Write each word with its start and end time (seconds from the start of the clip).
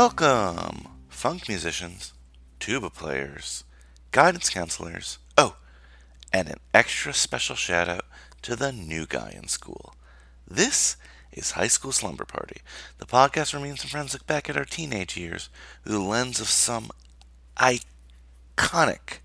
Welcome, 0.00 0.86
funk 1.08 1.48
musicians, 1.48 2.12
tuba 2.60 2.88
players, 2.88 3.64
guidance 4.12 4.48
counselors. 4.48 5.18
Oh, 5.36 5.56
and 6.32 6.46
an 6.46 6.60
extra 6.72 7.12
special 7.12 7.56
shout 7.56 7.88
out 7.88 8.04
to 8.42 8.54
the 8.54 8.70
new 8.70 9.06
guy 9.06 9.34
in 9.36 9.48
school. 9.48 9.96
This 10.46 10.96
is 11.32 11.50
High 11.50 11.66
School 11.66 11.90
Slumber 11.90 12.24
Party, 12.24 12.60
the 12.98 13.06
podcast 13.06 13.52
where 13.52 13.60
me 13.60 13.70
and 13.70 13.78
some 13.80 13.90
friends 13.90 14.12
look 14.12 14.24
back 14.24 14.48
at 14.48 14.56
our 14.56 14.64
teenage 14.64 15.16
years 15.16 15.48
through 15.82 15.94
the 15.94 15.98
lens 15.98 16.40
of 16.40 16.46
some 16.46 16.92
iconic 17.56 19.18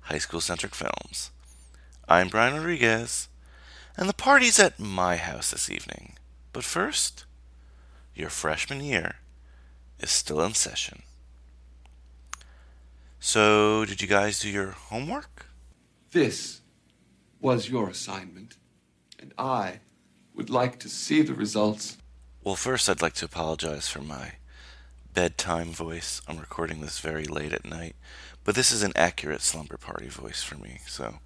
high 0.00 0.16
school 0.16 0.40
centric 0.40 0.74
films. 0.74 1.32
I'm 2.08 2.28
Brian 2.28 2.54
Rodriguez, 2.54 3.28
and 3.98 4.08
the 4.08 4.14
party's 4.14 4.58
at 4.58 4.80
my 4.80 5.16
house 5.16 5.50
this 5.50 5.68
evening. 5.68 6.14
But 6.54 6.64
first, 6.64 7.26
your 8.14 8.30
freshman 8.30 8.82
year 8.82 9.16
is 10.02 10.10
still 10.10 10.42
in 10.42 10.54
session. 10.54 11.02
So, 13.20 13.84
did 13.84 14.02
you 14.02 14.08
guys 14.08 14.40
do 14.40 14.48
your 14.48 14.72
homework? 14.72 15.46
This 16.10 16.60
was 17.40 17.68
your 17.68 17.88
assignment, 17.88 18.56
and 19.18 19.32
I 19.38 19.80
would 20.34 20.50
like 20.50 20.80
to 20.80 20.88
see 20.88 21.22
the 21.22 21.34
results. 21.34 21.98
Well, 22.42 22.56
first, 22.56 22.88
I'd 22.88 23.00
like 23.00 23.14
to 23.14 23.24
apologize 23.24 23.88
for 23.88 24.02
my 24.02 24.32
bedtime 25.14 25.70
voice. 25.70 26.20
I'm 26.26 26.38
recording 26.38 26.80
this 26.80 26.98
very 26.98 27.24
late 27.24 27.52
at 27.52 27.64
night, 27.64 27.94
but 28.42 28.56
this 28.56 28.72
is 28.72 28.82
an 28.82 28.92
accurate 28.96 29.42
slumber 29.42 29.76
party 29.76 30.08
voice 30.08 30.42
for 30.42 30.56
me, 30.56 30.80
so 30.88 31.18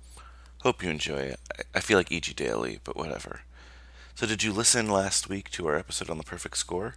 hope 0.62 0.82
you 0.82 0.90
enjoy 0.90 1.20
it. 1.20 1.40
I, 1.58 1.78
I 1.78 1.80
feel 1.80 1.96
like 1.96 2.12
E.G. 2.12 2.34
Daily, 2.34 2.78
but 2.84 2.96
whatever. 2.96 3.40
So, 4.14 4.26
did 4.26 4.42
you 4.42 4.52
listen 4.52 4.90
last 4.90 5.30
week 5.30 5.50
to 5.52 5.66
our 5.66 5.76
episode 5.76 6.10
on 6.10 6.18
the 6.18 6.24
perfect 6.24 6.58
score? 6.58 6.96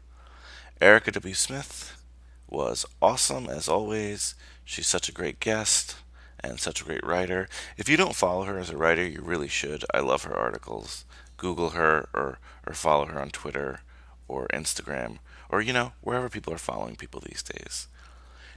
Erica 0.81 1.11
W. 1.11 1.33
Smith 1.33 2.01
was 2.47 2.85
awesome 3.01 3.47
as 3.47 3.67
always. 3.67 4.33
She's 4.63 4.87
such 4.87 5.09
a 5.09 5.13
great 5.13 5.41
guest 5.41 5.97
and 6.39 6.57
such 6.57 6.79
a 6.79 6.85
great 6.85 7.05
writer. 7.05 7.49
If 7.75 7.89
you 7.89 7.97
don't 7.97 8.15
follow 8.15 8.45
her 8.45 8.57
as 8.57 8.69
a 8.69 8.77
writer, 8.77 9.05
you 9.05 9.21
really 9.21 9.49
should. 9.49 9.83
I 9.93 9.99
love 9.99 10.23
her 10.23 10.33
articles. 10.33 11.03
Google 11.35 11.71
her 11.71 12.07
or, 12.13 12.39
or 12.65 12.73
follow 12.73 13.07
her 13.07 13.19
on 13.19 13.29
Twitter 13.29 13.81
or 14.29 14.47
Instagram 14.53 15.17
or, 15.49 15.61
you 15.61 15.73
know, 15.73 15.91
wherever 15.99 16.29
people 16.29 16.53
are 16.53 16.57
following 16.57 16.95
people 16.95 17.21
these 17.25 17.43
days. 17.43 17.87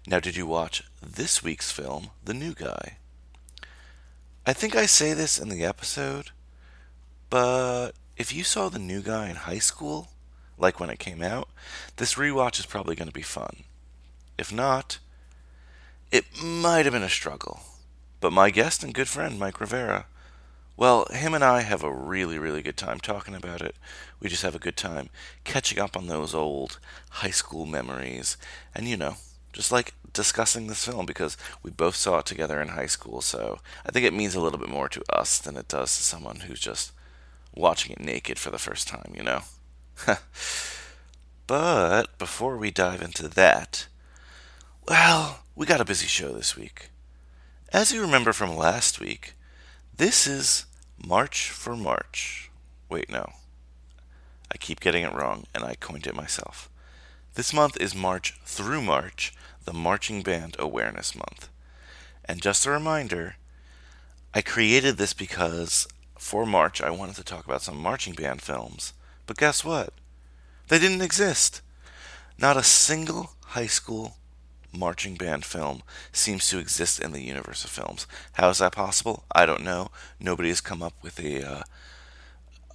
Now, 0.07 0.21
did 0.21 0.37
you 0.37 0.47
watch 0.47 0.85
this 1.01 1.43
week's 1.43 1.73
film, 1.73 2.11
The 2.25 2.35
New 2.35 2.55
Guy? 2.55 2.99
I 4.47 4.53
think 4.53 4.77
I 4.77 4.87
say 4.87 5.13
this 5.13 5.39
in 5.39 5.49
the 5.49 5.65
episode, 5.65 6.31
but 7.31 7.93
if 8.17 8.33
you 8.33 8.45
saw 8.45 8.69
The 8.69 8.79
New 8.79 9.01
Guy 9.01 9.29
in 9.29 9.37
high 9.37 9.59
school, 9.59 10.12
like 10.59 10.79
when 10.79 10.91
it 10.91 10.99
came 10.99 11.23
out, 11.23 11.49
this 11.97 12.15
rewatch 12.15 12.59
is 12.59 12.67
probably 12.67 12.95
going 12.95 13.09
to 13.09 13.15
be 13.15 13.23
fun. 13.23 13.65
If 14.39 14.53
not, 14.53 14.99
it 16.11 16.25
might 16.43 16.85
have 16.85 16.93
been 16.93 17.03
a 17.03 17.09
struggle. 17.09 17.61
But 18.21 18.33
my 18.33 18.51
guest 18.51 18.85
and 18.85 18.95
good 18.95 19.09
friend, 19.09 19.39
Mike 19.39 19.61
Rivera, 19.61 20.07
well, 20.77 21.07
him 21.11 21.35
and 21.35 21.45
I 21.45 21.63
have 21.63 21.83
a 21.83 21.93
really, 21.93 22.39
really 22.39 22.63
good 22.63 22.77
time 22.77 22.99
talking 22.99 23.35
about 23.35 23.61
it. 23.61 23.77
We 24.21 24.29
just 24.29 24.43
have 24.43 24.55
a 24.55 24.61
good 24.61 24.77
time 24.77 25.11
catching 25.45 25.79
up 25.79 25.97
on 25.97 26.07
those 26.07 26.35
old 26.35 26.79
high 27.11 27.31
school 27.31 27.67
memories 27.67 28.37
and, 28.75 28.89
you 28.89 28.97
know, 28.97 29.17
just 29.53 29.71
like 29.71 29.95
discussing 30.13 30.67
this 30.67 30.85
film 30.85 31.07
because 31.07 31.37
we 31.63 31.71
both 31.71 31.97
saw 31.97 32.19
it 32.19 32.27
together 32.27 32.61
in 32.61 32.69
high 32.69 32.87
school. 32.87 33.21
So 33.21 33.59
I 33.87 33.91
think 33.91 34.07
it 34.07 34.15
means 34.15 34.35
a 34.35 34.41
little 34.41 34.59
bit 34.59 34.69
more 34.69 34.89
to 34.89 35.03
us 35.11 35.39
than 35.39 35.57
it 35.57 35.69
does 35.69 35.97
to 35.97 36.03
someone 36.03 36.41
who's 36.41 36.61
just 36.61 36.93
watching 37.55 37.93
it 37.93 38.01
naked 38.01 38.39
for 38.39 38.51
the 38.51 38.59
first 38.59 38.89
time, 38.89 39.13
you 39.15 39.23
know? 39.23 39.43
but 41.47 42.19
before 42.19 42.57
we 42.57 42.71
dive 42.71 43.03
into 43.03 43.29
that, 43.29 43.87
well, 44.89 45.41
we 45.55 45.67
got 45.67 45.81
a 45.81 45.85
busy 45.85 46.07
show 46.07 46.33
this 46.33 46.57
week. 46.57 46.91
As 47.73 47.93
you 47.93 48.01
remember 48.01 48.33
from 48.33 48.57
last 48.57 49.01
week, 49.01 49.35
this 49.97 50.27
is 50.27 50.67
March 51.05 51.51
for 51.51 51.77
March. 51.77 52.51
Wait, 52.89 53.11
no. 53.11 53.33
I 54.53 54.57
keep 54.59 54.81
getting 54.81 55.05
it 55.05 55.15
wrong, 55.15 55.47
and 55.55 55.65
I 55.65 55.75
coined 55.75 56.07
it 56.07 56.15
myself. 56.15 56.69
This 57.35 57.55
month 57.55 57.81
is 57.81 57.95
March 57.95 58.35
through 58.45 58.83
March, 58.83 59.33
the 59.65 59.73
Marching 59.73 60.23
Band 60.23 60.57
Awareness 60.59 61.15
Month. 61.15 61.49
And 62.25 62.43
just 62.43 62.67
a 62.67 62.71
reminder, 62.71 63.37
I 64.35 64.43
created 64.43 64.97
this 64.97 65.15
because 65.15 65.89
for 66.19 66.47
March 66.47 66.81
I 66.81 66.91
wanted 66.91 67.17
to 67.17 67.25
talk 67.25 67.47
about 67.47 67.63
some 67.63 67.81
marching 67.81 68.15
band 68.15 68.43
films. 68.43 68.93
But 69.27 69.37
guess 69.37 69.65
what? 69.65 69.93
They 70.69 70.79
didn't 70.79 71.03
exist. 71.03 71.61
Not 72.39 72.57
a 72.57 72.63
single 72.63 73.33
high 73.47 73.67
school 73.67 74.17
marching 74.73 75.15
band 75.17 75.45
film 75.45 75.83
seems 76.13 76.49
to 76.49 76.59
exist 76.59 77.01
in 77.01 77.13
the 77.13 77.23
universe 77.23 77.65
of 77.65 77.71
films. 77.71 78.07
How 78.33 78.49
is 78.49 78.59
that 78.59 78.73
possible? 78.73 79.25
I 79.35 79.47
don't 79.47 79.63
know. 79.63 79.91
Nobody 80.19 80.49
has 80.49 80.61
come 80.61 80.83
up 80.83 80.95
with 81.03 81.21
a, 81.21 81.47
uh, 81.47 81.63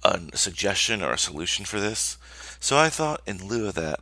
a 0.04 0.36
suggestion 0.36 1.02
or 1.02 1.12
a 1.12 1.18
solution 1.18 1.64
for 1.64 1.80
this. 1.80 2.16
So 2.60 2.78
I 2.78 2.88
thought, 2.88 3.22
in 3.26 3.46
lieu 3.46 3.68
of 3.68 3.74
that, 3.74 4.00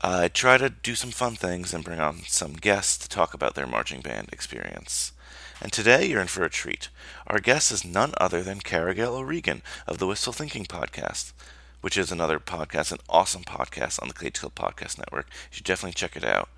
I'd 0.00 0.34
try 0.34 0.58
to 0.58 0.70
do 0.70 0.94
some 0.94 1.10
fun 1.10 1.36
things 1.36 1.72
and 1.72 1.84
bring 1.84 2.00
on 2.00 2.22
some 2.26 2.52
guests 2.54 2.98
to 2.98 3.08
talk 3.08 3.34
about 3.34 3.54
their 3.54 3.66
marching 3.66 4.02
band 4.02 4.28
experience. 4.32 5.12
And 5.60 5.72
today 5.72 6.06
you're 6.06 6.20
in 6.20 6.26
for 6.26 6.44
a 6.44 6.50
treat. 6.50 6.90
Our 7.26 7.40
guest 7.40 7.72
is 7.72 7.84
none 7.84 8.12
other 8.18 8.42
than 8.42 8.60
Cara 8.60 8.94
Gale 8.94 9.16
O'Regan 9.16 9.62
of 9.86 9.98
the 9.98 10.06
Wistful 10.06 10.34
Thinking 10.34 10.66
podcast, 10.66 11.32
which 11.86 11.96
is 11.96 12.10
another 12.10 12.40
podcast, 12.40 12.90
an 12.90 12.98
awesome 13.08 13.44
podcast 13.44 14.02
on 14.02 14.08
the 14.08 14.14
Cage 14.14 14.40
Club 14.40 14.56
Podcast 14.56 14.98
Network. 14.98 15.26
You 15.30 15.58
should 15.58 15.66
definitely 15.66 15.92
check 15.92 16.16
it 16.16 16.24
out. 16.24 16.48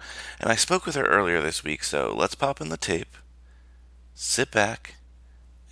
And 0.41 0.51
I 0.51 0.55
spoke 0.55 0.87
with 0.87 0.95
her 0.95 1.05
earlier 1.05 1.43
this 1.43 1.63
week, 1.63 1.85
so 1.85 2.15
let's 2.17 2.35
pop 2.35 2.63
in 2.63 2.71
the 2.71 2.79
tape, 2.79 3.15
sit 4.15 4.51
back, 4.51 4.95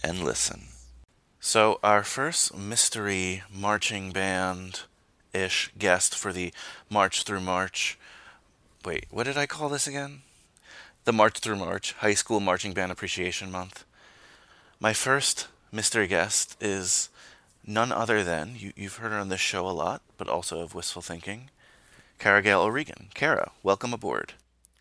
and 0.04 0.22
listen. 0.22 0.64
So, 1.40 1.80
our 1.82 2.04
first 2.04 2.54
mystery 2.54 3.44
marching 3.50 4.12
band 4.12 4.82
ish 5.32 5.70
guest 5.78 6.14
for 6.14 6.34
the 6.34 6.52
March 6.90 7.22
through 7.22 7.40
March. 7.40 7.98
Wait, 8.84 9.06
what 9.10 9.24
did 9.24 9.38
I 9.38 9.46
call 9.46 9.70
this 9.70 9.86
again? 9.86 10.20
The 11.06 11.14
March 11.14 11.38
through 11.38 11.56
March 11.56 11.92
High 12.00 12.12
School 12.12 12.40
Marching 12.40 12.74
Band 12.74 12.92
Appreciation 12.92 13.50
Month. 13.50 13.86
My 14.78 14.92
first 14.92 15.48
mystery 15.72 16.08
guest 16.08 16.58
is 16.60 17.08
none 17.66 17.92
other 17.92 18.22
than, 18.22 18.54
you, 18.56 18.72
you've 18.76 18.96
heard 18.96 19.12
her 19.12 19.18
on 19.18 19.28
this 19.28 19.40
show 19.40 19.68
a 19.68 19.70
lot, 19.70 20.02
but 20.16 20.28
also 20.28 20.60
of 20.60 20.74
Wistful 20.74 21.02
Thinking, 21.02 21.50
Cara 22.18 22.42
Gale 22.42 22.62
O'Regan. 22.62 23.08
Cara, 23.14 23.50
welcome 23.62 23.92
aboard. 23.92 24.34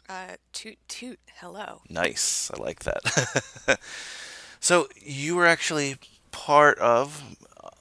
Uh, 0.07 0.35
toot 0.53 0.77
toot. 0.87 1.19
Hello. 1.39 1.81
Nice. 1.89 2.51
I 2.53 2.61
like 2.61 2.81
that. 2.83 3.79
so, 4.59 4.87
you 5.01 5.35
were 5.35 5.47
actually 5.47 5.95
part 6.31 6.77
of 6.77 7.23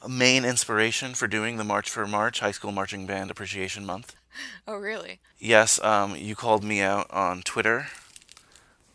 a 0.02 0.08
main 0.08 0.44
inspiration 0.44 1.14
for 1.14 1.26
doing 1.26 1.56
the 1.56 1.64
March 1.64 1.90
for 1.90 2.06
March 2.06 2.40
High 2.40 2.50
School 2.52 2.72
Marching 2.72 3.06
Band 3.06 3.30
Appreciation 3.30 3.84
Month. 3.86 4.16
Oh, 4.66 4.74
really? 4.74 5.20
Yes, 5.38 5.80
um, 5.84 6.16
you 6.16 6.34
called 6.34 6.64
me 6.64 6.80
out 6.80 7.08
on 7.12 7.42
Twitter 7.42 7.86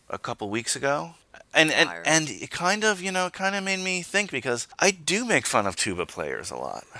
a 0.09 0.17
couple 0.17 0.49
weeks 0.49 0.75
ago. 0.75 1.13
And 1.53 1.71
and, 1.71 1.89
and 2.05 2.29
it 2.29 2.51
kind 2.51 2.83
of, 2.83 3.01
you 3.01 3.11
know, 3.11 3.29
kind 3.29 3.55
of 3.55 3.63
made 3.63 3.79
me 3.79 4.01
think 4.01 4.31
because 4.31 4.67
I 4.79 4.91
do 4.91 5.25
make 5.25 5.45
fun 5.45 5.65
of 5.65 5.75
tuba 5.75 6.05
players 6.05 6.51
a 6.51 6.55
lot. 6.55 6.85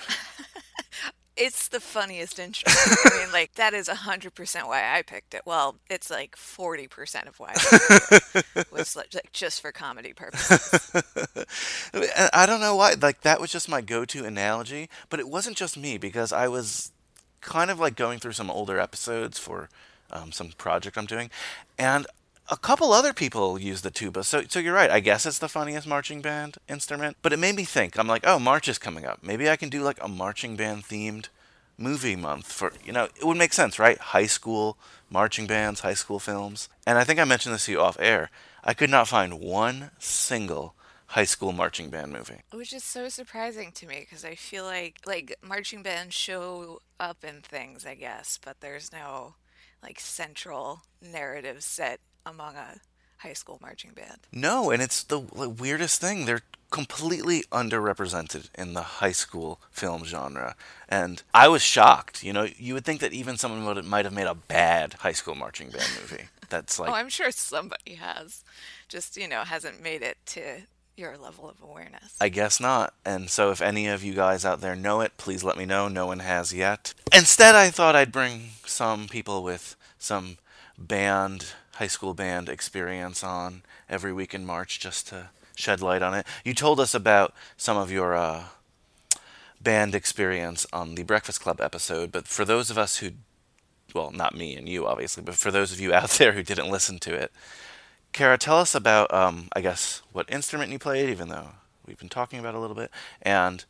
it's 1.40 1.70
the 1.70 1.80
funniest 1.80 2.38
instrument. 2.38 2.78
I 3.06 3.20
mean, 3.24 3.32
like 3.34 3.54
that 3.56 3.74
is 3.74 3.88
hundred 3.88 4.36
percent 4.36 4.68
why 4.68 4.98
I 4.98 5.02
picked 5.02 5.34
it. 5.34 5.42
Well, 5.46 5.78
it's 5.90 6.12
like 6.12 6.36
forty 6.36 6.88
percent 6.88 7.28
of 7.28 7.40
why 7.40 7.54
I 7.56 8.00
picked 8.30 8.56
it 8.56 8.68
was 8.72 8.96
like, 8.96 9.16
just 9.32 9.62
for 9.62 9.72
comedy 9.72 10.14
purposes. 10.14 10.92
I 11.94 12.30
I 12.34 12.46
don't 12.46 12.60
know 12.60 12.76
why. 12.76 12.96
Like 13.02 13.22
that 13.22 13.40
was 13.40 13.52
just 13.52 13.70
my 13.70 13.82
go-to 13.82 14.26
analogy, 14.26 14.90
but 15.10 15.20
it 15.20 15.30
wasn't 15.30 15.58
just 15.58 15.78
me 15.78 15.98
because 15.98 16.32
I 16.32 16.48
was 16.48 16.92
kind 17.42 17.72
of 17.72 17.80
like 17.80 17.96
going 17.96 18.20
through 18.20 18.34
some 18.34 18.52
older 18.52 18.80
episodes 18.80 19.40
for 19.40 19.70
um, 20.12 20.32
some 20.32 20.50
project 20.58 20.98
I'm 20.98 21.06
doing, 21.06 21.30
and 21.78 22.06
a 22.52 22.58
couple 22.58 22.94
other 22.94 23.14
people 23.14 23.60
use 23.60 23.82
the 23.82 23.92
tuba. 23.92 24.24
So, 24.24 24.44
so 24.48 24.60
you're 24.60 24.74
right. 24.74 24.90
I 24.90 25.00
guess 25.00 25.26
it's 25.26 25.40
the 25.40 25.48
funniest 25.48 25.88
marching 25.88 26.22
band 26.22 26.58
instrument. 26.68 27.18
But 27.22 27.34
it 27.34 27.38
made 27.38 27.56
me 27.56 27.64
think. 27.64 27.98
I'm 27.98 28.08
like, 28.08 28.26
oh, 28.26 28.40
March 28.40 28.68
is 28.68 28.80
coming 28.80 29.06
up. 29.06 29.20
Maybe 29.24 29.50
I 29.50 29.56
can 29.56 29.70
do 29.70 29.84
like 29.84 30.04
a 30.04 30.08
marching 30.08 30.56
band 30.56 30.84
themed 30.84 31.30
movie 31.78 32.16
month 32.16 32.52
for 32.52 32.74
you 32.84 32.92
know 32.92 33.06
it 33.06 33.24
would 33.24 33.38
make 33.38 33.54
sense, 33.54 33.80
right? 33.80 33.98
High 34.00 34.26
school 34.26 34.78
marching 35.10 35.48
bands, 35.48 35.82
high 35.82 35.94
school 35.94 36.20
films. 36.20 36.70
And 36.86 36.98
I 36.98 37.04
think 37.04 37.20
I 37.20 37.24
mentioned 37.24 37.56
this 37.56 37.66
to 37.66 37.72
you 37.72 37.82
off 37.82 37.98
air. 38.00 38.30
I 38.64 38.74
could 38.74 38.90
not 38.90 39.08
find 39.08 39.40
one 39.40 39.92
single 40.00 40.76
high 41.08 41.24
school 41.24 41.52
marching 41.52 41.90
band 41.90 42.12
movie. 42.12 42.42
Which 42.52 42.74
is 42.74 42.84
so 42.84 43.10
surprising 43.10 43.72
to 43.74 43.88
me 43.88 44.02
because 44.02 44.26
I 44.26 44.36
feel 44.36 44.66
like 44.66 45.00
like 45.06 45.36
marching 45.42 45.84
bands 45.84 46.16
show 46.16 46.82
up 47.00 47.24
in 47.24 47.42
things, 47.42 47.86
I 47.86 47.96
guess, 47.96 48.40
but 48.44 48.60
there's 48.60 48.92
no 48.92 49.36
like 49.82 50.00
central 50.00 50.82
narrative 51.02 51.64
set 51.64 52.02
among 52.30 52.56
a 52.56 52.80
high 53.18 53.34
school 53.34 53.60
marching 53.62 53.92
band. 53.92 54.20
No, 54.32 54.72
and 54.72 54.82
it's 54.82 55.04
the 55.04 55.20
weirdest 55.20 56.00
thing. 56.00 56.26
They're 56.26 56.42
completely 56.72 57.44
underrepresented 57.52 58.50
in 58.56 58.74
the 58.74 58.82
high 58.82 59.12
school 59.12 59.60
film 59.72 60.06
genre. 60.06 60.56
And 60.88 61.24
I 61.34 61.48
was 61.48 61.62
shocked. 61.62 62.24
You 62.24 62.34
know, 62.34 62.48
you 62.58 62.74
would 62.74 62.86
think 62.86 63.02
that 63.02 63.14
even 63.14 63.38
someone 63.38 63.66
would, 63.66 63.84
might 63.86 64.06
have 64.06 64.14
made 64.14 64.28
a 64.28 64.36
bad 64.36 64.94
high 65.00 65.12
school 65.12 65.36
marching 65.36 65.70
band 65.70 65.90
movie. 66.00 66.26
That's 66.50 66.80
oh, 66.80 66.84
like, 66.84 66.92
oh, 66.92 66.96
I'm 66.96 67.10
sure 67.10 67.32
somebody 67.32 67.96
has, 67.96 68.44
just 68.88 69.18
you 69.18 69.28
know, 69.28 69.42
hasn't 69.42 69.82
made 69.82 70.02
it 70.02 70.18
to 70.28 70.62
your 70.96 71.18
level 71.18 71.50
of 71.50 71.62
awareness. 71.62 72.16
I 72.20 72.30
guess 72.30 72.60
not. 72.60 72.94
And 73.06 73.30
so 73.30 73.52
if 73.52 73.62
any 73.62 73.88
of 73.88 74.04
you 74.04 74.14
guys 74.14 74.46
out 74.46 74.62
there 74.62 74.76
know 74.76 75.02
it, 75.02 75.18
please 75.18 75.44
let 75.44 75.58
me 75.58 75.66
know. 75.66 75.88
No 75.88 76.06
one 76.06 76.20
has 76.20 76.54
yet. 76.54 76.94
Instead, 77.14 77.56
I 77.56 77.70
thought 77.70 77.96
I'd 77.96 78.12
bring 78.12 78.50
some 78.66 79.08
people 79.08 79.42
with 79.42 79.76
some 79.98 80.38
band, 80.78 81.54
high 81.80 81.88
school 81.88 82.14
band 82.14 82.50
experience 82.50 83.24
on 83.24 83.64
every 83.90 84.12
week 84.12 84.34
in 84.34 84.46
March 84.46 84.82
just 84.82 85.08
to 85.08 85.30
shed 85.56 85.82
light 85.82 86.02
on 86.02 86.14
it. 86.14 86.28
You 86.44 86.54
told 86.54 86.78
us 86.78 86.94
about 86.94 87.34
some 87.56 87.78
of 87.78 87.90
your 87.90 88.16
uh, 88.16 88.44
band 89.62 89.96
experience 89.96 90.68
on 90.74 90.96
the 90.96 91.04
Breakfast 91.04 91.40
Club 91.40 91.62
episode, 91.62 92.12
but 92.12 92.28
for 92.28 92.44
those 92.44 92.70
of 92.70 92.78
us 92.78 92.98
who, 92.98 93.12
well, 93.96 94.12
not 94.12 94.36
me 94.36 94.58
and 94.58 94.68
you 94.68 94.86
obviously, 94.86 95.24
but 95.24 95.36
for 95.36 95.52
those 95.52 95.72
of 95.72 95.80
you 95.80 95.94
out 96.00 96.10
there 96.12 96.34
who 96.34 96.44
didn't 96.44 96.70
listen 96.70 97.00
to 97.00 97.14
it, 97.14 97.32
Kara, 98.12 98.38
tell 98.38 98.58
us 98.58 98.76
about, 98.76 99.14
um, 99.14 99.48
I 99.56 99.62
guess, 99.62 100.02
what 100.12 100.30
instrument 100.30 100.74
you 100.74 100.80
played, 100.80 101.10
even 101.10 101.30
though 101.30 101.52
we've 101.86 101.98
been 102.00 102.10
talking 102.10 102.40
about 102.40 102.56
a 102.56 102.60
little 102.60 102.76
bit, 102.76 102.92
and 103.22 103.64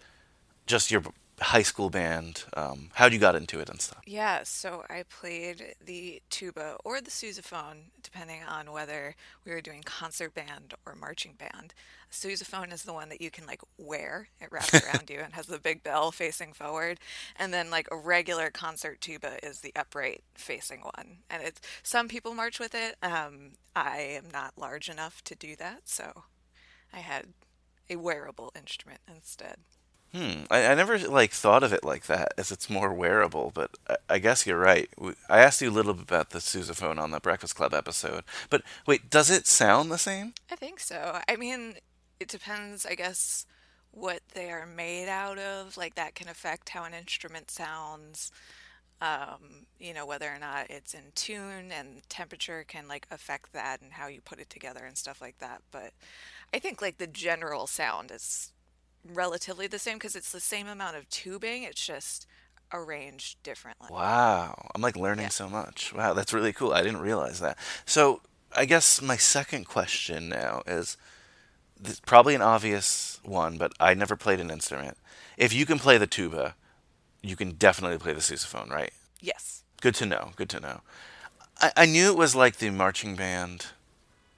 just 0.65 0.89
your 0.89 1.03
high 1.41 1.62
school 1.62 1.89
band, 1.89 2.44
um, 2.56 2.89
how 2.94 3.07
you 3.07 3.19
got 3.19 3.36
into 3.36 3.59
it 3.59 3.69
and 3.69 3.81
stuff. 3.81 4.01
Yeah, 4.06 4.41
so 4.44 4.83
I 4.89 5.03
played 5.09 5.75
the 5.83 6.21
tuba 6.30 6.77
or 6.83 7.01
the 7.01 7.12
sousaphone, 7.12 7.91
depending 8.01 8.41
on 8.44 8.71
whether 8.71 9.15
we 9.45 9.51
were 9.51 9.62
doing 9.62 9.81
concert 9.83 10.33
band 10.33 10.74
or 10.86 10.95
marching 10.95 11.33
band. 11.33 11.74
A 12.12 12.13
sousaphone 12.13 12.74
is 12.74 12.83
the 12.83 12.94
one 12.94 13.09
that 13.09 13.21
you 13.21 13.31
can 13.31 13.45
like 13.45 13.62
wear; 13.77 14.30
it 14.39 14.51
wraps 14.51 14.74
around 14.83 15.09
you 15.09 15.19
and 15.19 15.33
has 15.33 15.47
the 15.47 15.59
big 15.59 15.83
bell 15.83 16.12
facing 16.12 16.53
forward. 16.53 17.00
And 17.36 17.53
then 17.53 17.69
like 17.69 17.88
a 17.92 17.97
regular 17.97 18.50
concert 18.50 19.01
tuba 19.01 19.45
is 19.45 19.62
the 19.62 19.74
upright 19.75 20.24
facing 20.35 20.81
one. 20.81 21.19
And 21.30 21.44
it's 21.44 21.62
some 21.83 22.07
people 22.07 22.33
march 22.33 22.59
with 22.59 22.75
it. 22.75 22.95
Um, 23.01 23.51
I 23.75 24.00
am 24.00 24.25
not 24.31 24.57
large 24.57 24.89
enough 24.89 25.24
to 25.25 25.35
do 25.35 25.56
that, 25.57 25.81
so 25.85 26.24
I 26.94 27.00
had 27.00 27.27
a 27.89 27.95
wearable 27.95 28.51
instrument 28.56 29.01
instead. 29.07 29.57
Hmm. 30.13 30.45
I, 30.50 30.65
I 30.65 30.75
never 30.75 30.97
like 30.97 31.31
thought 31.31 31.61
of 31.61 31.71
it 31.71 31.83
like 31.83 32.07
that, 32.07 32.33
as 32.38 32.51
it's 32.51 32.69
more 32.69 32.91
wearable. 32.91 33.51
But 33.53 33.77
I, 33.88 33.95
I 34.09 34.19
guess 34.19 34.47
you're 34.47 34.57
right. 34.57 34.89
I 35.29 35.39
asked 35.39 35.61
you 35.61 35.69
a 35.69 35.71
little 35.71 35.94
bit 35.94 36.03
about 36.03 36.31
the 36.31 36.39
sousaphone 36.39 37.00
on 37.00 37.11
the 37.11 37.19
Breakfast 37.19 37.56
Club 37.56 37.73
episode. 37.73 38.23
But 38.50 38.63
wait, 38.88 39.09
does 39.09 39.29
it 39.29 39.45
sound 39.45 39.91
the 39.91 40.00
same? 40.00 40.33
I 40.51 40.56
think 40.56 40.79
so. 40.79 41.19
I 41.27 41.35
mean, 41.35 41.75
it 42.19 42.27
depends, 42.27 42.85
I 42.85 42.95
guess, 42.95 43.45
what 43.91 44.21
they 44.33 44.50
are 44.50 44.65
made 44.65 45.07
out 45.07 45.38
of. 45.38 45.77
Like, 45.77 45.94
that 45.95 46.15
can 46.15 46.27
affect 46.27 46.69
how 46.69 46.85
an 46.85 46.94
instrument 46.94 47.51
sounds. 47.51 48.31
Um, 49.01 49.67
you 49.79 49.94
know, 49.94 50.06
whether 50.06 50.27
or 50.27 50.39
not 50.39 50.69
it's 50.69 50.94
in 50.94 51.11
tune 51.15 51.71
and 51.71 52.01
temperature 52.09 52.65
can, 52.67 52.88
like, 52.88 53.07
affect 53.11 53.53
that 53.53 53.79
and 53.81 53.94
how 53.94 54.07
you 54.07 54.21
put 54.21 54.39
it 54.39 54.50
together 54.50 54.83
and 54.85 54.97
stuff 54.97 55.21
like 55.21 55.38
that. 55.38 55.61
But 55.71 55.94
I 56.53 56.59
think, 56.59 56.81
like, 56.81 56.97
the 56.97 57.07
general 57.07 57.65
sound 57.65 58.11
is 58.11 58.51
relatively 59.06 59.68
the 59.68 59.80
same 59.80 59.98
because 59.98 60.16
it's 60.16 60.31
the 60.31 60.40
same 60.40 60.68
amount 60.68 60.98
of 60.98 61.10
tubing. 61.10 61.63
It's 61.63 61.86
just 61.86 62.25
arranged 62.74 63.42
differently. 63.44 63.88
Wow. 63.92 64.69
I'm 64.75 64.81
like 64.81 64.96
learning 64.96 65.24
Yeah. 65.25 65.30
so 65.30 65.50
much. 65.50 65.94
Wow, 65.94 66.13
that's 66.13 66.34
really 66.34 66.54
cool. 66.54 66.74
I 66.74 66.81
didn't 66.81 67.01
realize 67.01 67.40
that. 67.40 67.57
So 67.86 68.22
I 68.56 68.66
guess 68.66 69.01
my 69.01 69.18
second 69.18 69.66
question 69.66 70.30
now 70.30 70.62
is 70.68 70.98
this, 71.80 72.00
probably 72.00 72.36
an 72.36 72.42
obvious 72.42 73.19
one, 73.24 73.57
but 73.57 73.74
I 73.80 73.94
never 73.94 74.16
played 74.16 74.40
an 74.40 74.51
instrument. 74.51 74.98
If 75.38 75.54
you 75.54 75.66
can 75.66 75.80
play 75.80 75.98
the 75.98 76.07
tuba, 76.07 76.56
you 77.24 77.36
can 77.36 77.52
definitely 77.52 77.98
play 77.98 78.13
the 78.13 78.19
sousaphone, 78.19 78.69
right? 78.69 78.92
Yes. 79.19 79.63
Good 79.81 79.95
to 79.95 80.06
know. 80.06 80.31
Good 80.36 80.50
to 80.50 80.60
know. 80.60 80.81
I, 81.62 81.72
I 81.78 81.86
knew 81.86 82.12
it 82.12 82.18
was 82.18 82.36
like 82.36 82.57
the 82.57 82.69
marching 82.69 83.16
band 83.16 83.68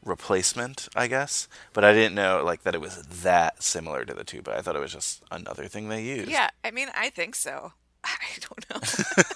replacement, 0.03 0.87
I 0.95 1.07
guess, 1.07 1.47
but 1.73 1.83
I 1.83 1.93
didn't 1.93 2.15
know 2.15 2.43
like 2.43 2.63
that 2.63 2.75
it 2.75 2.81
was 2.81 3.01
that 3.03 3.61
similar 3.63 4.05
to 4.05 4.13
the 4.13 4.23
tuba. 4.23 4.55
I 4.57 4.61
thought 4.61 4.75
it 4.75 4.79
was 4.79 4.93
just 4.93 5.23
another 5.31 5.67
thing 5.67 5.89
they 5.89 6.03
used. 6.03 6.29
Yeah, 6.29 6.49
I 6.63 6.71
mean, 6.71 6.89
I 6.95 7.09
think 7.09 7.35
so. 7.35 7.73
I 8.03 8.17
don't 8.39 8.69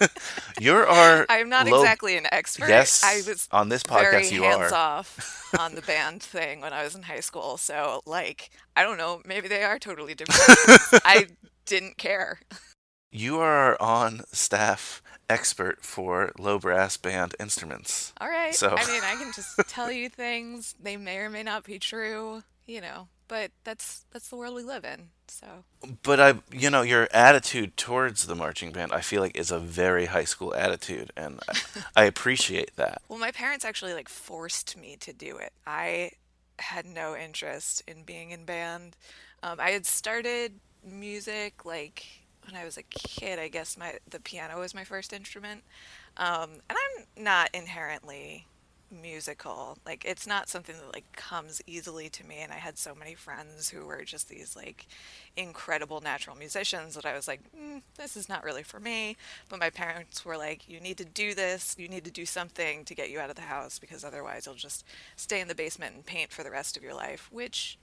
know. 0.02 0.08
You're 0.60 0.88
our 0.88 1.26
I'm 1.30 1.50
not 1.50 1.68
low- 1.68 1.82
exactly 1.82 2.18
an 2.18 2.26
expert. 2.32 2.68
Yes, 2.70 3.04
I 3.04 3.18
was 3.30 3.48
on 3.52 3.70
this 3.70 3.84
podcast 3.84 4.32
you 4.32 4.42
hands 4.44 4.56
are. 4.56 4.60
Hands 4.62 4.72
off 4.74 5.54
on 5.60 5.76
the 5.76 5.82
band 5.82 6.24
thing 6.24 6.62
when 6.62 6.74
I 6.74 6.84
was 6.84 6.96
in 6.96 7.04
high 7.04 7.20
school. 7.20 7.58
So, 7.58 8.02
like, 8.08 8.50
I 8.76 8.84
don't 8.84 8.98
know. 8.98 9.22
Maybe 9.26 9.48
they 9.48 9.64
are 9.64 9.78
totally 9.78 10.16
different. 10.16 10.82
I 11.06 11.28
didn't 11.66 11.98
care. 11.98 12.40
You 13.16 13.40
are 13.40 13.82
on 13.82 14.24
staff 14.34 15.02
expert 15.30 15.84
for 15.86 16.34
low 16.38 16.60
brass 16.60 16.98
band 16.98 17.34
instruments. 17.40 18.14
All 18.20 18.28
right. 18.28 18.54
So- 18.54 18.76
I 18.78 18.86
mean, 18.88 19.02
I 19.04 19.16
can 19.16 19.32
just 19.34 19.58
tell 19.70 19.90
you 19.92 20.10
things. 20.10 20.76
They 20.82 20.98
may 20.98 21.18
or 21.20 21.30
may 21.30 21.44
not 21.44 21.64
be 21.64 21.80
true. 21.80 22.44
You 22.68 22.82
know, 22.82 23.08
but 23.28 23.52
that's 23.64 24.06
that's 24.12 24.30
the 24.30 24.36
world 24.36 24.56
we 24.56 24.64
live 24.64 24.84
in. 24.84 25.10
So 25.28 25.46
But 26.04 26.20
I, 26.20 26.34
you 26.52 26.70
know, 26.72 26.82
your 26.82 27.08
attitude 27.14 27.78
towards 27.78 28.26
the 28.26 28.34
marching 28.36 28.72
band, 28.72 28.92
I 28.92 29.02
feel 29.02 29.22
like 29.22 29.38
is 29.38 29.52
a 29.52 29.60
very 29.60 30.08
high 30.08 30.24
school 30.24 30.54
attitude, 30.56 31.12
and 31.16 31.40
I, 31.48 31.54
I 32.02 32.04
appreciate 32.06 32.76
that. 32.76 33.02
Well, 33.08 33.20
my 33.20 33.32
parents 33.32 33.64
actually 33.66 33.94
like 33.94 34.10
forced 34.10 34.76
me 34.78 34.98
to 35.02 35.14
do 35.14 35.38
it. 35.38 35.54
I 35.68 36.12
had 36.58 36.86
no 36.88 37.16
interest 37.16 37.84
in 37.88 38.04
being 38.04 38.32
in 38.32 38.46
band. 38.46 38.98
Um, 39.44 39.60
I 39.60 39.70
had 39.72 39.86
started 39.86 40.54
music 40.84 41.66
like 41.66 42.06
when 42.46 42.56
I 42.56 42.66
was 42.66 42.78
a 42.78 42.84
kid. 42.84 43.40
I 43.40 43.48
guess 43.48 43.78
my 43.78 43.96
the 44.10 44.20
piano 44.20 44.60
was 44.60 44.74
my 44.74 44.84
first 44.84 45.14
instrument, 45.14 45.64
um, 46.18 46.52
and 46.70 46.78
I'm 46.78 47.24
not 47.24 47.50
inherently 47.54 48.46
musical. 48.92 49.78
Like 49.86 50.06
it's 50.06 50.28
not 50.28 50.50
something 50.50 50.76
that 50.76 50.94
like 50.94 51.12
comes 51.14 51.62
easily 51.68 52.10
to 52.10 52.26
me. 52.26 52.38
And 52.40 52.52
I 52.52 52.58
had 52.58 52.78
so 52.78 52.94
many 52.96 53.14
friends 53.14 53.70
who 53.70 53.86
were 53.86 54.04
just 54.04 54.30
these 54.30 54.56
like 54.56 54.88
incredible 55.36 56.02
natural 56.02 56.36
musicians 56.36 56.96
that 56.96 57.06
I 57.06 57.16
was 57.16 57.28
like, 57.28 57.42
mm, 57.56 57.82
this 57.98 58.16
is 58.16 58.30
not 58.30 58.44
really 58.44 58.64
for 58.64 58.80
me. 58.80 59.18
But 59.50 59.60
my 59.60 59.70
parents 59.70 60.24
were 60.26 60.38
like, 60.38 60.70
you 60.70 60.80
need 60.80 60.98
to 60.98 61.06
do 61.06 61.34
this. 61.34 61.76
You 61.78 61.88
need 61.88 62.06
to 62.06 62.12
do 62.12 62.26
something 62.26 62.86
to 62.86 62.96
get 62.96 63.10
you 63.10 63.20
out 63.20 63.30
of 63.30 63.36
the 63.36 63.44
house 63.44 63.80
because 63.80 64.04
otherwise 64.04 64.46
you'll 64.46 64.56
just 64.56 64.86
stay 65.16 65.42
in 65.42 65.48
the 65.48 65.56
basement 65.56 65.96
and 65.96 66.06
paint 66.06 66.32
for 66.32 66.44
the 66.44 66.52
rest 66.52 66.78
of 66.78 66.84
your 66.84 66.94
life, 66.94 67.30
which 67.32 67.78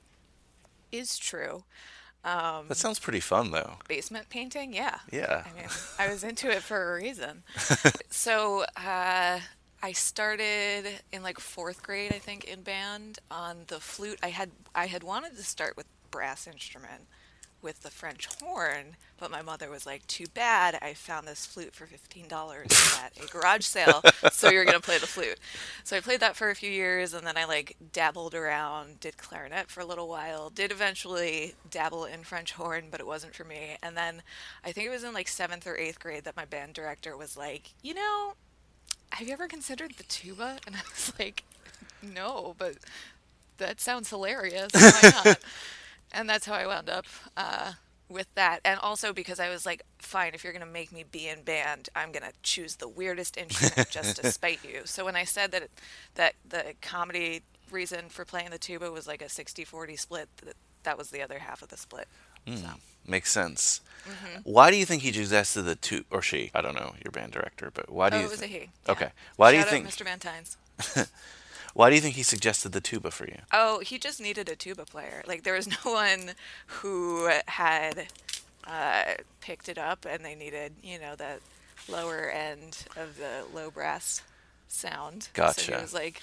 is 0.90 1.18
true. 1.18 1.64
Um, 2.24 2.68
That 2.68 2.76
sounds 2.76 2.98
pretty 3.00 3.20
fun, 3.20 3.50
though. 3.50 3.78
basement 3.88 4.28
painting, 4.28 4.72
yeah. 4.72 4.98
Yeah. 5.10 5.44
I 5.44 5.56
mean, 5.58 5.68
I 5.98 6.08
was 6.08 6.22
into 6.22 6.48
it 6.50 6.62
for 6.62 6.92
a 6.94 7.02
reason. 7.02 7.42
so 8.10 8.64
uh, 8.76 9.40
I 9.82 9.92
started 9.92 10.84
in 11.12 11.22
like 11.22 11.40
fourth 11.40 11.82
grade, 11.82 12.12
I 12.12 12.18
think, 12.18 12.44
in 12.44 12.62
band 12.62 13.18
on 13.30 13.64
the 13.66 13.80
flute. 13.80 14.18
I 14.22 14.28
had 14.28 14.50
I 14.74 14.86
had 14.86 15.02
wanted 15.02 15.36
to 15.36 15.42
start 15.42 15.76
with 15.76 15.86
brass 16.12 16.46
instrument 16.46 17.06
with 17.62 17.82
the 17.82 17.90
French 17.90 18.26
horn, 18.40 18.96
but 19.18 19.30
my 19.30 19.40
mother 19.40 19.70
was 19.70 19.86
like, 19.86 20.06
"Too 20.06 20.26
bad, 20.34 20.78
I 20.82 20.94
found 20.94 21.26
this 21.28 21.46
flute 21.46 21.74
for 21.74 21.86
fifteen 21.86 22.28
dollars 22.28 22.70
at 23.02 23.12
a 23.22 23.26
garage 23.28 23.64
sale, 23.64 24.02
so 24.32 24.50
you're 24.50 24.64
gonna 24.64 24.80
play 24.80 24.98
the 24.98 25.06
flute." 25.06 25.38
So 25.84 25.96
I 25.96 26.00
played 26.00 26.20
that 26.20 26.36
for 26.36 26.50
a 26.50 26.54
few 26.56 26.70
years, 26.70 27.14
and 27.14 27.26
then 27.26 27.36
I 27.36 27.44
like 27.44 27.76
dabbled 27.92 28.34
around, 28.34 29.00
did 29.00 29.16
clarinet 29.16 29.70
for 29.70 29.80
a 29.80 29.84
little 29.86 30.08
while, 30.08 30.50
did 30.50 30.72
eventually 30.72 31.54
dabble 31.70 32.04
in 32.04 32.24
French 32.24 32.52
horn, 32.52 32.88
but 32.90 33.00
it 33.00 33.06
wasn't 33.06 33.34
for 33.34 33.44
me. 33.44 33.76
And 33.82 33.96
then 33.96 34.22
I 34.64 34.72
think 34.72 34.86
it 34.86 34.90
was 34.90 35.04
in 35.04 35.14
like 35.14 35.28
seventh 35.28 35.66
or 35.66 35.76
eighth 35.76 36.00
grade 36.00 36.24
that 36.24 36.36
my 36.36 36.44
band 36.44 36.74
director 36.74 37.16
was 37.16 37.36
like, 37.36 37.72
"You 37.82 37.94
know, 37.94 38.34
have 39.10 39.26
you 39.26 39.32
ever 39.32 39.46
considered 39.48 39.92
the 39.98 40.04
tuba?" 40.04 40.58
And 40.66 40.74
I 40.76 40.80
was 40.90 41.12
like, 41.18 41.44
"No, 42.02 42.54
but 42.58 42.76
that 43.58 43.80
sounds 43.80 44.10
hilarious. 44.10 44.72
Why 44.74 45.12
not?" 45.24 45.38
and 46.12 46.28
that's 46.28 46.46
how 46.46 46.54
I 46.54 46.66
wound 46.66 46.88
up 46.88 47.06
uh, 47.36 47.72
with 48.08 48.32
that. 48.34 48.60
And 48.64 48.78
also 48.80 49.12
because 49.12 49.40
I 49.40 49.48
was 49.48 49.66
like, 49.66 49.82
fine, 49.98 50.34
if 50.34 50.44
you're 50.44 50.52
gonna 50.52 50.66
make 50.66 50.92
me 50.92 51.04
be 51.10 51.28
in 51.28 51.42
band, 51.42 51.88
I'm 51.94 52.12
gonna 52.12 52.32
choose 52.42 52.76
the 52.76 52.88
weirdest 52.88 53.36
instrument 53.36 53.90
just 53.90 54.16
to 54.16 54.30
spite 54.32 54.60
you. 54.64 54.82
So 54.84 55.04
when 55.04 55.16
I 55.16 55.24
said 55.24 55.52
that 55.52 55.68
that 56.14 56.34
the 56.48 56.74
comedy 56.80 57.42
reason 57.70 58.08
for 58.08 58.24
playing 58.24 58.50
the 58.50 58.58
tuba 58.58 58.90
was 58.90 59.06
like 59.06 59.22
a 59.22 59.26
60-40 59.26 59.98
split, 59.98 60.28
that, 60.44 60.56
that 60.82 60.98
was 60.98 61.10
the 61.10 61.22
other 61.22 61.38
half 61.38 61.62
of 61.62 61.68
the 61.68 61.76
split. 61.78 62.06
So 62.46 62.68
Makes 63.06 63.32
sense. 63.32 63.80
Mm-hmm. 64.04 64.40
Why 64.44 64.70
do 64.70 64.76
you 64.76 64.84
think 64.84 65.02
he 65.02 65.12
suggested 65.12 65.62
the 65.62 65.74
two 65.74 66.04
or 66.10 66.22
she? 66.22 66.50
I 66.54 66.60
don't 66.60 66.74
know 66.74 66.94
your 67.04 67.10
band 67.10 67.32
director, 67.32 67.70
but 67.72 67.90
why 67.90 68.10
do 68.10 68.16
oh, 68.16 68.20
you? 68.20 68.26
it 68.26 68.30
was 68.30 68.40
thi- 68.40 68.46
a 68.46 68.48
he. 68.48 68.70
Okay. 68.88 69.08
Why 69.36 69.50
do 69.50 69.56
you 69.56 69.62
Shout 69.62 69.70
think? 69.70 69.88
Mr. 69.88 70.04
Van 70.04 70.18
Tynes. 70.20 70.56
Why 71.74 71.88
do 71.88 71.94
you 71.96 72.02
think 72.02 72.16
he 72.16 72.22
suggested 72.22 72.72
the 72.72 72.80
tuba 72.80 73.10
for 73.10 73.26
you? 73.26 73.38
Oh, 73.52 73.80
he 73.80 73.98
just 73.98 74.20
needed 74.20 74.48
a 74.48 74.56
tuba 74.56 74.84
player. 74.84 75.22
Like 75.26 75.42
there 75.42 75.54
was 75.54 75.68
no 75.84 75.92
one 75.92 76.32
who 76.66 77.30
had 77.46 78.08
uh, 78.66 79.14
picked 79.40 79.68
it 79.68 79.78
up, 79.78 80.06
and 80.08 80.24
they 80.24 80.34
needed, 80.34 80.74
you 80.82 80.98
know, 80.98 81.14
the 81.16 81.38
lower 81.88 82.30
end 82.30 82.84
of 82.96 83.16
the 83.16 83.44
low 83.54 83.70
brass 83.70 84.22
sound. 84.68 85.24
So 85.24 85.30
Gotcha. 85.34 85.76
he 85.76 85.82
was 85.82 85.94
like, 85.94 86.22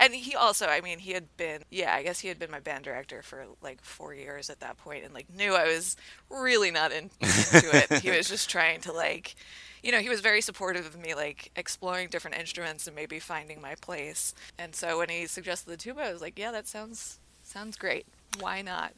and 0.00 0.14
he 0.14 0.34
also, 0.34 0.66
I 0.66 0.80
mean, 0.80 0.98
he 0.98 1.12
had 1.12 1.36
been, 1.36 1.62
yeah, 1.70 1.94
I 1.94 2.02
guess 2.02 2.20
he 2.20 2.28
had 2.28 2.38
been 2.38 2.50
my 2.50 2.58
band 2.58 2.84
director 2.84 3.20
for 3.22 3.44
like 3.60 3.84
four 3.84 4.14
years 4.14 4.48
at 4.48 4.60
that 4.60 4.78
point, 4.78 5.04
and 5.04 5.12
like 5.12 5.26
knew 5.36 5.54
I 5.54 5.64
was 5.64 5.94
really 6.30 6.70
not 6.70 6.90
in, 6.90 7.10
into 7.20 7.68
it. 7.76 8.02
He 8.02 8.10
was 8.10 8.26
just 8.26 8.48
trying 8.50 8.80
to 8.82 8.92
like. 8.92 9.36
You 9.82 9.92
know, 9.92 9.98
he 9.98 10.10
was 10.10 10.20
very 10.20 10.40
supportive 10.42 10.84
of 10.86 10.98
me, 10.98 11.14
like 11.14 11.50
exploring 11.56 12.08
different 12.08 12.38
instruments 12.38 12.86
and 12.86 12.96
maybe 12.96 13.18
finding 13.18 13.62
my 13.62 13.74
place. 13.76 14.34
And 14.58 14.74
so 14.74 14.98
when 14.98 15.08
he 15.08 15.26
suggested 15.26 15.70
the 15.70 15.76
tuba, 15.76 16.02
I 16.02 16.12
was 16.12 16.20
like, 16.22 16.38
"Yeah, 16.38 16.52
that 16.52 16.66
sounds 16.66 17.18
sounds 17.42 17.76
great. 17.76 18.06
Why 18.38 18.62
not?" 18.62 18.92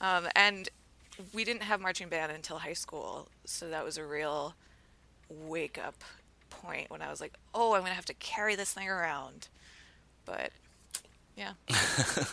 Um, 0.00 0.26
and 0.34 0.68
we 1.32 1.44
didn't 1.44 1.62
have 1.62 1.80
marching 1.80 2.08
band 2.08 2.32
until 2.32 2.58
high 2.58 2.72
school, 2.72 3.28
so 3.44 3.68
that 3.70 3.84
was 3.84 3.96
a 3.96 4.04
real 4.04 4.54
wake 5.28 5.78
up 5.78 6.02
point 6.50 6.90
when 6.90 7.02
I 7.02 7.10
was 7.10 7.20
like, 7.20 7.34
"Oh, 7.54 7.74
I'm 7.74 7.82
gonna 7.82 7.94
have 7.94 8.04
to 8.06 8.14
carry 8.14 8.56
this 8.56 8.72
thing 8.72 8.88
around." 8.88 9.48
But 10.24 10.50
yeah, 11.36 11.52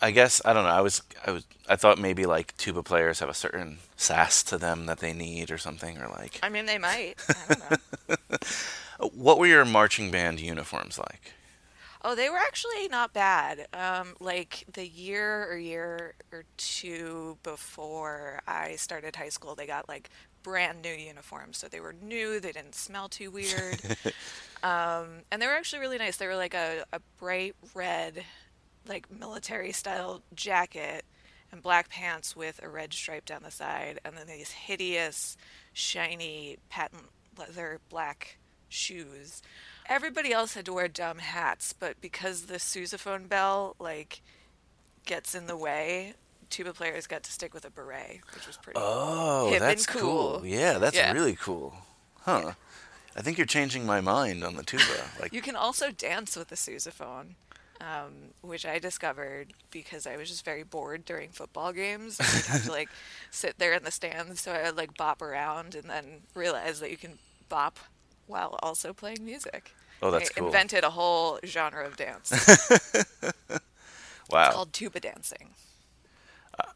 I 0.00 0.10
guess 0.10 0.42
I 0.44 0.52
don't 0.52 0.64
know. 0.64 0.70
I 0.70 0.80
was 0.80 1.02
I 1.26 1.30
was 1.30 1.46
I 1.68 1.76
thought 1.76 1.98
maybe 1.98 2.26
like 2.26 2.56
tuba 2.56 2.82
players 2.82 3.20
have 3.20 3.28
a 3.28 3.34
certain 3.34 3.78
sass 3.96 4.42
to 4.44 4.58
them 4.58 4.86
that 4.86 4.98
they 4.98 5.12
need 5.12 5.50
or 5.50 5.58
something 5.58 5.98
or 5.98 6.08
like. 6.08 6.38
I 6.42 6.48
mean, 6.48 6.66
they 6.66 6.78
might. 6.78 7.14
I 7.28 7.54
don't 7.54 7.70
know. 7.70 8.16
What 9.14 9.38
were 9.38 9.46
your 9.46 9.64
marching 9.64 10.10
band 10.10 10.40
uniforms 10.40 10.98
like? 10.98 11.32
Oh, 12.02 12.14
they 12.14 12.30
were 12.30 12.36
actually 12.36 12.86
not 12.88 13.12
bad. 13.12 13.66
Um, 13.72 14.14
like 14.20 14.64
the 14.72 14.86
year 14.86 15.50
or 15.50 15.58
year 15.58 16.14
or 16.30 16.44
two 16.56 17.36
before 17.42 18.40
I 18.46 18.76
started 18.76 19.16
high 19.16 19.30
school, 19.30 19.54
they 19.54 19.66
got 19.66 19.88
like 19.88 20.08
brand 20.46 20.80
new 20.80 20.92
uniforms. 20.92 21.58
So 21.58 21.66
they 21.66 21.80
were 21.80 21.92
new, 21.92 22.38
they 22.38 22.52
didn't 22.52 22.76
smell 22.76 23.08
too 23.08 23.32
weird. 23.32 23.82
um, 24.62 25.22
and 25.32 25.42
they 25.42 25.46
were 25.48 25.54
actually 25.54 25.80
really 25.80 25.98
nice. 25.98 26.18
They 26.18 26.28
were 26.28 26.36
like 26.36 26.54
a, 26.54 26.84
a 26.92 27.00
bright 27.18 27.56
red, 27.74 28.22
like 28.86 29.10
military 29.10 29.72
style 29.72 30.22
jacket 30.36 31.04
and 31.50 31.60
black 31.60 31.88
pants 31.88 32.36
with 32.36 32.60
a 32.62 32.68
red 32.68 32.92
stripe 32.92 33.26
down 33.26 33.42
the 33.42 33.50
side, 33.50 33.98
and 34.04 34.16
then 34.16 34.28
these 34.28 34.52
hideous, 34.52 35.36
shiny 35.72 36.58
patent 36.70 37.06
leather 37.36 37.80
black 37.88 38.38
shoes. 38.68 39.42
Everybody 39.88 40.32
else 40.32 40.54
had 40.54 40.64
to 40.66 40.72
wear 40.72 40.86
dumb 40.86 41.18
hats, 41.18 41.72
but 41.72 42.00
because 42.00 42.42
the 42.42 42.58
sousaphone 42.58 43.28
bell 43.28 43.74
like 43.80 44.22
gets 45.06 45.34
in 45.34 45.48
the 45.48 45.56
way, 45.56 46.14
tuba 46.50 46.72
players 46.72 47.06
got 47.06 47.22
to 47.24 47.32
stick 47.32 47.52
with 47.54 47.64
a 47.64 47.70
beret, 47.70 48.20
which 48.34 48.46
was 48.46 48.56
pretty. 48.56 48.78
Oh, 48.82 49.56
that's 49.58 49.86
cool. 49.86 50.38
cool. 50.40 50.46
Yeah, 50.46 50.78
that's 50.78 50.96
Yeah. 50.96 51.12
really 51.12 51.36
cool. 51.36 51.74
Huh. 52.22 52.52
I 53.16 53.22
think 53.22 53.38
you're 53.38 53.46
changing 53.46 53.86
my 53.86 54.00
mind 54.00 54.44
on 54.44 54.56
the 54.56 54.62
tuba. 54.62 54.84
Like 55.20 55.32
You 55.32 55.40
can 55.42 55.56
also 55.56 55.90
dance 55.90 56.36
with 56.36 56.48
the 56.48 56.56
sousaphone, 56.56 57.34
um, 57.80 58.12
which 58.42 58.66
I 58.66 58.78
discovered 58.78 59.54
because 59.70 60.06
I 60.06 60.16
was 60.16 60.28
just 60.28 60.44
very 60.44 60.62
bored 60.64 61.04
during 61.04 61.30
football 61.30 61.72
games. 61.72 62.18
I'd 62.20 62.44
have 62.52 62.64
to 62.66 62.70
like 62.72 62.90
sit 63.30 63.58
there 63.58 63.72
in 63.72 63.84
the 63.84 63.90
stands, 63.90 64.40
so 64.42 64.52
I 64.52 64.64
would 64.64 64.76
like 64.76 64.96
bop 64.96 65.22
around, 65.22 65.74
and 65.74 65.88
then 65.88 66.22
realize 66.34 66.80
that 66.80 66.90
you 66.90 66.96
can 66.98 67.18
bop 67.48 67.78
while 68.26 68.58
also 68.62 68.92
playing 68.92 69.24
music. 69.24 69.72
Oh, 70.02 70.10
that's 70.10 70.30
I 70.30 70.34
cool. 70.40 70.48
invented 70.48 70.84
a 70.84 70.90
whole 70.90 71.38
genre 71.46 71.86
of 71.86 71.96
dance 71.96 72.30
wow. 74.30 74.50
called 74.52 74.72
tuba 74.74 75.00
dancing. 75.00 75.50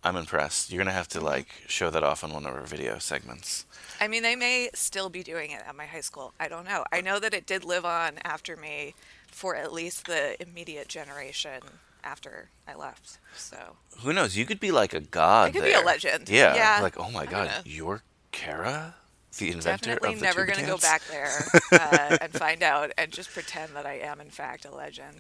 I'm 0.03 0.17
impressed. 0.17 0.71
You're 0.71 0.79
gonna 0.83 0.93
have 0.93 1.09
to 1.09 1.21
like 1.21 1.49
show 1.67 1.91
that 1.91 2.03
off 2.03 2.25
on 2.25 2.33
one 2.33 2.47
of 2.47 2.55
our 2.55 2.63
video 2.63 2.99
segments. 2.99 3.67
I 4.01 4.09
mean, 4.09 4.23
they 4.23 4.37
may 4.37 4.71
still 4.75 5.11
be 5.11 5.23
doing 5.23 5.51
it 5.51 5.63
at 5.67 5.77
my 5.77 5.87
high 5.87 6.01
school. 6.01 6.33
I 6.41 6.49
don't 6.49 6.65
know. 6.65 6.85
I 6.91 7.01
know 7.01 7.19
that 7.19 7.35
it 7.35 7.47
did 7.47 7.65
live 7.65 7.85
on 7.85 8.19
after 8.25 8.57
me 8.57 8.95
for 9.31 9.55
at 9.57 9.73
least 9.73 10.07
the 10.07 10.41
immediate 10.43 10.89
generation 10.89 11.61
after 12.03 12.49
I 12.67 12.75
left. 12.75 13.19
So 13.37 13.77
Who 14.03 14.13
knows? 14.13 14.37
You 14.37 14.47
could 14.47 14.61
be 14.61 14.71
like 14.71 14.95
a 14.95 15.01
god. 15.01 15.49
I 15.49 15.51
could 15.53 15.65
be 15.65 15.73
a 15.73 15.81
legend. 15.81 16.29
Yeah. 16.29 16.55
Yeah. 16.55 16.79
Like, 16.83 16.99
oh 16.99 17.11
my 17.11 17.27
god, 17.27 17.51
you're 17.65 18.03
Kara, 18.33 18.95
the 19.39 19.51
inventor 19.51 19.95
definitely 19.95 20.15
of 20.15 20.21
the 20.21 20.25
never 20.25 20.45
gonna 20.45 20.67
go 20.67 20.77
back 20.79 21.03
there 21.05 21.31
uh, 21.73 22.19
and 22.21 22.33
find 22.33 22.63
out 22.63 22.91
and 22.99 23.13
just 23.13 23.31
pretend 23.31 23.75
that 23.75 23.87
I 23.87 23.99
am 23.99 24.21
in 24.21 24.31
fact 24.31 24.65
a 24.65 24.75
legend. 24.75 25.17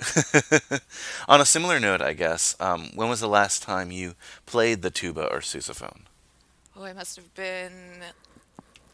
On 1.28 1.40
a 1.40 1.46
similar 1.46 1.78
note, 1.78 2.00
I 2.00 2.12
guess, 2.12 2.56
um, 2.60 2.90
when 2.94 3.08
was 3.08 3.20
the 3.20 3.28
last 3.28 3.62
time 3.62 3.90
you 3.90 4.14
played 4.46 4.82
the 4.82 4.90
tuba 4.90 5.26
or 5.26 5.38
sousaphone? 5.38 6.02
Oh, 6.76 6.84
I 6.84 6.92
must 6.92 7.16
have 7.16 7.32
been 7.34 7.72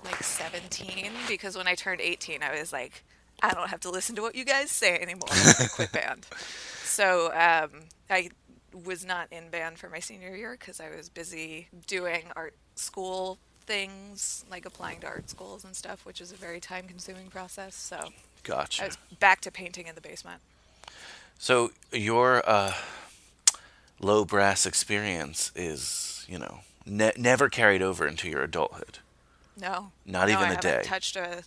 like 0.05 0.23
17 0.23 1.11
because 1.29 1.57
when 1.57 1.67
I 1.67 1.75
turned 1.75 2.01
18, 2.01 2.43
I 2.43 2.59
was 2.59 2.73
like, 2.73 3.05
I 3.43 3.53
don't 3.53 3.69
have 3.69 3.81
to 3.81 3.91
listen 3.91 4.17
to 4.17 4.23
what 4.23 4.35
you 4.35 4.45
guys 4.45 4.71
say 4.71 4.99
anymore. 4.99 5.29
I 5.31 5.67
quit 5.75 5.93
band. 5.93 6.27
So 6.83 7.27
um, 7.33 7.83
I 8.09 8.31
was 8.85 9.05
not 9.05 9.29
in 9.31 9.51
band 9.51 9.79
for 9.79 9.89
my 9.89 10.01
senior 10.01 10.35
year 10.37 10.57
because 10.59 10.81
I 10.81 10.95
was 10.95 11.09
busy 11.09 11.69
doing 11.87 12.25
art 12.35 12.55
school 12.75 13.39
things, 13.67 14.45
like 14.51 14.65
applying 14.65 15.01
to 15.01 15.07
art 15.07 15.29
schools 15.29 15.65
and 15.65 15.75
stuff, 15.75 16.07
which 16.07 16.21
is 16.21 16.33
a 16.33 16.37
very 16.37 16.61
time 16.61 16.87
consuming 16.87 17.27
process. 17.29 17.75
So 17.75 17.97
I 17.97 18.11
Gotcha. 18.43 18.85
was 18.85 18.99
back 19.19 19.41
to 19.43 19.51
painting 19.51 19.87
in 19.87 19.95
the 19.95 20.01
basement. 20.01 20.41
So 21.39 21.73
your 21.93 22.43
uh, 22.49 22.73
low 24.01 24.25
brass 24.25 24.65
experience 24.67 25.53
is, 25.55 26.25
you 26.29 26.39
know, 26.39 26.61
ne- 26.87 27.13
never 27.17 27.49
carried 27.49 27.83
over 27.83 28.07
into 28.07 28.29
your 28.29 28.43
adulthood. 28.43 28.99
No. 29.61 29.93
Not 30.05 30.29
no, 30.29 30.35
even 30.35 30.49
I 30.49 30.55
a 30.55 30.61
day. 30.61 30.83
Touched 30.85 31.17
a, 31.17 31.43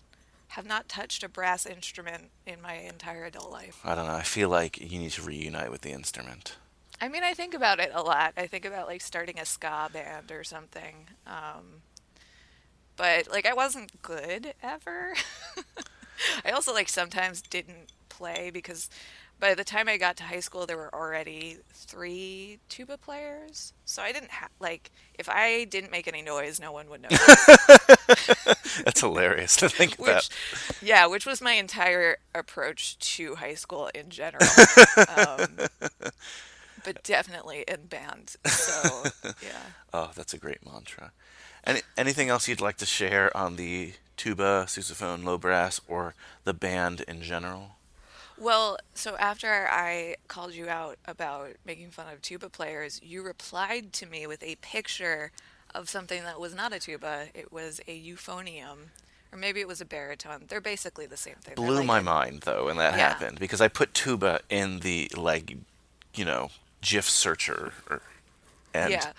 have 0.49 0.65
not 0.65 0.89
touched 0.89 1.23
a 1.23 1.29
brass 1.29 1.65
instrument 1.65 2.25
in 2.45 2.61
my 2.61 2.73
entire 2.73 3.25
adult 3.25 3.51
life. 3.51 3.79
I 3.83 3.95
don't 3.95 4.07
know. 4.07 4.13
I 4.13 4.23
feel 4.23 4.49
like 4.49 4.79
you 4.79 4.99
need 4.99 5.11
to 5.11 5.21
reunite 5.21 5.71
with 5.71 5.81
the 5.81 5.91
instrument. 5.91 6.57
I 7.01 7.07
mean, 7.07 7.23
I 7.23 7.33
think 7.33 7.53
about 7.53 7.79
it 7.79 7.91
a 7.93 8.01
lot. 8.01 8.33
I 8.35 8.45
think 8.47 8.65
about 8.65 8.87
like 8.87 9.01
starting 9.01 9.39
a 9.39 9.45
ska 9.45 9.89
band 9.93 10.31
or 10.31 10.43
something. 10.43 11.07
Um, 11.25 11.81
but 12.99 13.31
like, 13.31 13.45
I 13.45 13.53
wasn't 13.53 14.01
good 14.01 14.53
ever. 14.61 15.13
I 16.45 16.51
also 16.51 16.73
like 16.73 16.89
sometimes 16.89 17.41
didn't 17.41 17.93
play 18.09 18.51
because 18.53 18.89
by 19.39 19.55
the 19.55 19.63
time 19.63 19.87
I 19.87 19.95
got 19.95 20.17
to 20.17 20.23
high 20.23 20.41
school, 20.41 20.65
there 20.65 20.75
were 20.75 20.93
already 20.93 21.59
three 21.71 22.59
tuba 22.67 22.97
players. 22.97 23.71
So 23.85 24.01
I 24.01 24.11
didn't 24.11 24.31
have 24.31 24.49
like 24.59 24.91
if 25.17 25.29
I 25.29 25.63
didn't 25.63 25.91
make 25.91 26.09
any 26.09 26.21
noise, 26.21 26.59
no 26.59 26.73
one 26.73 26.89
would 26.89 27.03
know. 27.03 27.07
That's 28.83 28.99
hilarious 28.99 29.55
to 29.57 29.69
think 29.69 29.95
which, 29.95 30.09
about. 30.09 30.29
yeah, 30.81 31.05
which 31.05 31.25
was 31.25 31.41
my 31.41 31.53
entire 31.53 32.17
approach 32.35 32.99
to 33.15 33.35
high 33.35 33.55
school 33.55 33.89
in 33.95 34.09
general. 34.09 34.43
um, 35.15 35.69
but 36.83 37.01
definitely 37.03 37.63
in 37.65 37.85
band. 37.85 38.35
So 38.45 39.03
yeah. 39.41 39.61
Oh, 39.93 40.11
that's 40.15 40.33
a 40.33 40.37
great 40.37 40.65
mantra. 40.65 41.13
Any, 41.65 41.81
anything 41.97 42.29
else 42.29 42.47
you'd 42.47 42.61
like 42.61 42.77
to 42.77 42.85
share 42.85 43.35
on 43.35 43.55
the 43.55 43.93
tuba, 44.17 44.65
sousaphone, 44.67 45.23
low 45.23 45.37
brass, 45.37 45.79
or 45.87 46.13
the 46.43 46.53
band 46.53 47.01
in 47.07 47.21
general? 47.21 47.75
Well, 48.37 48.77
so 48.93 49.17
after 49.17 49.67
I 49.69 50.15
called 50.29 50.53
you 50.53 50.69
out 50.69 50.97
about 51.05 51.49
making 51.65 51.91
fun 51.91 52.07
of 52.13 52.21
tuba 52.21 52.49
players, 52.49 53.01
you 53.03 53.21
replied 53.21 53.91
to 53.93 54.05
me 54.05 54.25
with 54.27 54.41
a 54.43 54.55
picture 54.55 55.31
of 55.75 55.89
something 55.89 56.23
that 56.23 56.39
was 56.39 56.55
not 56.55 56.73
a 56.73 56.79
tuba. 56.79 57.27
It 57.33 57.51
was 57.51 57.81
a 57.87 58.01
euphonium, 58.01 58.77
or 59.33 59.37
maybe 59.37 59.59
it 59.59 59.67
was 59.67 59.81
a 59.81 59.85
baritone. 59.85 60.45
They're 60.47 60.61
basically 60.61 61.05
the 61.05 61.17
same 61.17 61.35
thing. 61.41 61.55
Blew 61.55 61.75
like 61.77 61.85
my 61.85 61.99
a- 61.99 62.03
mind 62.03 62.41
though 62.41 62.65
when 62.67 62.77
that 62.77 62.93
Yeah. 62.97 63.09
happened 63.09 63.39
because 63.39 63.59
I 63.61 63.67
put 63.67 63.93
tuba 63.93 64.39
in 64.49 64.79
the 64.79 65.11
like, 65.17 65.57
you 66.15 66.23
know, 66.23 66.49
GIF 66.81 67.09
searcher, 67.09 67.73
or, 67.89 68.01
and 68.73 68.91
yeah. 68.91 69.11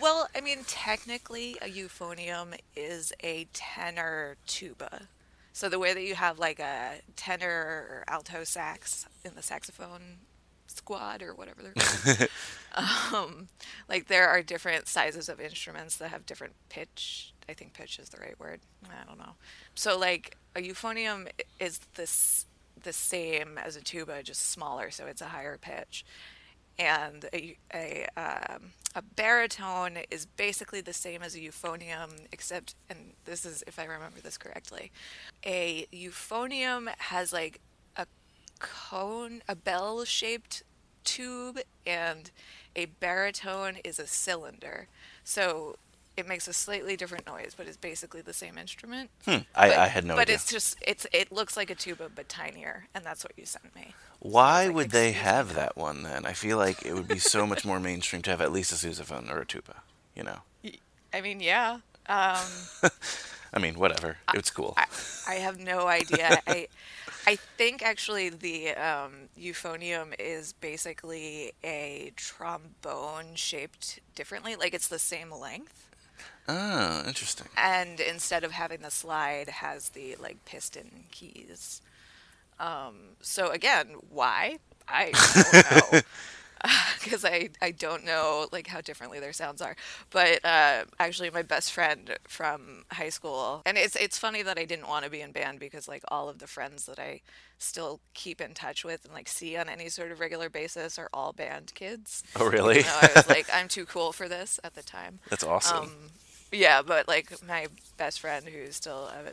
Well, 0.00 0.28
I 0.34 0.40
mean, 0.40 0.64
technically, 0.66 1.56
a 1.60 1.66
euphonium 1.66 2.58
is 2.74 3.12
a 3.22 3.46
tenor 3.52 4.36
tuba. 4.46 5.08
So 5.52 5.68
the 5.68 5.78
way 5.78 5.92
that 5.92 6.02
you 6.02 6.14
have 6.14 6.38
like 6.38 6.58
a 6.58 7.00
tenor 7.16 7.48
or 7.90 8.04
alto 8.08 8.44
sax 8.44 9.06
in 9.24 9.34
the 9.34 9.42
saxophone 9.42 10.20
squad 10.68 11.22
or 11.22 11.34
whatever 11.34 11.62
they're 11.62 11.72
called, 11.74 12.28
um, 13.14 13.48
like 13.88 14.06
there 14.06 14.28
are 14.28 14.42
different 14.42 14.88
sizes 14.88 15.28
of 15.28 15.40
instruments 15.40 15.96
that 15.96 16.10
have 16.10 16.24
different 16.24 16.54
pitch. 16.70 17.34
I 17.48 17.52
think 17.52 17.74
pitch 17.74 17.98
is 17.98 18.08
the 18.08 18.20
right 18.20 18.38
word. 18.38 18.60
I 18.84 19.06
don't 19.06 19.18
know. 19.18 19.34
So 19.74 19.98
like 19.98 20.36
a 20.56 20.60
euphonium 20.60 21.28
is 21.58 21.80
this 21.94 22.46
the 22.82 22.92
same 22.94 23.58
as 23.58 23.76
a 23.76 23.82
tuba, 23.82 24.22
just 24.22 24.48
smaller, 24.50 24.90
so 24.90 25.04
it's 25.06 25.20
a 25.20 25.26
higher 25.26 25.58
pitch 25.58 26.04
and 26.80 27.26
a, 27.34 27.56
a, 27.74 28.06
um, 28.16 28.72
a 28.94 29.02
baritone 29.02 29.98
is 30.10 30.24
basically 30.24 30.80
the 30.80 30.94
same 30.94 31.22
as 31.22 31.34
a 31.34 31.38
euphonium, 31.38 32.26
except, 32.32 32.74
and 32.88 33.12
this 33.26 33.44
is 33.44 33.62
if 33.66 33.78
I 33.78 33.84
remember 33.84 34.20
this 34.20 34.38
correctly, 34.38 34.90
a 35.44 35.86
euphonium 35.92 36.88
has 36.96 37.34
like 37.34 37.60
a 37.96 38.06
cone, 38.60 39.42
a 39.46 39.54
bell 39.54 40.04
shaped 40.06 40.62
tube, 41.04 41.60
and 41.86 42.30
a 42.74 42.86
baritone 42.86 43.76
is 43.84 43.98
a 43.98 44.06
cylinder. 44.06 44.88
So 45.22 45.76
it 46.16 46.26
makes 46.28 46.48
a 46.48 46.52
slightly 46.52 46.96
different 46.96 47.26
noise, 47.26 47.54
but 47.56 47.66
it's 47.66 47.76
basically 47.76 48.20
the 48.20 48.32
same 48.32 48.58
instrument. 48.58 49.10
Hmm, 49.24 49.38
I, 49.54 49.68
But- 49.68 49.78
I 49.78 49.86
had 49.88 50.04
no 50.04 50.14
but 50.14 50.22
idea. 50.22 50.34
But 50.36 50.42
it's 50.42 50.50
just 50.50 50.78
it's 50.86 51.06
it 51.12 51.32
looks 51.32 51.56
like 51.56 51.70
a 51.70 51.74
tuba 51.74 52.10
but 52.14 52.28
tinier, 52.28 52.88
and 52.94 53.04
that's 53.04 53.24
what 53.24 53.32
you 53.36 53.46
sent 53.46 53.74
me. 53.74 53.94
Why 54.18 54.66
like, 54.66 54.74
would 54.74 54.90
they 54.90 55.08
"Excuse 55.10 55.24
me, 55.24 55.30
have 55.30 55.54
that 55.54 55.76
one 55.76 56.02
then? 56.02 56.26
I 56.26 56.32
feel 56.34 56.58
like 56.58 56.84
it 56.84 56.94
would 56.94 57.08
be 57.08 57.18
so 57.18 57.46
much 57.46 57.64
more 57.64 57.80
mainstream 57.80 58.22
to 58.22 58.30
have 58.30 58.40
at 58.40 58.52
least 58.52 58.72
a 58.72 58.74
sousaphone 58.74 59.30
or 59.30 59.40
a 59.40 59.46
tuba. 59.46 59.82
You 60.14 60.24
know, 60.24 60.38
I 61.14 61.20
mean, 61.22 61.40
yeah. 61.40 61.78
Um, 62.06 62.46
I 63.52 63.58
mean, 63.60 63.78
whatever. 63.78 64.18
It's 64.34 64.50
cool. 64.50 64.74
I, 64.76 64.84
I 65.28 65.34
have 65.36 65.58
no 65.58 65.86
idea. 65.88 66.40
I 66.46 66.68
I 67.26 67.36
think 67.56 67.82
actually 67.82 68.28
the 68.30 68.70
um, 68.70 69.12
euphonium 69.38 70.14
is 70.18 70.52
basically 70.54 71.52
a 71.64 72.12
trombone 72.16 73.34
shaped 73.34 74.00
differently. 74.14 74.56
Like 74.56 74.74
it's 74.74 74.88
the 74.88 74.98
same 74.98 75.30
length, 75.32 75.89
Oh, 76.52 77.04
interesting. 77.06 77.46
and 77.56 78.00
instead 78.00 78.42
of 78.44 78.52
having 78.52 78.80
the 78.80 78.90
slide, 78.90 79.48
has 79.48 79.90
the 79.90 80.16
like 80.20 80.44
piston 80.44 81.04
keys. 81.10 81.80
Um, 82.58 83.16
so 83.20 83.50
again, 83.50 83.86
why? 84.10 84.58
I 84.88 85.12
don't 85.12 85.92
know. 85.94 86.00
Because 87.02 87.24
I, 87.24 87.48
I 87.62 87.70
don't 87.70 88.04
know 88.04 88.46
like 88.52 88.66
how 88.66 88.82
differently 88.82 89.18
their 89.18 89.32
sounds 89.32 89.62
are, 89.62 89.74
but 90.10 90.44
uh, 90.44 90.84
actually 90.98 91.30
my 91.30 91.40
best 91.40 91.72
friend 91.72 92.18
from 92.28 92.84
high 92.92 93.08
school, 93.08 93.62
and 93.64 93.78
it's 93.78 93.96
it's 93.96 94.18
funny 94.18 94.42
that 94.42 94.58
I 94.58 94.66
didn't 94.66 94.86
want 94.86 95.06
to 95.06 95.10
be 95.10 95.22
in 95.22 95.32
band 95.32 95.58
because 95.58 95.88
like 95.88 96.02
all 96.08 96.28
of 96.28 96.38
the 96.38 96.46
friends 96.46 96.84
that 96.84 96.98
I 96.98 97.22
still 97.56 98.00
keep 98.12 98.42
in 98.42 98.52
touch 98.52 98.84
with 98.84 99.06
and 99.06 99.14
like 99.14 99.26
see 99.26 99.56
on 99.56 99.70
any 99.70 99.88
sort 99.88 100.12
of 100.12 100.20
regular 100.20 100.50
basis 100.50 100.98
are 100.98 101.08
all 101.14 101.32
band 101.32 101.72
kids. 101.74 102.22
Oh, 102.36 102.50
really? 102.50 102.80
Even 102.80 102.90
though 102.92 103.08
I 103.08 103.10
was 103.16 103.28
like 103.30 103.46
I'm 103.54 103.68
too 103.68 103.86
cool 103.86 104.12
for 104.12 104.28
this 104.28 104.60
at 104.62 104.74
the 104.74 104.82
time. 104.82 105.20
That's 105.30 105.44
awesome. 105.44 105.78
Um, 105.84 105.92
yeah, 106.52 106.82
but 106.82 107.08
like 107.08 107.30
my 107.46 107.68
best 107.96 108.20
friend, 108.20 108.46
who's 108.46 108.76
still 108.76 109.08
a, 109.08 109.32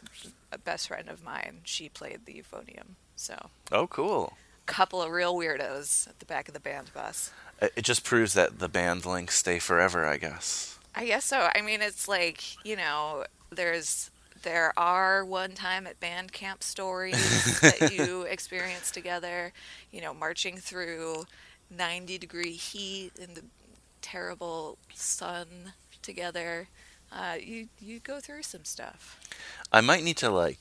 a 0.51 0.57
best 0.57 0.87
friend 0.87 1.09
of 1.09 1.23
mine, 1.23 1.61
she 1.63 1.89
played 1.89 2.25
the 2.25 2.33
euphonium. 2.33 2.95
So, 3.15 3.49
oh, 3.71 3.87
cool. 3.87 4.33
couple 4.65 5.01
of 5.01 5.11
real 5.11 5.35
weirdos 5.35 6.07
at 6.07 6.19
the 6.19 6.25
back 6.25 6.47
of 6.47 6.53
the 6.53 6.59
band 6.59 6.91
bus. 6.93 7.31
It 7.59 7.83
just 7.83 8.03
proves 8.03 8.33
that 8.33 8.59
the 8.59 8.69
band 8.69 9.05
links 9.05 9.35
stay 9.35 9.59
forever, 9.59 10.05
I 10.05 10.17
guess. 10.17 10.77
I 10.93 11.05
guess 11.05 11.25
so. 11.25 11.49
I 11.53 11.61
mean, 11.61 11.81
it's 11.81 12.07
like 12.07 12.63
you 12.65 12.75
know, 12.75 13.25
there's 13.51 14.11
there 14.43 14.73
are 14.77 15.25
one 15.25 15.51
time 15.51 15.87
at 15.87 15.99
band 15.99 16.31
camp 16.31 16.63
stories 16.63 17.59
that 17.61 17.91
you 17.97 18.23
experience 18.23 18.91
together. 18.91 19.53
You 19.91 20.01
know, 20.01 20.13
marching 20.13 20.57
through 20.57 21.25
90 21.75 22.17
degree 22.17 22.53
heat 22.53 23.11
in 23.19 23.33
the 23.33 23.43
terrible 24.01 24.77
sun 24.93 25.73
together. 26.01 26.67
Uh, 27.11 27.35
you 27.41 27.69
you 27.79 27.99
go 27.99 28.19
through 28.19 28.43
some 28.43 28.65
stuff. 28.65 29.19
I 29.71 29.81
might 29.81 30.03
need 30.03 30.17
to 30.17 30.29
like 30.29 30.59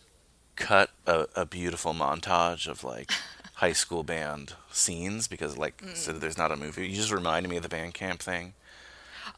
cut 0.55 0.91
a, 1.07 1.27
a 1.35 1.45
beautiful 1.45 1.93
montage 1.93 2.67
of 2.69 2.83
like 2.85 3.11
high 3.55 3.73
school 3.73 4.03
band 4.05 4.55
scenes 4.71 5.29
because 5.29 5.59
like 5.59 5.77
Mm. 5.79 5.97
so 5.97 6.13
there's 6.13 6.39
not 6.39 6.53
a 6.53 6.57
movie. 6.57 6.89
You 6.89 6.97
just 6.97 7.13
reminded 7.13 7.49
me 7.49 7.57
of 7.57 7.63
the 7.63 7.69
band 7.69 7.95
camp 7.95 8.21
thing. 8.21 8.55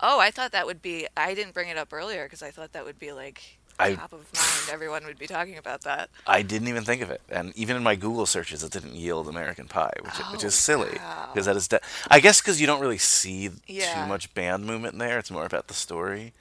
Oh, 0.01 0.21
I 0.21 0.31
thought 0.31 0.53
that 0.53 0.67
would 0.67 0.83
be. 0.83 1.07
I 1.17 1.35
didn't 1.35 1.55
bring 1.55 1.69
it 1.69 1.79
up 1.79 1.93
earlier 1.93 2.25
because 2.25 2.43
I 2.43 2.51
thought 2.51 2.73
that 2.75 2.85
would 2.85 2.99
be 2.99 3.11
like 3.13 3.59
I- 3.81 3.95
top 3.95 4.13
of 4.13 4.21
mind. 4.35 4.71
Everyone 4.73 5.05
would 5.07 5.19
be 5.19 5.27
talking 5.27 5.57
about 5.57 5.81
that. 5.83 6.11
I 6.27 6.43
didn't 6.43 6.69
even 6.69 6.85
think 6.85 7.01
of 7.01 7.11
it, 7.11 7.23
and 7.31 7.57
even 7.57 7.75
in 7.77 7.83
my 7.83 7.97
Google 7.97 8.27
searches, 8.27 8.63
it 8.63 8.71
didn't 8.71 8.95
yield 8.95 9.29
American 9.29 9.67
Pie, 9.67 9.95
which 10.03 10.15
which 10.31 10.45
Oh, 10.45 10.49
is 10.49 10.55
silly 10.55 10.97
wow. 10.99 11.31
because 11.33 11.47
that 11.47 11.57
is. 11.57 11.69
De- 11.69 11.81
I 12.11 12.21
guess 12.21 12.41
because 12.43 12.61
you 12.61 12.67
don't 12.67 12.81
really 12.83 12.99
see 12.99 13.51
Yeah. 13.67 14.03
too 14.03 14.09
much 14.09 14.33
band 14.35 14.67
movement 14.67 14.99
there. 14.99 15.19
It's 15.19 15.31
more 15.31 15.47
about 15.47 15.69
the 15.69 15.75
story. 15.75 16.35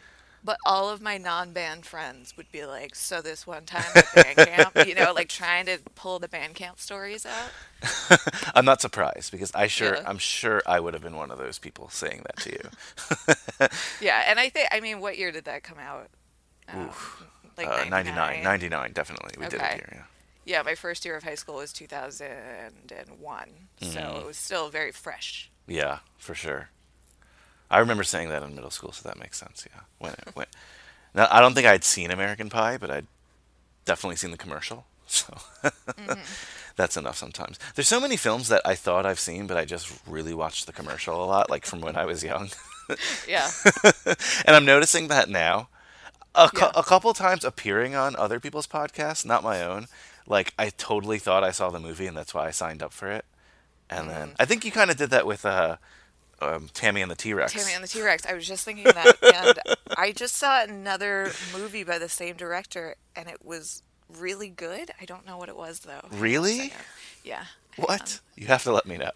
But 0.43 0.57
all 0.65 0.89
of 0.89 1.01
my 1.01 1.17
non-band 1.17 1.85
friends 1.85 2.37
would 2.37 2.51
be 2.51 2.65
like, 2.65 2.95
"So 2.95 3.21
this 3.21 3.45
one 3.45 3.65
time 3.65 3.83
at 3.95 4.13
band 4.15 4.37
camp, 4.37 4.87
you 4.87 4.95
know, 4.95 5.11
like 5.13 5.27
trying 5.29 5.65
to 5.65 5.79
pull 5.95 6.19
the 6.19 6.27
band 6.27 6.55
camp 6.55 6.79
stories 6.79 7.25
out." 7.25 8.19
I'm 8.55 8.63
not 8.65 8.79
surprised 8.81 9.31
because 9.31 9.51
I 9.53 9.67
sure 9.67 9.95
Yeah. 9.95 10.03
I'm 10.05 10.17
sure 10.19 10.61
I 10.65 10.79
would 10.79 10.93
have 10.93 11.03
been 11.03 11.15
one 11.17 11.31
of 11.31 11.37
those 11.37 11.59
people 11.59 11.89
saying 11.89 12.23
that 12.25 12.37
to 12.43 12.51
you. 12.51 13.67
Yeah, 14.01 14.23
and 14.27 14.39
I 14.39 14.49
think, 14.49 14.69
I 14.71 14.79
mean, 14.79 14.99
what 15.01 15.17
year 15.17 15.31
did 15.31 15.45
that 15.45 15.63
come 15.63 15.79
out? 15.79 16.09
Um, 16.69 16.91
like 17.57 17.67
uh, 17.67 17.85
99. 17.89 18.15
99, 18.15 18.43
99, 18.43 18.91
definitely. 18.93 19.31
We 19.39 19.47
did 19.47 19.61
it 19.61 19.73
here. 19.73 19.89
Yeah. 19.91 20.03
Yeah, 20.45 20.61
my 20.61 20.75
first 20.75 21.03
year 21.03 21.15
of 21.17 21.23
high 21.23 21.35
school 21.35 21.55
was 21.55 21.73
2001, 21.73 23.49
so 23.81 23.87
Mm-hmm. 23.87 24.15
it 24.19 24.25
was 24.25 24.37
still 24.37 24.69
very 24.69 24.91
fresh. 24.91 25.49
Yeah, 25.67 25.99
for 26.17 26.33
sure. 26.35 26.69
I 27.69 27.79
remember 27.79 28.03
saying 28.03 28.29
that 28.29 28.43
in 28.43 28.55
middle 28.55 28.69
school, 28.71 28.91
so 28.91 29.07
that 29.07 29.19
makes 29.19 29.37
sense. 29.37 29.65
Yeah. 29.73 29.81
When 29.99 30.15
when, 30.33 30.45
now, 31.13 31.27
I 31.31 31.41
don't 31.41 31.53
think 31.53 31.67
I'd 31.67 31.83
seen 31.83 32.11
American 32.11 32.49
Pie, 32.49 32.77
but 32.77 32.91
I'd 32.91 33.07
definitely 33.85 34.15
seen 34.17 34.31
the 34.31 34.37
commercial. 34.37 34.85
So 35.09 35.33
that's 36.75 36.97
enough 36.97 37.17
sometimes. 37.17 37.57
There's 37.75 37.87
so 37.87 37.99
many 38.01 38.17
films 38.17 38.49
that 38.49 38.61
I 38.65 38.75
thought 38.75 39.05
I've 39.05 39.19
seen, 39.21 39.47
but 39.47 39.55
I 39.57 39.63
just 39.65 39.91
really 40.05 40.33
watched 40.33 40.65
the 40.67 40.73
commercial 40.73 41.23
a 41.23 41.25
lot, 41.25 41.49
like 41.49 41.65
from 41.65 41.81
when 41.81 41.95
I 41.95 42.05
was 42.05 42.23
young. 42.23 42.49
Yeah. 43.27 43.49
and 44.45 44.55
I'm 44.55 44.63
noticing 44.63 45.09
that 45.09 45.27
now. 45.27 45.67
A, 46.35 46.47
cou- 46.49 46.67
Yeah. 46.67 46.71
a 46.73 46.83
couple 46.83 47.13
times 47.13 47.43
appearing 47.43 47.95
on 47.95 48.15
other 48.15 48.39
people's 48.39 48.65
podcasts, 48.67 49.25
not 49.25 49.43
my 49.43 49.61
own. 49.61 49.87
Like 50.25 50.53
I 50.57 50.69
totally 50.69 51.19
thought 51.19 51.43
I 51.43 51.51
saw 51.51 51.69
the 51.69 51.81
movie, 51.81 52.07
and 52.07 52.15
that's 52.15 52.33
why 52.33 52.47
I 52.47 52.51
signed 52.51 52.81
up 52.81 52.93
for 52.93 53.11
it. 53.11 53.25
And 53.89 54.09
then 54.09 54.35
I 54.39 54.45
think 54.45 54.63
you 54.63 54.71
kind 54.71 54.89
of 54.89 54.95
did 54.95 55.09
that 55.09 55.25
with 55.25 55.45
uh, 55.45 55.75
um, 56.41 56.69
Tammy 56.73 57.01
and 57.01 57.09
the 57.09 57.15
T 57.15 57.33
Rex. 57.33 57.53
Tammy 57.53 57.73
and 57.73 57.83
the 57.83 57.87
T 57.87 58.01
Rex. 58.01 58.25
I 58.25 58.33
was 58.33 58.47
just 58.47 58.63
thinking 58.63 58.85
that, 58.85 59.17
and 59.35 59.77
I 59.97 60.11
just 60.11 60.35
saw 60.35 60.63
another 60.63 61.31
movie 61.55 61.83
by 61.83 61.99
the 61.99 62.09
same 62.09 62.35
director, 62.35 62.95
and 63.15 63.27
it 63.27 63.43
was 63.43 63.83
really 64.17 64.49
good. 64.49 64.91
I 65.01 65.05
don't 65.05 65.25
know 65.25 65.37
what 65.37 65.49
it 65.49 65.57
was 65.57 65.79
though. 65.81 65.91
Hang 65.91 66.11
on 66.11 66.17
a 66.17 66.21
Really? 66.21 66.73
Yeah. 67.23 67.45
What? 67.77 68.19
You 68.35 68.47
have 68.47 68.63
to 68.63 68.71
let 68.71 68.85
me 68.85 68.97
know. 68.97 69.11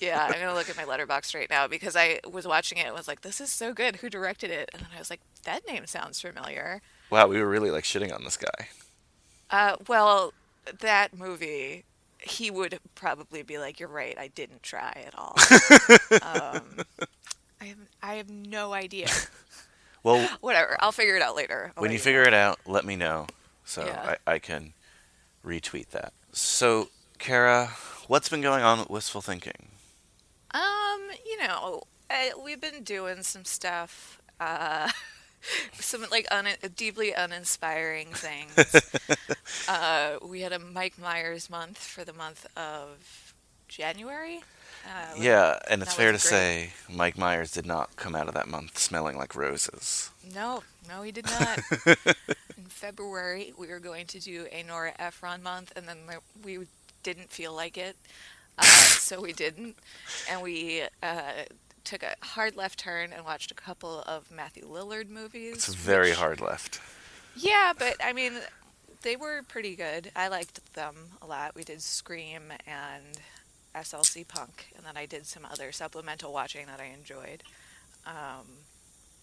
Yeah, 0.00 0.24
I'm 0.24 0.32
gonna 0.32 0.54
look 0.54 0.70
at 0.70 0.76
my 0.76 0.84
Letterboxd 0.84 1.34
right 1.34 1.50
now 1.50 1.66
because 1.66 1.94
I 1.94 2.20
was 2.30 2.46
watching 2.46 2.78
it 2.78 2.86
and 2.86 2.94
was 2.94 3.06
like, 3.06 3.20
"This 3.20 3.38
is 3.40 3.50
so 3.50 3.74
good. 3.74 3.96
Who 3.96 4.08
directed 4.08 4.50
it?" 4.50 4.70
And 4.72 4.80
then 4.80 4.88
I 4.94 4.98
was 4.98 5.10
like, 5.10 5.20
"That 5.44 5.66
name 5.66 5.86
sounds 5.86 6.20
familiar." 6.20 6.80
Wow, 7.10 7.26
we 7.26 7.38
were 7.38 7.48
really 7.48 7.70
like 7.70 7.84
shitting 7.84 8.14
on 8.14 8.24
this 8.24 8.38
guy. 8.38 8.68
Uh, 9.50 9.76
well, 9.88 10.32
that 10.80 11.16
movie, 11.16 11.84
he 12.22 12.50
would 12.50 12.78
probably 12.94 13.42
be 13.42 13.58
like, 13.58 13.80
"You're 13.80 13.88
right. 13.88 14.16
I 14.18 14.28
didn't 14.28 14.62
try 14.62 15.04
at 15.06 15.14
all." 15.18 15.36
um, 16.22 16.62
I 17.60 17.64
have 17.66 17.78
I 18.02 18.14
have 18.14 18.30
no 18.30 18.72
idea. 18.72 19.08
Well, 20.02 20.26
Whatever. 20.40 20.78
I'll 20.80 20.92
figure 20.92 21.16
it 21.16 21.20
out 21.22 21.36
later. 21.36 21.72
I'll 21.76 21.82
when 21.82 21.90
you 21.90 21.98
know. 21.98 22.02
figure 22.04 22.22
it 22.22 22.32
out, 22.32 22.58
let 22.66 22.86
me 22.86 22.96
know 22.96 23.26
so 23.66 23.84
Yeah. 23.84 24.16
I, 24.26 24.32
I 24.34 24.38
can 24.38 24.72
retweet 25.44 25.90
that. 25.90 26.14
So, 26.32 26.88
Kara, 27.18 27.66
what's 28.06 28.30
been 28.30 28.40
going 28.40 28.62
on 28.62 28.78
with 28.78 28.88
wistful 28.88 29.20
thinking? 29.20 29.68
Um, 30.52 31.00
you 31.26 31.36
know, 31.46 31.82
I, 32.08 32.32
we've 32.42 32.60
been 32.62 32.82
doing 32.82 33.22
some 33.22 33.44
stuff. 33.44 34.22
Uh, 34.40 34.88
some 35.74 36.04
like 36.10 36.26
un- 36.30 36.46
deeply 36.76 37.12
uninspiring 37.12 38.08
things. 38.08 38.54
uh, 39.68 40.16
we 40.22 40.40
had 40.40 40.52
a 40.52 40.58
Mike 40.58 40.98
Myers 40.98 41.48
month 41.50 41.78
for 41.78 42.04
the 42.04 42.12
month 42.12 42.46
of 42.56 43.34
January. 43.68 44.40
Uh, 44.86 45.14
Yeah, 45.18 45.58
and 45.68 45.82
it's 45.82 45.94
fair 45.94 46.06
to 46.12 46.12
great. 46.12 46.20
say 46.20 46.72
Mike 46.88 47.18
Myers 47.18 47.50
did 47.52 47.66
not 47.66 47.96
come 47.96 48.14
out 48.14 48.28
of 48.28 48.34
that 48.34 48.48
month 48.48 48.78
smelling 48.78 49.16
like 49.16 49.34
roses. 49.34 50.10
No, 50.34 50.62
no, 50.88 51.02
he 51.02 51.12
did 51.12 51.26
not. 51.26 51.60
In 52.56 52.64
February, 52.68 53.52
we 53.58 53.66
were 53.68 53.78
going 53.80 54.06
to 54.06 54.18
do 54.20 54.46
a 54.50 54.62
Nora 54.62 54.92
Ephron 54.98 55.42
month, 55.42 55.72
and 55.76 55.86
then 55.86 55.98
we 56.44 56.58
we 56.58 56.66
didn't 57.02 57.30
feel 57.30 57.54
like 57.54 57.76
it, 57.78 57.96
uh, 58.58 58.64
so 58.64 59.20
we 59.20 59.32
didn't. 59.32 59.76
And 60.30 60.42
we 60.42 60.82
uh, 61.02 61.44
took 61.84 62.02
a 62.02 62.14
hard 62.20 62.56
left 62.56 62.78
turn 62.78 63.12
and 63.12 63.24
watched 63.24 63.50
a 63.50 63.54
couple 63.54 64.02
of 64.06 64.30
Matthew 64.30 64.64
Lillard 64.68 65.08
movies. 65.08 65.54
It's 65.54 65.74
very 65.74 66.10
which- 66.10 66.18
hard 66.18 66.40
left. 66.40 66.80
Yeah, 67.36 67.72
but 67.78 67.96
I 68.02 68.12
mean, 68.12 68.32
they 69.02 69.16
were 69.16 69.42
pretty 69.46 69.76
good. 69.76 70.10
I 70.16 70.28
liked 70.28 70.74
them 70.74 70.94
a 71.22 71.26
lot. 71.26 71.54
We 71.54 71.64
did 71.64 71.80
Scream 71.80 72.52
and 72.66 73.20
SLC 73.74 74.26
Punk, 74.26 74.68
and 74.76 74.84
then 74.84 74.96
I 74.96 75.06
did 75.06 75.26
some 75.26 75.46
other 75.50 75.72
supplemental 75.72 76.32
watching 76.32 76.66
that 76.66 76.80
I 76.80 76.86
enjoyed. 76.86 77.42
Um, 78.06 78.46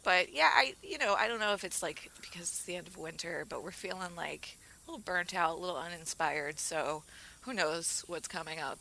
but 0.03 0.33
yeah, 0.33 0.49
I 0.53 0.75
you 0.81 0.97
know 0.97 1.15
I 1.15 1.27
don't 1.27 1.39
know 1.39 1.53
if 1.53 1.63
it's 1.63 1.83
like 1.83 2.09
because 2.21 2.43
it's 2.43 2.63
the 2.63 2.75
end 2.77 2.87
of 2.87 2.97
winter, 2.97 3.45
but 3.47 3.61
we're 3.63 3.71
feeling 3.71 4.15
like 4.15 4.57
a 4.87 4.91
little 4.91 5.03
burnt 5.03 5.35
out, 5.35 5.57
a 5.57 5.59
little 5.59 5.75
uninspired. 5.77 6.59
So 6.59 7.03
who 7.41 7.53
knows 7.53 8.03
what's 8.07 8.27
coming 8.27 8.59
up? 8.59 8.77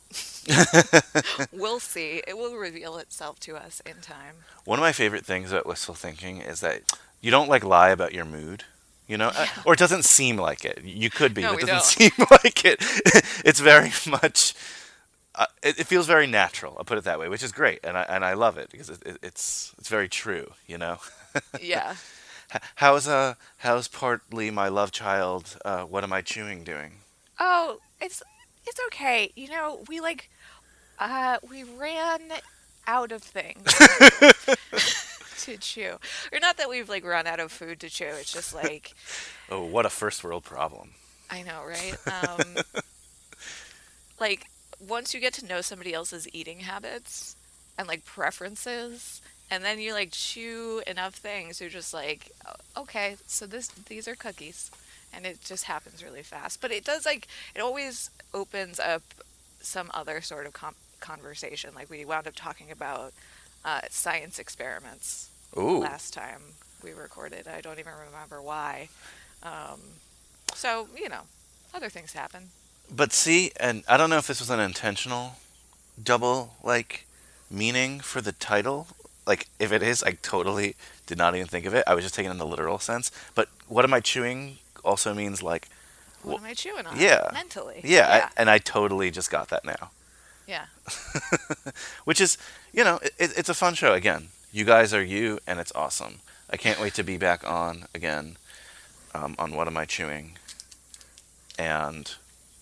we'll 1.53 1.81
see. 1.81 2.23
It 2.27 2.37
will 2.37 2.57
reveal 2.57 2.97
itself 2.99 3.38
to 3.40 3.57
us 3.57 3.81
in 3.87 3.97
time. 4.01 4.35
One 4.64 4.79
of 4.79 4.83
my 4.83 4.92
favorite 4.92 5.25
things 5.25 5.53
about 5.53 5.66
wistful 5.66 5.95
thinking 5.95 6.40
is 6.40 6.61
that 6.61 6.83
you 7.21 7.31
don't 7.31 7.49
like 7.49 7.64
lie 7.64 7.90
about 7.90 8.12
your 8.12 8.25
mood, 8.25 8.64
you 9.07 9.16
know, 9.16 9.31
Uh, 9.35 9.47
or 9.64 9.73
it 9.75 9.79
doesn't 9.79 10.05
seem 10.05 10.37
like 10.37 10.64
it. 10.64 10.83
You 10.85 11.11
could 11.11 11.33
be, 11.35 11.42
No, 11.42 11.55
but 11.55 11.62
it 11.62 11.66
doesn't 11.66 11.99
don't. 12.01 12.12
seem 12.16 12.27
like 12.42 12.64
it. 12.64 12.79
it's 13.45 13.61
very 13.61 13.92
much. 14.07 14.55
Uh, 15.35 15.47
it, 15.62 15.81
it 15.81 15.87
feels 15.87 16.07
very 16.07 16.27
natural. 16.27 16.75
I'll 16.79 16.85
put 16.85 16.99
it 16.99 17.05
that 17.05 17.19
way, 17.19 17.29
which 17.29 17.42
is 17.42 17.53
great, 17.53 17.81
and 17.85 17.97
I 17.99 18.03
and 18.09 18.25
I 18.25 18.33
love 18.35 18.57
it 18.57 18.71
because 18.71 18.88
it, 18.88 19.03
it, 19.05 19.19
it's 19.23 19.75
it's 19.79 19.88
very 19.88 20.09
true, 20.09 20.53
you 20.66 20.79
know. 20.79 20.99
Yeah. 21.61 21.97
How's 22.77 23.07
uh 23.07 23.35
how's 23.59 23.87
partly 23.88 24.51
my 24.51 24.69
love 24.69 24.92
child? 24.92 25.59
Uh, 25.64 25.83
what 25.85 26.05
am 26.05 26.12
I 26.12 26.23
chewing 26.23 26.64
doing? 26.64 27.01
Oh, 27.38 27.81
it's 28.01 28.23
it's 28.66 28.81
okay. 28.88 29.33
You 29.37 29.48
know, 29.48 29.85
we 29.88 30.00
like 30.00 30.31
uh 30.98 31.38
we 31.48 31.64
ran 31.64 32.20
out 32.87 33.12
of 33.12 33.22
things 33.22 33.64
to 35.44 35.57
chew. 35.59 35.96
Or 36.33 36.38
not 36.40 36.57
that 36.57 36.68
we've 36.68 36.88
like 36.88 37.05
run 37.05 37.26
out 37.26 37.40
of 37.40 37.52
food 37.52 37.81
to 37.81 37.90
chew. 37.90 38.05
It's 38.07 38.33
just 38.33 38.55
like 38.55 38.94
Oh, 39.50 39.64
what 39.64 39.87
a 39.87 39.90
first 39.90 40.24
world 40.24 40.44
problem. 40.44 40.90
I 41.31 41.42
know, 41.42 41.62
right? 41.66 41.96
Um 42.07 42.57
like 44.20 44.46
once 44.87 45.14
you 45.14 45.20
get 45.20 45.33
to 45.35 45.46
know 45.46 45.61
somebody 45.61 45.94
else's 45.94 46.29
eating 46.33 46.61
habits 46.61 47.37
and 47.79 47.88
like 47.88 48.05
preferences 48.05 49.22
and 49.50 49.64
then 49.64 49.79
you 49.79 49.92
like 49.92 50.11
chew 50.12 50.83
enough 50.87 51.14
things 51.14 51.61
you're 51.61 51.70
just 51.70 51.94
like 51.94 52.31
"Oh, 52.46 52.83
okay 52.83 53.16
so 53.26 53.46
this 53.46 53.68
these 53.68 54.07
are 54.09 54.14
cookies 54.14 54.70
and 55.16 55.24
it 55.26 55.40
just 55.40 55.64
happens 55.64 56.05
really 56.05 56.22
fast 56.22 56.61
but 56.61 56.70
it 56.70 56.85
does 56.85 57.07
like 57.07 57.26
it 57.55 57.61
always 57.61 58.11
opens 58.35 58.79
up 58.79 59.02
some 59.61 59.90
other 59.94 60.20
sort 60.20 60.46
of 60.46 60.52
com- 60.52 60.74
conversation 61.00 61.70
like 61.74 61.90
we 61.90 62.05
wound 62.05 62.26
up 62.26 62.35
talking 62.37 62.70
about 62.70 63.12
uh, 63.64 63.81
science 63.90 64.38
experiments 64.38 65.31
Ooh. 65.59 65.79
last 65.79 66.12
time 66.14 66.42
we 66.85 66.92
recorded 66.92 67.48
i 67.48 67.61
don't 67.61 67.79
even 67.79 67.92
remember 68.07 68.40
why 68.42 68.88
um, 69.42 69.81
so 70.55 70.88
you 70.96 71.09
know 71.09 71.22
other 71.74 71.88
things 71.88 72.12
happen 72.12 72.50
But 72.94 73.12
see, 73.12 73.50
and 73.59 73.83
I 73.88 73.96
don't 73.96 74.11
know 74.11 74.18
if 74.18 74.29
this 74.29 74.38
was 74.40 74.50
an 74.50 74.61
intentional 74.61 75.35
double 76.02 76.55
like 76.62 77.07
meaning 77.50 78.00
for 78.00 78.20
the 78.20 78.33
title. 78.33 78.87
Like 79.26 79.48
if 79.59 79.72
it 79.72 79.83
is, 79.83 80.02
I 80.05 80.12
totally 80.22 80.76
did 81.07 81.18
not 81.18 81.35
even 81.35 81.48
think 81.48 81.66
of 81.66 81.74
it. 81.74 81.83
I 81.87 81.94
was 81.94 82.05
just 82.05 82.14
taking 82.14 82.31
it 82.31 82.35
in 82.35 82.38
the 82.38 82.46
literal 82.46 82.79
sense. 82.79 83.11
But 83.35 83.48
what 83.66 83.85
am 83.85 83.92
I 83.92 84.00
chewing 84.00 84.59
also 84.87 85.12
means 85.12 85.42
like 85.42 85.68
what 86.22 86.37
Well, 86.37 86.44
am 86.44 86.51
i 86.51 86.55
chewing 86.55 86.87
on 86.87 86.99
yeah. 86.99 87.29
mentally 87.33 87.81
yeah, 87.85 87.90
yeah, 88.16 88.29
I, 88.29 88.40
and 88.40 88.49
I 88.51 88.59
totally 88.59 89.11
just 89.11 89.31
got 89.31 89.49
that 89.49 89.64
now. 89.64 89.90
yeah. 90.46 90.66
Which 92.05 92.20
is, 92.20 92.38
you 92.72 92.85
know, 92.85 92.99
it, 93.18 93.37
it's 93.37 93.49
a 93.49 93.55
fun 93.55 93.75
show 93.75 93.92
again. 93.92 94.29
You 94.53 94.64
guys 94.64 94.94
are 94.94 95.03
you 95.03 95.38
and 95.46 95.59
it's 95.61 95.72
awesome. 95.75 96.20
I 96.49 96.57
can't 96.57 96.81
wait 96.81 96.94
to 96.94 97.03
be 97.03 97.16
back 97.18 97.42
on 97.49 97.87
again 97.94 98.37
um, 99.14 99.35
on 99.38 99.55
what 99.57 99.66
am 99.66 99.77
I 99.77 99.85
chewing. 99.85 100.38
And 101.59 102.14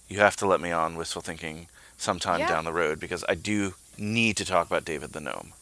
you 0.09 0.19
have 0.21 0.37
to 0.37 0.47
let 0.47 0.61
me 0.61 0.71
on 0.73 0.97
wistful 0.97 1.23
thinking 1.23 1.69
sometime 1.99 2.41
Yeah. 2.41 2.49
down 2.49 2.65
the 2.65 2.73
road 2.73 2.99
because 3.01 3.25
I 3.29 3.35
do 3.35 3.75
need 3.99 4.37
to 4.39 4.45
talk 4.45 4.67
about 4.67 4.85
David 4.85 5.13
the 5.13 5.21
Gnome. 5.21 5.53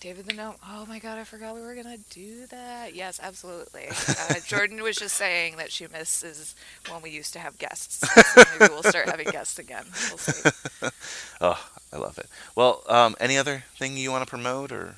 David 0.00 0.26
the 0.26 0.32
Gnome. 0.32 0.54
Oh 0.64 0.86
my 0.86 1.00
god, 1.00 1.18
I 1.18 1.24
forgot 1.24 1.56
we 1.56 1.60
were 1.60 1.74
gonna 1.74 1.98
do 2.10 2.46
that. 2.46 2.94
Yes, 2.94 3.18
absolutely. 3.22 3.88
Uh, 4.30 4.34
Jordan 4.46 4.82
was 4.82 4.96
just 4.96 5.16
saying 5.16 5.56
that 5.56 5.72
she 5.72 5.86
misses 5.86 6.54
when 6.90 7.00
we 7.00 7.08
used 7.08 7.32
to 7.32 7.38
have 7.38 7.56
guests. 7.56 8.06
So 8.06 8.42
maybe 8.58 8.72
we'll 8.72 8.82
start 8.82 9.08
having 9.08 9.28
guests 9.28 9.58
again. 9.58 9.84
We'll 10.08 10.18
see. 10.18 10.50
Oh, 11.40 11.70
I 11.92 11.96
love 11.96 12.18
it. 12.18 12.26
Well, 12.54 12.82
um, 12.88 13.16
any 13.20 13.38
other 13.38 13.64
thing 13.76 13.96
you 13.96 14.10
want 14.10 14.22
to 14.24 14.28
promote 14.28 14.70
or? 14.72 14.96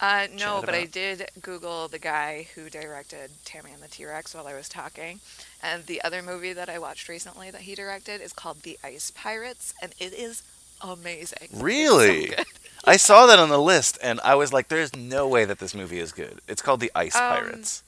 Uh, 0.00 0.28
no, 0.38 0.60
but 0.64 0.74
I 0.74 0.84
did 0.84 1.28
Google 1.42 1.88
the 1.88 1.98
guy 1.98 2.46
who 2.54 2.70
directed 2.70 3.30
Tammy 3.44 3.72
and 3.72 3.82
the 3.82 3.88
T 3.88 4.04
Rex 4.04 4.34
while 4.34 4.46
I 4.46 4.54
was 4.54 4.68
talking. 4.68 5.18
And 5.62 5.86
the 5.86 6.00
other 6.02 6.22
movie 6.22 6.52
that 6.52 6.68
I 6.68 6.78
watched 6.78 7.08
recently 7.08 7.50
that 7.50 7.62
he 7.62 7.74
directed 7.74 8.20
is 8.20 8.32
called 8.32 8.62
The 8.62 8.78
Ice 8.84 9.10
Pirates, 9.10 9.74
and 9.82 9.92
it 9.98 10.12
is 10.12 10.42
amazing. 10.82 11.38
It's 11.42 11.58
so 11.58 11.64
Really? 11.64 12.34
I 12.84 12.96
saw 12.96 13.26
that 13.26 13.38
on 13.38 13.48
the 13.48 13.60
list 13.60 13.98
and 14.02 14.20
I 14.20 14.34
was 14.34 14.52
like, 14.52 14.68
there's 14.68 14.94
no 14.94 15.26
way 15.28 15.44
that 15.44 15.58
this 15.58 15.74
movie 15.74 15.98
is 15.98 16.12
good. 16.12 16.40
It's 16.48 16.62
called 16.62 16.80
The 16.80 16.92
Ice 16.94 17.16
Um, 17.16 17.20
Pirates. 17.22 17.82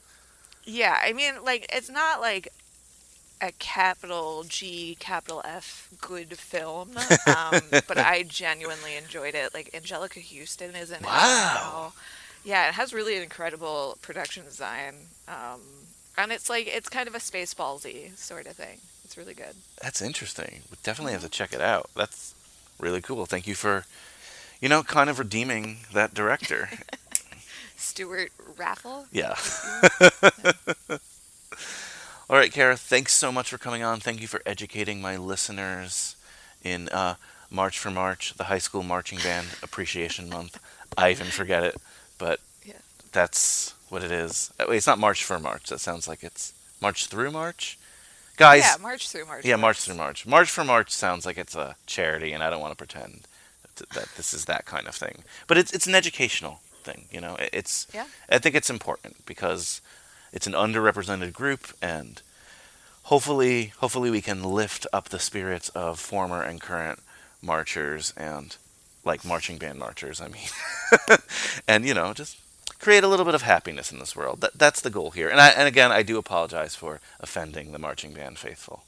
Yeah, 0.64 0.98
I 1.02 1.12
mean, 1.12 1.34
like, 1.44 1.66
it's 1.72 1.88
not 1.90 2.20
like 2.20 2.48
a 3.40 3.52
capital 3.52 4.44
G, 4.46 4.96
capital 5.00 5.42
F 5.44 5.88
good 6.00 6.36
film, 6.38 6.90
um, 7.26 7.60
but 7.88 7.96
I 7.98 8.24
genuinely 8.28 8.96
enjoyed 8.96 9.34
it. 9.34 9.54
Like, 9.54 9.70
Anjelica 9.72 10.22
Huston 10.22 10.74
is 10.74 10.90
in 10.90 10.96
it. 10.98 11.04
Wow. 11.04 11.92
Yeah, 12.44 12.68
it 12.68 12.74
has 12.74 12.92
really 12.92 13.16
incredible 13.16 13.96
production 14.02 14.44
design. 14.44 14.94
Um, 15.28 15.60
and 16.18 16.32
it's 16.32 16.50
like, 16.50 16.66
it's 16.66 16.88
kind 16.88 17.08
of 17.08 17.14
a 17.14 17.18
Spaceballsy 17.18 18.16
sort 18.18 18.46
of 18.46 18.52
thing. 18.56 18.78
It's 19.04 19.16
really 19.16 19.34
good. 19.34 19.54
That's 19.82 20.02
interesting. 20.02 20.60
We 20.70 20.76
definitely 20.82 21.12
have 21.14 21.22
to 21.22 21.28
check 21.28 21.52
it 21.52 21.60
out. 21.60 21.90
That's 21.96 22.34
really 22.80 23.00
cool. 23.00 23.26
Thank 23.26 23.46
you 23.46 23.54
for, 23.54 23.84
you 24.60 24.68
know, 24.68 24.82
kind 24.82 25.08
of 25.10 25.18
redeeming 25.18 25.78
that 25.92 26.14
director. 26.14 26.68
Stewart 27.76 28.30
Raffill? 28.56 29.06
yeah. 29.12 29.34
All 32.28 32.36
right, 32.36 32.52
Kara, 32.52 32.76
thanks 32.76 33.12
so 33.12 33.32
much 33.32 33.50
for 33.50 33.58
coming 33.58 33.82
on. 33.82 33.98
Thank 33.98 34.20
you 34.20 34.28
for 34.28 34.40
educating 34.46 35.00
my 35.00 35.16
listeners 35.16 36.14
in 36.62 36.88
uh, 36.90 37.16
March 37.50 37.76
for 37.78 37.90
March, 37.90 38.34
the 38.34 38.44
High 38.44 38.58
School 38.58 38.84
Marching 38.84 39.18
Band 39.18 39.48
Appreciation 39.62 40.28
Month. 40.28 40.60
I 40.96 41.10
even 41.10 41.26
forget 41.26 41.64
it, 41.64 41.76
but 42.18 42.38
Yeah. 42.64 42.74
that's 43.10 43.74
what 43.88 44.04
it 44.04 44.12
is. 44.12 44.52
Wait, 44.60 44.76
it's 44.76 44.86
not 44.86 44.98
March 45.00 45.24
for 45.24 45.40
March. 45.40 45.68
That 45.70 45.80
sounds 45.80 46.06
like 46.06 46.22
it's 46.22 46.52
March 46.80 47.06
through 47.06 47.32
March. 47.32 47.76
Guys, 48.40 48.62
yeah, 48.62 48.76
March 48.80 49.10
through 49.10 49.26
March. 49.26 49.44
Yeah, 49.44 49.56
March 49.56 49.80
through 49.82 49.96
March. 49.96 50.26
March 50.26 50.50
for 50.50 50.64
March 50.64 50.90
sounds 50.90 51.26
like 51.26 51.36
it's 51.36 51.54
a 51.54 51.76
charity, 51.84 52.32
and 52.32 52.42
I 52.42 52.48
don't 52.48 52.60
want 52.60 52.72
to 52.72 52.76
pretend 52.76 53.26
that, 53.76 53.90
that 53.90 54.08
this 54.16 54.32
is 54.32 54.46
that 54.46 54.64
kind 54.64 54.88
of 54.88 54.94
thing. 54.94 55.24
But 55.46 55.58
it's 55.58 55.72
it's 55.72 55.86
an 55.86 55.94
educational 55.94 56.60
thing, 56.82 57.04
you 57.12 57.20
know. 57.20 57.36
It's 57.52 57.86
Yeah. 57.92 58.06
I 58.30 58.38
think 58.38 58.54
it's 58.54 58.70
important 58.70 59.26
because 59.26 59.82
it's 60.32 60.46
an 60.46 60.54
underrepresented 60.54 61.34
group, 61.34 61.68
and 61.82 62.22
hopefully, 63.04 63.74
hopefully 63.76 64.10
we 64.10 64.22
can 64.22 64.42
lift 64.42 64.86
up 64.90 65.10
the 65.10 65.18
spirits 65.18 65.68
of 65.70 66.00
former 66.00 66.42
and 66.42 66.62
current 66.62 67.00
marchers 67.42 68.14
and 68.16 68.56
like 69.04 69.22
marching 69.22 69.58
band 69.58 69.78
marchers. 69.78 70.18
I 70.18 70.28
mean, 70.28 70.48
and 71.68 71.84
you 71.84 71.92
know, 71.92 72.14
just 72.14 72.38
create 72.78 73.04
a 73.04 73.08
little 73.08 73.24
bit 73.24 73.34
of 73.34 73.42
happiness 73.42 73.90
in 73.92 73.98
this 73.98 74.14
world. 74.16 74.40
That, 74.40 74.54
that's 74.58 74.80
the 74.80 74.90
goal 74.90 75.10
here. 75.10 75.28
And 75.28 75.40
I, 75.40 75.48
and 75.50 75.66
again, 75.68 75.90
I 75.92 76.02
do 76.02 76.18
apologize 76.18 76.74
for 76.74 77.00
offending 77.20 77.72
the 77.72 77.78
marching 77.78 78.12
band 78.12 78.38
faithful. 78.38 78.84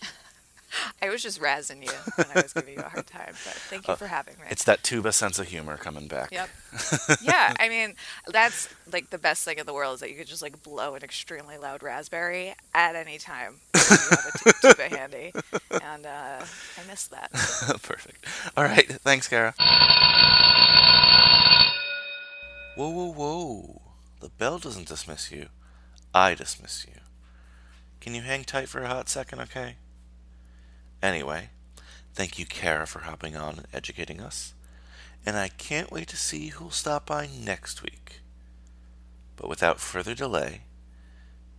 I 1.02 1.08
was 1.08 1.22
just 1.22 1.40
razzing 1.40 1.84
you 1.84 1.92
and 2.16 2.26
I 2.34 2.42
was 2.42 2.52
giving 2.52 2.74
you 2.74 2.80
a 2.80 2.88
hard 2.88 3.06
time, 3.06 3.30
but 3.44 3.54
thank 3.68 3.86
you 3.88 3.92
Uh, 3.94 3.96
for 3.96 4.06
having 4.06 4.34
me. 4.36 4.44
It's 4.50 4.62
that 4.64 4.82
tuba 4.84 5.12
sense 5.12 5.38
of 5.38 5.48
humor 5.48 5.76
coming 5.76 6.06
back. 6.06 6.30
Yep. 6.30 6.48
yeah, 7.22 7.54
I 7.58 7.68
mean, 7.68 7.94
that's 8.28 8.68
like 8.92 9.10
the 9.10 9.18
best 9.18 9.44
thing 9.44 9.58
in 9.58 9.66
the 9.66 9.74
world 9.74 9.94
is 9.94 10.00
that 10.00 10.10
you 10.10 10.16
could 10.16 10.28
just 10.28 10.42
like 10.42 10.62
blow 10.62 10.94
an 10.94 11.02
extremely 11.02 11.58
loud 11.58 11.82
raspberry 11.82 12.54
at 12.72 12.94
any 12.94 13.18
time 13.18 13.56
you 13.74 13.80
have 14.10 14.42
a 14.46 14.52
tuba 14.62 14.88
handy, 14.96 15.32
and 15.82 16.06
uh, 16.06 16.44
I 16.44 16.86
miss 16.88 17.06
that. 17.08 17.30
Perfect. 17.82 18.24
All 18.56 18.64
right. 18.64 18.86
Thanks, 19.02 19.26
Kara. 19.28 19.54
Whoa, 22.76 22.88
whoa, 22.88 23.12
whoa. 23.12 23.82
The 24.20 24.28
bell 24.28 24.58
doesn't 24.58 24.88
dismiss 24.88 25.32
you. 25.32 25.46
I 26.14 26.34
dismiss 26.34 26.86
you. 26.86 27.00
Can 28.00 28.14
you 28.14 28.22
hang 28.22 28.44
tight 28.44 28.68
for 28.68 28.82
a 28.82 28.88
hot 28.88 29.08
second, 29.08 29.40
okay? 29.40 29.76
Anyway, 31.02 31.50
thank 32.14 32.38
you, 32.38 32.46
Kara, 32.46 32.86
for 32.86 33.00
hopping 33.00 33.36
on 33.36 33.58
and 33.58 33.66
educating 33.72 34.20
us. 34.20 34.54
And 35.26 35.36
I 35.36 35.48
can't 35.48 35.90
wait 35.90 36.08
to 36.08 36.16
see 36.16 36.48
who'll 36.48 36.70
stop 36.70 37.06
by 37.06 37.26
next 37.26 37.82
week. 37.82 38.20
But 39.36 39.48
without 39.48 39.80
further 39.80 40.14
delay, 40.14 40.62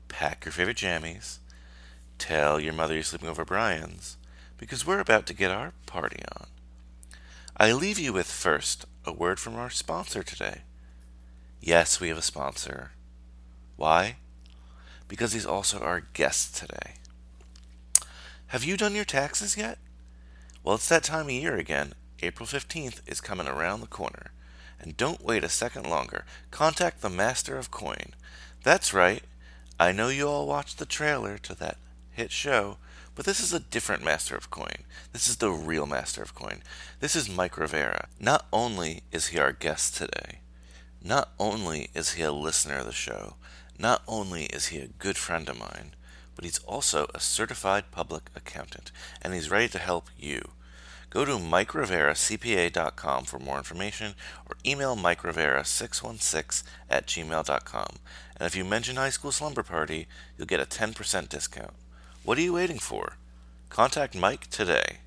pack 0.08 0.46
your 0.46 0.52
favorite 0.52 0.78
jammies, 0.78 1.40
tell 2.18 2.60
your 2.60 2.74
mother 2.74 2.94
you're 2.94 3.04
sleeping 3.04 3.30
over 3.30 3.46
Brian's, 3.46 4.18
because 4.58 4.86
we're 4.86 5.00
about 5.00 5.26
to 5.28 5.34
get 5.34 5.52
our 5.52 5.74
party 5.86 6.24
on. 6.38 6.48
I 7.58 7.74
leave 7.74 8.00
you 8.00 8.14
with 8.14 8.28
first 8.28 8.86
a 9.06 9.12
word 9.12 9.40
from 9.40 9.56
our 9.56 9.70
sponsor 9.70 10.24
today. 10.24 10.62
Yes, 11.64 12.02
we 12.02 12.10
have 12.10 12.18
a 12.18 12.24
sponsor. 12.24 12.92
Why? 13.76 14.16
Because 15.08 15.34
he's 15.34 15.46
also 15.46 15.80
our 15.80 16.00
guest 16.00 16.56
today. 16.56 16.96
Have 18.48 18.64
you 18.64 18.76
done 18.76 18.96
your 18.96 19.06
taxes 19.06 19.56
yet? 19.56 19.78
Well, 20.64 20.76
it's 20.76 20.90
that 20.90 21.04
time 21.04 21.28
of 21.28 21.32
year 21.32 21.56
again. 21.58 21.94
April 22.24 22.48
15th 22.48 23.02
is 23.06 23.22
coming 23.22 23.48
around 23.48 23.82
the 23.82 23.88
corner. 23.88 24.32
And 24.80 24.98
don't 24.98 25.24
wait 25.24 25.44
a 25.44 25.50
second 25.50 25.88
longer. 25.88 26.26
Contact 26.50 27.02
the 27.02 27.10
Master 27.12 27.58
of 27.58 27.70
Coin. 27.70 28.16
That's 28.64 28.92
right. 28.92 29.24
I 29.80 29.92
know 29.92 30.10
you 30.10 30.28
all 30.28 30.48
watched 30.48 30.80
the 30.80 30.86
trailer 30.88 31.38
to 31.38 31.54
that 31.56 31.78
hit 32.10 32.32
show, 32.32 32.78
but 33.14 33.26
this 33.26 33.40
is 33.40 33.54
a 33.54 33.60
different 33.60 34.04
Master 34.04 34.36
of 34.36 34.50
Coin. 34.50 34.86
This 35.14 35.28
is 35.28 35.38
the 35.38 35.52
real 35.52 35.86
Master 35.86 36.24
of 36.24 36.34
Coin. 36.34 36.64
This 37.00 37.16
is 37.16 37.30
Mike 37.30 37.58
Rivera. 37.58 38.08
Not 38.20 38.48
only 38.52 39.04
is 39.12 39.28
he 39.28 39.38
our 39.38 39.52
guest 39.52 39.96
today, 39.96 40.41
not 41.04 41.30
only 41.40 41.90
is 41.94 42.14
he 42.14 42.24
a 42.24 42.32
listener 42.32 42.78
of 42.78 42.86
the 42.86 42.92
show, 42.92 43.36
not 43.78 44.04
only 44.08 44.46
is 44.46 44.68
he 44.68 44.78
a 44.80 44.88
good 44.88 45.18
friend 45.18 45.50
of 45.50 45.60
mine, 45.60 45.96
but 46.36 46.46
he's 46.46 46.60
also 46.60 47.08
a 47.14 47.20
certified 47.20 47.92
public 47.92 48.30
accountant, 48.36 48.92
and 49.22 49.34
he's 49.34 49.50
ready 49.50 49.68
to 49.70 49.80
help 49.80 50.10
you. 50.18 50.42
Go 51.10 51.26
to 51.26 51.34
MikeRiveraCPA.com 51.34 53.26
for 53.26 53.40
more 53.40 53.58
information 53.58 54.16
or 54.48 54.56
email 54.66 54.96
MikeRivera616 54.96 56.64
at 56.90 57.06
gmail.com. 57.06 57.96
And 58.38 58.48
if 58.48 58.56
you 58.56 58.64
mention 58.64 58.96
High 58.96 59.10
School 59.10 59.34
Slumber 59.34 59.64
Party, 59.64 60.08
you'll 60.38 60.48
get 60.48 60.62
a 60.62 60.66
10% 60.66 61.28
discount. 61.28 61.74
What 62.24 62.38
are 62.38 62.42
you 62.42 62.54
waiting 62.54 62.80
for? 62.80 63.18
Contact 63.70 64.16
Mike 64.16 64.48
today. 64.48 65.00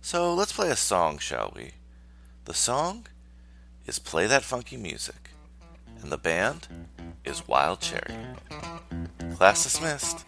So 0.00 0.32
let's 0.32 0.52
play 0.52 0.70
a 0.70 0.76
song, 0.76 1.18
shall 1.18 1.52
we? 1.54 1.72
The 2.46 2.54
song 2.54 3.08
is 3.88 3.98
Play 3.98 4.26
That 4.26 4.44
Funky 4.44 4.76
Music, 4.76 5.30
and 6.02 6.12
the 6.12 6.18
band 6.18 6.68
is 7.24 7.48
Wild 7.48 7.80
Cherry. 7.80 8.14
Class 9.34 9.64
dismissed. 9.64 10.26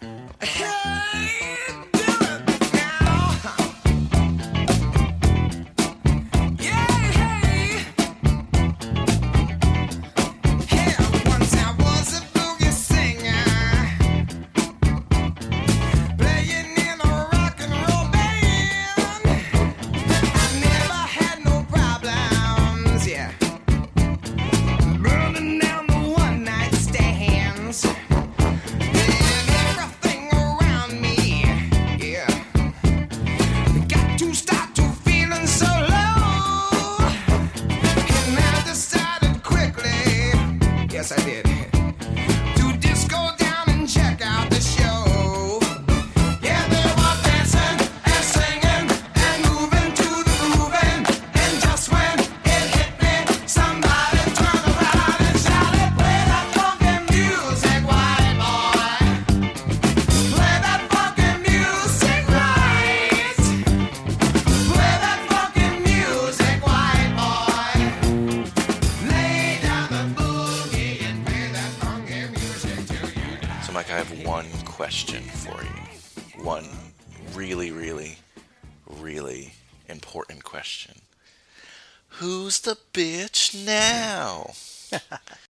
Question 74.81 75.21
for 75.21 75.61
you. 75.61 76.43
One 76.43 76.65
really, 77.35 77.69
really, 77.71 78.17
really 78.87 79.53
important 79.87 80.43
question. 80.43 81.01
Who's 82.17 82.61
the 82.61 82.75
bitch 82.91 83.53
now? 83.63 84.53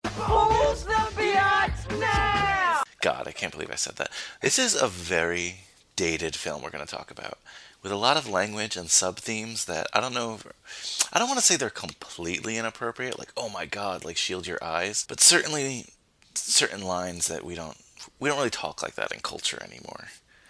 Who's 0.07 0.85
the 0.85 1.03
bitch 1.13 1.99
now? 1.99 2.81
God, 3.03 3.27
I 3.27 3.31
can't 3.31 3.51
believe 3.53 3.69
I 3.69 3.75
said 3.75 3.97
that. 3.97 4.09
This 4.41 4.57
is 4.57 4.73
a 4.73 4.87
very 4.87 5.57
dated 5.95 6.35
film 6.35 6.63
we're 6.63 6.71
going 6.71 6.83
to 6.83 6.91
talk 6.91 7.11
about 7.11 7.37
with 7.83 7.91
a 7.91 7.97
lot 7.97 8.17
of 8.17 8.27
language 8.27 8.75
and 8.75 8.89
sub 8.89 9.17
themes 9.17 9.65
that 9.65 9.85
I 9.93 9.99
don't 10.01 10.15
know. 10.15 10.33
if- 10.33 11.07
I 11.13 11.19
don't 11.19 11.27
want 11.27 11.39
to 11.39 11.45
say 11.45 11.57
they're 11.57 11.69
completely 11.69 12.57
inappropriate, 12.57 13.19
like 13.19 13.33
oh 13.37 13.49
my 13.49 13.67
god, 13.67 14.03
like 14.03 14.17
shield 14.17 14.47
your 14.47 14.63
eyes, 14.63 15.05
but 15.07 15.19
certainly 15.19 15.85
certain 16.33 16.81
lines 16.81 17.27
that 17.27 17.45
we 17.45 17.53
don't 17.53 17.77
we 18.19 18.29
don't 18.29 18.37
really 18.37 18.49
talk 18.49 18.81
like 18.81 18.95
that 18.95 19.11
in 19.11 19.19
culture 19.19 19.61
anymore. 19.61 20.07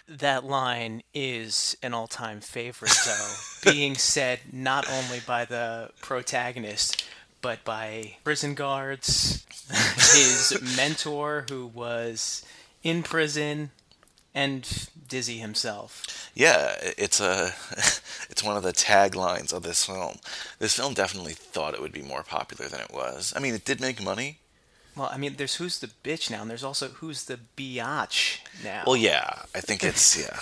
That 0.08 0.44
line 0.44 1.02
is 1.14 1.76
an 1.82 1.94
all 1.94 2.06
time 2.08 2.40
favorite, 2.40 2.96
though, 3.06 3.34
being 3.70 3.94
said 3.94 4.40
not 4.52 4.90
only 4.90 5.20
by 5.20 5.44
the 5.44 5.90
protagonist, 6.00 7.04
but 7.40 7.64
by 7.64 8.16
prison 8.24 8.54
guards, 8.54 9.46
his 9.68 10.58
mentor, 10.76 11.46
who 11.48 11.66
was 11.66 12.44
in 12.82 13.02
prison, 13.02 13.70
and 14.34 14.88
Dizzy 15.08 15.38
himself. 15.38 16.30
Yeah, 16.34 16.74
it's 16.80 17.20
a 17.20 17.52
it's 18.30 18.42
one 18.42 18.56
of 18.56 18.62
the 18.62 18.72
taglines 18.72 19.52
of 19.52 19.62
this 19.62 19.84
film. 19.84 20.16
This 20.58 20.76
film 20.76 20.94
definitely 20.94 21.34
thought 21.34 21.74
it 21.74 21.82
would 21.82 21.92
be 21.92 22.02
more 22.02 22.22
popular 22.22 22.68
than 22.68 22.80
it 22.80 22.92
was. 22.92 23.32
I 23.36 23.40
mean, 23.40 23.54
it 23.54 23.64
did 23.64 23.80
make 23.80 24.02
money. 24.02 24.38
Well, 24.96 25.10
I 25.10 25.16
mean, 25.16 25.34
there's 25.36 25.56
Who's 25.56 25.78
the 25.78 25.90
Bitch 26.04 26.30
now, 26.30 26.42
and 26.42 26.50
there's 26.50 26.64
also 26.64 26.88
Who's 26.88 27.24
the 27.24 27.38
Biatch 27.56 28.40
now. 28.62 28.84
Well, 28.86 28.96
yeah, 28.96 29.42
I 29.54 29.60
think 29.60 29.82
it's 29.90 30.18
yeah, 30.18 30.38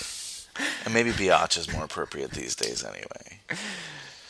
and 0.85 0.93
maybe 0.95 1.11
biatch 1.11 1.57
is 1.57 1.73
more 1.73 1.85
appropriate 1.85 2.33
these 2.33 2.57
days 2.57 2.85
anyway. 2.85 3.41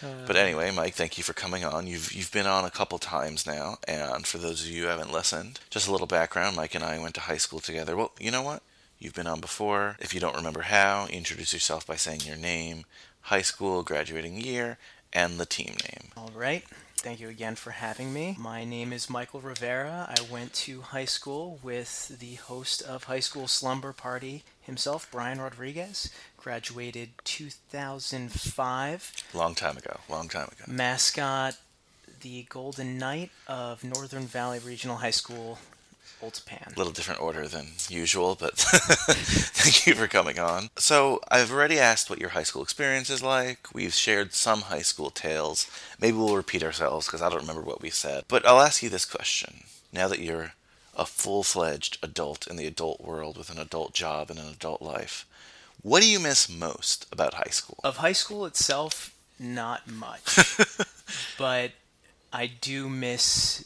Uh, 0.02 0.26
but 0.26 0.37
anyway, 0.37 0.70
Mike, 0.70 0.94
thank 0.94 1.18
you 1.18 1.24
for 1.24 1.33
coming 1.33 1.64
on. 1.64 1.87
You've 1.87 2.12
you've 2.12 2.33
been 2.33 2.46
on 2.46 2.64
a 2.64 2.70
couple 2.70 2.98
times 2.98 3.46
now, 3.46 3.78
and 3.87 4.26
for 4.26 4.38
those 4.38 4.62
of 4.62 4.68
you 4.70 4.83
who 4.83 4.88
haven't 4.88 5.12
listened, 5.12 5.61
just 5.70 5.88
a 5.88 5.92
little 5.92 6.06
background. 6.06 6.56
Mike 6.56 6.74
and 6.74 6.85
I 6.85 6.98
went 6.98 7.14
to 7.16 7.22
high 7.22 7.37
school 7.37 7.61
together. 7.61 7.96
Well, 7.96 8.12
you 8.18 8.30
know 8.30 8.42
what? 8.42 8.62
You've 8.98 9.14
been 9.14 9.26
on 9.26 9.40
before. 9.40 9.96
If 10.00 10.12
you 10.12 10.20
don't 10.20 10.37
remember 10.37 10.62
how, 10.62 11.06
introduce 11.06 11.54
yourself 11.54 11.87
by 11.87 11.96
saying 11.96 12.20
your 12.20 12.37
name, 12.37 12.85
high 13.22 13.42
school, 13.42 13.83
graduating 13.83 14.38
year, 14.38 14.76
and 15.12 15.38
the 15.38 15.46
team 15.46 15.74
name. 15.85 16.11
All 16.16 16.30
right. 16.35 16.64
Thank 17.02 17.18
you 17.18 17.30
again 17.30 17.54
for 17.54 17.70
having 17.70 18.12
me. 18.12 18.36
My 18.38 18.62
name 18.62 18.92
is 18.92 19.08
Michael 19.08 19.40
Rivera. 19.40 20.06
I 20.06 20.16
went 20.30 20.52
to 20.52 20.82
high 20.82 21.06
school 21.06 21.58
with 21.62 22.18
the 22.18 22.34
host 22.34 22.82
of 22.82 23.04
High 23.04 23.20
School 23.20 23.48
Slumber 23.48 23.94
Party 23.94 24.44
himself, 24.60 25.08
Brian 25.10 25.40
Rodriguez. 25.40 26.10
Graduated 26.36 27.12
2005. 27.24 29.12
Long 29.32 29.54
time 29.54 29.78
ago. 29.78 30.00
Long 30.10 30.28
time 30.28 30.48
ago. 30.48 30.64
Mascot, 30.70 31.56
the 32.20 32.42
Golden 32.50 32.98
Knight 32.98 33.30
of 33.48 33.82
Northern 33.82 34.26
Valley 34.26 34.58
Regional 34.58 34.96
High 34.96 35.10
School, 35.10 35.58
Old 36.22 36.35
Tappan. 36.35 36.74
A 36.74 36.78
little 36.78 36.92
different 36.92 37.20
order 37.20 37.48
than 37.48 37.68
usual, 37.88 38.37
but 38.38 38.54
thank 38.59 39.87
you 39.87 39.94
for 39.94 40.06
coming 40.06 40.38
on. 40.38 40.68
So, 40.76 41.20
I've 41.30 41.50
already 41.50 41.78
asked 41.78 42.11
what 42.11 42.20
your 42.20 42.30
high 42.30 42.42
school 42.42 42.62
experience 42.62 43.11
is 43.11 43.22
like. 43.22 43.68
We've 43.72 43.94
shared 43.94 44.35
some 44.35 44.62
high 44.62 44.83
school 44.83 45.11
tales. 45.11 45.70
Maybe 46.00 46.16
we'll 46.16 46.37
repeat 46.37 46.62
ourselves 46.62 47.06
because 47.06 47.22
I 47.22 47.28
don't 47.30 47.40
remember 47.40 47.62
what 47.62 47.83
we 47.83 47.90
said. 47.90 48.24
But 48.28 48.46
I'll 48.46 48.61
ask 48.61 48.83
you 48.83 48.88
this 48.88 49.04
question. 49.06 49.64
Now 49.92 50.09
that 50.09 50.20
you're 50.20 50.52
a 50.96 51.06
full 51.06 51.42
fledged 51.42 51.98
adult 52.02 52.46
in 52.46 52.56
the 52.56 52.66
adult 52.66 53.00
world 53.00 53.38
with 53.38 53.50
an 53.50 53.59
adult 53.59 53.94
job 53.94 54.30
and 54.30 54.38
an 54.38 54.48
adult 54.48 54.83
life, 54.83 55.26
what 55.83 56.02
do 56.02 56.09
you 56.09 56.20
miss 56.20 56.48
most 56.48 57.06
about 57.11 57.35
high 57.35 57.50
school? 57.50 57.78
Of 57.83 57.98
high 57.98 58.12
school 58.12 58.44
itself, 58.44 59.14
not 59.38 59.88
much. 59.90 60.38
but 61.38 61.70
I 62.33 62.46
do 62.46 62.88
miss 62.88 63.64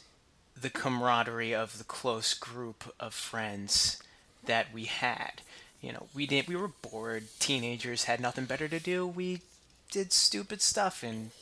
the 0.65 0.71
camaraderie 0.71 1.55
of 1.55 1.77
the 1.77 1.85
close 1.85 2.33
group 2.33 2.91
of 2.99 3.13
friends 3.13 4.03
that 4.47 4.73
we 4.73 4.87
had. 4.87 5.43
You 5.83 5.93
know, 5.93 6.07
we 6.15 6.27
didn't. 6.27 6.49
We 6.49 6.57
were 6.57 6.71
bored, 6.81 7.25
teenagers 7.39 8.05
had 8.05 8.19
nothing 8.19 8.47
better 8.47 8.67
to 8.69 8.81
do. 8.81 9.07
We 9.07 9.43
did 9.91 10.11
stupid 10.11 10.63
stuff 10.63 11.03
and 11.03 11.33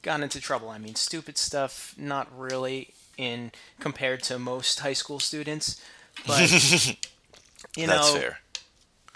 got 0.00 0.22
into 0.22 0.40
trouble. 0.40 0.70
I 0.70 0.78
mean, 0.78 0.94
stupid 0.94 1.36
stuff 1.36 1.94
not 1.98 2.26
really 2.34 2.94
in 3.18 3.52
compared 3.80 4.22
to 4.24 4.38
most 4.38 4.80
high 4.80 4.94
school 4.94 5.20
students, 5.20 5.78
but 6.26 6.50
you 7.76 7.86
know, 7.86 7.96
That's 7.96 8.12
fair. 8.12 8.38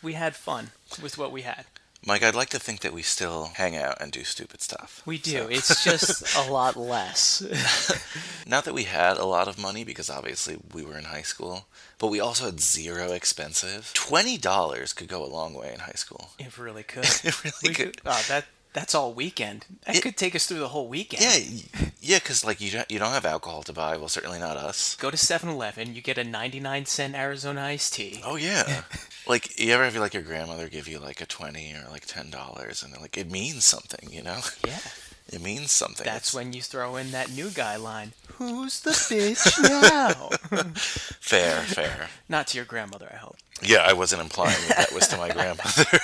we 0.02 0.12
had 0.12 0.36
fun 0.36 0.72
with 1.02 1.16
what 1.16 1.32
we 1.32 1.40
had. 1.40 1.64
Mike, 2.06 2.22
I'd 2.22 2.34
like 2.34 2.50
to 2.50 2.58
think 2.58 2.80
that 2.80 2.92
we 2.92 3.00
still 3.02 3.52
hang 3.54 3.76
out 3.76 3.96
and 4.00 4.12
do 4.12 4.24
stupid 4.24 4.60
stuff. 4.60 5.00
We 5.06 5.16
do. 5.16 5.48
It's 5.50 5.82
just 5.82 6.36
a 6.48 6.50
lot 6.52 6.76
less. 6.76 7.40
Not 8.46 8.64
that 8.64 8.74
we 8.74 8.84
had 8.84 9.16
a 9.16 9.24
lot 9.24 9.48
of 9.48 9.58
money 9.58 9.84
because 9.84 10.10
obviously 10.10 10.58
we 10.74 10.84
were 10.84 10.98
in 10.98 11.04
high 11.04 11.22
school, 11.22 11.66
but 11.98 12.08
we 12.08 12.20
also 12.20 12.44
had 12.46 12.60
zero 12.60 13.12
expensive. 13.12 13.90
Twenty 13.94 14.36
dollars 14.36 14.92
could 14.92 15.08
go 15.08 15.24
a 15.24 15.26
long 15.26 15.54
way 15.54 15.72
in 15.72 15.80
high 15.80 15.92
school. 15.96 16.30
It 16.38 16.58
really 16.58 16.82
could. 16.92 17.04
It 17.24 17.42
really 17.42 17.54
We 17.62 17.74
could. 17.74 17.96
Oh, 18.04 18.22
that 18.28 18.44
that's 18.74 18.94
all 18.94 19.14
weekend. 19.14 19.64
That 19.86 19.96
It- 19.96 20.02
could 20.02 20.16
take 20.18 20.34
us 20.34 20.46
through 20.46 20.58
the 20.58 20.68
whole 20.68 20.88
weekend. 20.88 21.22
Yeah, 21.22 21.88
yeah, 22.02 22.18
because 22.18 22.44
like 22.44 22.60
you 22.60 22.70
don't, 22.72 22.90
you 22.90 22.98
don't 22.98 23.12
have 23.12 23.24
alcohol 23.24 23.62
to 23.62 23.72
buy. 23.72 23.96
Well, 23.96 24.08
certainly 24.08 24.40
not 24.40 24.56
us. 24.58 24.96
Go 24.96 25.10
to 25.10 25.16
7-Eleven, 25.16 25.94
you 25.94 26.02
get 26.02 26.18
a 26.18 26.24
99 26.24 26.84
cent 26.86 27.14
Arizona 27.14 27.62
iced 27.62 27.94
tea. 27.94 28.20
Oh 28.26 28.34
yeah. 28.36 28.82
Like 29.26 29.58
you 29.58 29.72
ever 29.72 29.84
have 29.84 29.96
like 29.96 30.14
your 30.14 30.22
grandmother 30.22 30.68
give 30.68 30.88
you 30.88 30.98
like 30.98 31.20
a 31.20 31.26
twenty 31.26 31.72
or 31.74 31.90
like 31.90 32.06
ten 32.06 32.30
dollars, 32.30 32.82
and 32.82 32.92
like 33.00 33.16
it 33.18 33.30
means 33.30 33.64
something, 33.64 34.10
you 34.12 34.22
know? 34.22 34.40
Yeah. 34.66 34.78
It 35.32 35.40
means 35.40 35.72
something. 35.72 36.04
That's 36.04 36.28
It's 36.28 36.34
when 36.34 36.52
you 36.52 36.60
throw 36.60 36.96
in 36.96 37.12
that 37.12 37.30
new 37.32 37.48
guy 37.48 37.76
line. 37.76 38.12
Who's 38.34 38.80
the 38.80 38.90
bitch 39.10 39.58
now? 39.62 40.28
fair, 40.74 41.62
fair. 41.62 42.08
Not 42.28 42.48
to 42.48 42.58
your 42.58 42.66
grandmother, 42.66 43.08
I 43.10 43.16
hope. 43.16 43.36
Yeah, 43.62 43.78
I 43.78 43.94
wasn't 43.94 44.20
implying 44.20 44.54
that, 44.68 44.76
that 44.76 44.92
was 44.92 45.08
to 45.08 45.16
my 45.16 45.30
grandmother. 45.32 45.98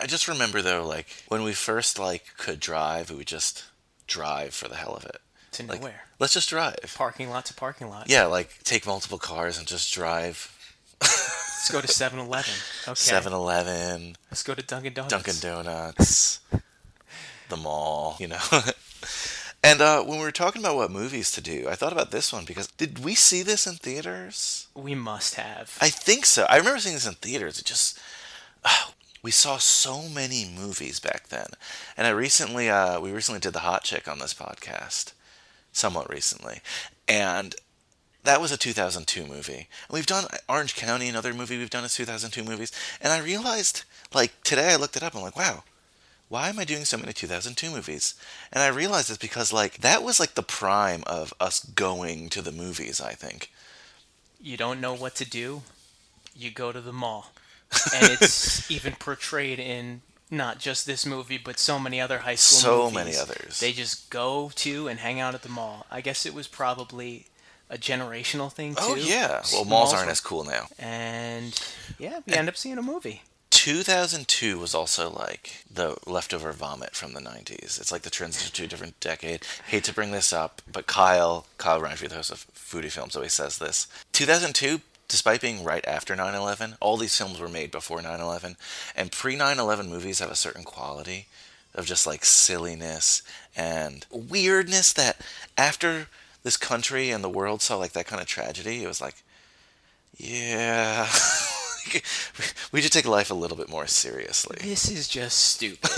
I 0.00 0.06
just 0.06 0.28
remember 0.28 0.62
though, 0.62 0.86
like 0.86 1.08
when 1.28 1.42
we 1.42 1.52
first 1.52 1.98
like 1.98 2.24
could 2.38 2.58
drive, 2.58 3.10
we 3.10 3.16
would 3.16 3.26
just 3.26 3.64
drive 4.06 4.54
for 4.54 4.66
the 4.66 4.76
hell 4.76 4.94
of 4.94 5.04
it. 5.04 5.18
To 5.52 5.66
Like, 5.66 5.80
nowhere. 5.80 6.04
let's 6.18 6.32
just 6.32 6.48
drive. 6.48 6.76
Parking 6.96 7.28
lot 7.28 7.44
to 7.46 7.54
parking 7.54 7.90
lot. 7.90 8.08
Yeah, 8.08 8.24
like 8.24 8.62
take 8.64 8.86
multiple 8.86 9.18
cars 9.18 9.58
and 9.58 9.66
just 9.66 9.92
drive. 9.92 10.55
Let's 11.68 11.96
go 11.98 12.04
to 12.04 12.16
7-Eleven. 12.16 12.54
Okay. 12.86 12.94
7-Eleven, 12.94 14.16
Let's 14.30 14.44
go 14.44 14.54
to 14.54 14.62
Dunkin' 14.62 14.92
Donuts. 14.92 15.12
Dunkin' 15.12 15.40
Donuts, 15.40 16.40
the 17.48 17.56
mall, 17.56 18.16
you 18.20 18.28
know. 18.28 18.38
and 19.64 19.80
uh, 19.80 20.04
when 20.04 20.18
we 20.20 20.24
were 20.24 20.30
talking 20.30 20.62
about 20.62 20.76
what 20.76 20.92
movies 20.92 21.32
to 21.32 21.40
do, 21.40 21.66
I 21.68 21.74
thought 21.74 21.92
about 21.92 22.12
this 22.12 22.32
one 22.32 22.44
because 22.44 22.68
did 22.68 23.00
we 23.04 23.16
see 23.16 23.42
this 23.42 23.66
in 23.66 23.74
theaters? 23.74 24.68
We 24.76 24.94
must 24.94 25.34
have. 25.34 25.76
I 25.80 25.88
think 25.88 26.24
so. 26.24 26.46
I 26.48 26.58
remember 26.58 26.78
seeing 26.78 26.94
this 26.94 27.04
in 27.04 27.14
theaters. 27.14 27.58
It 27.58 27.64
just 27.64 27.98
we 29.24 29.32
saw 29.32 29.56
so 29.56 30.02
many 30.02 30.48
movies 30.48 31.00
back 31.00 31.30
then. 31.30 31.46
And 31.96 32.06
I 32.06 32.10
recently 32.10 32.70
uh 32.70 33.00
we 33.00 33.10
recently 33.10 33.40
did 33.40 33.54
the 33.54 33.60
hot 33.60 33.82
chick 33.82 34.06
on 34.06 34.20
this 34.20 34.34
podcast. 34.34 35.14
Somewhat 35.72 36.08
recently. 36.08 36.60
And 37.08 37.56
that 38.26 38.40
was 38.40 38.52
a 38.52 38.56
2002 38.58 39.26
movie. 39.26 39.54
And 39.54 39.92
we've 39.92 40.06
done 40.06 40.26
Orange 40.48 40.76
County, 40.76 41.08
another 41.08 41.32
movie 41.32 41.58
we've 41.58 41.70
done 41.70 41.84
is 41.84 41.94
2002 41.94 42.44
movies. 42.44 42.72
And 43.00 43.12
I 43.12 43.18
realized, 43.18 43.84
like, 44.12 44.42
today 44.42 44.72
I 44.72 44.76
looked 44.76 44.96
it 44.96 45.02
up. 45.02 45.14
I'm 45.14 45.22
like, 45.22 45.36
wow, 45.36 45.64
why 46.28 46.48
am 46.48 46.58
I 46.58 46.64
doing 46.64 46.84
so 46.84 46.98
many 46.98 47.12
2002 47.12 47.70
movies? 47.70 48.14
And 48.52 48.62
I 48.62 48.68
realized 48.68 49.08
it's 49.10 49.18
because, 49.18 49.52
like, 49.52 49.78
that 49.78 50.02
was, 50.02 50.20
like, 50.20 50.34
the 50.34 50.42
prime 50.42 51.02
of 51.06 51.32
us 51.40 51.64
going 51.64 52.28
to 52.30 52.42
the 52.42 52.52
movies, 52.52 53.00
I 53.00 53.12
think. 53.12 53.50
you 54.40 54.56
don't 54.56 54.80
know 54.80 54.94
what 54.94 55.14
to 55.16 55.24
do, 55.28 55.62
you 56.34 56.50
go 56.50 56.72
to 56.72 56.80
the 56.80 56.92
mall. 56.92 57.32
And 57.94 58.10
it's 58.20 58.70
even 58.70 58.94
portrayed 58.94 59.58
in 59.58 60.02
not 60.30 60.58
just 60.58 60.86
this 60.86 61.06
movie, 61.06 61.38
but 61.38 61.58
so 61.58 61.78
many 61.78 62.00
other 62.00 62.18
high 62.18 62.34
school 62.34 62.90
movies. 62.90 62.90
So 62.90 62.90
movies. 62.90 62.94
many 62.94 63.16
others. 63.16 63.60
They 63.60 63.72
just 63.72 64.10
go 64.10 64.50
to 64.56 64.88
and 64.88 65.00
hang 65.00 65.20
out 65.20 65.34
at 65.34 65.42
the 65.42 65.48
mall. 65.48 65.86
I 65.90 66.00
guess 66.00 66.26
it 66.26 66.34
was 66.34 66.48
probably 66.48 67.26
a 67.70 67.76
generational 67.78 68.52
thing 68.52 68.74
oh, 68.78 68.94
too. 68.94 69.00
Oh, 69.00 69.04
yeah. 69.04 69.42
Well, 69.52 69.64
malls 69.64 69.92
aren't 69.92 70.06
were- 70.06 70.12
as 70.12 70.20
cool 70.20 70.44
now. 70.44 70.66
And 70.78 71.58
yeah, 71.98 72.20
we 72.26 72.34
end 72.34 72.48
up 72.48 72.56
seeing 72.56 72.78
a 72.78 72.82
movie. 72.82 73.22
2002 73.50 74.58
was 74.58 74.74
also 74.74 75.10
like 75.10 75.64
the 75.72 75.96
leftover 76.06 76.52
vomit 76.52 76.94
from 76.94 77.14
the 77.14 77.20
90s. 77.20 77.80
It's 77.80 77.90
like 77.90 78.02
the 78.02 78.10
transition 78.10 78.52
to 78.52 78.64
a 78.64 78.66
different 78.66 79.00
decade. 79.00 79.44
Hate 79.66 79.84
to 79.84 79.94
bring 79.94 80.12
this 80.12 80.32
up, 80.32 80.62
but 80.70 80.86
Kyle, 80.86 81.46
Kyle 81.58 81.80
Reinfield, 81.80 82.10
the 82.10 82.16
host 82.16 82.30
of 82.30 82.46
Foodie 82.54 82.92
Films, 82.92 83.16
always 83.16 83.32
says 83.32 83.58
this. 83.58 83.88
2002, 84.12 84.82
despite 85.08 85.40
being 85.40 85.64
right 85.64 85.84
after 85.86 86.14
9 86.14 86.34
11, 86.34 86.76
all 86.80 86.96
these 86.96 87.16
films 87.16 87.40
were 87.40 87.48
made 87.48 87.70
before 87.70 88.02
9 88.02 88.20
11. 88.20 88.56
And 88.94 89.10
pre 89.10 89.36
9 89.36 89.58
11 89.58 89.88
movies 89.88 90.18
have 90.20 90.30
a 90.30 90.36
certain 90.36 90.64
quality 90.64 91.26
of 91.74 91.86
just 91.86 92.06
like 92.06 92.24
silliness 92.24 93.22
and 93.56 94.06
weirdness 94.10 94.92
that 94.92 95.20
after 95.58 96.06
this 96.46 96.56
country 96.56 97.10
and 97.10 97.24
the 97.24 97.28
world 97.28 97.60
saw 97.60 97.76
like 97.76 97.92
that 97.92 98.06
kind 98.06 98.22
of 98.22 98.28
tragedy, 98.28 98.84
it 98.84 98.86
was 98.86 99.00
like, 99.00 99.16
yeah. 100.16 101.08
we 102.72 102.80
should 102.80 102.92
take 102.92 103.04
life 103.04 103.32
a 103.32 103.34
little 103.34 103.56
bit 103.56 103.68
more 103.68 103.88
seriously. 103.88 104.56
This 104.62 104.88
is 104.88 105.08
just 105.08 105.38
stupid. 105.38 105.90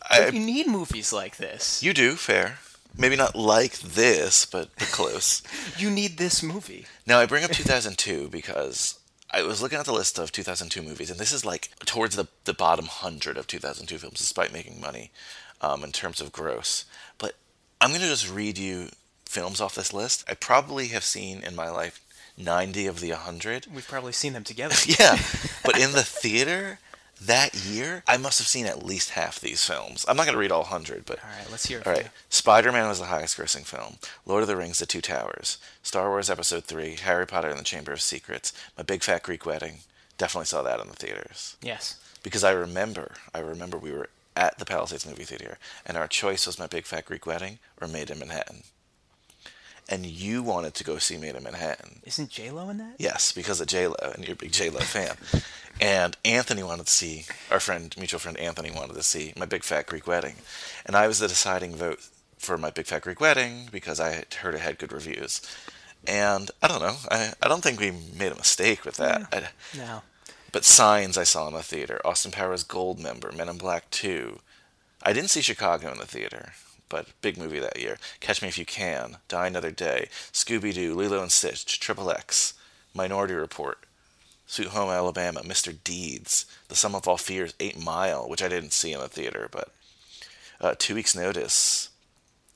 I- 0.10 0.30
you 0.32 0.40
need 0.40 0.66
movies 0.66 1.12
like 1.12 1.36
this. 1.36 1.82
You 1.82 1.92
do, 1.92 2.14
fair. 2.14 2.58
Maybe 2.96 3.16
not 3.16 3.36
like 3.36 3.80
this, 3.80 4.46
but, 4.46 4.70
but 4.78 4.88
close. 4.88 5.42
You 5.78 5.90
need 5.90 6.16
this 6.16 6.42
movie. 6.42 6.86
now, 7.06 7.18
I 7.18 7.26
bring 7.26 7.44
up 7.44 7.50
2002 7.50 8.28
because 8.28 8.98
I 9.30 9.42
was 9.42 9.60
looking 9.60 9.78
at 9.78 9.84
the 9.84 9.92
list 9.92 10.18
of 10.18 10.32
2002 10.32 10.80
movies, 10.80 11.10
and 11.10 11.20
this 11.20 11.32
is 11.32 11.44
like 11.44 11.68
towards 11.84 12.16
the, 12.16 12.28
the 12.44 12.54
bottom 12.54 12.86
100 12.86 13.36
of 13.36 13.46
2002 13.46 13.98
films, 13.98 14.18
despite 14.18 14.54
making 14.54 14.80
money 14.80 15.10
um, 15.60 15.84
in 15.84 15.92
terms 15.92 16.22
of 16.22 16.32
gross. 16.32 16.86
But 17.18 17.34
I'm 17.78 17.90
going 17.90 18.00
to 18.00 18.06
just 18.08 18.30
read 18.30 18.56
you 18.56 18.88
films 19.32 19.60
off 19.60 19.74
this 19.74 19.92
list. 19.94 20.24
I 20.28 20.34
probably 20.34 20.88
have 20.88 21.04
seen 21.04 21.42
in 21.42 21.56
my 21.56 21.70
life 21.70 22.00
90 22.36 22.86
of 22.86 23.00
the 23.00 23.10
100. 23.10 23.66
We've 23.74 23.88
probably 23.88 24.12
seen 24.12 24.32
them 24.34 24.44
together. 24.44 24.74
Yeah, 24.86 25.16
but 25.64 25.78
in 25.78 25.92
the 25.92 26.02
theater 26.02 26.78
that 27.20 27.54
year, 27.54 28.02
I 28.06 28.16
must 28.16 28.38
have 28.40 28.46
seen 28.48 28.66
at 28.66 28.84
least 28.84 29.10
half 29.10 29.40
these 29.40 29.64
films. 29.64 30.04
I'm 30.08 30.16
not 30.16 30.24
going 30.26 30.34
to 30.34 30.40
read 30.40 30.50
all 30.52 30.62
100, 30.62 31.06
but 31.06 31.18
All 31.22 31.30
right, 31.38 31.50
let's 31.50 31.66
hear 31.66 31.78
it. 31.78 31.86
all 31.86 31.92
right. 31.92 32.08
Spider 32.28 32.72
Man 32.72 32.88
was 32.88 32.98
the 32.98 33.06
highest 33.06 33.38
grossing 33.38 33.64
film. 33.64 33.96
Lord 34.26 34.42
of 34.42 34.48
the 34.48 34.56
Rings, 34.56 34.80
The 34.80 34.86
Two 34.86 35.00
Towers. 35.00 35.58
Star 35.82 36.08
Wars 36.10 36.28
Episode 36.30 36.64
3. 36.64 36.96
Harry 36.96 37.26
Potter 37.26 37.48
and 37.48 37.58
the 37.58 37.64
Chamber 37.64 37.92
of 37.92 38.00
Secrets. 38.02 38.52
My 38.76 38.82
Big 38.82 39.02
Fat 39.02 39.22
Greek 39.22 39.46
Wedding. 39.46 39.78
Definitely 40.18 40.46
saw 40.46 40.62
that 40.62 40.80
in 40.80 40.88
the 40.88 40.94
theaters. 40.94 41.56
Yes. 41.62 41.98
Because 42.22 42.44
I 42.44 42.50
remember, 42.52 43.12
I 43.34 43.38
remember 43.38 43.78
we 43.78 43.92
were 43.92 44.08
at 44.36 44.58
the 44.58 44.64
Palisades 44.64 45.06
movie 45.06 45.24
theater, 45.24 45.58
and 45.86 45.96
our 45.96 46.08
choice 46.08 46.46
was 46.46 46.58
My 46.58 46.66
Big 46.66 46.86
Fat 46.86 47.04
Greek 47.04 47.24
Wedding 47.26 47.58
or 47.80 47.86
Maid 47.86 48.10
in 48.10 48.18
Manhattan. 48.18 48.62
And 49.92 50.06
you 50.06 50.42
wanted 50.42 50.72
to 50.74 50.84
go 50.84 50.96
see 50.98 51.18
Maid 51.18 51.34
in 51.36 51.42
Manhattan. 51.42 52.00
Isn't 52.04 52.30
J 52.30 52.50
Lo 52.50 52.70
in 52.70 52.78
that? 52.78 52.94
Yes, 52.98 53.32
because 53.32 53.60
of 53.60 53.66
J 53.66 53.88
Lo, 53.88 53.96
and 54.14 54.24
you're 54.24 54.32
a 54.32 54.36
big 54.36 54.52
J 54.52 54.70
Lo 54.70 54.80
fan. 54.80 55.16
And 55.80 56.16
Anthony 56.24 56.62
wanted 56.62 56.86
to 56.86 56.92
see 56.92 57.24
our 57.50 57.58
friend, 57.58 57.92
mutual 57.98 58.20
friend 58.20 58.36
Anthony 58.38 58.70
wanted 58.70 58.94
to 58.94 59.02
see 59.02 59.32
my 59.36 59.46
Big 59.46 59.64
Fat 59.64 59.86
Greek 59.86 60.06
Wedding, 60.06 60.36
and 60.86 60.94
I 60.94 61.08
was 61.08 61.18
the 61.18 61.26
deciding 61.28 61.74
vote 61.74 61.98
for 62.38 62.56
my 62.58 62.70
Big 62.70 62.86
Fat 62.86 63.02
Greek 63.02 63.20
Wedding 63.20 63.68
because 63.72 63.98
I 63.98 64.10
had 64.10 64.32
heard 64.34 64.54
it 64.54 64.60
had 64.60 64.78
good 64.78 64.92
reviews. 64.92 65.40
And 66.06 66.50
I 66.62 66.68
don't 66.68 66.82
know, 66.82 66.96
I, 67.10 67.32
I 67.42 67.48
don't 67.48 67.62
think 67.62 67.80
we 67.80 67.90
made 67.90 68.32
a 68.32 68.36
mistake 68.36 68.84
with 68.84 68.96
that. 68.98 69.26
I, 69.32 69.48
No. 69.76 70.02
but 70.52 70.64
Signs 70.64 71.16
I 71.16 71.24
saw 71.24 71.48
in 71.48 71.54
the 71.54 71.62
theater, 71.62 72.00
Austin 72.04 72.32
Powers 72.32 72.64
Gold 72.64 73.00
Member, 73.00 73.32
Men 73.32 73.48
in 73.48 73.56
Black 73.58 73.88
2. 73.90 74.38
I 75.02 75.12
didn't 75.14 75.30
see 75.30 75.40
Chicago 75.40 75.90
in 75.90 75.98
the 75.98 76.06
theater, 76.06 76.52
but 76.92 77.08
big 77.22 77.38
movie 77.38 77.58
that 77.58 77.80
year. 77.80 77.96
Catch 78.20 78.42
Me 78.42 78.48
If 78.48 78.58
You 78.58 78.66
Can, 78.66 79.16
Die 79.26 79.46
Another 79.46 79.70
Day, 79.70 80.08
Scooby 80.30 80.74
Doo, 80.74 80.94
Lilo 80.94 81.22
and 81.22 81.32
Stitch, 81.32 81.80
Triple 81.80 82.10
X, 82.10 82.52
Minority 82.94 83.32
Report, 83.32 83.78
Sweet 84.46 84.68
Home 84.68 84.90
Alabama, 84.90 85.40
Mr. 85.40 85.74
Deeds, 85.82 86.44
The 86.68 86.76
Sum 86.76 86.94
of 86.94 87.08
All 87.08 87.16
Fears, 87.16 87.54
Eight 87.58 87.82
Mile, 87.82 88.28
which 88.28 88.42
I 88.42 88.48
didn't 88.48 88.74
see 88.74 88.92
in 88.92 89.00
the 89.00 89.08
theater, 89.08 89.48
but 89.50 89.70
uh, 90.60 90.74
Two 90.78 90.94
Weeks 90.94 91.16
Notice, 91.16 91.88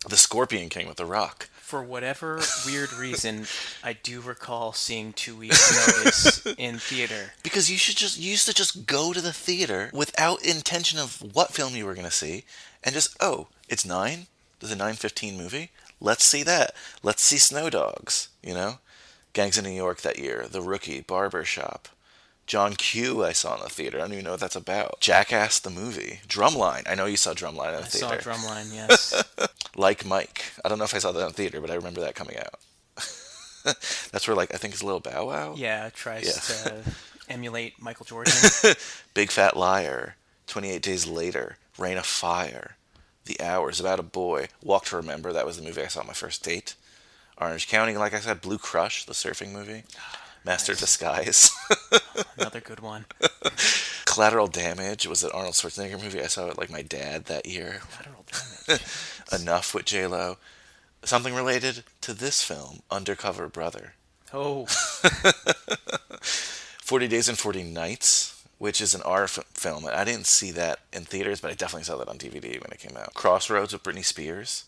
The 0.06 0.18
Scorpion 0.18 0.68
King 0.68 0.86
with 0.86 0.98
The 0.98 1.06
Rock. 1.06 1.48
For 1.54 1.82
whatever 1.82 2.40
weird 2.66 2.92
reason, 2.92 3.46
I 3.82 3.94
do 3.94 4.20
recall 4.20 4.74
seeing 4.74 5.14
Two 5.14 5.34
Weeks 5.34 5.96
Notice 5.96 6.46
in 6.58 6.78
theater. 6.78 7.32
Because 7.42 7.70
you 7.70 7.78
should 7.78 7.96
just 7.96 8.20
you 8.20 8.30
used 8.30 8.46
to 8.46 8.54
just 8.54 8.86
go 8.86 9.14
to 9.14 9.20
the 9.22 9.32
theater 9.32 9.90
without 9.94 10.44
intention 10.44 10.98
of 10.98 11.22
what 11.34 11.54
film 11.54 11.74
you 11.74 11.86
were 11.86 11.94
gonna 11.94 12.10
see, 12.10 12.44
and 12.84 12.94
just 12.94 13.16
oh, 13.20 13.48
it's 13.68 13.84
nine. 13.84 14.26
There's 14.60 14.72
a 14.72 14.76
nine 14.76 14.94
fifteen 14.94 15.36
movie. 15.36 15.70
Let's 16.00 16.24
see 16.24 16.42
that. 16.42 16.74
Let's 17.02 17.22
see 17.22 17.38
Snow 17.38 17.70
Dogs. 17.70 18.28
You 18.42 18.54
know, 18.54 18.78
Gangs 19.32 19.58
of 19.58 19.64
New 19.64 19.70
York 19.70 20.00
that 20.02 20.18
year. 20.18 20.46
The 20.50 20.60
Rookie, 20.62 21.00
Barber 21.00 21.44
Shop, 21.44 21.88
John 22.46 22.74
Q. 22.74 23.24
I 23.24 23.32
saw 23.32 23.56
in 23.56 23.62
the 23.62 23.68
theater. 23.68 23.98
I 23.98 24.02
don't 24.02 24.12
even 24.12 24.24
know 24.24 24.32
what 24.32 24.40
that's 24.40 24.56
about. 24.56 25.00
Jackass 25.00 25.58
the 25.58 25.70
movie. 25.70 26.20
Drumline. 26.28 26.82
I 26.88 26.94
know 26.94 27.06
you 27.06 27.16
saw 27.16 27.32
Drumline 27.34 27.74
in 27.74 27.80
the 27.80 27.86
theater. 27.86 28.14
I 28.14 28.20
saw. 28.20 28.30
Drumline, 28.32 28.74
yes. 28.74 29.24
like 29.76 30.04
Mike. 30.04 30.52
I 30.64 30.68
don't 30.68 30.78
know 30.78 30.84
if 30.84 30.94
I 30.94 30.98
saw 30.98 31.12
that 31.12 31.20
in 31.20 31.26
the 31.28 31.32
theater, 31.32 31.60
but 31.60 31.70
I 31.70 31.74
remember 31.74 32.00
that 32.02 32.14
coming 32.14 32.36
out. 32.38 32.60
That's 33.64 34.28
where 34.28 34.36
like 34.36 34.54
I 34.54 34.58
think 34.58 34.74
it's 34.74 34.82
a 34.82 34.86
Little 34.86 35.00
Bow 35.00 35.26
Wow. 35.26 35.54
Yeah, 35.56 35.90
tries 35.90 36.24
Yeah. 36.26 36.70
to 36.70 36.82
emulate 37.28 37.80
Michael 37.80 38.06
Jordan. 38.06 38.32
Big 39.14 39.30
Fat 39.30 39.56
Liar, 39.56 40.14
28 40.46 40.80
Days 40.82 41.06
Later, 41.06 41.56
Reign 41.76 41.96
of 41.96 42.06
Fire, 42.06 42.76
The 43.26 43.40
Hours, 43.40 43.80
About 43.80 44.00
a 44.00 44.04
Boy, 44.04 44.48
Walk 44.62 44.86
to 44.86 44.96
Remember, 44.96 45.32
that 45.32 45.46
was 45.46 45.56
the 45.58 45.62
movie 45.64 45.82
I 45.82 45.88
saw 45.88 46.00
on 46.00 46.06
my 46.06 46.12
first 46.12 46.42
date. 46.42 46.74
Orange 47.38 47.68
County, 47.68 47.96
like 47.96 48.14
I 48.14 48.20
said, 48.20 48.40
Blue 48.40 48.58
Crush, 48.58 49.04
the 49.04 49.12
surfing 49.12 49.52
movie. 49.52 49.82
Master 50.44 50.72
of 50.72 50.78
Disguise. 50.78 51.50
Another 52.38 52.60
good 52.60 52.80
one. 52.80 53.06
Collateral 54.04 54.46
Damage 54.46 55.06
was 55.06 55.24
an 55.24 55.30
Arnold 55.34 55.54
Schwarzenegger 55.54 56.00
movie. 56.00 56.22
I 56.22 56.28
saw 56.28 56.46
it 56.48 56.56
like 56.56 56.70
my 56.70 56.82
dad 56.82 57.24
that 57.24 57.46
year. 57.46 57.80
Lateral 57.98 58.24
damage. 58.68 58.82
Enough 59.32 59.74
with 59.74 59.84
J 59.86 60.06
Lo. 60.06 60.36
Something 61.02 61.34
related 61.34 61.82
to 62.02 62.14
this 62.14 62.42
film, 62.42 62.80
Undercover 62.90 63.48
Brother. 63.48 63.94
Oh, 64.32 64.66
40 66.26 67.08
Days 67.08 67.28
and 67.28 67.38
40 67.38 67.64
Nights, 67.64 68.35
which 68.58 68.80
is 68.80 68.94
an 68.94 69.02
R 69.02 69.24
f- 69.24 69.44
film. 69.52 69.86
I 69.90 70.04
didn't 70.04 70.26
see 70.26 70.50
that 70.52 70.80
in 70.92 71.04
theaters, 71.04 71.40
but 71.40 71.50
I 71.50 71.54
definitely 71.54 71.84
saw 71.84 71.96
that 71.98 72.08
on 72.08 72.18
DVD 72.18 72.60
when 72.60 72.72
it 72.72 72.80
came 72.80 72.96
out. 72.96 73.14
Crossroads 73.14 73.72
with 73.72 73.82
Britney 73.82 74.04
Spears, 74.04 74.64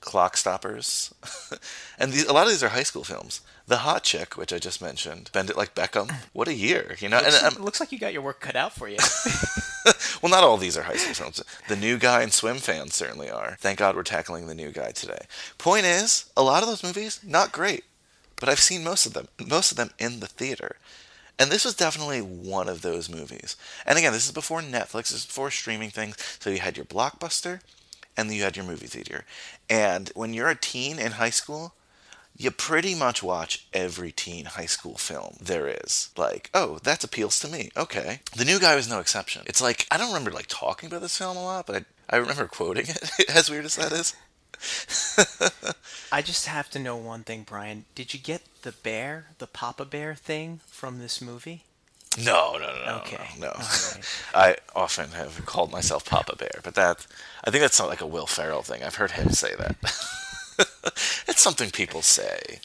Clock 0.00 0.36
Stoppers, 0.36 1.12
and 1.98 2.12
these, 2.12 2.26
a 2.26 2.32
lot 2.32 2.44
of 2.44 2.50
these 2.50 2.62
are 2.62 2.70
high 2.70 2.82
school 2.82 3.04
films. 3.04 3.40
The 3.68 3.78
Hot 3.78 4.04
Chick, 4.04 4.36
which 4.36 4.52
I 4.52 4.58
just 4.58 4.80
mentioned, 4.80 5.30
Bend 5.32 5.50
It 5.50 5.56
Like 5.56 5.74
Beckham. 5.74 6.12
What 6.32 6.46
a 6.46 6.54
year, 6.54 6.94
you 7.00 7.08
know? 7.08 7.16
And, 7.18 7.26
looks, 7.26 7.42
um, 7.42 7.64
looks 7.64 7.80
like 7.80 7.90
you 7.90 7.98
got 7.98 8.12
your 8.12 8.22
work 8.22 8.38
cut 8.40 8.54
out 8.54 8.72
for 8.72 8.88
you. 8.88 8.96
well, 10.22 10.30
not 10.30 10.44
all 10.44 10.54
of 10.54 10.60
these 10.60 10.76
are 10.76 10.82
high 10.82 10.96
school 10.96 11.14
films. 11.14 11.42
The 11.68 11.74
New 11.74 11.98
Guy 11.98 12.22
and 12.22 12.32
Swim 12.32 12.58
fans 12.58 12.94
certainly 12.94 13.28
are. 13.28 13.56
Thank 13.58 13.80
God 13.80 13.96
we're 13.96 14.04
tackling 14.04 14.46
The 14.46 14.54
New 14.54 14.70
Guy 14.70 14.92
today. 14.92 15.26
Point 15.58 15.84
is, 15.84 16.30
a 16.36 16.44
lot 16.44 16.62
of 16.62 16.68
those 16.68 16.84
movies 16.84 17.18
not 17.24 17.50
great, 17.50 17.82
but 18.38 18.48
I've 18.48 18.60
seen 18.60 18.84
most 18.84 19.04
of 19.04 19.14
them. 19.14 19.26
Most 19.44 19.72
of 19.72 19.76
them 19.76 19.90
in 19.98 20.20
the 20.20 20.28
theater. 20.28 20.76
And 21.38 21.50
this 21.50 21.64
was 21.64 21.74
definitely 21.74 22.20
one 22.20 22.68
of 22.68 22.82
those 22.82 23.10
movies. 23.10 23.56
And 23.84 23.98
again, 23.98 24.12
this 24.12 24.26
is 24.26 24.32
before 24.32 24.62
Netflix, 24.62 25.10
this 25.10 25.12
is 25.12 25.26
before 25.26 25.50
streaming 25.50 25.90
things. 25.90 26.16
So 26.40 26.50
you 26.50 26.60
had 26.60 26.76
your 26.76 26.86
blockbuster 26.86 27.60
and 28.16 28.28
then 28.28 28.36
you 28.36 28.42
had 28.42 28.56
your 28.56 28.64
movie 28.64 28.86
theater. 28.86 29.24
And 29.68 30.10
when 30.14 30.32
you're 30.32 30.48
a 30.48 30.54
teen 30.54 30.98
in 30.98 31.12
high 31.12 31.30
school, 31.30 31.74
you 32.38 32.50
pretty 32.50 32.94
much 32.94 33.22
watch 33.22 33.66
every 33.72 34.12
teen 34.12 34.44
high 34.44 34.66
school 34.66 34.96
film 34.96 35.36
there 35.40 35.68
is. 35.68 36.10
Like, 36.16 36.50
oh, 36.52 36.78
that 36.82 37.04
appeals 37.04 37.40
to 37.40 37.48
me. 37.48 37.70
Okay. 37.76 38.20
The 38.36 38.44
new 38.44 38.58
guy 38.58 38.76
was 38.76 38.88
no 38.88 39.00
exception. 39.00 39.42
It's 39.46 39.62
like 39.62 39.86
I 39.90 39.96
don't 39.96 40.08
remember 40.08 40.30
like 40.30 40.46
talking 40.48 40.86
about 40.88 41.00
this 41.00 41.16
film 41.16 41.36
a 41.36 41.42
lot, 41.42 41.66
but 41.66 41.84
I, 42.10 42.16
I 42.16 42.18
remember 42.18 42.46
quoting 42.46 42.86
it. 42.88 43.30
as 43.34 43.50
weird 43.50 43.64
as 43.64 43.76
that 43.76 43.92
is. 43.92 44.14
I 46.12 46.22
just 46.22 46.46
have 46.46 46.70
to 46.70 46.78
know 46.78 46.96
one 46.96 47.22
thing, 47.24 47.44
Brian. 47.46 47.84
Did 47.94 48.14
you 48.14 48.20
get 48.20 48.42
the 48.62 48.72
bear, 48.72 49.26
the 49.38 49.46
Papa 49.46 49.84
Bear 49.84 50.14
thing 50.14 50.60
from 50.68 50.98
this 50.98 51.20
movie? 51.20 51.62
No, 52.22 52.52
no, 52.54 52.66
no, 52.74 52.84
no, 52.86 52.96
Okay. 53.00 53.28
no. 53.38 53.48
no. 53.48 53.52
Right. 53.52 53.98
I 54.34 54.56
often 54.74 55.10
have 55.10 55.44
called 55.44 55.70
myself 55.70 56.04
Papa 56.06 56.36
Bear, 56.36 56.60
but 56.62 56.74
that 56.74 57.06
I 57.44 57.50
think 57.50 57.60
that's 57.60 57.78
not 57.78 57.88
like 57.88 58.00
a 58.00 58.06
Will 58.06 58.26
Ferrell 58.26 58.62
thing. 58.62 58.82
I've 58.82 58.94
heard 58.94 59.12
him 59.12 59.30
say 59.30 59.54
that. 59.56 59.76
it's 61.28 61.42
something 61.42 61.70
people 61.70 62.02
say. 62.02 62.60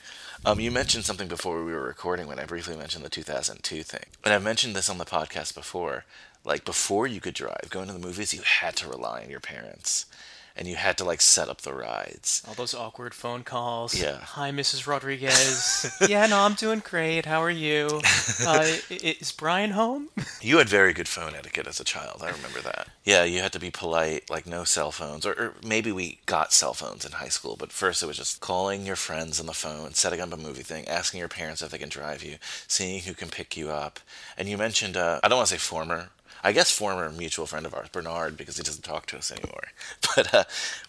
Um, 0.46 0.60
you 0.60 0.72
mentioned 0.72 1.06
something 1.06 1.28
before 1.28 1.64
we 1.64 1.74
were 1.74 1.84
recording 1.84 2.28
when 2.28 2.40
I 2.40 2.46
briefly 2.46 2.76
mentioned 2.76 3.04
the 3.06 3.10
2002 3.10 3.84
thing. 3.84 4.06
And 4.24 4.34
I've 4.34 4.42
mentioned 4.44 4.76
this 4.76 4.90
on 4.90 4.98
the 4.98 5.06
podcast 5.06 5.54
before. 5.54 6.06
Like, 6.44 6.66
before 6.66 7.06
you 7.06 7.22
could 7.22 7.36
drive, 7.36 7.68
going 7.70 7.86
to 7.88 7.94
the 7.94 8.00
movies, 8.00 8.34
you 8.34 8.42
had 8.42 8.76
to 8.78 8.88
rely 8.90 9.22
on 9.22 9.30
your 9.30 9.40
parents. 9.40 10.08
And 10.56 10.68
you 10.68 10.76
had 10.76 10.98
to, 10.98 11.06
like, 11.06 11.22
set 11.22 11.50
up 11.50 11.62
the 11.62 11.74
rides. 11.74 12.44
All 12.48 12.54
those 12.54 12.74
awkward 12.74 13.14
phone 13.14 13.44
calls. 13.44 14.00
Yeah. 14.00 14.18
Hi, 14.20 14.52
Mrs. 14.52 14.86
Rodriguez. 14.88 15.92
yeah, 16.10 16.26
no, 16.28 16.40
I'm 16.42 16.56
doing 16.56 16.80
great. 16.84 17.26
How 17.26 17.42
are 17.42 17.50
you? 17.50 18.02
Uh, 18.46 18.66
is 18.90 19.32
Brian 19.32 19.72
home? 19.72 20.10
You 20.44 20.58
had 20.58 20.68
very 20.70 20.92
good 20.92 21.08
phone 21.08 21.36
etiquette 21.36 21.68
as 21.68 21.80
a 21.80 21.84
child. 21.84 22.24
I 22.24 22.32
remember 22.32 22.62
that. 22.62 22.88
Yeah, 23.04 23.24
you 23.26 23.42
had 23.42 23.54
to 23.54 23.60
be 23.60 23.70
polite, 23.70 24.28
like 24.28 24.48
no 24.48 24.64
cell 24.64 24.92
phones, 24.92 25.24
or, 25.24 25.34
or 25.34 25.54
maybe 25.64 25.92
we 25.92 26.18
got 26.26 26.52
cell 26.52 26.74
phones 26.74 27.06
in 27.06 27.12
high 27.12 27.28
school. 27.30 27.56
But 27.56 27.72
first, 27.72 28.02
it 28.02 28.08
was 28.08 28.18
just 28.18 28.42
calling 28.42 28.84
your 28.84 28.96
friends 28.96 29.40
on 29.40 29.46
the 29.46 29.54
phone, 29.54 29.94
setting 29.94 30.20
up 30.20 30.34
a 30.34 30.38
movie 30.38 30.64
thing, 30.64 30.88
asking 30.88 31.20
your 31.20 31.28
parents 31.28 31.62
if 31.62 31.70
they 31.70 31.78
can 31.78 31.90
drive 31.90 32.24
you, 32.24 32.38
seeing 32.68 33.02
who 33.04 33.14
can 33.14 33.30
pick 33.30 33.56
you 33.56 33.70
up. 33.70 34.00
And 34.36 34.50
you 34.50 34.58
mentioned, 34.58 34.98
uh, 34.98 35.20
I 35.24 35.28
don't 35.28 35.38
want 35.38 35.50
to 35.50 35.54
say 35.54 35.60
former. 35.60 36.10
I 36.44 36.52
guess 36.54 36.72
former 36.72 37.10
mutual 37.12 37.46
friend 37.46 37.66
of 37.66 37.74
ours, 37.74 37.90
Bernard, 37.92 38.36
because 38.38 38.58
he 38.58 38.64
doesn't 38.64 38.84
talk 38.84 39.06
to 39.08 39.18
us 39.18 39.32
anymore. 39.32 39.64
But 40.16 40.34
uh, 40.34 40.44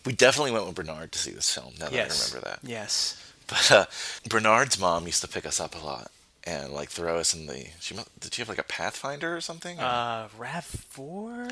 we 0.05 0.12
definitely 0.12 0.50
went 0.53 0.66
with 0.66 0.74
Bernard 0.74 1.12
to 1.12 1.18
see 1.18 1.30
this 1.30 1.53
film. 1.55 1.74
Now 1.78 1.86
that 1.86 1.92
yes. 1.92 2.32
I 2.32 2.34
remember 2.34 2.50
that. 2.50 2.68
Yes. 2.68 3.18
But 3.46 3.70
uh, 3.70 3.84
Bernard's 4.28 4.78
mom 4.80 5.07
used 5.07 5.20
to 5.22 5.28
pick 5.28 5.44
us 5.46 5.61
up 5.61 5.74
a 5.80 5.84
lot 5.84 6.11
and 6.44 6.72
like 6.72 6.88
throw 6.88 7.18
us 7.18 7.34
in 7.34 7.46
the. 7.46 7.66
She 7.80 7.94
did 8.18 8.34
she 8.34 8.40
have 8.42 8.48
like 8.48 8.59
a 8.59 8.64
Pathfinder 8.64 9.36
or 9.36 9.40
something? 9.40 9.78
Or 9.78 9.84
Uh, 9.84 10.28
Rav 10.38 10.64
Four 10.64 11.48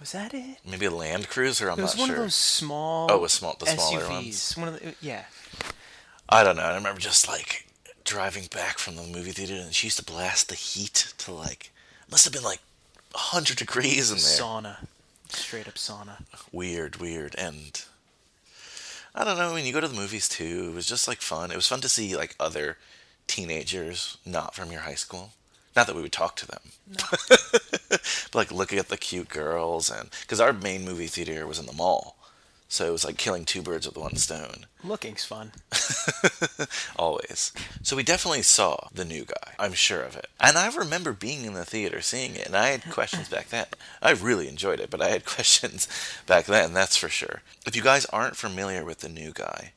was 0.00 0.12
that 0.12 0.34
it? 0.34 0.58
maybe 0.68 0.86
a 0.86 0.90
Land 0.90 1.28
Cruiser. 1.28 1.70
I'm 1.70 1.78
not 1.80 1.90
sure. 1.90 1.94
It 1.94 1.94
was 1.94 1.98
one 2.00 2.08
sure. 2.08 2.16
of 2.16 2.22
those 2.24 2.34
small. 2.34 3.08
Oh, 3.10 3.14
it 3.16 3.20
was 3.22 3.32
small- 3.32 3.56
the 3.58 3.66
SUVs. 3.66 3.78
smaller 3.78 4.08
ones. 4.10 4.56
One 4.56 4.68
of 4.68 4.80
the 4.80 4.94
yeah. 5.00 5.24
I 6.28 6.42
don't 6.44 6.56
know. 6.56 6.62
I 6.62 6.74
remember 6.74 7.00
just 7.00 7.28
like 7.28 7.66
driving 8.04 8.46
back 8.52 8.78
from 8.78 8.96
the 8.96 9.02
movie 9.02 9.30
theater, 9.32 9.54
and 9.54 9.74
she 9.74 9.86
used 9.86 9.98
to 9.98 10.04
blast 10.04 10.48
the 10.50 10.54
heat 10.56 11.14
to 11.18 11.32
like 11.32 11.70
must 12.10 12.24
have 12.24 12.32
been 12.34 12.42
like 12.42 12.60
hundred 13.14 13.56
degrees 13.58 14.10
in 14.10 14.16
there. 14.16 14.24
Sauna. 14.26 14.86
Straight 15.28 15.66
up 15.66 15.74
sauna. 15.74 16.22
Weird, 16.52 16.96
weird, 16.96 17.34
and 17.36 17.84
I 19.14 19.24
don't 19.24 19.38
know. 19.38 19.52
When 19.52 19.64
you 19.64 19.72
go 19.72 19.80
to 19.80 19.88
the 19.88 19.96
movies 19.96 20.28
too, 20.28 20.68
it 20.70 20.74
was 20.74 20.86
just 20.86 21.08
like 21.08 21.20
fun. 21.20 21.50
It 21.50 21.56
was 21.56 21.68
fun 21.68 21.80
to 21.80 21.88
see 21.88 22.16
like 22.16 22.34
other 22.38 22.78
teenagers 23.26 24.16
not 24.26 24.54
from 24.54 24.70
your 24.70 24.82
high 24.82 24.94
school. 24.94 25.30
Not 25.76 25.88
that 25.88 25.96
we 25.96 26.02
would 26.02 26.12
talk 26.12 26.36
to 26.36 26.46
them, 26.46 26.60
but 26.88 28.30
like 28.32 28.52
looking 28.52 28.78
at 28.78 28.88
the 28.88 28.96
cute 28.96 29.28
girls, 29.28 29.90
and 29.90 30.08
because 30.20 30.40
our 30.40 30.52
main 30.52 30.84
movie 30.84 31.08
theater 31.08 31.48
was 31.48 31.58
in 31.58 31.66
the 31.66 31.72
mall, 31.72 32.16
so 32.68 32.86
it 32.86 32.92
was 32.92 33.04
like 33.04 33.16
killing 33.16 33.44
two 33.44 33.62
birds 33.62 33.86
with 33.86 33.96
one 33.96 34.16
stone. 34.16 34.66
Looking's 34.82 35.24
fun. 35.24 35.52
always. 36.96 37.52
So 37.82 37.96
we 37.96 38.02
definitely 38.02 38.42
saw 38.42 38.88
the 38.92 39.04
new 39.04 39.24
guy. 39.24 39.54
I'm 39.58 39.74
sure 39.74 40.02
of 40.02 40.16
it. 40.16 40.26
And 40.40 40.56
I 40.56 40.74
remember 40.74 41.12
being 41.12 41.44
in 41.44 41.54
the 41.54 41.64
theater 41.64 42.00
seeing 42.00 42.34
it, 42.34 42.46
and 42.46 42.56
I 42.56 42.68
had 42.68 42.90
questions 42.90 43.28
back 43.28 43.48
then. 43.48 43.66
I 44.02 44.10
really 44.12 44.48
enjoyed 44.48 44.80
it, 44.80 44.90
but 44.90 45.00
I 45.00 45.08
had 45.08 45.24
questions 45.36 45.88
back 46.26 46.46
then, 46.46 46.72
that's 46.72 46.96
for 46.96 47.08
sure. 47.08 47.42
If 47.66 47.76
you 47.76 47.82
guys 47.82 48.06
aren't 48.06 48.36
familiar 48.36 48.84
with 48.84 48.98
the 48.98 49.08
new 49.08 49.32
guy, 49.32 49.72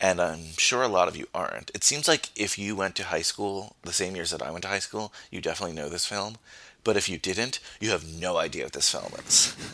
and 0.00 0.20
I'm 0.20 0.52
sure 0.58 0.82
a 0.82 0.88
lot 0.88 1.08
of 1.08 1.16
you 1.16 1.26
aren't, 1.34 1.70
it 1.74 1.84
seems 1.84 2.08
like 2.08 2.30
if 2.36 2.58
you 2.58 2.76
went 2.76 2.94
to 2.96 3.04
high 3.04 3.22
school 3.22 3.76
the 3.82 3.92
same 3.92 4.14
years 4.16 4.30
that 4.32 4.42
I 4.42 4.50
went 4.50 4.62
to 4.62 4.68
high 4.68 4.80
school, 4.80 5.12
you 5.30 5.40
definitely 5.40 5.74
know 5.74 5.88
this 5.88 6.06
film. 6.06 6.36
But 6.84 6.96
if 6.96 7.08
you 7.08 7.18
didn't, 7.18 7.58
you 7.80 7.90
have 7.90 8.04
no 8.06 8.36
idea 8.36 8.64
what 8.64 8.72
this 8.74 8.90
film 8.90 9.12
is. 9.26 9.56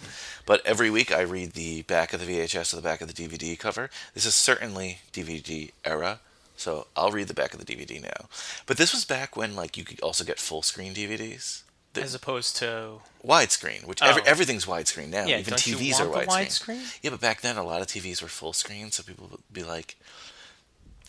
But 0.46 0.64
every 0.66 0.90
week 0.90 1.12
I 1.12 1.20
read 1.20 1.52
the 1.52 1.82
back 1.82 2.12
of 2.12 2.18
the 2.18 2.26
VHS 2.26 2.72
or 2.72 2.76
the 2.76 2.82
back 2.82 3.00
of 3.02 3.06
the 3.06 3.14
DVD 3.14 3.56
cover. 3.56 3.88
This 4.14 4.26
is 4.26 4.34
certainly 4.34 4.98
DVD 5.12 5.70
era, 5.84 6.18
so 6.56 6.88
I'll 6.96 7.12
read 7.12 7.28
the 7.28 7.34
back 7.34 7.52
of 7.54 7.64
the 7.64 7.66
DVD 7.72 8.02
now. 8.02 8.26
But 8.66 8.76
this 8.76 8.92
was 8.92 9.04
back 9.04 9.36
when 9.36 9.54
like 9.54 9.76
you 9.76 9.84
could 9.84 10.00
also 10.00 10.24
get 10.24 10.40
full 10.40 10.62
screen 10.62 10.92
DVDs. 10.92 11.62
The 11.92 12.02
As 12.02 12.14
opposed 12.14 12.56
to 12.56 13.00
widescreen, 13.24 13.84
which 13.84 14.02
every, 14.02 14.22
Oh. 14.22 14.24
everything's 14.26 14.64
widescreen 14.66 15.08
now. 15.11 15.26
Yeah, 15.26 15.38
Even 15.38 15.54
TVs 15.54 16.00
are 16.00 16.06
widescreen. 16.06 16.26
widescreen? 16.26 16.98
Yeah, 17.02 17.11
but 17.11 17.20
back 17.20 17.42
then 17.42 17.56
a 17.56 17.62
lot 17.64 17.80
of 17.82 17.86
TVs 17.86 18.20
were 18.22 18.28
full 18.28 18.52
screen, 18.52 18.90
so 18.90 19.02
people 19.04 19.28
would 19.30 19.42
be 19.52 19.62
like, 19.62 19.96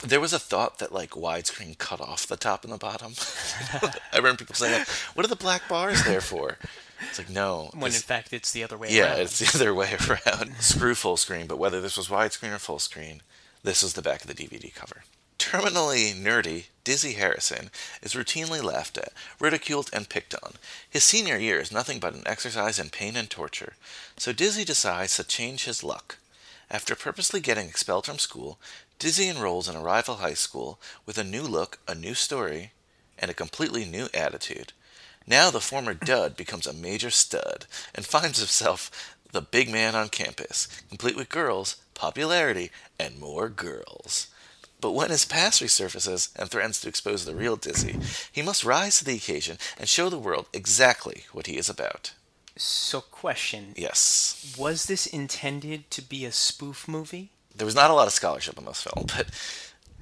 there 0.04 0.20
was 0.20 0.34
a 0.34 0.40
thought 0.40 0.80
that 0.80 0.92
like 0.92 1.12
widescreen 1.12 1.78
cut 1.78 2.02
off 2.02 2.28
the 2.28 2.38
top 2.38 2.64
and 2.64 2.74
the 2.74 2.78
bottom. 2.78 3.14
I 4.14 4.18
remember 4.18 4.40
people 4.40 4.56
saying, 4.56 4.86
"What 5.14 5.26
are 5.26 5.30
the 5.30 5.36
black 5.36 5.68
bars 5.68 6.04
there 6.04 6.22
for?" 6.22 6.58
It's 7.10 7.18
like 7.18 7.30
no, 7.30 7.72
when 7.74 7.92
in 7.94 8.00
fact 8.00 8.32
it's 8.34 8.52
the 8.52 8.64
other 8.64 8.78
way 8.78 8.88
around. 8.88 8.96
yeah, 8.96 9.12
around. 9.12 9.20
it's 9.22 9.40
the 9.40 9.58
other 9.58 9.74
way 9.74 9.96
around. 10.10 10.56
Screw 10.60 10.96
full 10.96 11.18
screen, 11.18 11.48
but 11.48 11.58
whether 11.60 11.82
this 11.82 11.98
was 11.98 12.10
widescreen 12.10 12.54
or 12.54 12.60
full 12.60 12.80
screen, 12.80 13.22
this 13.64 13.84
is 13.84 13.94
the 13.94 14.02
back 14.02 14.22
of 14.22 14.28
the 14.28 14.34
DVD 14.34 14.74
cover. 14.74 15.04
Terminally 15.40 16.14
nerdy, 16.14 16.66
Dizzy 16.84 17.14
Harrison 17.14 17.72
is 18.04 18.14
routinely 18.14 18.64
laughed 18.64 18.98
at, 19.00 19.12
ridiculed, 19.40 19.90
and 19.92 20.08
picked 20.08 20.36
on. 20.44 20.54
His 20.88 21.04
senior 21.04 21.38
year 21.38 21.60
is 21.60 21.72
nothing 21.72 22.00
but 22.00 22.14
an 22.14 22.22
exercise 22.28 22.78
in 22.78 22.90
pain 22.90 23.16
and 23.16 23.28
torture, 23.28 23.74
so 24.18 24.32
Dizzy 24.32 24.64
decides 24.64 25.16
to 25.18 25.24
change 25.24 25.66
his 25.66 25.84
luck. 25.84 26.18
After 26.70 26.96
purposely 26.96 27.42
getting 27.42 27.68
expelled 27.68 28.06
from 28.06 28.20
school, 28.20 28.60
Dizzy 29.02 29.30
enrolls 29.30 29.68
in 29.68 29.76
a 29.76 29.82
rival 29.82 30.18
high 30.18 30.36
school 30.36 30.80
with 31.08 31.18
a 31.18 31.24
new 31.24 31.42
look, 31.42 31.80
a 31.88 31.96
new 31.96 32.14
story, 32.14 32.72
and 33.18 33.32
a 33.32 33.34
completely 33.34 33.84
new 33.84 34.10
attitude. 34.14 34.74
Now 35.26 35.50
the 35.50 35.60
former 35.60 35.94
dud 36.12 36.38
becomes 36.38 36.68
a 36.68 36.72
major 36.72 37.10
stud 37.10 37.66
and 37.96 38.06
finds 38.06 38.38
himself 38.38 38.92
the 39.32 39.42
big 39.42 39.72
man 39.72 39.96
on 39.96 40.10
campus, 40.10 40.68
complete 40.88 41.16
with 41.16 41.30
girls, 41.30 41.78
popularity, 41.96 42.70
and 43.00 43.20
more 43.20 43.50
girls. 43.50 44.28
But 44.80 44.92
when 44.92 45.10
his 45.10 45.26
past 45.26 45.64
resurfaces 45.64 46.30
and 46.36 46.48
threatens 46.52 46.80
to 46.82 46.88
expose 46.88 47.26
the 47.26 47.34
real 47.34 47.56
Dizzy, 47.56 47.98
he 48.32 48.44
must 48.44 48.64
rise 48.64 49.00
to 49.00 49.04
the 49.04 49.16
occasion 49.16 49.58
and 49.80 49.90
show 49.90 50.10
the 50.10 50.20
world 50.20 50.46
exactly 50.54 51.24
what 51.32 51.48
he 51.48 51.58
is 51.58 51.70
about. 51.70 52.14
So 52.56 53.02
question, 53.02 53.74
Yes. 53.76 54.54
was 54.56 54.86
this 54.86 55.08
intended 55.08 55.90
to 55.90 56.04
be 56.04 56.24
a 56.24 56.32
spoof 56.32 56.88
movie? 56.88 57.32
There 57.56 57.66
was 57.66 57.76
not 57.76 57.92
a 57.92 57.94
lot 57.94 58.08
of 58.08 58.14
scholarship 58.14 58.58
on 58.58 58.66
this 58.66 58.82
film, 58.82 59.06
but 59.16 59.28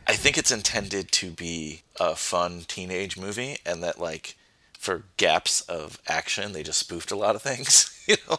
I 0.08 0.14
think 0.14 0.38
it's 0.38 0.52
intended 0.52 1.12
to 1.14 1.32
be 1.32 1.82
a 2.00 2.16
fun 2.16 2.64
teenage 2.68 3.18
movie, 3.18 3.58
and 3.66 3.84
that 3.84 4.00
like 4.00 4.36
for 4.78 5.04
gaps 5.18 5.62
of 5.62 6.00
action, 6.08 6.54
they 6.54 6.64
just 6.64 6.80
spoofed 6.80 7.12
a 7.12 7.16
lot 7.16 7.36
of 7.36 7.42
things. 7.42 7.96
You 8.10 8.16
know, 8.28 8.38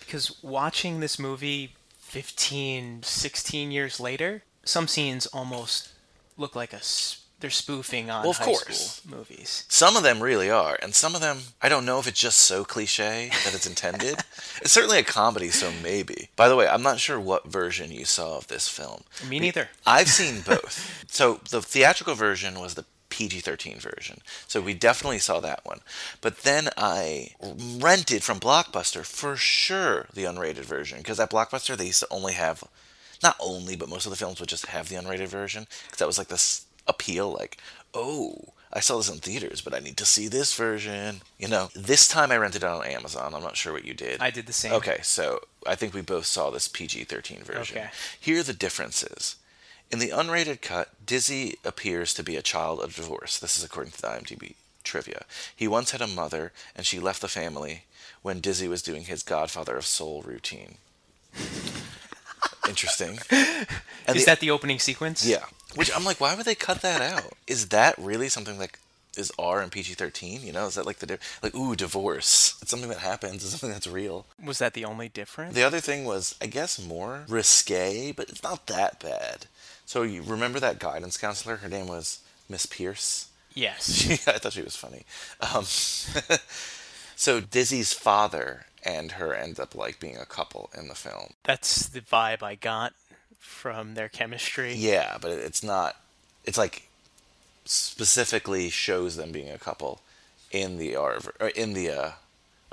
because 0.00 0.42
watching 0.42 0.98
this 0.98 1.20
movie 1.20 1.76
15 2.00 3.04
16 3.04 3.70
years 3.70 4.00
later 4.00 4.42
some 4.64 4.88
scenes 4.88 5.26
almost 5.26 5.90
look 6.36 6.54
like 6.54 6.72
a 6.72 6.82
they're 7.40 7.50
spoofing 7.50 8.10
on 8.10 8.22
Well, 8.22 8.30
of 8.32 8.38
high 8.38 8.44
course. 8.46 9.00
school 9.02 9.18
movies 9.18 9.64
some 9.68 9.96
of 9.96 10.02
them 10.02 10.20
really 10.22 10.50
are, 10.50 10.78
and 10.82 10.94
some 10.94 11.14
of 11.14 11.20
them 11.20 11.38
I 11.62 11.68
don't 11.68 11.84
know 11.86 11.98
if 11.98 12.06
it's 12.08 12.20
just 12.20 12.38
so 12.38 12.64
cliche 12.64 13.30
that 13.44 13.54
it's 13.54 13.66
intended. 13.66 14.14
it's 14.62 14.72
certainly 14.72 14.98
a 14.98 15.04
comedy, 15.04 15.50
so 15.50 15.70
maybe. 15.82 16.28
By 16.36 16.48
the 16.48 16.56
way, 16.56 16.66
I'm 16.68 16.82
not 16.82 16.98
sure 17.00 17.18
what 17.20 17.46
version 17.46 17.90
you 17.92 18.04
saw 18.04 18.36
of 18.38 18.48
this 18.48 18.68
film. 18.68 19.02
me 19.28 19.38
neither 19.40 19.68
I've 19.86 20.08
seen 20.08 20.40
both. 20.46 21.04
so 21.10 21.40
the 21.50 21.62
theatrical 21.62 22.14
version 22.14 22.58
was 22.60 22.74
the 22.74 22.84
PG 23.10 23.40
13 23.40 23.78
version. 23.78 24.18
So 24.46 24.60
we 24.60 24.74
definitely 24.74 25.18
saw 25.18 25.40
that 25.40 25.64
one. 25.64 25.80
But 26.20 26.38
then 26.42 26.68
I 26.76 27.30
rented 27.40 28.22
from 28.22 28.38
Blockbuster 28.38 29.04
for 29.04 29.34
sure 29.34 30.06
the 30.12 30.24
unrated 30.24 30.64
version. 30.66 30.98
Because 30.98 31.18
at 31.18 31.30
Blockbuster, 31.30 31.74
they 31.74 31.86
used 31.86 32.00
to 32.00 32.06
only 32.10 32.34
have, 32.34 32.62
not 33.22 33.34
only, 33.40 33.76
but 33.76 33.88
most 33.88 34.04
of 34.04 34.10
the 34.10 34.16
films 34.16 34.40
would 34.40 34.50
just 34.50 34.66
have 34.66 34.90
the 34.90 34.96
unrated 34.96 35.28
version. 35.28 35.66
Because 35.86 35.98
that 35.98 36.06
was 36.06 36.18
like 36.18 36.28
this 36.28 36.66
appeal 36.88 37.32
like, 37.32 37.58
oh, 37.94 38.52
I 38.72 38.80
saw 38.80 38.98
this 38.98 39.08
in 39.08 39.18
theaters, 39.18 39.60
but 39.60 39.74
I 39.74 39.78
need 39.78 39.96
to 39.96 40.04
see 40.04 40.28
this 40.28 40.54
version. 40.54 41.22
You 41.38 41.48
know, 41.48 41.70
this 41.74 42.06
time 42.06 42.30
I 42.30 42.36
rented 42.36 42.62
it 42.62 42.66
on 42.66 42.84
Amazon. 42.84 43.34
I'm 43.34 43.42
not 43.42 43.56
sure 43.56 43.72
what 43.72 43.84
you 43.84 43.94
did. 43.94 44.20
i 44.20 44.30
did 44.30 44.46
the 44.46 44.52
same 44.52 44.72
Okay, 44.72 44.98
so 45.02 45.40
I 45.66 45.74
think 45.74 45.94
we 45.94 46.02
both 46.02 46.26
saw 46.26 46.50
this 46.50 46.68
PG 46.68 47.04
13 47.04 47.42
version. 47.44 47.78
Okay. 47.78 47.88
Here 48.20 48.40
are 48.40 48.42
the 48.42 48.52
differences. 48.52 49.36
In 49.90 50.00
the 50.00 50.10
unrated 50.10 50.60
cut, 50.60 50.90
Dizzy 51.04 51.56
appears 51.64 52.12
to 52.14 52.22
be 52.22 52.36
a 52.36 52.42
child 52.42 52.80
of 52.80 52.94
divorce. 52.94 53.38
This 53.38 53.56
is 53.56 53.64
according 53.64 53.92
to 53.92 54.02
the 54.02 54.08
IMDb 54.08 54.54
trivia. 54.84 55.24
He 55.54 55.66
once 55.66 55.92
had 55.92 56.02
a 56.02 56.06
mother, 56.06 56.52
and 56.76 56.84
she 56.84 56.98
left 56.98 57.22
the 57.22 57.28
family 57.28 57.84
when 58.22 58.40
Dizzy 58.40 58.68
was 58.68 58.82
doing 58.82 59.04
his 59.04 59.22
Godfather 59.22 59.76
of 59.76 59.86
Soul 59.86 60.22
routine. 60.22 60.76
Interesting. 62.68 63.18
And 64.06 64.16
is 64.16 64.24
the- 64.24 64.30
that 64.30 64.40
the 64.40 64.50
opening 64.50 64.78
sequence 64.78 65.26
yeah. 65.26 65.44
Which 65.74 65.90
I'm 65.94 66.04
like, 66.04 66.20
why 66.20 66.34
would 66.34 66.46
they 66.46 66.54
cut 66.54 66.80
that 66.82 67.00
out? 67.00 67.32
Is 67.46 67.68
that 67.68 67.94
really 67.98 68.28
something 68.28 68.58
that 68.58 68.70
is 69.16 69.30
R 69.38 69.60
and 69.60 69.70
PG 69.70 69.94
13? 69.94 70.42
You 70.42 70.52
know, 70.52 70.66
is 70.66 70.74
that 70.76 70.86
like 70.86 70.98
the 70.98 71.06
di- 71.06 71.18
like 71.42 71.54
ooh 71.54 71.76
divorce? 71.76 72.56
It's 72.62 72.70
something 72.70 72.88
that 72.88 72.98
happens. 72.98 73.42
It's 73.42 73.50
something 73.50 73.70
that's 73.70 73.86
real. 73.86 74.26
was 74.42 74.58
that 74.58 74.74
the 74.74 74.84
only 74.84 75.08
difference 75.08 75.54
The 75.54 75.62
other 75.62 75.80
thing 75.80 76.04
was, 76.04 76.34
I 76.40 76.46
guess, 76.46 76.78
more 76.84 77.24
risque, 77.28 78.12
but 78.12 78.28
it's 78.28 78.42
not 78.42 78.66
that 78.68 79.00
bad. 79.00 79.46
So 79.86 80.02
you 80.02 80.22
remember 80.22 80.60
that 80.60 80.78
guidance 80.78 81.16
counselor? 81.16 81.56
Her 81.56 81.68
name 81.68 81.86
was 81.86 82.20
Miss 82.48 82.66
Pierce. 82.66 83.28
yes 83.54 84.08
I 84.28 84.38
thought 84.38 84.52
she 84.54 84.62
was 84.62 84.76
funny. 84.76 85.04
Um, 85.40 85.64
so 87.16 87.40
Dizzy's 87.40 87.92
father 87.92 88.66
and 88.84 89.12
her 89.12 89.34
end 89.34 89.58
up 89.58 89.74
like 89.74 89.98
being 90.00 90.16
a 90.16 90.24
couple 90.26 90.70
in 90.76 90.88
the 90.88 90.94
film. 90.94 91.32
that's 91.42 91.88
the 91.88 92.00
vibe 92.00 92.42
i 92.44 92.54
got 92.54 92.92
from 93.38 93.94
their 93.94 94.08
chemistry 94.08 94.74
Yeah, 94.74 95.18
but 95.20 95.30
it's 95.30 95.62
not. 95.62 95.96
It's 96.44 96.58
like 96.58 96.88
specifically 97.64 98.70
shows 98.70 99.16
them 99.16 99.32
being 99.32 99.50
a 99.50 99.58
couple 99.58 100.00
in 100.50 100.78
the 100.78 100.96
R 100.96 101.18
or 101.40 101.48
in 101.48 101.74
the 101.74 101.90
uh, 101.90 102.10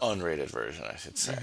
unrated 0.01 0.49
version, 0.49 0.85
I 0.89 0.95
should 0.95 1.17
say. 1.17 1.37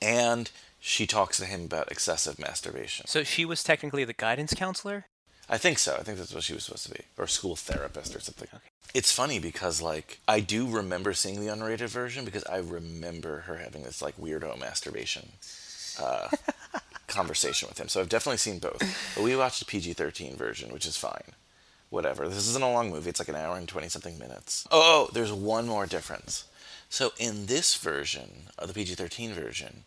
And 0.00 0.50
she 0.80 1.06
talks 1.06 1.38
to 1.38 1.44
him 1.44 1.64
about 1.64 1.90
excessive 1.92 2.38
masturbation. 2.38 3.06
so 3.06 3.22
she 3.22 3.44
was 3.44 3.62
technically 3.62 4.04
the 4.04 4.12
guidance 4.12 4.54
counselor 4.54 5.06
I 5.48 5.58
think 5.58 5.78
so. 5.78 5.96
I 5.98 6.02
think 6.02 6.18
that's 6.18 6.32
what 6.32 6.44
she 6.44 6.54
was 6.54 6.64
supposed 6.64 6.86
to 6.86 6.94
be, 6.94 7.00
or 7.18 7.26
school 7.26 7.56
therapist 7.56 8.16
or 8.16 8.20
something. 8.20 8.48
It's 8.94 9.12
funny 9.12 9.38
because 9.38 9.82
like 9.82 10.18
I 10.26 10.40
do 10.40 10.66
remember 10.66 11.12
seeing 11.12 11.40
the 11.40 11.52
unrated 11.52 11.88
version 11.88 12.24
because 12.24 12.44
I 12.44 12.58
remember 12.58 13.40
her 13.40 13.56
having 13.56 13.82
this 13.82 14.00
like 14.00 14.16
weirdo 14.16 14.58
masturbation 14.58 15.32
uh, 16.00 16.28
conversation 17.12 17.68
with 17.68 17.78
him. 17.78 17.88
So 17.88 18.00
I've 18.00 18.08
definitely 18.08 18.38
seen 18.38 18.58
both. 18.58 18.82
But 19.14 19.24
we 19.24 19.36
watched 19.36 19.60
the 19.60 19.66
PG-13 19.66 20.34
version, 20.34 20.72
which 20.72 20.86
is 20.86 20.96
fine. 20.96 21.34
Whatever. 21.90 22.28
This 22.28 22.48
isn't 22.48 22.64
a 22.64 22.72
long 22.72 22.90
movie. 22.90 23.10
It's 23.10 23.20
like 23.20 23.28
an 23.28 23.36
hour 23.36 23.56
and 23.56 23.68
twenty 23.68 23.88
something 23.88 24.18
minutes. 24.18 24.66
Oh, 24.70 24.80
oh, 24.80 25.06
oh, 25.08 25.12
there's 25.12 25.32
one 25.32 25.68
more 25.68 25.86
difference. 25.86 26.44
So 26.88 27.12
in 27.18 27.46
this 27.46 27.74
version 27.76 28.48
of 28.58 28.68
the 28.68 28.74
PG-13 28.74 29.30
version, 29.30 29.84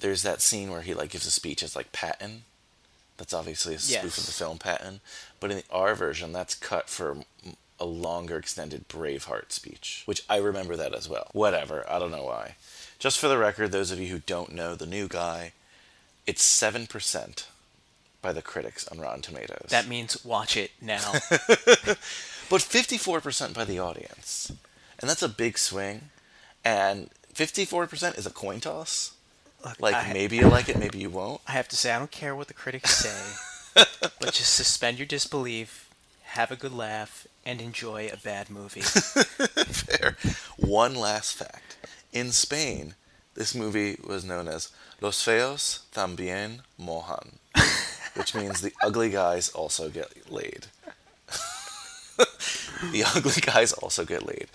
there's 0.00 0.22
that 0.22 0.42
scene 0.42 0.70
where 0.70 0.82
he 0.82 0.94
like 0.94 1.10
gives 1.10 1.26
a 1.26 1.30
speech 1.30 1.62
as 1.62 1.74
like 1.74 1.92
Patton. 1.92 2.42
That's 3.16 3.32
obviously 3.32 3.74
a 3.74 3.78
spoof 3.78 4.18
of 4.18 4.26
the 4.26 4.32
film 4.32 4.58
Patton. 4.58 5.00
But 5.40 5.50
in 5.50 5.58
the 5.58 5.64
R 5.70 5.94
version, 5.94 6.32
that's 6.32 6.54
cut 6.54 6.90
for 6.90 7.18
a 7.78 7.84
longer 7.84 8.36
extended 8.36 8.88
Braveheart 8.88 9.52
speech, 9.52 10.02
which 10.06 10.22
I 10.28 10.36
remember 10.36 10.76
that 10.76 10.94
as 10.94 11.08
well. 11.08 11.28
Whatever, 11.32 11.84
I 11.90 11.98
don't 11.98 12.10
know 12.10 12.24
why. 12.24 12.56
Just 12.98 13.18
for 13.18 13.28
the 13.28 13.38
record, 13.38 13.72
those 13.72 13.90
of 13.90 14.00
you 14.00 14.08
who 14.08 14.20
don't 14.20 14.54
know 14.54 14.74
the 14.74 14.86
new 14.86 15.08
guy, 15.08 15.52
it's 16.26 16.42
7% 16.44 17.44
by 18.22 18.32
the 18.32 18.42
critics 18.42 18.88
on 18.88 18.98
Rotten 18.98 19.22
Tomatoes. 19.22 19.68
that 19.70 19.86
means 19.86 20.24
watch 20.24 20.56
it 20.56 20.70
now 20.80 21.12
but 22.48 22.60
54% 22.60 23.54
by 23.54 23.64
the 23.64 23.78
audience. 23.78 24.52
And 25.00 25.08
that's 25.10 25.22
a 25.22 25.28
big 25.28 25.58
swing. 25.58 26.10
And 26.64 27.10
54% 27.34 28.16
is 28.18 28.26
a 28.26 28.30
coin 28.30 28.60
toss. 28.60 29.12
Like, 29.80 29.94
I- 29.94 30.12
maybe 30.12 30.36
you 30.36 30.48
like 30.48 30.68
it, 30.68 30.78
maybe 30.78 30.98
you 30.98 31.10
won't. 31.10 31.40
I 31.46 31.52
have 31.52 31.68
to 31.68 31.76
say, 31.76 31.92
I 31.92 31.98
don't 31.98 32.10
care 32.10 32.34
what 32.36 32.46
the 32.48 32.54
critics 32.54 32.96
say, 32.96 33.34
but 34.20 34.32
just 34.32 34.54
suspend 34.54 34.98
your 34.98 35.06
disbelief, 35.06 35.88
have 36.22 36.50
a 36.52 36.56
good 36.56 36.72
laugh, 36.72 37.26
and 37.44 37.60
enjoy 37.60 38.08
a 38.12 38.16
bad 38.16 38.48
movie. 38.48 38.80
Fair. 38.82 40.16
One 40.56 40.94
last 40.94 41.34
fact. 41.34 41.76
In 42.12 42.30
Spain, 42.32 42.94
this 43.36 43.54
movie 43.54 43.98
was 44.04 44.24
known 44.24 44.48
as 44.48 44.70
Los 45.00 45.22
Feos 45.24 45.80
También 45.94 46.60
Mojan, 46.80 47.34
which 48.14 48.34
means 48.34 48.60
the 48.60 48.72
ugly 48.82 49.10
guys 49.10 49.50
also 49.50 49.88
get 49.88 50.32
laid. 50.32 50.66
the 52.92 53.04
ugly 53.04 53.40
guys 53.40 53.72
also 53.74 54.04
get 54.04 54.26
laid. 54.26 54.48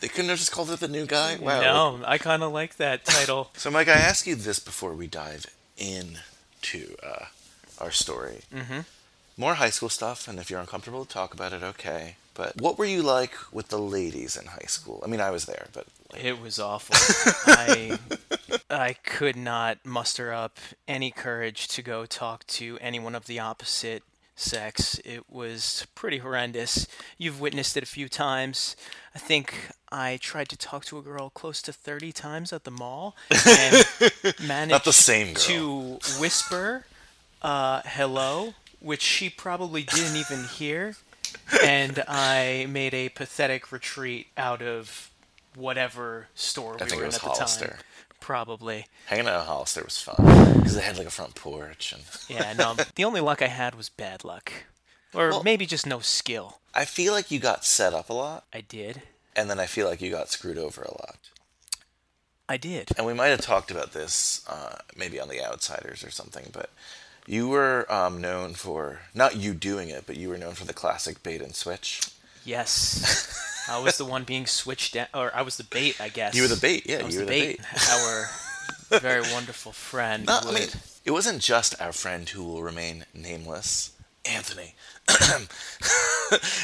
They 0.00 0.08
couldn't 0.08 0.28
have 0.28 0.38
just 0.38 0.52
called 0.52 0.70
it 0.70 0.80
the 0.80 0.86
new 0.86 1.06
guy? 1.06 1.36
Wow. 1.36 1.60
no, 1.60 2.00
I 2.04 2.18
kind 2.18 2.42
of 2.42 2.52
like 2.52 2.76
that 2.76 3.04
title. 3.04 3.50
So, 3.56 3.70
Mike, 3.70 3.88
I 3.88 3.92
ask 3.92 4.26
you 4.26 4.36
this 4.36 4.60
before 4.60 4.94
we 4.94 5.08
dive 5.08 5.46
into 5.76 6.94
uh, 7.02 7.26
our 7.80 7.90
story. 7.90 8.42
Mm-hmm. 8.54 8.80
More 9.36 9.54
high 9.54 9.70
school 9.70 9.88
stuff, 9.88 10.28
and 10.28 10.38
if 10.38 10.50
you're 10.50 10.60
uncomfortable 10.60 11.04
talk 11.04 11.34
about 11.34 11.52
it, 11.52 11.62
okay. 11.62 12.16
But 12.38 12.60
what 12.60 12.78
were 12.78 12.84
you 12.84 13.02
like 13.02 13.34
with 13.52 13.66
the 13.66 13.80
ladies 13.80 14.36
in 14.36 14.46
high 14.46 14.68
school? 14.68 15.02
I 15.04 15.08
mean, 15.08 15.20
I 15.20 15.32
was 15.32 15.46
there, 15.46 15.66
but 15.72 15.86
It 16.16 16.40
was 16.40 16.60
awful. 16.60 16.94
I 17.48 17.98
I 18.70 18.92
could 18.92 19.34
not 19.34 19.84
muster 19.84 20.32
up 20.32 20.58
any 20.86 21.10
courage 21.10 21.66
to 21.68 21.82
go 21.82 22.06
talk 22.06 22.46
to 22.58 22.78
anyone 22.80 23.16
of 23.16 23.26
the 23.26 23.40
opposite 23.40 24.04
sex. 24.36 25.00
It 25.04 25.28
was 25.28 25.84
pretty 25.96 26.18
horrendous. 26.18 26.86
You've 27.18 27.40
witnessed 27.40 27.76
it 27.76 27.82
a 27.82 27.86
few 27.86 28.08
times. 28.08 28.76
I 29.16 29.18
think 29.18 29.52
I 29.90 30.16
tried 30.22 30.48
to 30.50 30.56
talk 30.56 30.84
to 30.86 30.98
a 30.98 31.02
girl 31.02 31.30
close 31.30 31.60
to 31.62 31.72
30 31.72 32.12
times 32.12 32.52
at 32.52 32.62
the 32.62 32.70
mall 32.70 33.16
and 33.32 33.84
managed 34.46 34.70
Not 34.70 34.84
the 34.84 34.92
same 34.92 35.34
girl. 35.34 35.42
to 35.42 35.98
whisper 36.20 36.86
uh, 37.42 37.82
hello, 37.84 38.54
which 38.78 39.02
she 39.02 39.28
probably 39.28 39.82
didn't 39.82 40.14
even 40.16 40.44
hear. 40.44 40.94
And 41.64 42.02
I 42.08 42.66
made 42.68 42.94
a 42.94 43.08
pathetic 43.08 43.72
retreat 43.72 44.28
out 44.36 44.62
of 44.62 45.10
whatever 45.54 46.28
store 46.34 46.72
we 46.74 46.78
think 46.86 46.90
were 46.92 46.96
it 46.96 47.00
in 47.00 47.06
was 47.06 47.16
at 47.16 47.22
the 47.60 47.66
time. 47.66 47.78
Probably. 48.20 48.86
hanging 49.06 49.26
out 49.28 49.40
at 49.40 49.46
Hollister 49.46 49.82
was 49.84 49.98
fun 50.00 50.16
because 50.58 50.74
they 50.74 50.82
had 50.82 50.98
like 50.98 51.06
a 51.06 51.10
front 51.10 51.34
porch, 51.34 51.92
and 51.92 52.02
Yeah, 52.28 52.52
no. 52.52 52.74
the 52.94 53.04
only 53.04 53.20
luck 53.20 53.40
I 53.42 53.46
had 53.48 53.74
was 53.74 53.88
bad 53.88 54.24
luck. 54.24 54.52
Or 55.14 55.30
Well- 55.30 55.42
maybe 55.42 55.66
just 55.66 55.86
no 55.86 56.00
skill. 56.00 56.58
I 56.74 56.84
feel 56.84 57.12
like 57.12 57.30
you 57.30 57.38
got 57.40 57.64
set 57.64 57.94
up 57.94 58.08
a 58.10 58.12
lot, 58.12 58.44
I 58.52 58.60
did. 58.60 59.02
and 59.34 59.48
then 59.50 59.58
I 59.58 59.66
feel 59.66 59.88
like 59.88 60.00
you 60.02 60.10
got 60.10 60.28
screwed 60.30 60.58
over 60.58 60.82
a 60.82 60.90
lot. 60.90 61.16
I 62.48 62.56
did. 62.56 62.90
And 62.96 63.06
we 63.06 63.14
might 63.14 63.28
have 63.28 63.40
talked 63.40 63.70
about 63.70 63.92
this 63.92 64.42
uh, 64.48 64.76
maybe 64.96 65.18
on 65.20 65.28
the 65.28 65.42
Outsiders 65.44 66.02
or 66.04 66.10
something, 66.10 66.50
but 66.52 66.70
you 67.28 67.48
were 67.48 67.90
um, 67.92 68.20
known 68.20 68.54
for 68.54 69.00
not 69.14 69.36
you 69.36 69.52
doing 69.52 69.90
it, 69.90 70.04
but 70.06 70.16
you 70.16 70.30
were 70.30 70.38
known 70.38 70.54
for 70.54 70.64
the 70.64 70.72
classic 70.72 71.22
bait 71.22 71.42
and 71.42 71.54
switch. 71.54 72.00
Yes. 72.44 73.66
I 73.68 73.78
was 73.78 73.98
the 73.98 74.06
one 74.06 74.24
being 74.24 74.46
switched 74.46 74.94
down, 74.94 75.08
or 75.12 75.30
I 75.36 75.42
was 75.42 75.58
the 75.58 75.64
bait, 75.64 76.00
I 76.00 76.08
guess. 76.08 76.34
You 76.34 76.42
were 76.42 76.48
the 76.48 76.56
bait, 76.56 76.86
yeah, 76.86 77.00
I 77.00 77.02
was 77.02 77.14
you 77.14 77.20
the 77.20 77.26
were 77.26 77.30
the 77.30 77.40
bait. 77.40 77.58
bait. 77.58 77.90
Our 77.92 78.98
very 78.98 79.20
wonderful 79.20 79.72
friend. 79.72 80.24
No, 80.24 80.40
I 80.42 80.52
mean, 80.52 80.68
it 81.04 81.10
wasn't 81.10 81.42
just 81.42 81.78
our 81.78 81.92
friend 81.92 82.26
who 82.26 82.42
will 82.42 82.62
remain 82.62 83.04
nameless, 83.12 83.92
Anthony. 84.24 84.74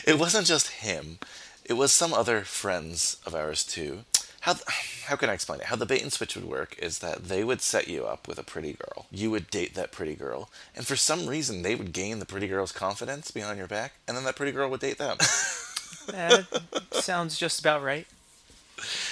it 0.07 0.19
wasn't 0.19 0.47
just 0.47 0.69
him. 0.69 1.19
It 1.67 1.75
was 1.75 1.93
some 1.93 2.15
other 2.15 2.41
friends 2.41 3.19
of 3.27 3.35
ours 3.35 3.65
too. 3.65 4.05
How 4.45 4.53
th- 4.53 5.03
how 5.07 5.17
can 5.17 5.31
I 5.31 5.33
explain 5.33 5.61
it? 5.61 5.67
How 5.67 5.77
the 5.77 5.87
bait 5.87 6.03
and 6.03 6.13
switch 6.13 6.35
would 6.37 6.45
work 6.45 6.77
is 6.79 6.99
that 6.99 7.25
they 7.29 7.43
would 7.45 7.63
set 7.63 7.89
you 7.89 8.05
up 8.05 8.29
with 8.29 8.39
a 8.39 8.43
pretty 8.43 8.75
girl. 8.75 9.07
You 9.11 9.31
would 9.31 9.51
date 9.51 9.75
that 9.75 9.91
pretty 9.91 10.15
girl, 10.15 10.51
and 10.77 10.87
for 10.87 10.97
some 10.97 11.27
reason 11.27 11.63
they 11.63 11.75
would 11.75 11.95
gain 11.95 12.19
the 12.19 12.27
pretty 12.27 12.47
girl's 12.47 12.71
confidence 12.71 13.31
behind 13.31 13.57
your 13.57 13.67
back, 13.67 13.95
and 14.07 14.15
then 14.15 14.25
that 14.25 14.37
pretty 14.37 14.53
girl 14.53 14.69
would 14.69 14.81
date 14.81 14.99
them. 14.99 15.17
That 16.09 16.45
sounds 16.91 17.39
just 17.39 17.61
about 17.61 17.83
right. 17.83 18.07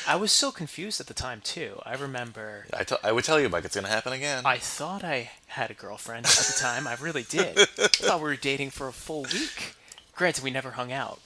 I 0.06 0.16
was 0.16 0.30
so 0.30 0.50
confused 0.50 1.00
at 1.00 1.06
the 1.06 1.14
time 1.14 1.40
too. 1.42 1.80
I 1.86 1.94
remember 1.94 2.66
I 2.76 2.84
t- 2.84 2.96
I 3.02 3.12
would 3.12 3.24
tell 3.24 3.40
you, 3.40 3.48
Mike, 3.48 3.64
it's 3.64 3.74
gonna 3.74 3.88
happen 3.88 4.12
again. 4.12 4.44
I 4.44 4.58
thought 4.58 5.02
I 5.02 5.30
had 5.46 5.70
a 5.70 5.74
girlfriend 5.74 6.26
at 6.26 6.32
the 6.32 6.58
time. 6.60 6.86
I 6.86 6.96
really 7.00 7.22
did. 7.22 7.56
I 7.58 7.64
thought 7.88 8.18
we 8.18 8.24
were 8.24 8.36
dating 8.36 8.70
for 8.70 8.88
a 8.88 8.92
full 8.92 9.22
week. 9.22 9.74
Granted, 10.14 10.44
we 10.44 10.50
never 10.50 10.72
hung 10.72 10.92
out, 10.92 11.20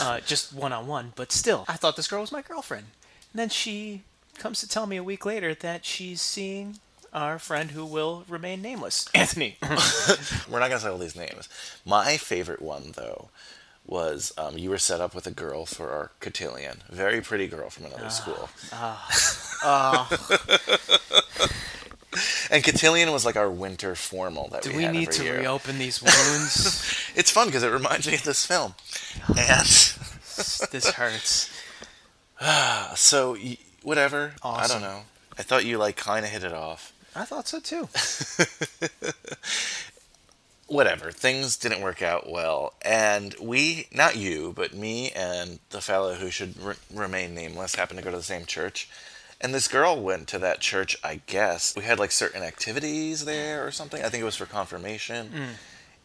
uh, 0.00 0.18
just 0.18 0.52
one 0.52 0.72
on 0.72 0.88
one. 0.88 1.12
But 1.14 1.30
still, 1.30 1.64
I 1.68 1.74
thought 1.74 1.94
this 1.94 2.08
girl 2.08 2.22
was 2.22 2.32
my 2.32 2.42
girlfriend. 2.42 2.86
And 3.32 3.40
then 3.40 3.48
she 3.48 4.02
comes 4.38 4.60
to 4.60 4.68
tell 4.68 4.86
me 4.86 4.96
a 4.96 5.02
week 5.02 5.26
later 5.26 5.54
that 5.54 5.84
she's 5.84 6.20
seeing 6.20 6.78
our 7.12 7.38
friend 7.38 7.70
who 7.72 7.84
will 7.84 8.24
remain 8.28 8.62
nameless, 8.62 9.08
Anthony. 9.14 9.56
We're 10.50 10.60
not 10.60 10.68
gonna 10.68 10.80
say 10.80 10.88
all 10.88 10.98
these 10.98 11.16
names. 11.16 11.48
My 11.84 12.16
favorite 12.16 12.62
one 12.62 12.92
though 12.96 13.30
was 13.86 14.32
um, 14.36 14.58
you 14.58 14.68
were 14.70 14.78
set 14.78 15.00
up 15.00 15.14
with 15.14 15.26
a 15.26 15.30
girl 15.30 15.64
for 15.64 15.90
our 15.90 16.10
cotillion, 16.20 16.82
very 16.90 17.22
pretty 17.22 17.46
girl 17.46 17.70
from 17.70 17.86
another 17.86 18.06
ah, 18.06 18.08
school. 18.08 18.48
Ah. 19.62 20.08
And 22.50 22.64
cotillion 22.64 23.12
was 23.12 23.24
like 23.24 23.36
our 23.36 23.50
winter 23.50 23.94
formal 23.94 24.48
that 24.48 24.62
Do 24.62 24.70
we, 24.70 24.78
we 24.78 24.82
had 24.84 24.94
need 24.94 25.08
every 25.08 25.14
to 25.18 25.24
year. 25.24 25.38
reopen 25.40 25.78
these 25.78 26.02
wounds? 26.02 27.12
It's 27.14 27.30
fun 27.30 27.46
because 27.48 27.62
it 27.62 27.70
reminds 27.70 28.06
me 28.06 28.14
of 28.14 28.22
this 28.22 28.44
film. 28.46 28.74
Ah. 29.28 29.34
And 29.36 29.66
this 30.70 30.90
hurts. 30.94 31.50
so, 32.94 33.36
whatever. 33.82 34.34
I 34.42 34.66
don't 34.66 34.82
know. 34.82 35.02
I 35.38 35.42
thought 35.42 35.64
you 35.64 35.78
like 35.78 35.96
kind 35.96 36.24
of 36.24 36.30
hit 36.30 36.44
it 36.44 36.52
off. 36.52 36.92
I 37.14 37.24
thought 37.24 37.48
so 37.48 37.60
too. 37.60 37.88
Whatever. 40.66 41.10
Things 41.10 41.56
didn't 41.56 41.80
work 41.80 42.02
out 42.02 42.28
well, 42.28 42.74
and 42.82 43.34
we, 43.40 43.86
not 43.92 44.16
you, 44.16 44.52
but 44.54 44.74
me 44.74 45.10
and 45.12 45.60
the 45.70 45.80
fellow 45.80 46.14
who 46.14 46.30
should 46.30 46.60
re- 46.62 46.74
remain 46.92 47.34
nameless, 47.34 47.74
happened 47.74 47.98
to 47.98 48.04
go 48.04 48.10
to 48.10 48.18
the 48.18 48.22
same 48.22 48.44
church. 48.44 48.88
And 49.40 49.54
this 49.54 49.66
girl 49.66 49.98
went 49.98 50.28
to 50.28 50.38
that 50.40 50.60
church, 50.60 50.96
I 51.02 51.22
guess. 51.26 51.74
We 51.74 51.84
had 51.84 51.98
like 51.98 52.10
certain 52.10 52.42
activities 52.42 53.24
there 53.24 53.66
or 53.66 53.70
something. 53.70 54.02
I 54.02 54.08
think 54.08 54.20
it 54.20 54.26
was 54.26 54.36
for 54.36 54.46
confirmation. 54.46 55.30
Mm. 55.34 55.48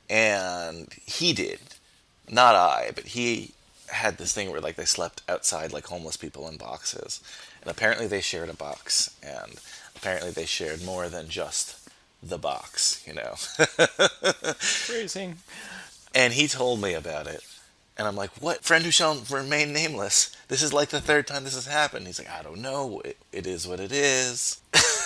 And 0.10 0.94
he 1.06 1.34
did. 1.34 1.60
Not 2.30 2.56
I, 2.56 2.92
but 2.96 3.08
he 3.08 3.52
had 3.88 4.18
this 4.18 4.34
thing 4.34 4.52
where 4.52 4.62
like 4.62 4.76
they 4.76 4.86
slept 4.86 5.22
outside 5.28 5.72
like 5.74 5.88
homeless 5.88 6.18
people 6.18 6.48
in 6.48 6.58
boxes. 6.58 7.22
And 7.62 7.70
apparently 7.72 8.08
they 8.08 8.22
shared 8.22 8.50
a 8.50 8.54
box. 8.54 9.16
And 9.22 9.60
apparently 9.96 10.32
they 10.32 10.46
shared 10.46 10.84
more 10.84 11.10
than 11.10 11.30
just 11.30 11.90
the 12.22 12.38
box, 12.38 13.04
you 13.06 13.14
know. 13.14 13.34
Phrasing. 14.58 15.38
And 16.16 16.34
he 16.34 16.48
told 16.48 16.82
me 16.82 16.94
about 16.94 17.28
it. 17.28 17.44
And 17.98 18.08
I'm 18.08 18.16
like, 18.16 18.32
what? 18.42 18.64
Friend 18.64 18.84
who 18.84 18.92
shall 18.92 19.22
remain 19.30 19.72
nameless. 19.72 20.36
This 20.48 20.64
is 20.64 20.74
like 20.74 20.90
the 20.90 21.02
third 21.02 21.28
time 21.28 21.44
this 21.44 21.54
has 21.56 21.68
happened. 21.68 22.08
He's 22.08 22.20
like, 22.20 22.30
I 22.30 22.42
don't 22.42 22.62
know. 22.62 23.02
It, 23.06 23.18
it 23.32 23.46
is 23.46 23.68
what 23.68 23.80
it 23.80 23.92
is. 23.92 24.62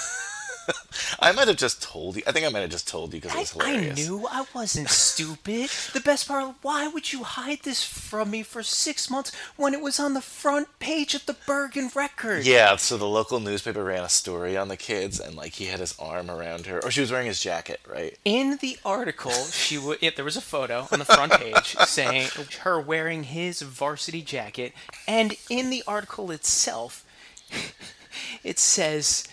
I 1.20 1.32
might 1.32 1.48
have 1.48 1.58
just 1.58 1.82
told 1.82 2.16
you. 2.16 2.24
I 2.28 2.32
think 2.32 2.46
I 2.46 2.50
might 2.50 2.62
have 2.62 2.70
just 2.70 2.88
told 2.88 3.14
you 3.14 3.22
because 3.22 3.36
it 3.36 3.56
was 3.56 3.66
I 3.66 3.92
knew 3.94 4.28
I 4.30 4.46
wasn't 4.54 4.90
stupid. 4.90 5.70
The 5.94 6.02
best 6.02 6.28
part, 6.28 6.56
why 6.62 6.88
would 6.88 7.12
you 7.14 7.24
hide 7.24 7.60
this 7.64 7.84
from 7.84 8.32
me 8.32 8.44
for 8.44 8.64
six 8.64 9.10
months 9.10 9.32
when 9.56 9.74
it 9.74 9.82
was 9.82 10.00
on 10.00 10.14
the 10.14 10.22
front 10.22 10.68
page 10.80 11.16
of 11.16 11.26
the 11.26 11.36
Bergen 11.46 11.90
Record? 11.96 12.46
Yeah, 12.46 12.76
so 12.76 12.98
the 12.98 13.06
local 13.06 13.40
newspaper 13.40 13.84
ran 13.84 14.04
a 14.04 14.10
story 14.10 14.58
on 14.58 14.68
the 14.68 14.78
kids, 14.78 15.20
and 15.20 15.36
like 15.36 15.54
he 15.54 15.66
had 15.66 15.80
his 15.80 15.98
arm 16.00 16.30
around 16.30 16.66
her, 16.66 16.84
or 16.84 16.92
she 16.92 17.02
was 17.02 17.12
wearing 17.12 17.28
his 17.28 17.40
jacket, 17.40 17.80
right? 17.88 18.18
In 18.26 18.58
the 18.62 18.78
article, 18.86 19.32
she 19.32 19.78
would. 19.78 20.02
Yeah, 20.02 20.12
there 20.16 20.26
was 20.26 20.38
a 20.38 20.42
photo 20.42 20.88
on 20.92 21.00
the 21.00 21.06
front 21.06 21.34
page 21.34 21.76
saying 21.86 22.30
her 22.62 22.80
wearing 22.80 23.24
his 23.24 23.62
varsity 23.62 24.22
jacket, 24.22 24.74
and 25.08 25.36
in 25.50 25.70
the 25.70 25.84
article 25.88 26.32
itself, 26.32 27.06
it 28.44 28.60
says 28.60 29.28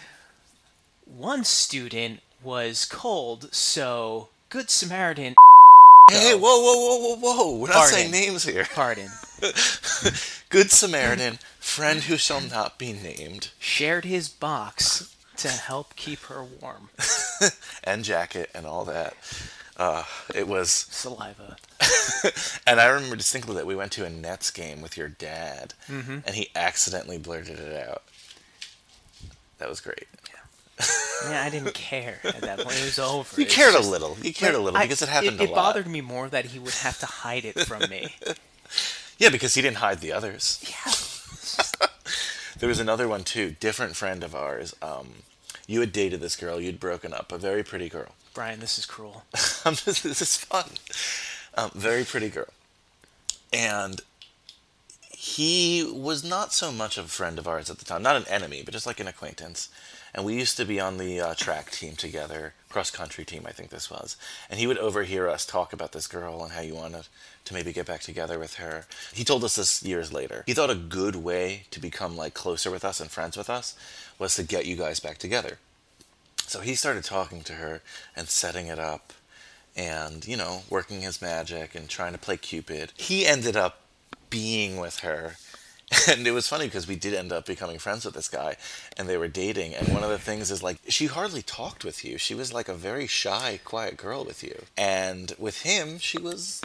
one 1.17 1.45
student 1.45 2.21
was 2.43 2.85
cold, 2.85 3.49
so 3.55 4.29
Good 4.49 4.71
Samaritan. 4.71 5.35
Hey, 6.11 6.35
whoa, 6.35 6.41
whoa, 6.41 6.75
whoa, 6.77 7.17
whoa, 7.17 7.35
whoa! 7.35 7.57
We're 7.59 7.69
not 7.69 7.75
Pardon. 7.77 7.95
saying 7.95 8.11
names 8.11 8.45
here. 8.45 8.67
Pardon. 8.75 9.09
Good 10.51 10.71
Samaritan, 10.71 11.39
friend 11.59 12.01
who 12.03 12.17
shall 12.19 12.41
not 12.43 12.79
be 12.79 12.93
named, 12.93 13.51
shared 13.59 14.05
his 14.05 14.29
box 14.29 15.15
to 15.39 15.49
help 15.49 15.97
keep 15.97 16.21
her 16.25 16.45
warm. 16.45 16.91
and 17.85 18.05
jacket, 18.05 18.51
and 18.55 18.67
all 18.67 18.85
that. 18.85 19.15
Uh, 19.77 20.05
it 20.35 20.47
was 20.47 20.71
Saliva. 20.71 21.57
And 22.67 22.81
I 22.81 22.87
remember 22.87 23.17
distinctly 23.17 23.55
that 23.57 23.67
we 23.67 23.75
went 23.77 23.93
to 23.93 24.05
a 24.07 24.11
Nets 24.11 24.51
game 24.51 24.81
with 24.81 24.97
your 24.97 25.09
dad, 25.09 25.75
Mm-hmm. 25.89 26.19
and 26.27 26.35
he 26.35 26.49
accidentally 26.57 27.19
blurted 27.19 27.59
it 27.59 27.87
out. 27.89 28.03
That 29.59 29.69
was 29.69 29.81
great. 29.81 30.07
Man, 31.25 31.47
I 31.47 31.51
didn't 31.51 31.75
care 31.75 32.19
at 32.25 32.41
that 32.43 32.59
point. 32.61 32.77
It 32.79 32.85
was 32.85 32.99
over. 32.99 33.41
You 33.41 33.47
It's 33.47 33.55
cared 33.55 33.75
just- 33.75 33.89
a 33.89 33.91
little. 33.91 34.17
You 34.23 34.33
cared 34.35 34.55
a 34.55 34.59
little 34.59 34.77
I- 34.79 34.83
because 34.83 35.03
it 35.03 35.09
happened 35.09 35.41
It, 35.41 35.49
a 35.51 35.53
lot. 35.53 35.55
bothered 35.55 35.87
me 35.87 36.01
more 36.01 36.29
that 36.29 36.47
he 36.47 36.59
would 36.59 36.75
have 36.75 36.99
to 37.01 37.07
hide 37.07 37.45
it 37.45 37.59
from 37.61 37.89
me. 37.91 38.15
Yeah, 39.17 39.29
because 39.29 39.55
he 39.55 39.63
didn't 39.63 39.77
hide 39.77 40.01
the 40.01 40.11
others. 40.13 40.59
yeah. 40.69 41.87
There 42.59 42.69
was 42.69 42.81
another 42.81 43.07
one 43.07 43.23
too. 43.25 43.55
Different 43.61 43.95
friend 43.95 44.25
of 44.25 44.35
ours. 44.35 44.75
Um, 44.83 45.23
you 45.69 45.81
had 45.81 45.93
dated 45.93 46.21
this 46.21 46.35
girl. 46.37 46.61
You'd 46.61 46.81
broken 46.81 47.13
up. 47.15 47.31
A 47.31 47.39
very 47.39 47.63
pretty 47.63 47.89
girl. 47.89 48.09
Brian, 48.33 48.59
this 48.61 48.77
is 48.79 48.87
cruel. 48.87 49.23
I'm 49.65 49.75
this 49.85 50.05
is 50.05 50.37
fun. 50.37 50.71
Um, 51.57 51.71
very 51.75 52.05
pretty 52.05 52.29
girl. 52.29 52.49
And 53.53 54.01
he 55.13 55.89
was 55.93 56.25
not 56.25 56.53
so 56.53 56.73
much 56.73 56.99
of 56.99 57.05
a 57.07 57.09
friend 57.09 57.39
of 57.39 57.47
ours 57.47 57.71
at 57.71 57.79
the 57.79 57.85
time. 57.85 58.03
Not 58.03 58.17
an 58.17 58.27
enemy, 58.29 58.63
but 58.65 58.73
just 58.75 58.87
like 58.87 58.99
an 59.01 59.09
acquaintance. 59.09 59.69
And 60.15 60.25
we 60.25 60.35
used 60.35 60.57
to 60.59 60.65
be 60.65 60.79
on 60.79 60.99
the 60.99 61.21
uh, 61.21 61.35
track 61.35 61.73
team 61.73 61.97
together, 61.97 62.55
cross 62.69 62.91
country 62.91 63.25
team, 63.25 63.45
I 63.47 63.51
think 63.53 63.71
this 63.71 63.91
was. 63.91 64.17
And 64.49 64.61
he 64.61 64.67
would 64.69 64.79
overhear 64.79 65.29
us 65.29 65.45
talk 65.45 65.73
about 65.73 65.91
this 65.91 66.07
girl 66.07 66.45
and 66.45 66.53
how 66.53 66.61
you 66.61 66.75
wanted 66.75 67.09
to 67.47 67.55
maybe 67.55 67.73
get 67.73 67.87
back 67.87 68.01
together 68.01 68.39
with 68.39 68.55
her. 68.55 68.87
He 69.13 69.25
told 69.25 69.43
us 69.43 69.57
this 69.57 69.83
years 69.83 70.13
later. 70.13 70.45
He 70.47 70.55
thought 70.55 70.71
a 70.71 70.77
good 70.77 71.17
way 71.17 71.65
to 71.73 71.81
become 71.81 72.17
like 72.17 72.33
closer 72.33 72.71
with 72.71 72.85
us 72.85 73.01
and 73.01 73.11
friends 73.11 73.37
with 73.37 73.51
us 73.51 73.75
was 74.19 74.37
to 74.37 74.45
get 74.45 74.67
you 74.67 74.77
guys 74.77 75.01
back 75.01 75.19
together. 75.19 75.59
So 76.47 76.61
he 76.61 76.77
started 76.77 77.03
talking 77.03 77.43
to 77.43 77.55
her 77.55 77.83
and 78.15 78.29
setting 78.29 78.69
it 78.69 78.79
up 78.79 79.13
and, 79.77 80.27
you 80.29 80.37
know, 80.37 80.63
working 80.71 81.01
his 81.01 81.21
magic 81.21 81.75
and 81.75 81.89
trying 81.89 82.13
to 82.13 82.19
play 82.19 82.37
Cupid. 82.37 82.93
He 82.97 83.27
ended 83.27 83.57
up 83.57 83.81
being 84.31 84.77
with 84.77 85.01
her. 85.01 85.37
And 86.09 86.27
it 86.27 86.33
was 86.33 86.49
funny 86.49 86.67
because 86.67 86.87
we 86.87 86.97
did 86.97 87.15
end 87.15 87.33
up 87.33 87.47
becoming 87.47 87.79
friends 87.79 88.05
with 88.05 88.15
this 88.15 88.29
guy 88.29 88.57
and 88.97 89.09
they 89.09 89.17
were 89.17 89.29
dating. 89.29 89.75
And 89.75 89.89
one 89.89 90.03
of 90.03 90.11
the 90.11 90.19
things 90.19 90.51
is 90.51 90.63
like, 90.63 90.79
she 90.89 91.07
hardly 91.07 91.43
talked 91.43 91.85
with 91.85 92.05
you. 92.05 92.19
She 92.19 92.35
was 92.35 92.53
like 92.53 92.69
a 92.69 92.75
very 92.75 93.07
shy, 93.07 93.61
quiet 93.65 93.97
girl 93.97 94.25
with 94.25 94.43
you. 94.43 94.65
And 94.77 95.35
with 95.39 95.63
him, 95.63 95.99
she 95.99 96.19
was 96.19 96.61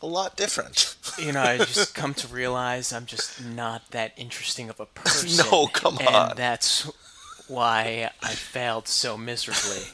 a 0.00 0.06
lot 0.06 0.36
different. 0.36 0.96
You 1.18 1.32
know, 1.32 1.42
I 1.42 1.58
just 1.58 1.94
come 2.02 2.14
to 2.14 2.26
realize 2.28 2.92
I'm 2.92 3.06
just 3.06 3.44
not 3.44 3.90
that 3.90 4.12
interesting 4.16 4.68
of 4.68 4.80
a 4.80 4.86
person. 5.00 5.46
No, 5.50 5.66
come 5.66 5.98
and 5.98 6.08
on. 6.08 6.36
that's 6.36 6.90
why 7.48 8.10
I 8.22 8.32
failed 8.32 8.88
so 8.88 9.16
miserably. 9.16 9.84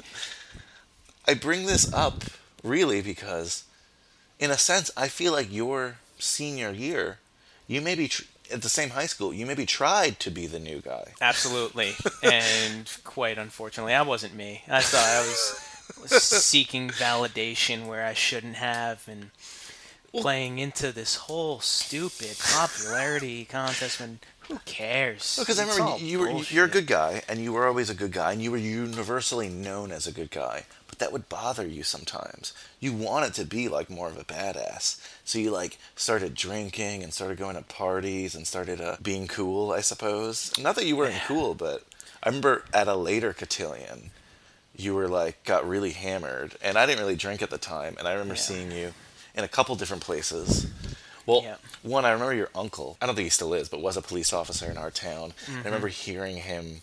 I 1.27 1.35
bring 1.35 1.67
this 1.67 1.93
up 1.93 2.25
really 2.63 3.03
because, 3.03 3.65
in 4.39 4.51
a 4.51 4.57
sense, 4.59 4.91
I 4.97 5.09
feel 5.09 5.33
like 5.33 5.53
your 5.53 5.97
senior 6.19 6.71
year, 6.71 7.19
you 7.67 7.81
maybe 7.81 8.09
tr- 8.09 8.25
at 8.53 8.63
the 8.63 8.69
same 8.69 8.91
high 8.91 9.07
school, 9.07 9.33
you 9.33 9.47
maybe 9.47 9.67
tried 9.67 10.19
to 10.21 10.31
be 10.31 10.47
the 10.47 10.59
new 10.59 10.81
guy. 10.81 11.13
Absolutely. 11.21 11.95
And 12.23 12.91
quite 13.05 13.39
unfortunately, 13.39 13.95
I 13.95 14.03
wasn't 14.03 14.35
me. 14.35 14.63
I 14.69 14.81
thought 14.81 15.07
I 15.07 15.21
was, 15.21 16.11
was 16.11 16.23
seeking 16.23 16.91
validation 16.91 17.87
where 17.87 18.05
I 18.05 18.13
shouldn't 18.15 18.57
have 18.57 19.07
and 19.09 19.31
playing 20.13 20.59
into 20.59 20.91
this 20.93 21.15
whole 21.17 21.61
stupid 21.61 22.37
popularity 22.39 23.45
contest 23.45 24.01
when 24.01 24.21
who 24.49 24.59
cares? 24.65 25.37
Because 25.39 25.59
I 25.59 25.63
remember 25.63 25.83
all 25.85 25.99
you 25.99 26.19
were 26.19 26.31
you're 26.51 26.65
a 26.65 26.71
good 26.71 26.87
guy, 26.87 27.23
and 27.29 27.39
you 27.41 27.53
were 27.53 27.67
always 27.67 27.91
a 27.91 27.95
good 27.95 28.13
guy, 28.13 28.33
and 28.33 28.43
you 28.43 28.51
were 28.51 28.57
universally 28.57 29.49
known 29.49 29.93
as 29.93 30.07
a 30.07 30.13
good 30.13 30.31
guy. 30.31 30.65
But 30.99 31.05
that 31.07 31.13
would 31.13 31.29
bother 31.29 31.65
you 31.67 31.85
sometimes. 31.85 32.53
You 32.81 32.93
wanted 32.93 33.33
to 33.35 33.45
be 33.45 33.69
like 33.69 33.89
more 33.89 34.09
of 34.09 34.19
a 34.19 34.25
badass, 34.25 35.01
so 35.25 35.39
you 35.39 35.53
like 35.53 35.79
started 35.95 36.35
drinking 36.35 37.05
and 37.05 37.13
started 37.15 37.39
going 37.39 37.55
to 37.55 37.63
parties 37.63 38.35
and 38.35 38.45
started 38.47 38.81
uh, 38.81 38.97
being 39.01 39.29
cool. 39.29 39.71
I 39.71 39.81
suppose 39.81 40.53
not 40.59 40.75
that 40.75 40.87
you 40.87 40.97
weren't 40.97 41.15
Yeah. 41.15 41.25
cool, 41.29 41.55
but 41.55 41.85
I 42.23 42.29
remember 42.31 42.65
at 42.75 42.89
a 42.89 42.97
later 42.97 43.33
cotillion, 43.33 44.11
you 44.75 44.93
were 44.95 45.07
like 45.09 45.45
got 45.45 45.69
really 45.69 45.93
hammered, 45.93 46.57
and 46.61 46.77
I 46.77 46.85
didn't 46.85 47.01
really 47.01 47.17
drink 47.17 47.43
at 47.43 47.51
the 47.51 47.59
time, 47.59 47.95
and 47.99 48.09
I 48.09 48.13
remember 48.13 48.35
Yeah. 48.35 48.41
seeing 48.41 48.73
you 48.73 48.93
in 49.37 49.45
a 49.45 49.49
couple 49.49 49.77
different 49.77 50.03
places. 50.03 50.67
Well, 51.27 51.43
Yeah. 51.43 51.57
one, 51.83 52.07
I 52.07 52.11
remember 52.11 52.35
your 52.35 52.51
uncle. 52.57 52.97
I 53.01 53.07
don't 53.07 53.15
think 53.15 53.27
he 53.27 53.31
still 53.31 53.55
is, 53.55 53.69
but 53.69 53.81
was 53.81 53.97
a 53.97 54.03
police 54.03 54.33
officer 54.33 54.69
in 54.69 54.77
our 54.79 54.91
town. 54.91 55.33
Mm-hmm. 55.47 55.59
I 55.61 55.63
remember 55.65 55.89
hearing 55.89 56.39
him 56.39 56.81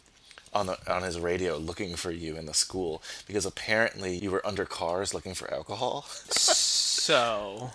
on 0.56 0.68
the 0.68 0.78
on 0.91 1.03
his 1.03 1.20
radio 1.20 1.58
looking 1.58 1.95
for 1.95 2.12
you 2.12 2.38
in 2.38 2.45
the 2.45 2.53
school 2.53 3.03
because 3.28 3.45
apparently 3.45 4.18
you 4.18 4.32
were 4.32 4.45
under 4.47 4.66
cars 4.66 5.14
looking 5.14 5.34
for 5.36 5.53
alcohol. 5.53 6.06
So, 7.06 7.70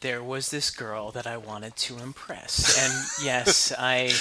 there 0.00 0.22
was 0.22 0.50
this 0.50 0.70
girl 0.70 1.10
that 1.10 1.26
I 1.26 1.36
wanted 1.36 1.76
to 1.76 1.98
impress. 1.98 2.78
And 2.82 3.26
yes, 3.26 3.70
I 3.78 4.12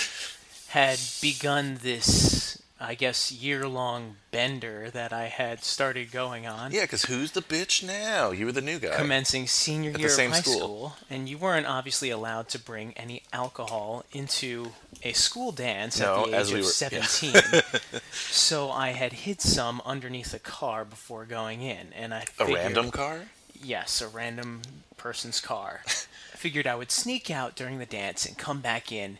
had 0.67 0.99
begun 1.21 1.79
this, 1.81 2.54
I 2.85 2.95
guess, 2.95 3.31
year 3.31 3.67
long 3.67 4.17
bender 4.31 4.89
that 4.91 5.11
I 5.11 5.25
had 5.25 5.63
started 5.63 6.11
going 6.11 6.45
on. 6.45 6.71
Yeah, 6.71 6.81
because 6.81 7.05
who's 7.05 7.31
the 7.31 7.41
bitch 7.41 7.83
now? 7.85 8.31
You 8.31 8.45
were 8.45 8.51
the 8.51 8.61
new 8.61 8.79
guy. 8.79 8.95
Commencing 8.95 9.47
senior 9.47 9.91
year 9.91 10.07
of 10.07 10.17
high 10.17 10.31
school. 10.41 10.53
school. 10.59 10.95
and 11.09 11.27
you 11.27 11.37
weren't 11.37 11.65
obviously 11.67 12.09
allowed 12.09 12.47
to 12.49 12.59
bring 12.59 12.93
any 12.93 13.23
alcohol 13.33 14.05
into 14.11 14.67
a 15.03 15.13
school 15.13 15.51
dance 15.51 15.99
No, 15.99 16.25
at 16.25 16.31
the 16.31 16.37
as 16.37 16.47
age 16.49 16.53
we 16.53 16.59
of 16.59 16.65
were- 16.65 16.97
yeah. 16.97 17.05
17. 17.05 18.01
so 18.11 18.69
I 18.71 18.89
had 18.89 19.13
hid 19.13 19.41
some 19.41 19.81
underneath 19.85 20.33
a 20.33 20.39
car 20.39 20.85
before 20.85 21.25
going 21.25 21.61
in, 21.61 21.87
and 21.93 22.13
I 22.13 22.21
a 22.21 22.25
figured, 22.25 22.55
random 22.57 22.91
car? 22.91 23.21
Yes, 23.61 24.01
a 24.01 24.07
random 24.07 24.61
person's 24.97 25.39
car. 25.41 25.81
I 25.87 25.89
figured 26.37 26.67
I 26.67 26.75
would 26.75 26.91
sneak 26.91 27.31
out 27.31 27.55
during 27.55 27.79
the 27.79 27.85
dance 27.85 28.25
and 28.25 28.37
come 28.37 28.61
back 28.61 28.91
in 28.91 29.17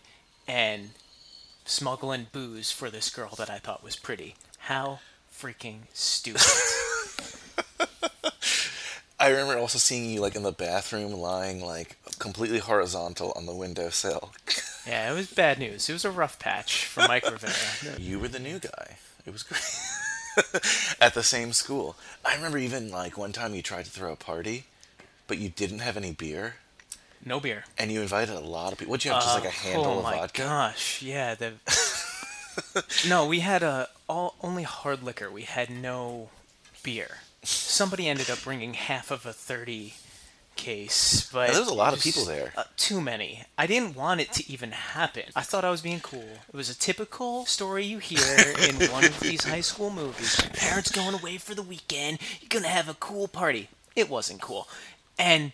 and 0.47 0.91
smuggle 1.65 2.11
in 2.11 2.27
booze 2.31 2.71
for 2.71 2.89
this 2.89 3.09
girl 3.09 3.35
that 3.37 3.49
I 3.49 3.57
thought 3.57 3.83
was 3.83 3.95
pretty. 3.95 4.35
How 4.59 4.99
freaking 5.35 5.79
stupid. 5.93 6.41
I 9.19 9.29
remember 9.29 9.57
also 9.57 9.79
seeing 9.79 10.09
you 10.09 10.21
like 10.21 10.35
in 10.35 10.43
the 10.43 10.51
bathroom 10.51 11.13
lying 11.13 11.63
like 11.63 11.97
completely 12.19 12.59
horizontal 12.59 13.33
on 13.35 13.45
the 13.45 13.55
windowsill. 13.55 14.31
yeah, 14.87 15.11
it 15.11 15.15
was 15.15 15.31
bad 15.31 15.57
news. 15.57 15.89
It 15.89 15.93
was 15.93 16.05
a 16.05 16.11
rough 16.11 16.37
patch 16.37 16.85
for 16.85 17.01
Mike 17.07 17.29
Rivera. 17.29 17.97
you 17.99 18.19
were 18.19 18.27
the 18.27 18.39
new 18.39 18.59
guy. 18.59 18.97
It 19.25 19.33
was 19.33 19.43
great. 19.43 19.63
At 21.01 21.13
the 21.13 21.23
same 21.23 21.53
school. 21.53 21.95
I 22.23 22.35
remember 22.35 22.57
even 22.57 22.91
like 22.91 23.17
one 23.17 23.31
time 23.31 23.55
you 23.55 23.61
tried 23.61 23.85
to 23.85 23.91
throw 23.91 24.11
a 24.11 24.17
party, 24.17 24.65
but 25.27 25.37
you 25.37 25.49
didn't 25.49 25.79
have 25.79 25.97
any 25.97 26.11
beer, 26.11 26.55
No 27.25 27.39
beer. 27.39 27.63
and 27.77 27.91
you 27.91 28.01
invited 28.01 28.35
a 28.35 28.39
lot 28.39 28.71
of 28.71 28.77
people. 28.79 28.91
What'd 28.91 29.05
you 29.05 29.11
have? 29.11 29.23
Just 29.23 29.35
like 29.39 29.45
a 29.47 29.49
handle 29.49 29.85
oh 29.85 29.97
of 29.97 30.03
my 30.03 30.17
vodka? 30.17 30.43
gosh, 30.43 31.01
yeah. 31.01 31.33
The 31.35 31.53
no, 33.07 33.25
we 33.25 33.39
had 33.39 33.63
a 33.63 33.89
all 34.07 34.35
only 34.41 34.63
hard 34.63 35.03
liquor. 35.03 35.29
We 35.31 35.43
had 35.43 35.69
no 35.69 36.29
beer. 36.83 37.17
Somebody 37.43 38.07
ended 38.07 38.29
up 38.29 38.43
bringing 38.43 38.73
half 38.75 39.11
of 39.11 39.25
a 39.25 39.33
thirty 39.33 39.95
case, 40.55 41.29
but 41.33 41.49
there 41.51 41.59
was 41.59 41.67
a 41.69 41.73
lot 41.73 41.93
it 41.93 41.97
of 41.97 42.03
people 42.03 42.23
there. 42.25 42.53
Uh, 42.55 42.63
too 42.77 43.01
many. 43.01 43.43
I 43.57 43.67
didn't 43.67 43.95
want 43.95 44.21
it 44.21 44.31
to 44.33 44.51
even 44.51 44.71
happen. 44.71 45.23
I 45.35 45.41
thought 45.41 45.65
I 45.65 45.69
was 45.71 45.81
being 45.81 45.99
cool. 45.99 46.39
It 46.47 46.55
was 46.55 46.69
a 46.69 46.77
typical 46.77 47.45
story 47.45 47.85
you 47.85 47.97
hear 47.99 48.53
in 48.69 48.75
one 48.91 49.03
of 49.03 49.19
these 49.19 49.43
high 49.43 49.61
school 49.61 49.89
movies. 49.89 50.39
Parents 50.53 50.91
going 50.91 51.13
away 51.15 51.37
for 51.37 51.55
the 51.55 51.61
weekend. 51.63 52.19
You're 52.39 52.49
gonna 52.49 52.67
have 52.71 52.87
a 52.87 52.93
cool 52.93 53.27
party. 53.27 53.67
It 53.95 54.09
wasn't 54.09 54.41
cool, 54.41 54.67
and 55.19 55.51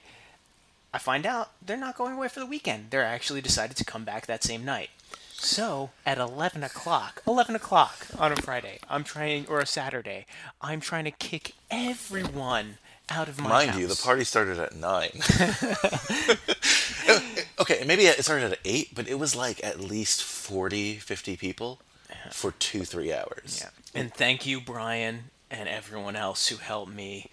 I 0.93 0.97
find 0.97 1.25
out 1.25 1.51
they're 1.65 1.77
not 1.77 1.97
going 1.97 2.13
away 2.13 2.27
for 2.27 2.39
the 2.39 2.45
weekend. 2.45 2.87
They're 2.89 3.05
actually 3.05 3.41
decided 3.41 3.77
to 3.77 3.85
come 3.85 4.03
back 4.03 4.25
that 4.25 4.43
same 4.43 4.65
night. 4.65 4.89
So 5.33 5.89
at 6.05 6.17
eleven 6.19 6.63
o'clock, 6.63 7.23
eleven 7.25 7.55
o'clock 7.55 8.07
on 8.19 8.31
a 8.31 8.35
Friday, 8.35 8.79
I'm 8.89 9.03
trying 9.03 9.47
or 9.47 9.59
a 9.59 9.65
Saturday, 9.65 10.25
I'm 10.61 10.81
trying 10.81 11.05
to 11.05 11.11
kick 11.11 11.53
everyone 11.71 12.77
out 13.09 13.27
of 13.27 13.39
my 13.39 13.49
Mind 13.49 13.71
house. 13.71 13.79
you, 13.79 13.87
the 13.87 13.95
party 13.95 14.23
started 14.23 14.59
at 14.59 14.75
nine. 14.75 15.19
okay, 17.59 17.83
maybe 17.85 18.05
it 18.05 18.23
started 18.23 18.51
at 18.51 18.59
eight, 18.63 18.93
but 18.93 19.07
it 19.07 19.19
was 19.19 19.35
like 19.35 19.63
at 19.63 19.79
least 19.79 20.23
40, 20.23 20.95
50 20.95 21.37
people 21.37 21.81
for 22.31 22.51
two, 22.51 22.85
three 22.85 23.13
hours. 23.13 23.61
Yeah. 23.63 23.99
And 23.99 24.13
thank 24.13 24.45
you, 24.45 24.61
Brian, 24.61 25.31
and 25.49 25.67
everyone 25.67 26.15
else 26.15 26.47
who 26.47 26.57
helped 26.57 26.93
me 26.93 27.29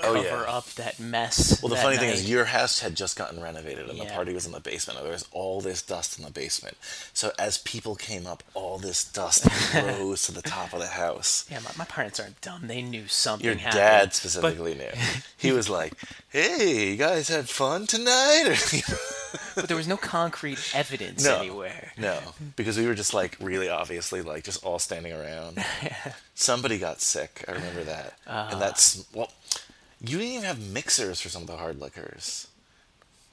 Oh, 0.00 0.14
cover 0.14 0.18
yeah. 0.24 0.44
up 0.56 0.66
that 0.74 0.98
mess. 0.98 1.62
Well, 1.62 1.68
the 1.70 1.76
funny 1.76 1.96
thing 1.96 2.10
is, 2.10 2.28
your 2.28 2.46
house 2.46 2.80
had 2.80 2.94
just 2.94 3.16
gotten 3.16 3.42
renovated, 3.42 3.88
and 3.90 3.98
the 4.00 4.04
party 4.06 4.32
was 4.32 4.46
in 4.46 4.52
the 4.52 4.60
basement. 4.60 4.98
And 4.98 5.06
there 5.06 5.12
was 5.12 5.26
all 5.32 5.60
this 5.60 5.82
dust 5.82 6.18
in 6.18 6.24
the 6.24 6.30
basement. 6.30 6.76
So 7.12 7.32
as 7.38 7.58
people 7.58 7.94
came 7.94 8.26
up, 8.26 8.42
all 8.54 8.78
this 8.78 9.04
dust 9.04 9.46
rose 9.74 10.22
to 10.24 10.32
the 10.32 10.42
top 10.42 10.72
of 10.72 10.80
the 10.80 10.86
house. 10.86 11.46
yeah, 11.50 11.60
my, 11.60 11.70
my 11.78 11.84
parents 11.84 12.18
aren't 12.20 12.40
dumb. 12.40 12.66
They 12.68 12.82
knew 12.82 13.06
something 13.06 13.44
Your 13.46 13.54
happened. 13.56 13.78
dad 13.80 14.04
But- 14.06 14.14
specifically 14.14 14.74
knew. 14.74 14.90
He 15.38 15.52
was 15.52 15.68
like, 15.68 15.92
"Hey, 16.30 16.90
you 16.90 16.96
guys 16.96 17.28
had 17.28 17.48
fun 17.48 17.86
tonight?" 17.86 18.56
but 19.54 19.68
there 19.68 19.76
was 19.76 19.86
no 19.86 19.96
concrete 19.98 20.58
evidence 20.74 21.24
No. 21.24 21.38
anywhere. 21.38 21.92
no, 21.98 22.18
because 22.56 22.78
we 22.78 22.86
were 22.86 22.94
just 22.94 23.12
like 23.14 23.36
really 23.40 23.68
obviously 23.68 24.22
like 24.22 24.42
just 24.44 24.64
all 24.64 24.78
standing 24.78 25.12
around. 25.12 25.62
Somebody 26.38 26.78
got 26.78 27.00
sick. 27.00 27.44
I 27.48 27.52
remember 27.52 27.82
that, 27.84 28.12
Ah. 28.26 28.50
and 28.52 28.60
that's 28.60 29.04
well. 29.14 29.32
You 30.00 30.18
didn't 30.18 30.32
even 30.34 30.44
have 30.44 30.60
mixers 30.70 31.18
for 31.20 31.30
some 31.30 31.40
of 31.42 31.48
the 31.48 31.56
hard 31.56 31.80
liquors. 31.80 32.46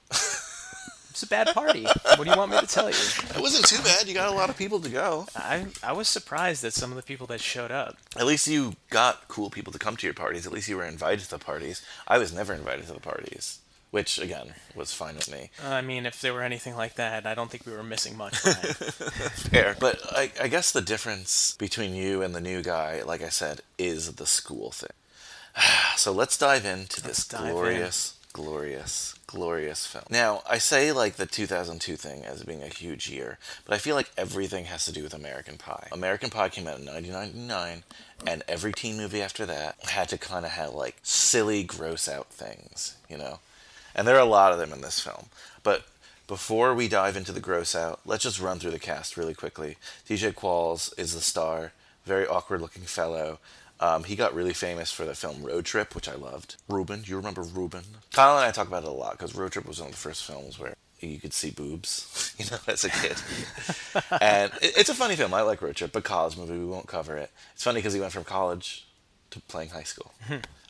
It's 0.10 1.22
a 1.22 1.28
bad 1.28 1.48
party. 1.54 1.84
what 1.84 2.24
do 2.24 2.30
you 2.32 2.36
want 2.38 2.52
me 2.52 2.60
to 2.60 2.66
tell 2.66 2.90
you? 2.90 2.96
It 3.36 3.40
wasn't 3.40 3.68
too 3.68 3.84
bad. 3.84 4.08
You 4.08 4.16
got 4.16 4.30
a 4.30 4.36
lot 4.36 4.50
of 4.50 4.58
people 4.58 4.80
to 4.80 4.90
go. 4.90 5.28
I 5.36 5.68
I 5.84 5.92
was 5.92 6.08
surprised 6.08 6.64
at 6.64 6.74
some 6.74 6.92
of 6.92 6.96
the 6.96 7.04
people 7.04 7.28
that 7.28 7.40
showed 7.42 7.70
up. 7.72 7.98
At 8.16 8.26
least 8.26 8.48
you 8.48 8.78
got 8.90 9.28
cool 9.28 9.50
people 9.52 9.72
to 9.74 9.80
come 9.80 9.96
to 9.98 10.08
your 10.08 10.16
parties. 10.16 10.48
At 10.48 10.54
least 10.54 10.70
you 10.70 10.78
were 10.78 10.86
invited 10.86 11.26
to 11.26 11.30
the 11.30 11.38
parties. 11.38 11.84
I 12.08 12.18
was 12.18 12.34
never 12.34 12.54
invited 12.54 12.88
to 12.88 12.94
the 12.94 13.00
parties, 13.00 13.60
which 13.94 14.18
again 14.18 14.52
was 14.74 14.92
fine 14.92 15.16
with 15.16 15.32
me. 15.32 15.52
I 15.64 15.82
mean, 15.82 16.08
if 16.08 16.20
there 16.20 16.34
were 16.34 16.42
anything 16.42 16.76
like 16.76 16.96
that, 16.96 17.28
I 17.28 17.36
don't 17.36 17.52
think 17.52 17.64
we 17.68 17.74
were 17.74 17.84
missing 17.84 18.18
much. 18.18 18.42
Brian. 18.42 18.58
Fair. 18.64 19.76
But 19.80 20.00
I, 20.12 20.32
I 20.42 20.48
guess 20.48 20.72
the 20.72 20.82
difference 20.82 21.56
between 21.60 21.94
you 21.94 22.24
and 22.24 22.34
the 22.34 22.42
new 22.42 22.64
guy, 22.64 23.04
like 23.04 23.22
I 23.22 23.30
said, 23.30 23.62
is 23.78 24.14
the 24.14 24.26
school 24.26 24.72
thing. 24.72 24.90
So 25.96 26.12
let's 26.12 26.40
dive 26.40 26.66
into 26.66 27.04
this 27.04 27.20
Let's 27.20 27.28
dive 27.28 27.46
in. 27.46 27.52
glorious, 27.52 28.16
glorious, 28.34 29.14
glorious 29.28 29.86
film. 29.86 30.06
Now, 30.10 30.42
I 30.50 30.58
say 30.58 30.92
like 30.92 31.18
the 31.18 31.28
2002 31.28 31.96
thing 31.96 32.26
as 32.26 32.42
being 32.44 32.64
a 32.64 32.68
huge 32.68 33.12
year, 33.12 33.38
but 33.64 33.76
I 33.76 33.78
feel 33.78 33.96
like 33.96 34.10
everything 34.18 34.66
has 34.66 34.86
to 34.86 34.92
do 34.92 35.04
with 35.04 35.14
American 35.14 35.58
Pie. 35.60 35.90
American 35.92 36.32
Pie 36.32 36.50
came 36.50 36.68
out 36.68 36.80
in 36.80 36.88
1999, 36.88 37.84
and 38.26 38.42
every 38.48 38.74
teen 38.74 38.98
movie 38.98 39.22
after 39.22 39.46
that 39.46 39.76
had 39.90 40.10
to 40.10 40.18
kind 40.18 40.46
of 40.46 40.52
have 40.54 40.74
like 40.74 40.96
silly, 41.04 41.62
gross 41.64 42.10
out 42.10 42.30
things, 42.34 42.96
you 43.08 43.20
know? 43.20 43.38
And 43.96 44.08
there 44.08 44.16
are 44.16 44.20
a 44.20 44.26
lot 44.26 44.52
of 44.52 44.60
them 44.60 44.74
in 44.74 44.82
this 44.82 45.00
film. 45.00 45.28
But 45.64 45.86
before 46.28 46.74
we 46.74 46.88
dive 46.88 47.18
into 47.18 47.32
the 47.32 47.40
gross 47.40 47.76
out, 47.76 48.00
let's 48.06 48.24
just 48.24 48.40
run 48.40 48.60
through 48.60 48.72
the 48.72 48.80
cast 48.80 49.18
really 49.18 49.34
quickly. 49.34 49.78
DJ 50.08 50.34
Qualls 50.34 50.98
is 50.98 51.14
the 51.14 51.22
star, 51.22 51.74
very 52.06 52.26
awkward 52.26 52.62
looking 52.62 52.84
fellow. 52.84 53.40
Um, 53.80 54.06
he 54.06 54.16
got 54.16 54.34
really 54.34 54.54
famous 54.54 54.92
for 54.92 55.04
the 55.04 55.16
film 55.16 55.44
Road 55.44 55.66
Trip, 55.66 55.94
which 55.94 56.08
I 56.08 56.16
loved. 56.16 56.56
Ruben, 56.70 57.02
do 57.02 57.12
you 57.12 57.18
remember 57.18 57.42
Ruben? 57.42 57.84
Kyle 58.14 58.38
and 58.38 58.46
I 58.46 58.52
talk 58.52 58.68
about 58.68 58.84
it 58.84 58.90
a 58.90 58.92
lot 58.92 59.14
because 59.14 59.36
Road 59.36 59.52
Trip 59.52 59.68
was 59.68 59.80
one 59.80 59.90
of 59.90 59.96
the 59.96 60.00
first 60.00 60.24
films 60.24 60.58
where 60.58 60.76
you 61.02 61.20
could 61.20 61.34
see 61.34 61.52
boobs, 61.52 62.34
you 62.38 62.46
know, 62.50 62.58
as 62.68 62.86
a 62.86 62.90
kid. 62.90 63.18
and 64.22 64.52
it, 64.62 64.78
it's 64.78 64.90
a 64.90 64.96
funny 64.96 65.16
film. 65.16 65.34
I 65.34 65.42
like 65.42 65.62
Road 65.62 65.76
Trip, 65.76 65.92
but 65.92 66.04
college 66.04 66.38
movie, 66.38 66.58
we 66.58 66.66
won't 66.66 66.88
cover 66.88 67.18
it. 67.18 67.32
It's 67.54 67.64
funny 67.64 67.80
because 67.80 67.94
he 67.94 68.00
went 68.00 68.14
from 68.14 68.24
college 68.24 68.86
to 69.32 69.42
playing 69.42 69.70
high 69.70 69.84
school. 69.84 70.14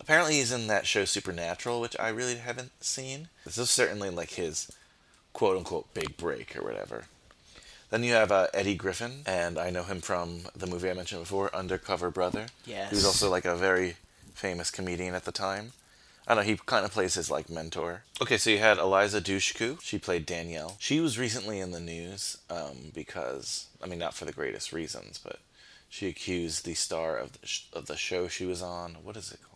Apparently, 0.04 0.34
he's 0.34 0.52
in 0.52 0.68
that 0.68 0.86
show 0.86 1.06
Supernatural, 1.06 1.80
which 1.80 1.96
I 1.98 2.10
really 2.10 2.36
haven't 2.36 2.84
seen. 2.84 3.30
This 3.46 3.58
is 3.58 3.70
certainly 3.70 4.10
like 4.10 4.32
his 4.32 4.70
quote 5.32 5.56
unquote 5.56 5.94
big 5.94 6.18
break 6.18 6.58
or 6.58 6.62
whatever. 6.62 7.06
Then 7.90 8.04
you 8.04 8.12
have 8.12 8.30
uh, 8.30 8.48
Eddie 8.54 8.76
Griffin, 8.76 9.22
and 9.26 9.58
I 9.58 9.70
know 9.70 9.84
him 9.84 10.02
from 10.02 10.42
the 10.54 10.68
movie 10.68 10.90
I 10.90 10.94
mentioned 10.94 11.22
before, 11.22 11.56
Undercover 11.56 12.10
Brother. 12.12 12.48
Yes. 12.66 12.90
He 12.90 12.96
was 12.96 13.06
also 13.06 13.30
like 13.30 13.46
a 13.46 13.56
very 13.56 13.96
famous 14.34 14.70
comedian 14.72 15.16
at 15.16 15.24
the 15.24 15.32
time. 15.32 15.72
I 16.28 16.36
don't 16.36 16.44
know, 16.44 16.52
he 16.52 16.60
kind 16.66 16.84
of 16.84 16.92
plays 16.92 17.14
his 17.14 17.32
like 17.32 17.50
mentor. 17.50 18.04
Okay, 18.22 18.38
so 18.38 18.50
you 18.50 18.58
had 18.58 18.80
Eliza 18.80 19.22
Dushku. 19.22 19.80
She 19.82 19.98
played 20.00 20.26
Danielle. 20.26 20.76
She 20.80 21.00
was 21.00 21.18
recently 21.18 21.62
in 21.62 21.72
the 21.72 21.80
news 21.80 22.38
um, 22.50 22.92
because, 22.94 23.68
I 23.82 23.88
mean, 23.88 24.00
not 24.00 24.16
for 24.16 24.26
the 24.26 24.34
greatest 24.34 24.74
reasons, 24.74 25.18
but 25.18 25.40
she 25.88 26.08
accused 26.10 26.66
the 26.66 26.74
star 26.74 27.16
of 27.16 27.40
the, 27.40 27.48
sh- 27.48 27.68
of 27.72 27.86
the 27.86 27.96
show 27.96 28.28
she 28.28 28.46
was 28.46 28.62
on. 28.62 28.98
What 29.02 29.16
is 29.16 29.32
it 29.32 29.40
called? 29.42 29.53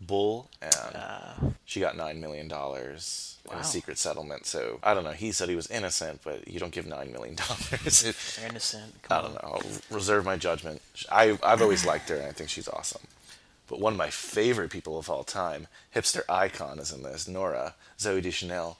Bull, 0.00 0.48
and 0.62 0.74
uh. 0.94 1.34
she 1.64 1.80
got 1.80 1.96
nine 1.96 2.20
million 2.20 2.48
dollars 2.48 3.36
in 3.50 3.58
a 3.58 3.64
secret 3.64 3.98
settlement. 3.98 4.46
So 4.46 4.78
I 4.82 4.94
don't 4.94 5.04
know. 5.04 5.12
He 5.12 5.32
said 5.32 5.48
he 5.48 5.54
was 5.56 5.68
innocent, 5.70 6.20
but 6.22 6.46
you 6.46 6.60
don't 6.60 6.72
give 6.72 6.86
nine 6.86 7.12
million 7.12 7.34
dollars. 7.36 8.02
They're 8.02 8.48
innocent. 8.50 8.94
I 9.10 9.22
don't 9.22 9.30
on. 9.30 9.34
know. 9.34 9.40
I'll 9.42 9.62
reserve 9.90 10.24
my 10.24 10.36
judgment. 10.36 10.82
I 11.10 11.38
I've 11.42 11.62
always 11.62 11.84
liked 11.86 12.08
her, 12.10 12.16
and 12.16 12.26
I 12.26 12.32
think 12.32 12.50
she's 12.50 12.68
awesome. 12.68 13.02
But 13.68 13.80
one 13.80 13.92
of 13.92 13.98
my 13.98 14.08
favorite 14.10 14.70
people 14.70 14.98
of 14.98 15.10
all 15.10 15.24
time, 15.24 15.66
hipster 15.94 16.22
icon, 16.28 16.78
is 16.78 16.90
in 16.92 17.02
this. 17.02 17.28
Nora 17.28 17.74
Zooey 17.98 18.22
Deschanel. 18.22 18.78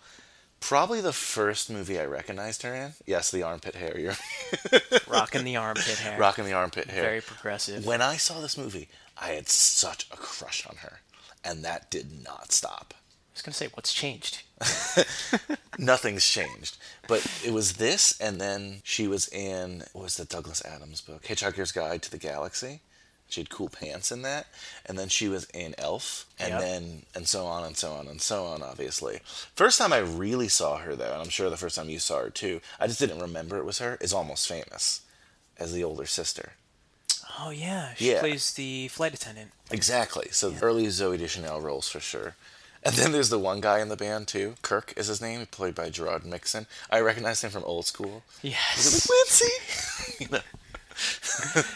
Probably 0.60 1.00
the 1.00 1.12
first 1.12 1.70
movie 1.70 2.00
I 2.00 2.04
recognized 2.06 2.62
her 2.62 2.74
in. 2.74 2.92
Yes, 3.06 3.30
the 3.30 3.44
armpit 3.44 3.76
hair. 3.76 3.96
You're 3.98 4.16
Rocking 5.08 5.44
the 5.44 5.56
armpit 5.56 5.84
hair. 5.98 6.18
rocking 6.18 6.46
the 6.46 6.52
armpit 6.52 6.88
hair. 6.88 7.02
Very 7.02 7.20
progressive. 7.20 7.86
When 7.86 8.02
I 8.02 8.16
saw 8.16 8.40
this 8.40 8.58
movie, 8.58 8.88
I 9.20 9.28
had 9.28 9.48
such 9.48 10.06
a 10.12 10.16
crush 10.16 10.66
on 10.66 10.76
her, 10.76 11.00
and 11.44 11.64
that 11.64 11.90
did 11.90 12.22
not 12.24 12.52
stop. 12.52 12.94
I 12.94 13.32
was 13.34 13.42
gonna 13.42 13.54
say, 13.54 13.68
what's 13.74 13.92
changed? 13.92 14.42
Nothing's 15.78 16.26
changed. 16.26 16.76
But 17.06 17.24
it 17.44 17.52
was 17.52 17.74
this, 17.74 18.18
and 18.20 18.40
then 18.40 18.80
she 18.84 19.06
was 19.06 19.28
in 19.28 19.84
what 19.92 20.02
was 20.04 20.16
the 20.16 20.24
Douglas 20.24 20.64
Adams 20.64 21.00
book, 21.00 21.22
Hitchhiker's 21.24 21.72
Guide 21.72 22.02
to 22.02 22.10
the 22.10 22.18
Galaxy. 22.18 22.80
She 23.30 23.42
had 23.42 23.50
cool 23.50 23.68
pants 23.68 24.10
in 24.10 24.22
that, 24.22 24.46
and 24.86 24.98
then 24.98 25.08
she 25.08 25.28
was 25.28 25.44
in 25.52 25.74
Elf, 25.78 26.24
and 26.38 26.50
Yep. 26.50 26.60
then 26.60 27.02
and 27.14 27.28
so 27.28 27.44
on 27.46 27.62
and 27.62 27.76
so 27.76 27.92
on 27.92 28.08
and 28.08 28.22
so 28.22 28.46
on. 28.46 28.62
Obviously, 28.62 29.20
first 29.54 29.78
time 29.78 29.92
I 29.92 29.98
really 29.98 30.48
saw 30.48 30.78
her 30.78 30.96
though, 30.96 31.12
and 31.12 31.20
I'm 31.22 31.28
sure 31.28 31.50
the 31.50 31.56
first 31.58 31.76
time 31.76 31.90
you 31.90 31.98
saw 31.98 32.20
her 32.22 32.30
too, 32.30 32.60
I 32.80 32.86
just 32.86 32.98
didn't 32.98 33.20
remember 33.20 33.58
it 33.58 33.66
was 33.66 33.78
her. 33.80 33.98
Is 34.00 34.14
almost 34.14 34.48
famous 34.48 35.02
as 35.58 35.72
the 35.74 35.84
older 35.84 36.06
sister. 36.06 36.52
Oh 37.40 37.50
yeah, 37.50 37.94
she 37.94 38.10
Yeah. 38.12 38.20
plays 38.20 38.52
the 38.54 38.88
flight 38.88 39.14
attendant. 39.14 39.52
Exactly. 39.70 40.28
So 40.32 40.54
early 40.60 40.86
Zooey 40.86 41.18
Deschanel 41.18 41.60
roles 41.60 41.88
for 41.88 42.00
sure. 42.00 42.34
And 42.82 42.94
then 42.94 43.12
there's 43.12 43.28
the 43.28 43.38
one 43.38 43.60
guy 43.60 43.80
in 43.80 43.88
the 43.88 43.96
band 43.96 44.28
too. 44.28 44.54
Kirk 44.62 44.92
is 44.96 45.08
his 45.08 45.20
name, 45.20 45.44
played 45.46 45.74
by 45.74 45.90
Jerod 45.90 46.24
Mixon. 46.24 46.66
I 46.90 47.00
recognize 47.00 47.42
him 47.42 47.50
from 47.50 47.64
Old 47.64 47.86
School. 47.86 48.22
Yes. 48.42 49.08
like 49.08 49.18
Lindsay. 49.18 50.24
you 50.24 50.28
know? 50.30 51.72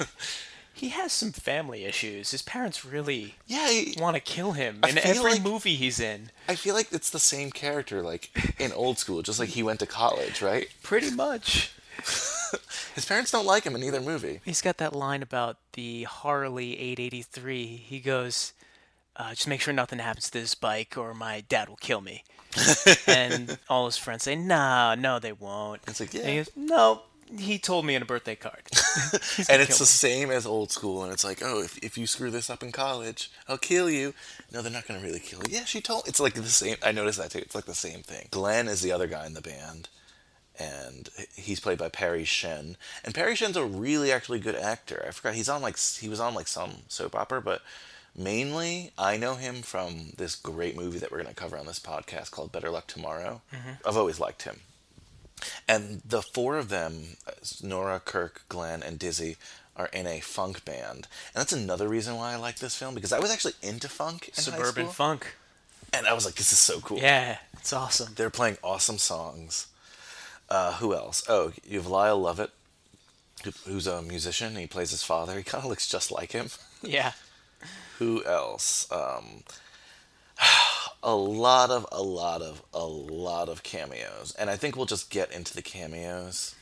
He 0.74 0.88
has 0.88 1.12
some 1.12 1.30
family 1.30 1.84
issues. 1.84 2.32
His 2.32 2.42
parents 2.42 2.84
really 2.84 3.36
Yeah, 3.46 3.68
want 3.98 4.16
to 4.16 4.20
kill 4.20 4.52
him 4.52 4.80
I 4.82 4.88
in 4.88 4.98
every 4.98 5.32
like- 5.34 5.42
movie 5.42 5.76
he's 5.76 6.00
in. 6.00 6.30
I 6.48 6.56
feel 6.56 6.74
like 6.74 6.88
it's 6.92 7.10
the 7.10 7.20
same 7.20 7.52
character, 7.52 8.02
like 8.02 8.30
in 8.58 8.72
Old 8.72 8.98
School, 8.98 9.22
just 9.22 9.38
like 9.38 9.50
he 9.50 9.62
went 9.62 9.78
to 9.80 9.86
college, 9.86 10.42
right? 10.42 10.66
Pretty 10.82 11.10
much. 11.12 11.70
His 12.94 13.05
parents 13.07 13.30
don't 13.30 13.46
like 13.46 13.64
him 13.64 13.74
in 13.74 13.82
either 13.82 14.00
movie. 14.00 14.40
He's 14.44 14.61
got 14.61 14.76
that 14.78 14.94
line 14.94 15.22
about 15.22 15.57
the 15.72 16.05
Harley 16.05 16.78
883. 16.78 17.64
He 17.76 18.00
goes, 18.00 18.53
uh, 19.16 19.30
"Just 19.30 19.48
make 19.48 19.61
sure 19.61 19.72
nothing 19.72 19.98
happens 19.98 20.26
to 20.30 20.40
this 20.40 20.55
bike, 20.55 20.96
or 20.98 21.14
my 21.14 21.42
dad 21.48 21.68
will 21.68 21.76
kill 21.76 22.00
me." 22.00 22.24
and 23.07 23.59
all 23.68 23.86
his 23.86 23.96
friends 23.96 24.24
say, 24.24 24.34
"Nah, 24.36 24.94
no, 24.94 25.18
they 25.18 25.32
won't." 25.32 25.80
It's 25.86 26.00
like, 26.00 26.14
And 26.14 26.24
he 26.26 26.30
yeah. 26.34 26.40
goes, 26.40 26.50
"No, 26.57 27.03
he 27.38 27.59
told 27.59 27.86
me 27.86 27.94
in 27.94 28.03
a 28.03 28.05
birthday 28.05 28.36
card." 28.36 28.62
And 29.48 29.62
it's 29.62 29.78
the 29.78 29.84
me." 29.84 29.86
same 29.86 30.30
as 30.30 30.44
Old 30.44 30.70
School, 30.70 31.03
and 31.03 31.11
it's 31.12 31.24
like, 31.24 31.40
oh, 31.42 31.62
if, 31.62 31.78
if 31.78 31.96
you 31.96 32.07
screw 32.07 32.30
this 32.30 32.50
up 32.50 32.62
in 32.62 32.72
college, 32.72 33.30
I'll 33.48 33.57
kill 33.57 33.88
you. 33.88 34.12
No, 34.53 34.61
they're 34.61 34.70
not 34.70 34.86
going 34.86 35.00
to 35.00 35.07
really 35.07 35.20
kill 35.20 35.38
you. 35.48 35.57
Yeah, 35.57 35.64
she 35.64 35.80
told. 35.80 36.07
It's 36.07 36.20
like 36.20 36.34
the 36.34 36.42
same. 36.44 36.76
I 36.82 36.92
noticed 36.92 37.18
that 37.18 37.30
too. 37.30 37.38
It's 37.38 37.55
like 37.55 37.64
the 37.64 37.74
same 37.74 38.03
thing. 38.03 38.28
Glenn 38.30 38.68
is 38.68 38.82
the 38.82 38.92
other 38.92 39.07
guy 39.07 39.24
in 39.24 39.32
the 39.32 39.40
band, 39.40 39.88
and 40.62 41.08
he's 41.34 41.60
played 41.60 41.78
by 41.78 41.88
Perry 41.88 42.24
Shen. 42.24 42.76
And 43.04 43.14
Perry 43.14 43.34
Shen's 43.34 43.56
a 43.56 43.64
really 43.64 44.12
actually 44.12 44.38
good 44.38 44.54
actor. 44.54 45.04
I 45.06 45.10
forgot 45.10 45.34
he's 45.34 45.48
on 45.48 45.62
like 45.62 45.78
he 45.78 46.08
was 46.08 46.20
on 46.20 46.34
like 46.34 46.48
some 46.48 46.82
soap 46.88 47.14
opera, 47.14 47.40
but 47.42 47.62
mainly 48.16 48.92
I 48.96 49.16
know 49.16 49.34
him 49.34 49.62
from 49.62 50.12
this 50.16 50.34
great 50.34 50.76
movie 50.76 50.98
that 50.98 51.10
we're 51.10 51.22
going 51.22 51.34
to 51.34 51.40
cover 51.40 51.56
on 51.58 51.66
this 51.66 51.80
podcast 51.80 52.30
called 52.30 52.52
Better 52.52 52.70
Luck 52.70 52.86
Tomorrow. 52.86 53.42
Mm-hmm. 53.52 53.88
I've 53.88 53.96
always 53.96 54.20
liked 54.20 54.42
him. 54.42 54.60
And 55.66 56.02
the 56.04 56.22
four 56.22 56.56
of 56.56 56.68
them, 56.68 57.16
Nora, 57.62 57.98
Kirk, 57.98 58.42
Glenn, 58.48 58.82
and 58.82 58.96
Dizzy, 58.98 59.36
are 59.76 59.88
in 59.92 60.06
a 60.06 60.20
funk 60.20 60.64
band. 60.64 61.08
And 61.34 61.34
that's 61.34 61.52
another 61.52 61.88
reason 61.88 62.14
why 62.16 62.32
I 62.32 62.36
like 62.36 62.58
this 62.58 62.76
film 62.76 62.94
because 62.94 63.12
I 63.12 63.18
was 63.18 63.32
actually 63.32 63.54
into 63.62 63.88
funk 63.88 64.28
in 64.28 64.34
suburban 64.34 64.86
funk. 64.88 65.34
and 65.92 66.06
I 66.06 66.12
was 66.12 66.24
like, 66.24 66.34
this 66.34 66.52
is 66.52 66.58
so 66.58 66.78
cool. 66.80 66.98
Yeah, 66.98 67.38
it's 67.54 67.72
awesome. 67.72 68.12
They're 68.14 68.30
playing 68.30 68.58
awesome 68.62 68.98
songs. 68.98 69.66
Uh, 70.53 70.72
who 70.74 70.94
else? 70.94 71.24
Oh, 71.30 71.53
you 71.66 71.78
have 71.78 71.86
Lyle 71.86 72.20
Lovett, 72.20 72.50
who- 73.42 73.53
who's 73.64 73.86
a 73.86 74.03
musician. 74.03 74.55
He 74.57 74.66
plays 74.66 74.90
his 74.90 75.03
father. 75.03 75.36
He 75.38 75.42
kind 75.42 75.64
of 75.64 75.70
looks 75.70 75.88
just 75.88 76.11
like 76.12 76.32
him. 76.32 76.50
Yeah. 76.82 77.12
Who 77.98 78.24
else? 78.24 78.90
Um, 78.90 79.44
a 81.03 81.14
lot 81.14 81.70
of, 81.70 81.86
a 81.92 82.03
lot 82.03 82.42
of, 82.42 82.61
a 82.74 82.84
lot 82.84 83.48
of 83.48 83.62
cameos. 83.62 84.34
And 84.38 84.50
I 84.50 84.57
think 84.57 84.76
we'll 84.76 84.86
just 84.86 85.09
get 85.11 85.30
into 85.32 85.55
the 85.55 85.62
cameos 85.62 86.55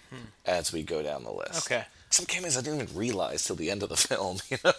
as 0.44 0.72
we 0.72 0.82
go 0.82 1.02
down 1.02 1.24
the 1.24 1.32
list. 1.32 1.66
Okay. 1.70 1.84
Some 2.10 2.26
cameos 2.26 2.56
I 2.56 2.60
didn't 2.60 2.82
even 2.82 2.96
realize 2.96 3.44
till 3.44 3.56
the 3.56 3.70
end 3.70 3.82
of 3.82 3.88
the 3.88 3.96
film, 4.08 4.38
you 4.50 4.58
know? 4.64 4.72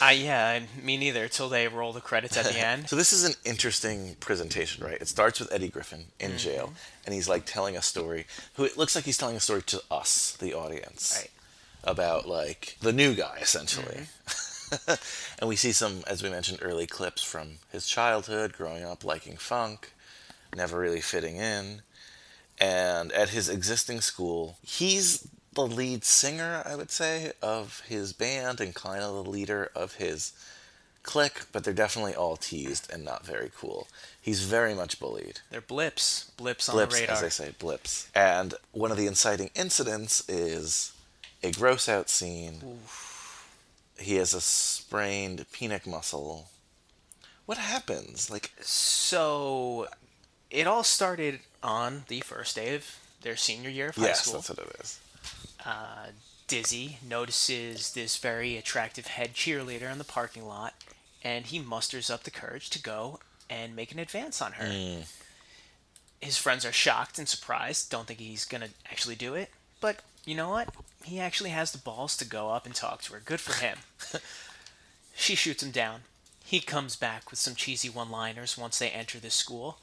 I 0.00 0.12
yeah, 0.12 0.60
me 0.82 0.96
neither. 0.96 1.28
Till 1.28 1.48
they 1.48 1.68
roll 1.68 1.92
the 1.92 2.00
credits 2.00 2.36
at 2.36 2.46
the 2.46 2.58
end. 2.66 2.88
So 2.88 2.96
this 2.96 3.12
is 3.12 3.24
an 3.24 3.34
interesting 3.44 4.16
presentation, 4.20 4.84
right? 4.84 5.00
It 5.00 5.08
starts 5.08 5.40
with 5.40 5.52
Eddie 5.52 5.68
Griffin 5.68 6.06
in 6.20 6.30
mm-hmm. 6.30 6.38
jail, 6.38 6.72
and 7.04 7.14
he's 7.14 7.28
like 7.28 7.44
telling 7.46 7.76
a 7.76 7.82
story. 7.82 8.26
Who 8.54 8.64
it 8.64 8.76
looks 8.76 8.94
like 8.94 9.04
he's 9.04 9.18
telling 9.18 9.36
a 9.36 9.40
story 9.40 9.62
to 9.62 9.82
us, 9.90 10.36
the 10.38 10.54
audience, 10.54 11.14
Right. 11.16 11.30
about 11.92 12.28
like 12.28 12.76
the 12.80 12.92
new 12.92 13.14
guy, 13.14 13.38
essentially. 13.40 14.02
Mm-hmm. 14.26 14.94
and 15.38 15.48
we 15.48 15.56
see 15.56 15.72
some, 15.72 16.02
as 16.06 16.22
we 16.22 16.28
mentioned, 16.28 16.58
early 16.60 16.86
clips 16.86 17.22
from 17.22 17.58
his 17.72 17.86
childhood, 17.86 18.52
growing 18.52 18.84
up 18.84 19.02
liking 19.02 19.36
funk, 19.36 19.92
never 20.54 20.78
really 20.78 21.00
fitting 21.00 21.36
in, 21.36 21.82
and 22.60 23.12
at 23.12 23.30
his 23.30 23.48
existing 23.48 24.00
school, 24.00 24.58
he's 24.62 25.26
the 25.58 25.74
lead 25.74 26.04
singer, 26.04 26.62
I 26.64 26.76
would 26.76 26.90
say, 26.90 27.32
of 27.42 27.80
his 27.88 28.12
band 28.12 28.60
and 28.60 28.74
kind 28.74 29.02
of 29.02 29.12
the 29.24 29.30
leader 29.30 29.70
of 29.74 29.94
his 29.96 30.32
clique, 31.02 31.42
but 31.52 31.64
they're 31.64 31.74
definitely 31.74 32.14
all 32.14 32.36
teased 32.36 32.90
and 32.92 33.04
not 33.04 33.24
very 33.26 33.50
cool. 33.56 33.88
He's 34.20 34.42
very 34.44 34.74
much 34.74 35.00
bullied. 35.00 35.40
They're 35.50 35.60
blips, 35.60 36.30
blips 36.36 36.68
on 36.68 36.76
Blips, 36.76 36.94
the 36.94 37.00
radar. 37.02 37.16
as 37.16 37.22
they 37.22 37.30
say, 37.30 37.54
blips. 37.58 38.08
And 38.14 38.54
one 38.72 38.90
of 38.90 38.96
the 38.96 39.06
inciting 39.06 39.50
incidents 39.54 40.28
is 40.28 40.92
a 41.42 41.50
gross 41.52 41.88
out 41.88 42.08
scene. 42.08 42.60
He 43.98 44.16
has 44.16 44.34
a 44.34 44.40
sprained 44.40 45.44
penic 45.52 45.86
muscle. 45.86 46.48
What 47.46 47.58
happens? 47.58 48.30
Like, 48.30 48.52
So, 48.60 49.88
it 50.50 50.66
all 50.66 50.84
started 50.84 51.40
on 51.62 52.04
the 52.08 52.20
first 52.20 52.54
day 52.54 52.74
of 52.76 52.84
their 53.22 53.36
senior 53.36 53.70
year 53.70 53.88
of 53.88 53.96
high 53.96 54.06
yes, 54.08 54.20
school. 54.26 54.34
that's 54.34 54.50
what 54.50 54.58
it 54.58 54.76
is. 54.80 55.00
Uh, 55.64 56.08
Dizzy 56.46 56.98
notices 57.06 57.92
this 57.92 58.16
very 58.16 58.56
attractive 58.56 59.06
head 59.06 59.34
cheerleader 59.34 59.92
in 59.92 59.98
the 59.98 60.04
parking 60.04 60.46
lot, 60.46 60.74
and 61.22 61.46
he 61.46 61.58
musters 61.58 62.08
up 62.08 62.22
the 62.24 62.30
courage 62.30 62.70
to 62.70 62.82
go 62.82 63.20
and 63.50 63.76
make 63.76 63.92
an 63.92 63.98
advance 63.98 64.40
on 64.40 64.52
her. 64.52 64.64
Mm. 64.64 65.12
His 66.20 66.38
friends 66.38 66.64
are 66.64 66.72
shocked 66.72 67.18
and 67.18 67.28
surprised, 67.28 67.90
don't 67.90 68.06
think 68.06 68.18
he's 68.18 68.46
gonna 68.46 68.70
actually 68.90 69.14
do 69.14 69.34
it, 69.34 69.50
but 69.80 70.00
you 70.24 70.34
know 70.34 70.48
what? 70.48 70.74
He 71.04 71.20
actually 71.20 71.50
has 71.50 71.72
the 71.72 71.78
balls 71.78 72.16
to 72.16 72.24
go 72.24 72.50
up 72.50 72.66
and 72.66 72.74
talk 72.74 73.02
to 73.02 73.12
her. 73.12 73.20
Good 73.24 73.40
for 73.40 73.62
him. 73.62 73.78
she 75.14 75.34
shoots 75.34 75.62
him 75.62 75.70
down. 75.70 76.00
He 76.44 76.60
comes 76.60 76.96
back 76.96 77.30
with 77.30 77.38
some 77.38 77.54
cheesy 77.54 77.90
one 77.90 78.10
liners 78.10 78.56
once 78.56 78.78
they 78.78 78.88
enter 78.88 79.18
the 79.18 79.30
school, 79.30 79.78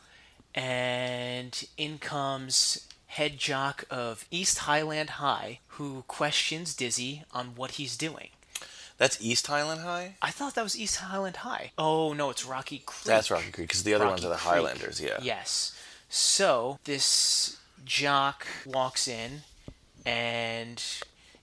and 0.56 1.64
in 1.78 2.00
comes 2.00 2.88
head 3.08 3.38
jock 3.38 3.86
of 3.90 4.26
East 4.32 4.60
Highland 4.60 5.12
High, 5.12 5.60
who 5.68 6.04
questions 6.08 6.74
Dizzy 6.76 7.24
on 7.34 7.56
what 7.56 7.72
he's 7.72 7.96
doing. 7.98 8.30
That's 8.98 9.18
East 9.22 9.48
Highland 9.48 9.82
High? 9.82 10.16
I 10.22 10.32
thought 10.32 10.56
that 10.56 10.64
was 10.64 10.78
East 10.80 10.98
Highland 10.98 11.38
High. 11.38 11.72
Oh 11.78 12.14
no, 12.14 12.30
it's 12.30 12.46
Rocky 12.46 12.80
Creek. 12.86 13.04
That's 13.04 13.30
Rocky 13.30 13.52
Creek, 13.52 13.68
because 13.68 13.84
the 13.84 13.94
other 13.94 14.08
ones 14.08 14.24
are 14.24 14.30
the 14.30 14.36
Creek. 14.36 14.54
Highlanders, 14.54 15.02
yeah. 15.02 15.18
Yes. 15.22 15.78
So 16.10 16.80
this 16.86 17.58
jock 17.84 18.48
walks 18.66 19.08
in 19.08 19.42
and 20.06 20.82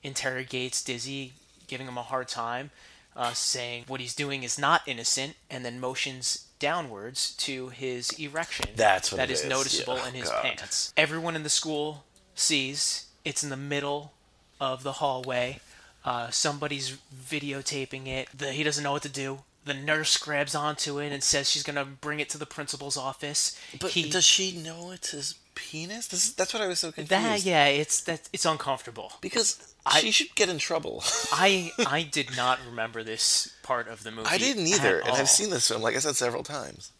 interrogates 0.02 0.82
Dizzy, 0.82 1.32
giving 1.66 1.86
him 1.86 1.98
a 1.98 2.02
hard 2.02 2.28
time, 2.28 2.70
uh, 3.14 3.32
saying 3.32 3.84
what 3.86 4.00
he's 4.00 4.14
doing 4.14 4.42
is 4.42 4.58
not 4.58 4.82
innocent, 4.86 5.34
and 5.50 5.64
then 5.64 5.78
motions 5.78 6.46
downwards 6.62 7.34
to 7.34 7.68
his 7.70 8.12
erection. 8.12 8.66
That's 8.76 9.10
what 9.10 9.16
that 9.18 9.30
it 9.30 9.32
is 9.32 9.42
is, 9.42 9.48
noticeable 9.48 9.96
yeah. 9.96 10.08
in 10.08 10.14
his 10.14 10.30
God. 10.30 10.42
pants. 10.44 10.94
Everyone 10.96 11.34
in 11.34 11.42
the 11.42 11.48
school 11.50 12.04
sees 12.36 13.06
it's 13.24 13.42
in 13.42 13.50
the 13.50 13.56
middle 13.56 14.12
of 14.60 14.84
the 14.84 14.92
hallway. 14.92 15.60
Uh, 16.04 16.30
somebody's 16.30 16.98
videotaping 17.14 18.06
it. 18.06 18.28
The, 18.36 18.52
he 18.52 18.62
doesn't 18.62 18.82
know 18.82 18.92
what 18.92 19.02
to 19.02 19.08
do. 19.08 19.40
The 19.64 19.74
nurse 19.74 20.16
grabs 20.16 20.54
onto 20.54 20.98
it 20.98 21.12
and 21.12 21.22
says 21.22 21.50
she's 21.50 21.62
gonna 21.62 21.84
bring 21.84 22.20
it 22.20 22.28
to 22.30 22.38
the 22.38 22.46
principal's 22.46 22.96
office. 22.96 23.60
But 23.80 23.90
he, 23.90 24.08
does 24.08 24.24
she 24.24 24.56
know 24.56 24.92
it's 24.92 25.10
his 25.10 25.34
penis? 25.54 26.08
This 26.08 26.26
is, 26.26 26.34
that's 26.34 26.54
what 26.54 26.62
I 26.62 26.68
was 26.68 26.80
so 26.80 26.90
confused. 26.92 27.10
that 27.10 27.44
yeah, 27.44 27.66
it's 27.66 28.00
that 28.02 28.28
it's 28.32 28.44
uncomfortable. 28.44 29.12
Because 29.20 29.71
I- 29.84 30.00
she 30.00 30.10
should 30.10 30.34
get 30.34 30.48
in 30.48 30.58
trouble. 30.58 31.02
I 31.32 31.72
I 31.86 32.02
did 32.02 32.36
not 32.36 32.58
remember 32.66 33.02
this 33.02 33.52
part 33.62 33.88
of 33.88 34.02
the 34.04 34.10
movie. 34.10 34.28
I 34.30 34.38
didn't 34.38 34.66
either, 34.66 35.00
and 35.00 35.10
all. 35.10 35.16
I've 35.16 35.28
seen 35.28 35.50
this 35.50 35.68
film, 35.68 35.82
like 35.82 35.96
I 35.96 35.98
said, 35.98 36.16
several 36.16 36.42
times. 36.42 36.92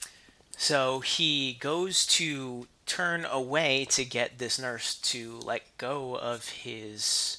So 0.56 1.00
he 1.00 1.54
goes 1.60 2.06
to 2.08 2.66
turn 2.86 3.24
away 3.24 3.84
to 3.90 4.04
get 4.04 4.38
this 4.38 4.58
nurse 4.58 4.94
to 4.96 5.38
let 5.44 5.62
go 5.78 6.16
of 6.16 6.48
his 6.48 7.38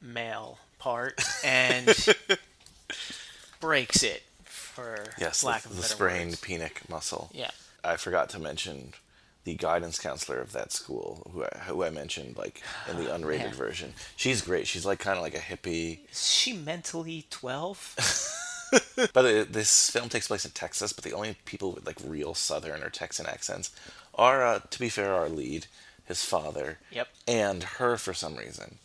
male 0.00 0.58
part 0.78 1.20
and 1.42 1.88
breaks 3.60 4.02
it 4.02 4.22
for 4.44 5.04
Yes, 5.18 5.42
lack 5.44 5.62
the, 5.62 5.70
of 5.70 5.74
a 5.78 5.80
the 5.80 5.86
sprained 5.86 6.30
words. 6.30 6.40
penic 6.40 6.82
muscle. 6.88 7.30
Yeah. 7.32 7.50
I 7.82 7.96
forgot 7.96 8.30
to 8.30 8.38
mention 8.38 8.92
the 9.44 9.54
guidance 9.54 9.98
counselor 9.98 10.38
of 10.40 10.52
that 10.52 10.72
school, 10.72 11.30
who 11.32 11.44
I, 11.44 11.58
who 11.66 11.84
I 11.84 11.90
mentioned 11.90 12.36
like 12.36 12.62
in 12.90 12.96
the 12.96 13.10
unrated 13.10 13.50
Yeah. 13.50 13.52
version. 13.52 13.92
She's 14.16 14.40
great. 14.42 14.66
She's 14.66 14.86
like 14.86 14.98
kind 14.98 15.16
of 15.18 15.22
like 15.22 15.34
a 15.34 15.38
hippie. 15.38 16.00
Is 16.10 16.30
she 16.30 16.52
mentally 16.54 17.26
12? 17.30 18.30
By 19.12 19.22
the 19.22 19.28
way, 19.28 19.42
this 19.44 19.90
film 19.90 20.08
takes 20.08 20.26
place 20.28 20.44
in 20.44 20.50
Texas, 20.52 20.92
but 20.92 21.04
the 21.04 21.12
only 21.12 21.36
people 21.44 21.72
with 21.72 21.86
like 21.86 21.98
real 22.04 22.34
Southern 22.34 22.82
or 22.82 22.90
Texan 22.90 23.26
accents 23.26 23.70
are, 24.14 24.44
uh, 24.44 24.60
to 24.70 24.78
be 24.78 24.88
fair, 24.88 25.12
our 25.14 25.28
lead, 25.28 25.66
his 26.06 26.24
father, 26.24 26.78
Yep. 26.90 27.08
and 27.28 27.62
her 27.64 27.96
for 27.96 28.14
some 28.14 28.36
reason. 28.36 28.78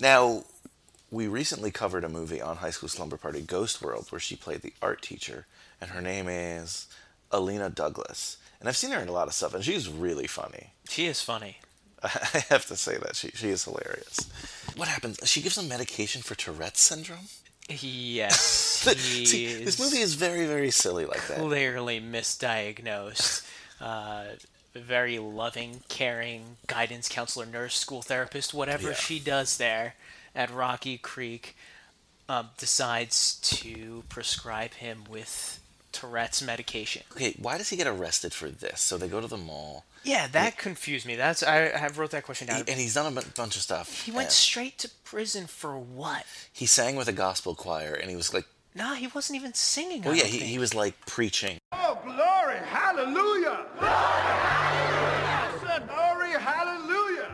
Now, 0.00 0.44
we 1.10 1.26
recently 1.26 1.70
covered 1.70 2.04
a 2.04 2.08
movie 2.08 2.40
on 2.40 2.56
High 2.58 2.70
School 2.70 2.88
Slumber 2.88 3.16
Party, 3.18 3.42
Ghost 3.42 3.82
World, 3.82 4.06
where 4.10 4.18
she 4.20 4.34
played 4.36 4.62
the 4.62 4.72
art 4.80 5.02
teacher, 5.02 5.46
and 5.80 5.90
her 5.90 6.00
name 6.00 6.26
is 6.28 6.86
Illeana 7.30 7.74
Douglas. 7.74 8.38
And 8.62 8.68
I've 8.68 8.76
seen 8.76 8.92
her 8.92 9.00
in 9.00 9.08
a 9.08 9.12
lot 9.12 9.26
of 9.26 9.34
stuff, 9.34 9.54
and 9.54 9.64
she's 9.64 9.88
really 9.88 10.28
funny. 10.28 10.70
She 10.88 11.06
is 11.06 11.20
funny. 11.20 11.56
I 12.04 12.44
have 12.48 12.64
to 12.66 12.76
say 12.76 12.96
that 12.96 13.16
she 13.16 13.30
she 13.34 13.48
is 13.48 13.64
hilarious. 13.64 14.30
What 14.76 14.86
happens? 14.86 15.18
She 15.24 15.42
gives 15.42 15.58
him 15.58 15.66
medication 15.68 16.22
for 16.22 16.36
Tourette's 16.36 16.80
syndrome. 16.80 17.26
Yes, 17.68 18.38
See, 18.96 19.64
this 19.64 19.80
movie 19.80 19.98
is 19.98 20.14
very 20.14 20.46
very 20.46 20.70
silly 20.70 21.06
like 21.06 21.26
that. 21.26 21.38
clearly 21.38 22.00
misdiagnosed. 22.00 23.44
Uh, 23.80 24.24
very 24.74 25.18
loving, 25.18 25.80
caring 25.88 26.56
guidance 26.68 27.08
counselor, 27.08 27.44
nurse, 27.46 27.76
school 27.76 28.00
therapist, 28.00 28.54
whatever 28.54 28.90
Yeah. 28.90 28.94
she 28.94 29.18
does 29.18 29.56
there 29.58 29.94
at 30.36 30.50
Rocky 30.54 30.98
Creek, 30.98 31.56
um, 32.28 32.50
decides 32.58 33.34
to 33.60 34.04
prescribe 34.08 34.74
him 34.74 35.04
with 35.10 35.58
Tourette's 35.92 36.42
medication. 36.42 37.02
Okay, 37.12 37.34
why 37.38 37.58
does 37.58 37.68
he 37.68 37.76
get 37.76 37.86
arrested 37.86 38.32
for 38.32 38.48
this? 38.48 38.80
So 38.80 38.96
they 38.98 39.08
go 39.08 39.20
to 39.20 39.26
the 39.26 39.36
mall, 39.36 39.84
Yeah, 40.04 40.26
that 40.28 40.58
confused 40.58 41.06
me. 41.06 41.14
That's 41.16 41.42
I 41.42 41.76
have 41.76 41.98
wrote 41.98 42.10
that 42.12 42.24
question 42.24 42.48
down. 42.48 42.60
and 42.66 42.80
he's 42.80 42.94
done 42.94 43.06
a 43.16 43.20
bu- 43.20 43.28
bunch 43.36 43.56
of 43.56 43.62
stuff. 43.62 44.02
he 44.02 44.10
went 44.10 44.26
and 44.26 44.32
straight 44.32 44.78
to 44.78 44.88
prison 45.04 45.46
for 45.46 45.78
what? 45.78 46.24
He 46.52 46.66
sang 46.66 46.96
with 46.96 47.08
a 47.08 47.12
gospel 47.12 47.54
choir, 47.54 47.94
and 47.94 48.10
he 48.10 48.16
was 48.16 48.32
like, 48.34 48.46
Nah, 48.74 48.94
he 48.94 49.06
wasn't 49.06 49.36
even 49.38 49.52
singing. 49.52 50.02
"Oh 50.06 50.12
I 50.12 50.14
yeah, 50.14 50.24
he, 50.24 50.38
he 50.38 50.58
was 50.58 50.74
like 50.74 50.94
preaching." 51.04 51.58
Oh, 51.72 51.98
glory, 52.04 52.56
hallelujah. 52.66 53.66
I 53.80 55.52
said, 55.66 55.86
glory, 55.88 56.30
hallelujah. 56.40 57.28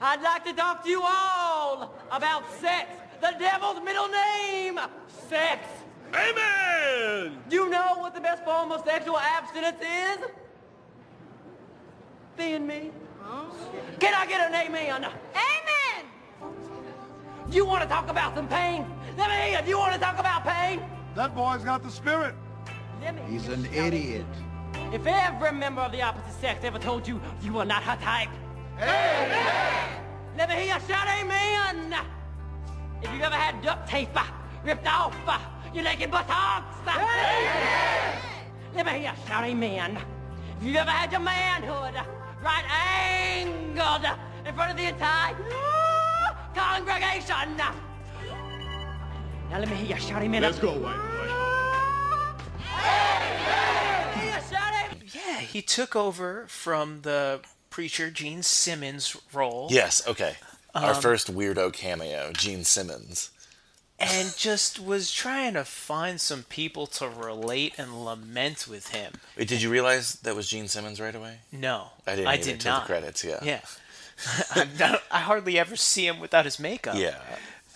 I'd 0.00 0.22
like 0.22 0.44
to 0.44 0.54
talk 0.54 0.82
to 0.84 0.88
you 0.88 1.02
all 1.04 1.94
about 2.10 2.50
sex, 2.54 2.88
the 3.20 3.34
devil's 3.38 3.82
middle 3.84 4.08
name, 4.08 4.80
sex. 5.28 5.68
Amen. 6.14 7.38
You 7.50 7.68
know 7.68 7.96
what 7.98 8.14
the 8.14 8.20
best 8.20 8.42
form 8.44 8.72
of 8.72 8.82
sexual 8.84 9.18
abstinence 9.18 9.80
is? 9.80 10.18
Being 12.36 12.66
me. 12.66 12.90
Can 13.98 14.14
I 14.14 14.26
get 14.26 14.40
an 14.40 14.54
amen? 14.54 15.04
Amen! 15.04 16.04
You 17.50 17.66
want 17.66 17.82
to 17.82 17.88
talk 17.88 18.08
about 18.08 18.34
some 18.34 18.48
pain? 18.48 18.86
Let 19.18 19.28
me 19.28 19.50
hear 19.50 19.60
you. 19.60 19.68
You 19.68 19.78
want 19.78 19.92
to 19.92 20.00
talk 20.00 20.18
about 20.18 20.44
pain? 20.44 20.80
That 21.14 21.34
boy's 21.34 21.62
got 21.62 21.82
the 21.82 21.90
spirit. 21.90 22.34
He's 23.28 23.48
an 23.48 23.66
idiot. 23.66 24.24
If 24.92 25.06
every 25.06 25.52
member 25.52 25.82
of 25.82 25.92
the 25.92 26.00
opposite 26.00 26.40
sex 26.40 26.64
ever 26.64 26.78
told 26.78 27.06
you 27.06 27.20
you 27.42 27.52
were 27.52 27.64
not 27.64 27.82
her 27.82 27.96
type, 27.96 28.30
let 28.80 30.48
me 30.48 30.54
hear 30.54 30.74
you 30.74 30.80
shout 30.88 31.06
amen. 31.20 31.94
If 33.02 33.12
you've 33.12 33.22
ever 33.22 33.34
had 33.34 33.60
duct 33.62 33.88
tape 33.88 34.08
uh, 34.14 34.24
ripped 34.64 34.86
off 34.86 35.14
uh, 35.26 35.38
your 35.74 35.84
naked 35.84 36.10
buttocks, 36.10 36.76
uh, 36.86 36.98
let 38.74 38.86
me 38.86 38.92
hear 38.92 39.10
you 39.10 39.16
shout 39.26 39.44
amen. 39.44 39.98
If 40.58 40.64
you've 40.66 40.76
ever 40.76 40.90
had 40.90 41.12
your 41.12 41.20
manhood 41.20 41.94
right 42.42 42.64
angled 42.70 44.06
in 44.46 44.54
front 44.54 44.70
of 44.70 44.76
the 44.76 44.84
entire 44.84 45.34
congregation. 46.54 47.56
Now 47.56 47.74
let 49.58 49.68
me 49.68 49.76
hear 49.76 49.96
you 49.96 50.02
shout 50.02 50.22
amen. 50.22 50.42
Let's 50.42 50.58
go, 50.58 50.72
white 50.72 50.96
boy. 50.96 51.28
Let 52.76 54.16
me 54.16 54.22
hear 54.22 54.34
you 54.34 54.40
shout 54.48 54.72
amen. 54.72 55.02
Yeah, 55.12 55.40
he 55.40 55.60
took 55.60 55.94
over 55.96 56.46
from 56.48 57.02
the 57.02 57.40
preacher 57.70 58.10
Gene 58.10 58.42
Simmons 58.42 59.16
role 59.32 59.68
Yes, 59.70 60.06
okay. 60.06 60.36
Um, 60.74 60.84
Our 60.84 60.94
first 60.94 61.32
weirdo 61.34 61.72
cameo, 61.72 62.32
Gene 62.32 62.64
Simmons. 62.64 63.30
and 63.98 64.34
just 64.36 64.78
was 64.78 65.10
trying 65.12 65.54
to 65.54 65.64
find 65.64 66.20
some 66.20 66.42
people 66.44 66.86
to 66.88 67.08
relate 67.08 67.74
and 67.78 68.04
lament 68.04 68.66
with 68.68 68.88
him. 68.88 69.14
Wait, 69.36 69.48
did 69.48 69.62
you 69.62 69.70
realize 69.70 70.14
that 70.22 70.34
was 70.36 70.48
Gene 70.48 70.68
Simmons 70.68 71.00
right 71.00 71.14
away? 71.14 71.38
No, 71.52 71.88
I 72.06 72.14
didn't 72.16 72.28
I 72.28 72.32
either 72.34 72.44
did 72.44 72.64
not. 72.64 72.82
the 72.82 72.86
credits. 72.86 73.24
Yeah. 73.24 73.40
Yeah, 73.42 73.60
I, 74.54 74.66
don't- 74.78 75.02
I 75.10 75.18
hardly 75.20 75.58
ever 75.58 75.76
see 75.76 76.06
him 76.06 76.20
without 76.20 76.44
his 76.44 76.58
makeup. 76.58 76.94
Yeah, 76.96 77.18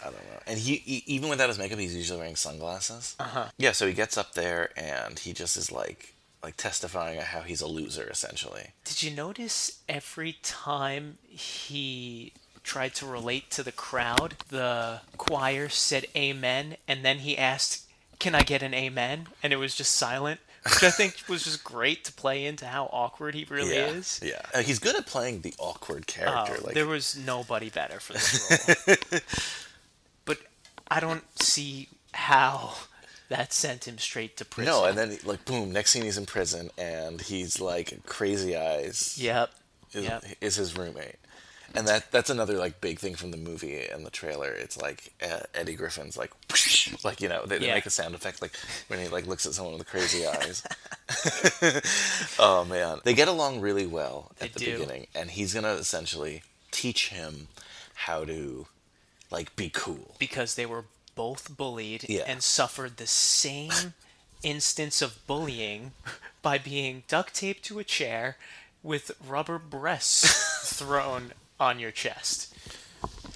I 0.00 0.04
don't 0.04 0.14
know. 0.14 0.40
And 0.46 0.58
he, 0.58 0.76
he 0.76 1.02
even 1.06 1.28
without 1.30 1.48
his 1.48 1.58
makeup, 1.58 1.78
he's 1.78 1.96
usually 1.96 2.18
wearing 2.20 2.36
sunglasses. 2.36 3.16
Uh-huh. 3.18 3.46
Yeah, 3.58 3.72
so 3.72 3.86
he 3.86 3.92
gets 3.92 4.16
up 4.16 4.34
there 4.34 4.70
and 4.76 5.18
he 5.18 5.32
just 5.32 5.56
is 5.56 5.72
like 5.72 6.13
like 6.44 6.56
testifying 6.56 7.18
at 7.18 7.26
how 7.26 7.40
he's 7.40 7.60
a 7.60 7.66
loser 7.66 8.08
essentially. 8.10 8.72
Did 8.84 9.02
you 9.02 9.10
notice 9.10 9.80
every 9.88 10.36
time 10.42 11.18
he 11.28 12.32
tried 12.62 12.94
to 12.94 13.06
relate 13.06 13.50
to 13.52 13.62
the 13.62 13.72
crowd, 13.72 14.36
the 14.48 15.00
choir 15.16 15.68
said 15.68 16.06
amen, 16.14 16.76
and 16.86 17.04
then 17.04 17.18
he 17.18 17.36
asked, 17.36 17.88
Can 18.18 18.34
I 18.34 18.42
get 18.42 18.62
an 18.62 18.74
amen? 18.74 19.28
And 19.42 19.52
it 19.52 19.56
was 19.56 19.74
just 19.74 19.92
silent, 19.92 20.40
which 20.64 20.82
I 20.82 20.90
think 20.90 21.16
was 21.28 21.44
just 21.44 21.64
great 21.64 22.04
to 22.04 22.12
play 22.12 22.44
into 22.44 22.66
how 22.66 22.90
awkward 22.92 23.34
he 23.34 23.46
really 23.48 23.74
yeah. 23.74 23.86
is. 23.86 24.20
Yeah. 24.22 24.42
Uh, 24.52 24.60
he's 24.60 24.78
good 24.78 24.96
at 24.96 25.06
playing 25.06 25.40
the 25.40 25.54
awkward 25.58 26.06
character. 26.06 26.58
like 26.62 26.74
there 26.74 26.86
was 26.86 27.16
nobody 27.16 27.70
better 27.70 28.00
for 28.00 28.14
this 28.14 28.86
role. 28.86 29.18
but 30.24 30.38
I 30.90 31.00
don't 31.00 31.24
see 31.40 31.88
how 32.12 32.74
that 33.28 33.52
sent 33.52 33.86
him 33.88 33.98
straight 33.98 34.36
to 34.38 34.44
prison. 34.44 34.72
no, 34.72 34.84
and 34.84 34.96
then 34.98 35.18
like 35.24 35.44
boom, 35.44 35.72
next 35.72 35.90
scene 35.92 36.02
he's 36.04 36.18
in 36.18 36.26
prison 36.26 36.70
and 36.78 37.20
he's 37.20 37.60
like 37.60 38.04
crazy 38.06 38.56
eyes. 38.56 39.16
Yep. 39.20 39.50
is, 39.92 40.04
Yep. 40.04 40.24
is 40.40 40.56
his 40.56 40.76
roommate. 40.76 41.16
And 41.76 41.88
that 41.88 42.12
that's 42.12 42.30
another 42.30 42.54
like 42.58 42.80
big 42.80 43.00
thing 43.00 43.16
from 43.16 43.32
the 43.32 43.36
movie 43.36 43.84
and 43.86 44.06
the 44.06 44.10
trailer. 44.10 44.50
It's 44.52 44.80
like 44.80 45.12
uh, 45.20 45.40
Eddie 45.54 45.74
Griffin's 45.74 46.16
like 46.16 46.30
like 47.04 47.20
you 47.20 47.28
know 47.28 47.44
they, 47.46 47.58
they 47.58 47.66
Yeah. 47.66 47.74
make 47.74 47.86
a 47.86 47.90
sound 47.90 48.14
effect 48.14 48.40
like 48.40 48.52
when 48.86 49.00
he 49.00 49.08
like 49.08 49.26
looks 49.26 49.44
at 49.44 49.54
someone 49.54 49.78
with 49.78 49.88
crazy 49.88 50.24
eyes. 50.24 50.62
oh 52.38 52.64
man, 52.68 53.00
they 53.04 53.14
get 53.14 53.28
along 53.28 53.60
really 53.60 53.86
well 53.86 54.30
at 54.40 54.52
the 54.52 54.58
do. 54.60 54.72
beginning, 54.78 55.06
and 55.14 55.30
he's 55.32 55.54
gonna 55.54 55.72
essentially 55.74 56.42
teach 56.70 57.08
him 57.08 57.48
how 57.94 58.24
to 58.24 58.66
like 59.30 59.56
be 59.56 59.68
cool. 59.70 60.14
because 60.18 60.54
they 60.54 60.66
were 60.66 60.84
both 61.14 61.56
bullied 61.56 62.04
Yeah. 62.08 62.22
and 62.26 62.42
suffered 62.42 62.96
the 62.96 63.06
same 63.06 63.94
instance 64.42 65.00
of 65.02 65.24
bullying 65.26 65.92
by 66.42 66.58
being 66.58 67.02
duct 67.08 67.34
taped 67.34 67.64
to 67.64 67.78
a 67.78 67.84
chair 67.84 68.36
with 68.82 69.10
rubber 69.26 69.58
breasts 69.58 70.72
thrown 70.78 71.32
on 71.58 71.78
your 71.78 71.90
chest. 71.90 72.54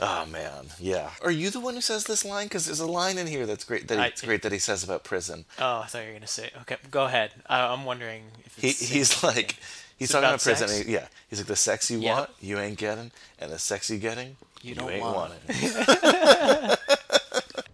Oh 0.01 0.27
man, 0.27 0.67
yeah. 0.79 1.11
Are 1.23 1.31
you 1.31 1.51
the 1.51 1.59
one 1.61 1.75
who 1.75 1.81
says 1.81 2.05
this 2.05 2.25
line? 2.25 2.47
Because 2.47 2.67
there's 2.67 2.79
a 2.81 2.87
line 2.87 3.19
in 3.19 3.27
here 3.27 3.47
that's 3.47 3.65
great. 3.65 3.89
That 3.89 3.99
I- 3.99 4.07
it's 4.07 4.23
great 4.23 4.43
that 4.43 4.53
he 4.53 4.59
says 4.59 4.85
about 4.85 5.03
prison. 5.05 5.45
Oh, 5.59 5.81
I 5.81 5.87
thought 5.87 6.03
you 6.03 6.09
were 6.09 6.13
gonna 6.15 6.27
say. 6.27 6.51
Okay, 6.63 6.77
go 6.91 7.07
ahead. 7.07 7.33
I, 7.49 7.61
I'm 7.67 7.85
wondering 7.85 8.25
if 8.45 8.57
He, 8.59 8.69
it's 8.69 8.79
the 8.79 8.85
same 8.87 8.97
he's 8.99 9.13
thing. 9.15 9.29
like, 9.35 9.57
he's 9.99 10.11
talking 10.11 10.25
about 10.29 10.35
about 10.47 10.59
prison. 10.59 10.87
he- 10.87 10.93
yeah, 10.93 11.07
he's 11.29 11.41
like 11.41 11.49
the 11.49 11.57
sex 11.57 11.91
you 11.91 11.99
Yep. 12.01 12.17
want, 12.17 12.31
you 12.41 12.59
ain't 12.59 12.79
getting, 12.79 13.11
and 13.41 13.51
the 13.51 13.59
sex 13.59 13.91
you 13.91 13.99
getting, 13.99 14.37
You 14.63 14.75
don't 14.77 14.91
ain't 14.91 15.03
want. 15.03 15.33
it. 15.49 16.79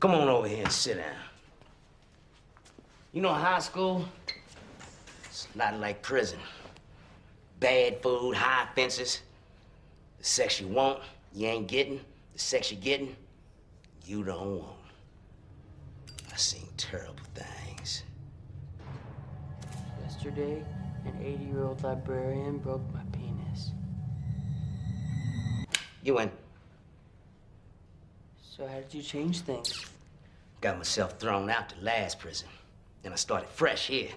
Come 0.05 0.16
on 0.16 0.28
over 0.28 0.46
here 0.46 0.64
and 0.64 0.70
sit 0.70 0.98
down. 0.98 1.16
You 3.14 3.22
know, 3.22 3.32
high 3.32 3.61
school, 3.61 4.05
it's 5.24 5.48
a 5.55 5.59
lot 5.59 5.80
like 5.80 6.02
prison. 6.02 6.38
Bad 7.59 8.02
food, 8.02 8.36
high 8.36 8.68
fences. 8.76 9.22
The 10.18 10.24
sex 10.24 10.61
you 10.61 10.68
want, 10.68 11.00
you 11.32 11.46
ain't 11.46 11.68
getting. 11.68 12.02
The 12.34 12.38
sex 12.38 12.70
you're 12.70 12.82
getting, 12.82 13.16
you 14.05 14.22
don't 14.24 14.59
want. 14.59 14.76
I've 16.30 16.38
seen 16.38 16.68
terrible 16.76 17.24
things. 17.34 18.02
Yesterday, 20.02 20.62
an 21.07 21.18
80 21.18 21.44
year 21.44 21.64
old 21.64 21.82
librarian 21.82 22.59
broke 22.59 22.82
my 22.92 23.00
penis. 23.11 23.70
You 26.02 26.12
went, 26.12 26.32
So, 28.55 28.66
how 28.66 28.80
did 28.80 28.92
you 28.92 29.00
change 29.02 29.40
things? 29.40 29.93
Got 30.64 30.78
myself 30.78 31.18
thrown 31.18 31.50
out 31.50 31.68
the 31.68 31.84
last 31.84 32.18
prison. 32.18 32.48
Then 33.02 33.12
I 33.12 33.16
started 33.16 33.50
fresh 33.50 33.88
here. 33.88 34.08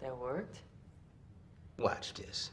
That 0.00 0.16
worked? 0.16 0.60
Watch 1.78 2.14
this. 2.14 2.50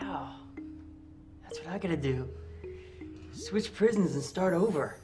Wow. 0.00 0.36
That's 1.42 1.58
what 1.58 1.66
I 1.70 1.78
gotta 1.78 1.96
do. 1.96 2.28
Switch 3.32 3.74
prisons 3.74 4.14
and 4.14 4.22
start 4.22 4.54
over. 4.54 4.98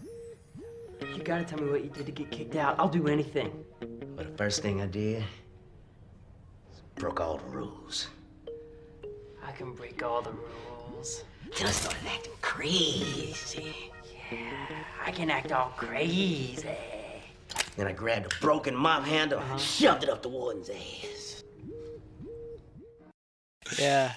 You 1.17 1.25
gotta 1.25 1.43
tell 1.43 1.59
me 1.59 1.73
what 1.73 1.83
you 1.83 1.91
did 1.91 2.07
to 2.07 2.13
get 2.13 2.31
kicked 2.31 2.55
out. 2.55 2.79
I'll 2.79 2.89
do 2.89 3.09
anything. 3.09 3.65
But 4.15 4.31
the 4.31 4.37
first 4.39 4.63
thing 4.63 4.81
I 4.81 4.87
did 4.87 5.25
is 6.73 6.83
broke 6.95 7.21
all 7.21 7.39
the 7.39 7.51
rules. 7.51 8.07
I 9.53 9.55
can 9.55 9.73
break 9.75 10.03
all 10.03 10.23
the 10.23 10.31
rules. 10.31 11.25
Then 11.59 11.67
I 11.67 11.71
started 11.71 12.01
acting 12.09 12.33
crazy. 12.41 13.75
Yeah, 14.31 14.39
I 15.05 15.11
can 15.11 15.29
act 15.29 15.53
all 15.53 15.73
crazy. 15.77 16.67
Then 17.77 17.87
I 17.87 17.93
grabbed 17.93 18.33
a 18.33 18.37
broken 18.41 18.75
mop 18.75 19.05
handle, 19.05 19.41
and 19.41 19.49
uh-huh. 19.51 19.59
shoved 19.59 20.05
it 20.05 20.09
up 20.09 20.23
the 20.23 20.31
warden's 20.31 20.71
ass. 20.71 21.43
Yeah. 23.79 24.13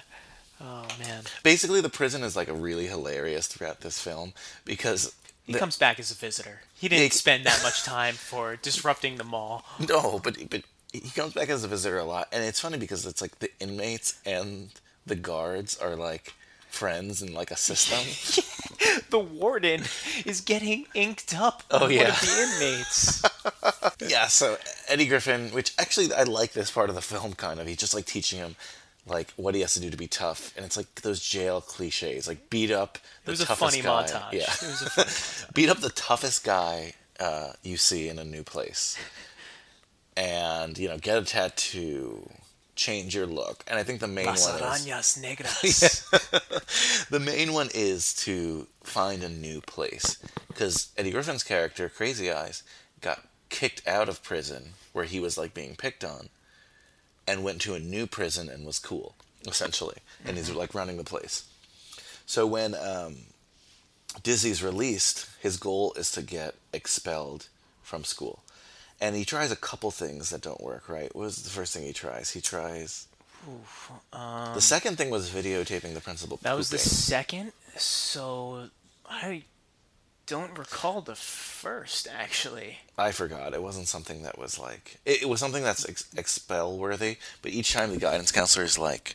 Oh 0.58 0.86
man. 0.98 1.24
Basically, 1.42 1.82
the 1.82 1.90
prison 1.90 2.22
is 2.22 2.34
like 2.34 2.48
a 2.48 2.54
really 2.54 2.86
hilarious 2.86 3.46
throughout 3.46 3.82
this 3.82 4.00
film 4.00 4.32
because 4.64 5.14
He 5.44 5.52
the- 5.52 5.58
comes 5.58 5.76
back 5.76 5.98
as 5.98 6.10
a 6.10 6.14
visitor. 6.14 6.60
He 6.74 6.88
didn't 6.88 7.02
he- 7.02 7.10
spend 7.10 7.44
that 7.44 7.62
much 7.62 7.82
time 7.82 8.14
for 8.14 8.56
disrupting 8.56 9.16
the 9.16 9.24
mall. 9.24 9.66
No, 9.86 10.18
but 10.18 10.38
but 10.48 10.62
he 10.92 11.10
comes 11.10 11.34
back 11.34 11.50
as 11.50 11.62
a 11.62 11.68
visitor 11.68 11.98
a 11.98 12.04
lot, 12.04 12.28
and 12.32 12.42
it's 12.42 12.60
funny 12.60 12.78
because 12.78 13.04
it's 13.04 13.20
like 13.20 13.38
the 13.40 13.50
inmates 13.60 14.18
and 14.24 14.70
the 15.06 15.16
guards 15.16 15.76
are 15.78 15.96
like 15.96 16.34
friends 16.68 17.22
and 17.22 17.32
like 17.34 17.50
a 17.50 17.56
system. 17.56 18.44
The 19.10 19.18
warden 19.18 19.82
is 20.24 20.40
getting 20.40 20.86
inked 20.94 21.34
up 21.34 21.62
Oh, 21.70 21.88
yeah. 21.88 22.08
of 22.08 22.20
the 22.20 22.42
inmates. 22.42 23.22
yeah, 24.10 24.26
so 24.26 24.56
Eddie 24.88 25.06
Griffin, 25.06 25.48
which 25.50 25.72
actually 25.78 26.12
I 26.12 26.24
like 26.24 26.52
this 26.52 26.70
part 26.70 26.88
of 26.88 26.94
the 26.96 27.00
film 27.02 27.32
kind 27.34 27.58
of. 27.60 27.66
He's 27.66 27.76
just 27.78 27.94
like 27.94 28.04
teaching 28.04 28.38
him 28.40 28.56
like 29.06 29.30
what 29.36 29.54
he 29.54 29.60
has 29.62 29.74
to 29.74 29.80
do 29.80 29.90
to 29.90 29.96
be 29.96 30.08
tough, 30.08 30.52
and 30.56 30.66
it's 30.66 30.76
like 30.76 30.92
those 31.02 31.20
jail 31.20 31.60
cliches, 31.60 32.26
like 32.28 32.50
beat 32.50 32.70
up 32.70 32.98
the 33.24 33.30
It 33.30 33.32
was 33.32 33.40
a 33.42 33.46
toughest 33.46 33.70
funny 33.76 33.82
guy. 33.82 34.02
montage. 34.02 34.32
Yeah, 34.32 34.52
It 34.52 34.70
was 34.70 34.82
a 34.82 34.90
funny 34.90 35.50
beat 35.54 35.68
up 35.70 35.78
the 35.78 35.90
toughest 35.90 36.44
guy 36.44 36.94
uh, 37.20 37.52
you 37.62 37.76
see 37.76 38.08
in 38.08 38.18
a 38.18 38.24
new 38.24 38.42
place, 38.42 38.96
and 40.16 40.76
you 40.78 40.88
know 40.88 40.98
get 40.98 41.18
a 41.18 41.24
tattoo, 41.24 42.28
change 42.76 43.14
your 43.14 43.26
look, 43.26 43.64
and 43.66 43.78
I 43.78 43.82
think 43.82 44.00
the 44.00 44.06
main 44.08 44.26
Las 44.26 44.46
one 44.46 44.60
is 44.60 44.86
negras. 45.22 47.08
the 47.08 47.20
main 47.20 47.52
one 47.52 47.68
is 47.74 48.14
to 48.24 48.66
find 48.84 49.22
a 49.22 49.28
new 49.28 49.60
place 49.60 50.18
because 50.48 50.90
Eddie 50.96 51.10
Griffin's 51.10 51.42
character, 51.42 51.88
Crazy 51.88 52.30
Eyes, 52.30 52.62
got 53.00 53.26
kicked 53.48 53.86
out 53.86 54.08
of 54.08 54.22
prison 54.22 54.74
where 54.92 55.04
he 55.04 55.18
was 55.18 55.36
like 55.36 55.54
being 55.54 55.74
picked 55.74 56.04
on, 56.04 56.28
and 57.26 57.42
went 57.42 57.60
to 57.62 57.74
a 57.74 57.80
new 57.80 58.06
prison 58.06 58.48
and 58.48 58.64
was 58.64 58.78
cool 58.78 59.14
essentially, 59.46 59.98
and 60.24 60.36
he's 60.36 60.50
like 60.50 60.74
running 60.74 60.96
the 60.96 61.04
place. 61.04 61.44
So 62.26 62.46
when 62.46 62.74
um, 62.74 63.16
Dizzy's 64.22 64.62
released, 64.62 65.28
his 65.40 65.56
goal 65.56 65.92
is 65.96 66.10
to 66.12 66.22
get 66.22 66.54
expelled 66.72 67.46
from 67.82 68.04
school. 68.04 68.42
And 69.00 69.14
he 69.14 69.24
tries 69.24 69.52
a 69.52 69.56
couple 69.56 69.90
things 69.90 70.30
that 70.30 70.40
don't 70.40 70.60
work, 70.62 70.88
right? 70.88 71.14
What 71.14 71.22
was 71.22 71.42
the 71.42 71.50
first 71.50 71.74
thing 71.74 71.84
he 71.84 71.92
tries? 71.92 72.30
He 72.30 72.40
tries. 72.40 73.08
the 74.12 74.60
second 74.60 74.96
thing 74.96 75.10
was 75.10 75.30
videotaping 75.30 75.94
the 75.94 76.00
principal. 76.00 76.36
Um, 76.36 76.40
That 76.42 76.56
was 76.56 76.70
the 76.70 76.78
second. 76.78 77.52
So 77.76 78.70
I 79.08 79.44
don't 80.26 80.58
recall 80.58 81.02
the 81.02 81.14
first 81.14 82.08
actually. 82.12 82.78
I 82.98 83.12
forgot. 83.12 83.52
It 83.54 83.62
wasn't 83.62 83.86
something 83.88 84.22
that 84.22 84.38
was 84.38 84.58
like. 84.58 84.96
It, 85.04 85.22
it 85.22 85.28
was 85.28 85.40
something 85.40 85.62
that's 85.62 85.86
ex- 85.88 86.08
expel 86.16 86.76
worthy. 86.76 87.18
But 87.42 87.52
each 87.52 87.72
time 87.72 87.90
the 87.90 87.98
guidance 87.98 88.32
counselor 88.32 88.64
is 88.64 88.78
like, 88.78 89.14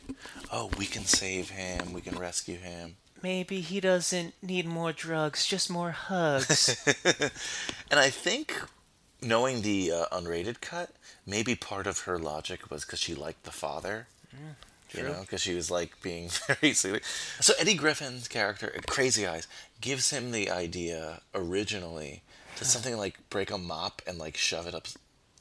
"Oh, 0.52 0.70
we 0.78 0.86
can 0.86 1.06
save 1.06 1.50
him. 1.50 1.92
We 1.92 2.02
can 2.02 2.18
rescue 2.20 2.58
him." 2.58 2.98
Maybe 3.24 3.62
he 3.62 3.80
doesn't 3.80 4.34
need 4.42 4.66
more 4.66 4.94
drugs, 4.94 5.46
just 5.46 5.70
more 5.70 5.92
hugs. 5.92 6.76
And 7.92 8.00
I 8.00 8.10
think 8.10 8.54
knowing 9.22 9.62
the 9.62 9.92
uh, 9.92 10.06
unrated 10.12 10.62
cut, 10.62 10.92
maybe 11.26 11.56
part 11.56 11.88
of 11.88 12.00
her 12.02 12.18
logic 12.18 12.70
was 12.70 12.86
because 12.86 13.00
she 13.00 13.14
liked 13.16 13.44
the 13.44 13.52
father. 13.52 14.08
you 14.94 15.04
know, 15.04 15.22
because 15.22 15.42
she 15.42 15.56
was 15.56 15.72
like 15.72 16.02
being 16.02 16.30
very 16.48 16.74
silly. 16.74 17.02
So 17.40 17.54
Eddie 17.60 17.76
Griffin's 17.76 18.28
character, 18.28 18.74
Crazy 18.88 19.26
Eyes, 19.26 19.48
gives 19.80 20.10
him 20.10 20.32
the 20.32 20.50
idea 20.50 21.22
originally 21.34 22.24
to 22.58 22.66
something 22.66 22.98
like 22.98 23.18
break 23.30 23.52
a 23.52 23.58
mop 23.58 24.02
and 24.06 24.18
like 24.18 24.38
shove 24.38 24.68
it 24.68 24.76
up, 24.76 24.88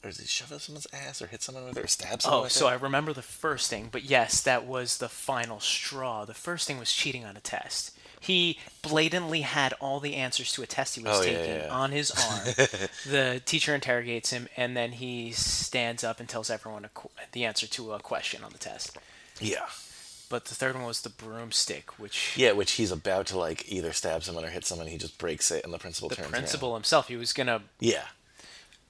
or 0.03 0.09
does 0.09 0.19
he 0.19 0.25
shove 0.25 0.51
it 0.51 0.55
up 0.55 0.61
someone's 0.61 0.87
ass 0.93 1.21
or 1.21 1.27
hit 1.27 1.41
someone 1.43 1.65
with 1.65 1.77
it 1.77 1.83
or 1.83 1.87
stab 1.87 2.21
someone 2.21 2.45
oh, 2.45 2.47
so 2.47 2.67
it? 2.67 2.71
I 2.71 2.73
remember 2.75 3.13
the 3.13 3.21
first 3.21 3.69
thing, 3.69 3.89
but 3.91 4.03
yes, 4.03 4.41
that 4.41 4.65
was 4.65 4.97
the 4.97 5.09
final 5.09 5.59
straw. 5.59 6.25
The 6.25 6.33
first 6.33 6.67
thing 6.67 6.79
was 6.79 6.93
cheating 6.93 7.25
on 7.25 7.35
a 7.35 7.41
test. 7.41 7.97
He 8.23 8.59
blatantly 8.83 9.41
had 9.41 9.73
all 9.81 9.99
the 9.99 10.13
answers 10.15 10.51
to 10.53 10.61
a 10.61 10.67
test 10.67 10.95
he 10.95 11.01
was 11.03 11.19
Oh, 11.19 11.23
taking 11.23 11.43
yeah, 11.43 11.65
yeah. 11.65 11.73
on 11.73 11.91
his 11.91 12.11
arm. 12.11 12.45
the 13.05 13.41
teacher 13.43 13.73
interrogates 13.75 14.29
him, 14.29 14.47
and 14.55 14.77
then 14.77 14.91
he 14.93 15.31
stands 15.31 16.03
up 16.03 16.19
and 16.19 16.29
tells 16.29 16.49
everyone 16.51 16.85
a 16.85 16.89
qu- 16.89 17.09
the 17.31 17.43
answer 17.45 17.65
to 17.67 17.93
a 17.93 17.99
question 17.99 18.43
on 18.43 18.51
the 18.51 18.59
test. 18.59 18.97
yeah. 19.39 19.65
But 20.29 20.45
the 20.45 20.55
third 20.55 20.75
one 20.75 20.85
was 20.85 21.01
the 21.01 21.09
broomstick, 21.09 21.99
which 21.99 22.37
Yeah, 22.37 22.53
which 22.53 22.73
he's 22.73 22.91
about 22.91 23.25
to 23.27 23.37
like 23.37 23.69
either 23.69 23.91
stab 23.91 24.23
someone 24.23 24.45
or 24.45 24.49
hit 24.49 24.65
someone. 24.65 24.87
He 24.87 24.97
just 24.97 25.17
breaks 25.17 25.51
it, 25.51 25.65
and 25.65 25.73
the 25.73 25.77
principal 25.77 26.07
the 26.07 26.15
turns 26.15 26.27
The 26.27 26.31
principal 26.31 26.73
himself, 26.75 27.09
he 27.09 27.17
was 27.17 27.33
gonna. 27.33 27.63
Yeah, 27.81 28.03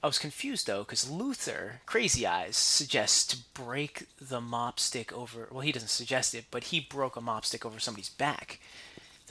I 0.04 0.06
was 0.06 0.18
confused 0.20 0.68
though, 0.68 0.80
because 0.84 1.10
Luther, 1.10 1.80
Crazy 1.86 2.24
Eyes, 2.28 2.56
suggests 2.56 3.26
to 3.28 3.38
break 3.54 4.06
the 4.20 4.40
mop 4.40 4.78
stick 4.78 5.12
over. 5.12 5.48
Well, 5.50 5.62
he 5.62 5.72
doesn't 5.72 5.88
suggest 5.88 6.32
it, 6.34 6.44
but 6.52 6.64
he 6.64 6.78
broke 6.78 7.16
a 7.16 7.20
mop 7.20 7.44
stick 7.44 7.66
over 7.66 7.80
somebody's 7.80 8.10
back. 8.10 8.60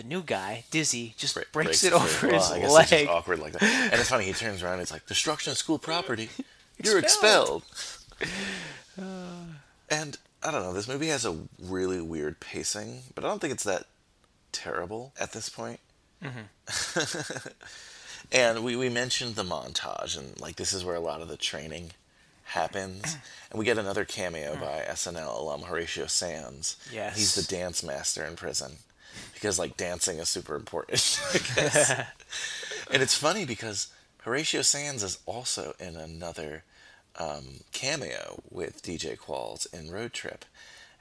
The 0.02 0.08
new 0.08 0.24
guy, 0.24 0.64
Dizzy, 0.72 1.14
just 1.16 1.36
Bre- 1.36 1.41
breaks, 1.52 1.68
breaks 1.68 1.84
it 1.84 1.93
over 1.93 2.28
Well, 2.28 2.36
his 2.41 2.52
I 2.52 2.60
guess 2.60 2.72
it's 2.72 2.89
just 2.89 2.91
leg. 2.91 3.08
awkward 3.08 3.38
like 3.38 3.54
that. 3.54 3.62
And 3.62 3.93
it's 3.99 4.10
funny. 4.10 4.24
He 4.26 4.34
turns 4.34 4.64
around. 4.64 4.74
and 4.74 4.82
It's 4.82 4.91
like 4.91 5.06
destruction 5.06 5.52
of 5.52 5.60
school 5.60 5.78
property. 5.78 6.30
You're 6.84 6.97
Expelled. 6.97 7.62
expelled. 8.20 8.34
and 9.91 10.18
I 10.41 10.49
don't 10.49 10.64
know. 10.64 10.74
This 10.74 10.88
movie 10.88 11.10
has 11.10 11.24
a 11.24 11.38
really 11.62 12.02
weird 12.02 12.39
pacing, 12.39 13.02
but 13.14 13.24
I 13.24 13.28
don't 13.28 13.39
think 13.39 13.54
it's 13.54 13.64
that 13.66 13.86
terrible 14.52 15.14
at 15.20 15.34
this 15.34 15.49
point. 15.49 15.80
Mm-hmm. 16.24 17.47
and 18.32 18.64
we, 18.64 18.76
we 18.76 18.89
mentioned 18.89 19.36
the 19.36 19.43
montage, 19.43 20.18
and 20.18 20.39
like 20.41 20.56
this 20.56 20.74
is 20.74 20.84
where 20.84 20.95
a 20.95 20.99
lot 20.99 21.22
of 21.22 21.28
the 21.28 21.38
training 21.38 21.91
happens. 22.45 23.18
And 23.52 23.60
we 23.60 23.66
get 23.66 23.78
another 23.78 24.06
cameo 24.06 24.56
mm. 24.56 24.62
by 24.62 24.86
SNL 24.89 25.38
alum 25.38 25.64
Horatio 25.64 26.06
Sanz. 26.08 26.78
Yes. 26.89 27.18
He's 27.18 27.36
the 27.36 27.43
dance 27.43 27.84
master 27.84 28.24
in 28.24 28.38
prison 28.38 28.78
because 29.34 29.59
like 29.59 29.78
dancing 29.78 30.20
is 30.20 30.30
super 30.30 30.55
important. 30.55 31.20
And 32.91 33.01
it's 33.01 33.16
funny 33.16 33.45
because 33.45 33.88
Horatio 34.20 34.62
Sanz 34.64 35.01
is 35.01 35.20
also 35.26 35.74
in 35.80 35.95
another 35.95 36.64
um, 37.18 37.62
cameo 37.72 38.43
with 38.49 38.84
DJ 38.84 39.18
Qualls 39.18 39.66
in 39.74 39.91
Road 39.91 40.12
Trip, 40.12 40.43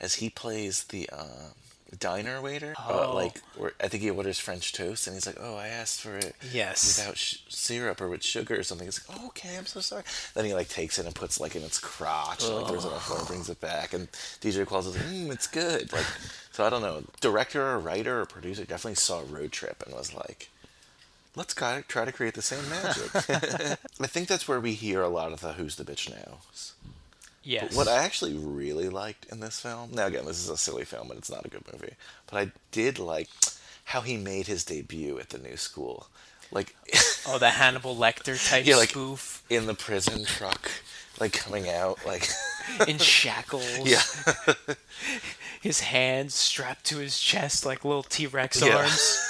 as 0.00 0.14
he 0.14 0.30
plays 0.30 0.84
the 0.84 1.10
um, 1.10 1.54
diner 1.96 2.40
waiter. 2.40 2.74
Uh, 2.78 3.06
Oh. 3.08 3.14
like, 3.14 3.40
where 3.56 3.72
I 3.82 3.88
think 3.88 4.02
he 4.02 4.10
orders 4.10 4.38
French 4.38 4.72
toast, 4.72 5.06
and 5.06 5.14
he's 5.16 5.26
like, 5.26 5.36
"Oh, 5.40 5.56
I 5.56 5.68
asked 5.68 6.00
for 6.00 6.16
it 6.16 6.34
Yes. 6.52 6.98
without 6.98 7.16
sh- 7.18 7.36
syrup 7.48 8.00
or 8.00 8.08
with 8.08 8.22
sugar 8.22 8.58
or 8.58 8.62
something." 8.62 8.86
He's 8.86 9.00
like, 9.08 9.18
oh, 9.20 9.26
"Okay, 9.28 9.56
I'm 9.56 9.66
so 9.66 9.80
sorry." 9.80 10.04
Then 10.34 10.44
he 10.44 10.54
like 10.54 10.68
takes 10.68 10.98
it 10.98 11.06
and 11.06 11.14
puts 11.14 11.40
like 11.40 11.56
in 11.56 11.62
its 11.62 11.78
crotch, 11.78 12.44
and 12.44 12.54
like 12.56 12.68
throws 12.68 12.84
it 12.84 12.88
on 12.88 12.94
the 12.94 13.00
floor 13.00 13.18
and 13.18 13.28
brings 13.28 13.48
it 13.50 13.60
back. 13.60 13.92
And 13.92 14.10
DJ 14.40 14.64
Qualls 14.64 14.86
is 14.86 14.96
like, 14.96 15.06
mm, 15.06 15.32
"It's 15.32 15.46
good." 15.46 15.92
Like, 15.92 16.06
so 16.52 16.64
I 16.64 16.70
don't 16.70 16.82
know. 16.82 17.02
Director 17.20 17.62
or 17.66 17.78
writer 17.78 18.20
or 18.20 18.26
producer 18.26 18.64
definitely 18.64 18.94
saw 18.96 19.22
Road 19.28 19.52
Trip 19.52 19.82
and 19.86 19.94
was 19.94 20.14
like. 20.14 20.48
Let's 21.36 21.54
try 21.54 21.76
to, 21.80 21.82
try 21.86 22.04
to 22.04 22.10
create 22.10 22.34
the 22.34 22.42
same 22.42 22.68
magic. 22.68 23.14
I 24.00 24.06
think 24.08 24.26
that's 24.26 24.48
where 24.48 24.58
we 24.58 24.72
hear 24.74 25.00
a 25.00 25.08
lot 25.08 25.30
of 25.32 25.40
the 25.40 25.52
"Who's 25.52 25.76
the 25.76 25.84
bitch 25.84 26.10
now." 26.10 26.38
Yes. 27.42 27.74
What 27.76 27.88
I 27.88 28.04
actually 28.04 28.34
really 28.34 28.88
liked 28.88 29.26
in 29.32 29.40
this 29.40 29.60
film, 29.60 29.90
now 29.92 30.06
again, 30.06 30.24
this 30.26 30.38
is 30.42 30.48
a 30.48 30.56
silly 30.56 30.84
film, 30.84 31.10
and 31.10 31.18
it's 31.18 31.30
not 31.30 31.44
a 31.46 31.48
good 31.48 31.64
movie, 31.72 31.94
but 32.30 32.38
I 32.38 32.52
did 32.72 32.98
like 32.98 33.28
how 33.86 34.00
he 34.02 34.16
made 34.16 34.46
his 34.46 34.64
debut 34.64 35.18
at 35.18 35.30
the 35.30 35.38
new 35.38 35.56
school. 35.56 36.08
Like, 36.52 36.74
oh, 37.28 37.38
the 37.38 37.50
Hannibal 37.50 37.94
Lecter 37.96 38.36
type 38.50 38.66
Yeah, 38.66 38.76
like- 38.76 38.90
spoof 38.90 39.42
in 39.50 39.66
the 39.66 39.74
prison 39.74 40.24
truck, 40.24 40.70
like 41.20 41.32
coming 41.32 41.68
out, 41.68 42.04
like, 42.06 42.28
in 42.88 42.98
shackles. 42.98 43.78
yeah. 43.84 44.02
His 45.60 45.80
hands 45.80 46.34
strapped 46.34 46.84
to 46.86 46.96
his 46.98 47.18
chest 47.20 47.66
like 47.66 47.84
little 47.84 48.02
T 48.02 48.26
Rex 48.26 48.62
Yeah. 48.62 48.76
arms. 48.78 49.26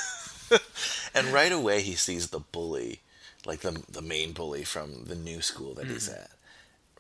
And 1.13 1.27
right 1.29 1.51
away, 1.51 1.83
he 1.83 1.95
sees 1.97 2.29
the 2.31 2.39
bully, 2.39 3.01
like 3.45 3.61
the, 3.61 3.83
the 3.91 4.01
main 4.03 4.31
bully 4.33 4.63
from 4.63 5.05
the 5.07 5.17
new 5.17 5.41
school 5.43 5.75
that 5.75 5.87
he's 5.87 6.09
Mm-hmm. 6.09 6.21
at. 6.23 6.31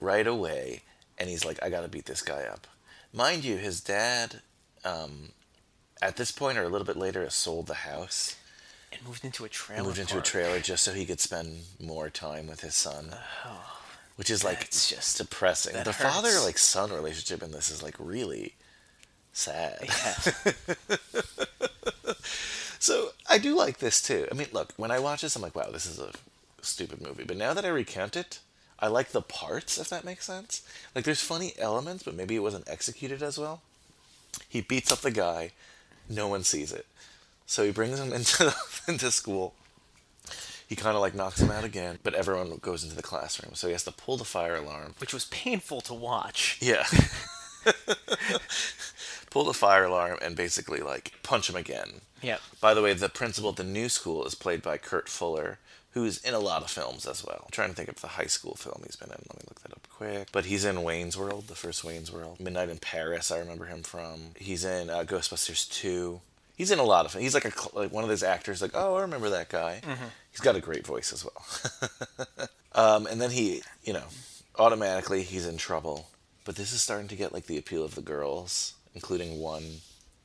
Right 0.01 0.27
away, 0.27 0.81
and 1.21 1.29
he's 1.29 1.45
like, 1.45 1.63
I 1.63 1.71
gotta 1.71 1.87
beat 1.89 2.07
this 2.07 2.23
guy 2.23 2.43
up. 2.43 2.67
Mind 3.13 3.45
you, 3.45 3.57
his 3.57 3.81
dad, 3.81 4.41
um, 4.85 5.29
at 6.03 6.17
this 6.17 6.33
point 6.33 6.59
or 6.59 6.63
a 6.65 6.69
little 6.69 6.87
bit 6.87 6.97
later, 6.97 7.23
has 7.23 7.35
sold 7.35 7.67
the 7.69 7.75
house. 7.75 8.35
And 8.93 9.01
moved 9.07 9.25
into 9.25 9.45
a 9.45 9.49
trailer. 9.49 9.85
moved 9.85 9.99
into 10.01 10.19
a 10.19 10.23
trailer 10.23 10.59
just 10.59 10.83
so 10.83 10.93
he 10.93 11.07
could 11.07 11.21
spend 11.21 11.61
more 11.79 12.11
time 12.11 12.49
with 12.49 12.63
his 12.63 12.75
son. 12.75 13.15
Which 14.17 14.31
is 14.31 14.43
like 14.43 14.61
That's 14.61 14.89
just- 14.91 15.19
depressing. 15.19 15.81
the 15.85 15.93
father 15.93 16.41
like 16.41 16.59
son 16.59 16.91
relationship 16.91 17.43
in 17.43 17.53
this 17.53 17.71
is 17.71 17.83
like 17.83 17.95
really 18.01 18.55
sad. 19.33 19.79
Yeah. 19.83 20.53
So 22.83 23.11
I 23.29 23.37
do 23.37 23.55
like 23.55 23.77
this 23.79 24.01
too. 24.01 24.27
I 24.33 24.35
mean, 24.35 24.47
look, 24.53 24.73
when 24.79 24.91
I 24.91 24.99
watch 25.01 25.21
this, 25.21 25.37
I'm 25.37 25.43
like, 25.43 25.55
wow, 25.55 25.69
this 25.71 25.85
is 25.85 25.99
a 25.99 26.13
stupid 26.63 27.03
movie. 27.03 27.25
But 27.25 27.37
now 27.37 27.53
that 27.53 27.65
I 27.67 27.69
recount 27.69 28.17
it, 28.17 28.39
I 28.81 28.89
like 28.89 29.11
the 29.11 29.23
parts, 29.23 29.79
if 29.79 29.89
that 29.91 30.05
makes 30.05 30.25
sense. 30.25 30.63
Like 30.95 31.05
there's 31.05 31.21
funny 31.23 31.53
elements, 31.59 32.03
but 32.03 32.15
maybe 32.15 32.37
it 32.37 32.43
wasn't 32.43 32.69
executed 32.69 33.23
as 33.23 33.39
well. 33.39 33.63
He 34.49 34.61
beats 34.61 34.91
up 34.93 35.01
the 35.01 35.11
guy, 35.11 35.53
no 36.09 36.29
one 36.29 36.45
sees 36.45 36.73
it. 36.73 36.87
So 37.47 37.65
he 37.65 37.73
brings 37.73 37.99
him 38.01 38.13
into 38.13 38.55
into 38.89 39.11
school. 39.11 39.55
He 40.69 40.77
kind 40.77 40.95
of 40.95 41.01
like 41.03 41.15
knocks 41.17 41.41
him 41.41 41.51
out 41.51 41.65
again, 41.65 41.99
but 42.05 42.15
everyone 42.15 42.57
goes 42.63 42.85
into 42.85 42.95
the 42.95 43.03
classroom. 43.03 43.55
So 43.55 43.67
he 43.67 43.73
has 43.73 43.83
to 43.85 43.93
pull 43.93 44.17
the 44.17 44.25
fire 44.25 44.55
alarm. 44.55 44.95
which 44.99 45.13
was 45.13 45.25
painful 45.27 45.81
to 45.83 45.95
watch. 45.95 46.59
Yeah. 46.61 46.85
pull 49.31 49.45
the 49.45 49.53
fire 49.53 49.85
alarm 49.85 50.19
and 50.23 50.37
basically 50.37 50.81
like 50.81 51.13
punch 51.25 51.51
him 51.51 51.57
again. 51.57 52.03
Yeah. 52.23 52.39
By 52.61 52.75
the 52.75 52.83
way, 52.83 52.93
the 52.93 53.09
principal 53.09 53.51
at 53.51 53.57
the 53.57 53.65
new 53.65 53.89
school 53.89 54.25
is 54.25 54.35
played 54.37 54.63
by 54.63 54.79
Kurt 54.79 55.09
Fuller, 55.09 55.59
who's 55.93 56.19
in 56.19 56.35
a 56.35 56.39
lot 56.39 56.63
of 56.63 56.71
films 56.71 57.07
as 57.07 57.25
well. 57.25 57.41
I'm 57.43 57.51
trying 57.51 57.71
to 57.71 57.75
think 57.75 57.89
of 57.89 58.01
the 58.01 58.07
high 58.09 58.27
school 58.27 58.55
film 58.55 58.83
he's 58.85 58.97
been 58.97 59.09
in. 59.09 59.17
Let 59.29 59.37
me 59.37 59.45
look 59.49 59.61
that 59.63 59.73
up 59.73 59.87
quick. 59.91 60.29
But 60.33 60.47
he's 60.47 60.65
in 60.65 60.83
Wayne's 60.83 61.17
World, 61.17 61.49
the 61.49 61.55
first 61.55 61.85
Wayne's 61.85 62.13
World. 62.13 62.41
Midnight 62.41 62.69
in 62.69 62.79
Paris, 62.79 63.31
I 63.31 63.39
remember 63.39 63.67
him 63.67 63.83
from. 63.83 64.33
He's 64.37 64.65
in 64.65 64.89
uh, 64.89 65.05
Ghostbusters 65.05 65.69
2. 65.71 66.21
He's 66.57 66.71
in 66.71 66.79
a 66.79 66.85
lot 66.85 67.07
of. 67.07 67.15
He's 67.15 67.35
like 67.35 67.47
a 67.47 67.53
like 67.77 67.91
one 67.91 68.05
of 68.05 68.11
those 68.11 68.23
actors. 68.23 68.61
Like, 68.61 68.73
oh, 68.75 68.97
I 68.97 69.01
remember 69.03 69.31
that 69.31 69.49
guy. 69.49 69.81
He's 70.31 70.41
got 70.41 70.57
a 70.57 70.61
great 70.61 70.87
voice 70.87 71.13
as 71.13 71.25
well. 71.25 72.49
um, 72.75 73.07
and 73.07 73.21
then 73.21 73.31
he, 73.31 73.63
you 73.83 73.95
know, 73.95 74.05
automatically 74.59 75.23
he's 75.23 75.47
in 75.47 75.57
trouble. 75.57 76.09
But 76.45 76.57
this 76.57 76.73
is 76.73 76.83
starting 76.83 77.09
to 77.09 77.17
get 77.17 77.33
like 77.33 77.47
the 77.47 77.59
appeal 77.59 77.83
of 77.83 77.95
the 77.95 78.03
girls, 78.03 78.75
including 78.95 79.39
one, 79.39 79.79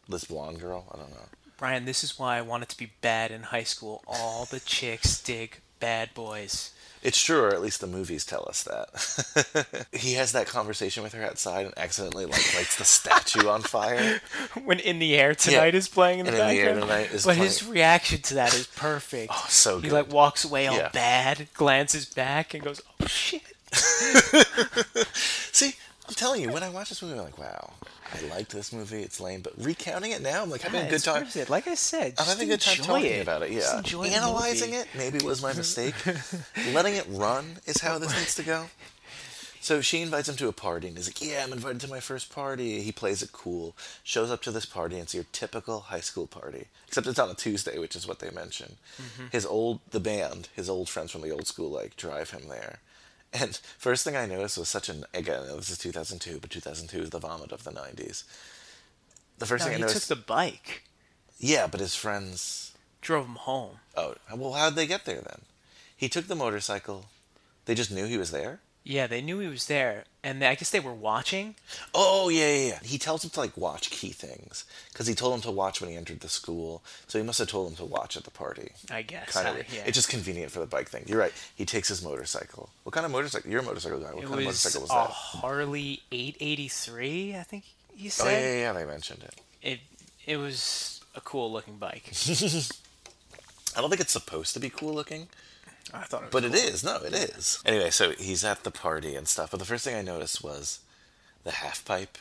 this 0.10 0.26
blonde 0.26 0.60
girl. 0.60 0.86
I 0.94 0.98
don't 0.98 1.12
know. 1.12 1.28
Brian, 1.58 1.86
this 1.86 2.04
is 2.04 2.20
why 2.20 2.38
I 2.38 2.42
wanted 2.42 2.70
to 2.70 2.78
be 2.78 2.92
bad 3.02 3.32
in 3.32 3.44
high 3.44 3.64
school. 3.64 4.04
All 4.08 4.46
the 4.46 4.60
chicks 4.60 5.22
dig 5.22 5.60
bad 5.80 6.14
boys. 6.14 6.72
It's 7.02 7.22
true, 7.22 7.42
or 7.44 7.50
at 7.50 7.62
least 7.62 7.82
the 7.82 7.88
movies 7.88 8.26
tell 8.26 8.46
us 8.50 8.64
that. 8.64 9.86
he 9.92 10.14
has 10.14 10.32
that 10.32 10.48
conversation 10.48 11.04
with 11.04 11.14
her 11.14 11.24
outside 11.24 11.66
and 11.68 11.78
accidentally 11.78 12.26
like 12.26 12.56
lights 12.56 12.78
the 12.78 12.84
statue 12.84 13.48
on 13.48 13.62
fire. 13.62 14.22
When 14.64 14.80
In 14.80 14.98
the 15.00 15.16
Air 15.16 15.36
Tonight 15.36 15.76
is 15.76 15.88
playing 15.88 16.20
in 16.20 16.26
the 16.26 16.32
And 16.32 16.42
In 16.42 16.48
the 16.48 16.62
Air 16.62 16.66
background. 16.74 16.90
Tonight 16.90 17.12
is 17.14 17.26
but 17.26 17.38
his 17.38 17.64
reaction 17.64 18.22
to 18.24 18.34
that 18.36 18.56
is 18.56 18.66
perfect. 18.68 19.32
Oh, 19.36 19.46
so 19.50 19.76
good. 19.76 19.86
he 19.86 19.92
like 19.92 20.12
walks 20.12 20.44
away 20.46 20.66
all 20.66 20.78
Yeah. 20.78 20.90
bad, 20.90 21.48
glances 21.54 22.06
back, 22.06 22.54
and 22.56 22.64
goes, 22.64 22.82
"Oh 23.00 23.06
shit." 23.06 23.44
See, 25.14 25.76
I'm 26.08 26.14
telling 26.14 26.42
you, 26.42 26.52
when 26.52 26.62
I 26.64 26.70
watch 26.70 26.90
this 26.90 27.02
movie, 27.02 27.18
I'm 27.18 27.26
like, 27.26 27.38
wow, 27.40 27.74
I 28.14 28.22
liked 28.28 28.52
this 28.52 28.72
movie. 28.72 29.02
It's 29.02 29.20
lame, 29.20 29.42
but 29.42 29.54
recounting 29.58 30.12
it 30.12 30.22
now, 30.22 30.44
I'm 30.44 30.50
like 30.52 30.62
having 30.62 30.82
Yeah, 30.82 30.88
a 30.88 30.90
good 30.90 31.04
time. 31.04 31.24
worth 31.24 31.36
it. 31.36 31.50
Like 31.50 31.68
I 31.68 31.74
said, 31.76 32.14
I'm 32.20 32.26
just 32.26 32.30
having 32.30 32.48
a 32.48 32.54
good 32.54 32.62
time 32.62 32.76
talking 32.78 33.06
it. 33.06 33.22
about 33.24 33.42
it. 33.42 33.52
Just 33.52 33.72
Yeah, 33.72 33.78
enjoy 33.80 34.10
the 34.10 34.16
analyzing 34.16 34.74
it 34.74 34.88
maybe 34.96 35.20
was 35.26 35.42
my 35.42 35.54
mistake. 35.54 35.96
Letting 36.74 36.96
it 36.96 37.06
run 37.10 37.58
is 37.66 37.82
how 37.82 37.98
this 37.98 38.16
needs 38.16 38.36
to 38.36 38.44
go. 38.44 38.66
So 39.62 39.82
she 39.82 40.02
invites 40.04 40.30
him 40.30 40.36
to 40.36 40.48
a 40.48 40.52
party, 40.54 40.90
and 40.90 40.96
he's 40.96 41.08
like, 41.08 41.20
"Yeah, 41.28 41.44
I'm 41.44 41.52
invited 41.52 41.82
to 41.82 41.88
my 41.90 42.00
first 42.00 42.32
party." 42.32 42.82
He 42.82 42.92
plays 42.92 43.24
it 43.24 43.32
cool, 43.32 43.76
shows 44.04 44.30
up 44.30 44.44
to 44.44 44.52
this 44.52 44.68
party, 44.68 44.94
and 44.94 45.06
it's 45.06 45.16
your 45.16 45.26
typical 45.32 45.80
high 45.80 46.02
school 46.02 46.28
party, 46.28 46.68
except 46.88 47.08
it's 47.08 47.18
on 47.18 47.32
a 47.32 47.34
Tuesday, 47.34 47.80
which 47.80 47.96
is 47.96 48.08
what 48.08 48.20
they 48.20 48.30
mention. 48.30 48.76
Mm-hmm. 49.02 49.24
His 49.32 49.44
old, 49.44 49.80
the 49.90 50.00
band, 50.00 50.50
his 50.56 50.70
old 50.70 50.88
friends 50.88 51.10
from 51.12 51.22
the 51.22 51.32
old 51.32 51.48
school, 51.48 51.72
like 51.72 51.98
drive 51.98 52.30
him 52.30 52.48
there. 52.48 52.78
And 53.34 53.56
first 53.78 54.04
thing 54.04 54.16
I 54.16 54.26
noticed 54.26 54.58
was 54.58 54.70
such 54.70 54.88
an 54.90 55.04
again, 55.14 55.44
this 55.48 55.70
is 55.70 55.78
2002, 55.78 56.40
but 56.40 56.50
2002 56.50 57.02
is 57.02 57.10
the 57.10 57.20
vomit 57.20 57.52
of 57.52 57.64
the 57.64 57.72
90s. 57.72 58.24
The 59.38 59.46
first 59.46 59.66
No, 59.66 59.72
thing 59.72 59.76
I 59.76 59.80
noticed 59.82 60.08
he 60.08 60.16
took 60.16 60.26
the 60.26 60.34
bike, 60.34 60.84
yeah, 61.38 61.68
but 61.68 61.82
his 61.82 61.96
friends 61.96 62.74
drove 63.02 63.26
him 63.26 63.36
home. 63.36 63.80
Oh, 63.96 64.16
well, 64.34 64.54
how'd 64.54 64.76
they 64.76 64.88
get 64.88 65.06
there 65.06 65.22
then? 65.22 65.42
He 65.96 66.08
took 66.08 66.28
the 66.28 66.36
motorcycle. 66.36 67.08
They 67.66 67.76
just 67.76 67.92
knew 67.92 68.06
he 68.06 68.18
was 68.18 68.32
there? 68.32 68.62
Yeah, 68.88 69.08
they 69.08 69.20
knew 69.20 69.40
he 69.40 69.48
was 69.48 69.66
there, 69.66 70.04
and 70.24 70.44
I 70.44 70.54
guess 70.54 70.70
they 70.70 70.80
were 70.80 70.94
watching. 70.94 71.56
Oh, 71.96 72.30
yeah, 72.30 72.48
yeah, 72.54 72.68
yeah. 72.68 72.80
He 72.84 73.00
tells 73.00 73.24
him 73.24 73.32
to, 73.32 73.40
like, 73.40 73.58
watch 73.58 73.90
key 73.90 74.10
things. 74.12 74.64
Because 74.94 75.08
he 75.08 75.16
told 75.16 75.34
him 75.34 75.42
to 75.42 75.50
watch 75.50 75.82
when 75.82 75.90
he 75.90 75.96
entered 75.98 76.20
the 76.20 76.30
school. 76.30 76.84
So 77.08 77.18
he 77.18 77.26
must 77.26 77.40
have 77.40 77.48
told 77.48 77.68
him 77.72 77.76
to 77.78 77.84
watch 77.86 78.16
at 78.16 78.26
the 78.26 78.30
party. 78.30 78.74
I 78.92 79.02
guess. 79.02 79.32
Kind 79.32 79.48
uh, 79.48 79.60
of. 79.62 79.74
yeah. 79.74 79.82
It's 79.88 79.96
just 79.98 80.08
convenient 80.10 80.52
for 80.52 80.60
the 80.60 80.68
bike 80.68 80.88
thing. 80.88 81.06
You're 81.08 81.18
right. 81.18 81.34
He 81.56 81.66
takes 81.66 81.88
his 81.90 82.04
motorcycle. 82.04 82.70
What 82.84 82.94
kind 82.94 83.08
of 83.08 83.12
motorcycle? 83.12 83.50
You're 83.50 83.62
a 83.62 83.64
motorcycle 83.64 83.98
guy. 84.00 84.14
What 84.14 84.24
it 84.24 84.28
kind 84.28 84.40
of 84.42 84.46
was 84.46 84.64
motorcycle 84.64 84.82
was 84.82 84.92
a 84.92 84.94
that? 84.94 85.10
Harley 85.10 86.04
883, 86.12 87.38
I 87.38 87.42
think 87.44 87.64
he 87.96 88.08
Oh, 88.08 88.10
said. 88.12 88.32
yeah, 88.32 88.40
yeah, 88.54 88.60
yeah. 88.60 88.74
They 88.74 88.86
mentioned 88.86 89.24
it. 89.24 89.36
It 89.64 89.80
it 90.28 90.38
was 90.38 91.02
a 91.16 91.22
cool 91.22 91.52
looking 91.52 91.78
bike. 91.78 92.12
I 93.76 93.82
don't 93.82 93.90
think 93.90 94.02
it's 94.02 94.14
supposed 94.14 94.54
to 94.54 94.60
be 94.60 94.70
cool 94.70 94.94
looking. 94.94 95.28
I 95.94 96.02
thought 96.04 96.24
it 96.24 96.34
was 96.34 96.42
But 96.42 96.44
it 96.46 96.56
is. 96.56 96.84
No, 96.84 96.98
it 96.98 97.14
is. 97.14 97.62
Anyway, 97.66 97.90
so 97.90 98.12
he's 98.12 98.44
at 98.44 98.64
the 98.64 98.72
party 98.72 99.16
and 99.16 99.28
stuff. 99.28 99.52
But 99.52 99.60
the 99.60 99.66
first 99.66 99.86
thing 99.86 99.96
I 99.96 100.02
noticed 100.02 100.44
was 100.44 100.80
the 101.44 101.52
half 101.52 101.86
pipe. 101.86 102.18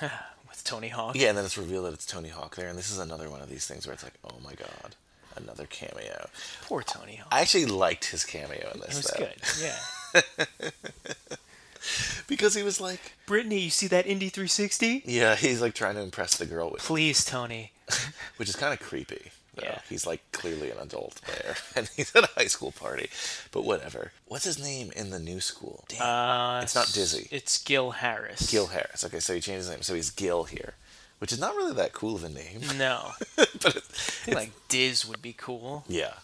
with 0.00 0.64
Tony 0.64 0.88
Hawk. 0.88 1.14
Yeah, 1.16 1.28
and 1.28 1.38
then 1.38 1.44
it's 1.44 1.58
revealed 1.58 1.86
that 1.86 1.94
it's 1.94 2.06
Tony 2.06 2.30
Hawk 2.30 2.56
there, 2.56 2.68
and 2.68 2.78
this 2.78 2.90
is 2.90 2.98
another 2.98 3.30
one 3.30 3.40
of 3.40 3.48
these 3.48 3.66
things 3.66 3.86
where 3.86 3.94
it's 3.94 4.02
like, 4.02 4.14
oh 4.24 4.36
my 4.42 4.54
god, 4.54 4.96
another 5.36 5.66
cameo. 5.66 6.28
Poor 6.62 6.82
Tony 6.82 7.16
Hawk. 7.16 7.28
I 7.30 7.40
actually 7.40 7.66
liked 7.66 8.06
his 8.06 8.24
cameo 8.24 8.70
in 8.74 8.80
this. 8.80 8.90
It 8.90 8.96
was 8.96 9.14
though, 9.16 10.22
good. 10.22 10.62
Yeah. 10.62 10.70
because 12.26 12.54
he 12.54 12.62
was 12.62 12.80
like, 12.80 13.12
Brittany, 13.26 13.60
you 13.60 13.70
see 13.70 13.86
that 13.88 14.06
Indy 14.06 14.28
360? 14.28 15.04
yeah, 15.06 15.36
he's 15.36 15.60
like 15.60 15.74
trying 15.74 15.94
to 15.94 16.02
impress 16.02 16.36
the 16.36 16.46
girl, 16.46 16.70
with, 16.70 16.82
Please, 16.82 17.24
Tony. 17.24 17.72
which 18.36 18.48
is 18.48 18.56
kind 18.56 18.72
of 18.72 18.80
creepy. 18.80 19.30
Yeah. 19.62 19.80
he's 19.88 20.06
like 20.06 20.20
clearly 20.32 20.70
an 20.70 20.78
adult 20.78 21.20
there, 21.26 21.56
and 21.76 21.88
he's 21.96 22.14
at 22.16 22.24
a 22.24 22.30
high 22.36 22.46
school 22.46 22.72
party. 22.72 23.08
But 23.52 23.64
whatever. 23.64 24.12
What's 24.26 24.44
his 24.44 24.58
name 24.62 24.92
in 24.96 25.10
the 25.10 25.18
new 25.18 25.40
school? 25.40 25.84
Damn, 25.88 26.02
Uh, 26.02 26.60
It's 26.62 26.74
not 26.74 26.90
Dizzy. 26.92 27.28
It's 27.30 27.62
Gil 27.62 27.90
Harris. 27.92 28.50
Gil 28.50 28.68
Harris. 28.68 29.04
Okay, 29.04 29.20
so 29.20 29.34
he 29.34 29.40
changed 29.40 29.66
his 29.66 29.70
name, 29.70 29.82
so 29.82 29.94
he's 29.94 30.10
Gil 30.10 30.44
here, 30.44 30.74
which 31.18 31.32
is 31.32 31.38
not 31.40 31.54
really 31.56 31.74
that 31.74 31.92
cool 31.92 32.14
of 32.16 32.24
a 32.24 32.28
name. 32.28 32.60
No. 32.76 33.12
but 33.36 33.76
it, 33.76 33.84
I 33.86 34.24
think 34.24 34.36
like 34.36 34.52
Diz 34.68 35.06
would 35.06 35.22
be 35.22 35.32
cool. 35.32 35.84
Yeah. 35.88 36.14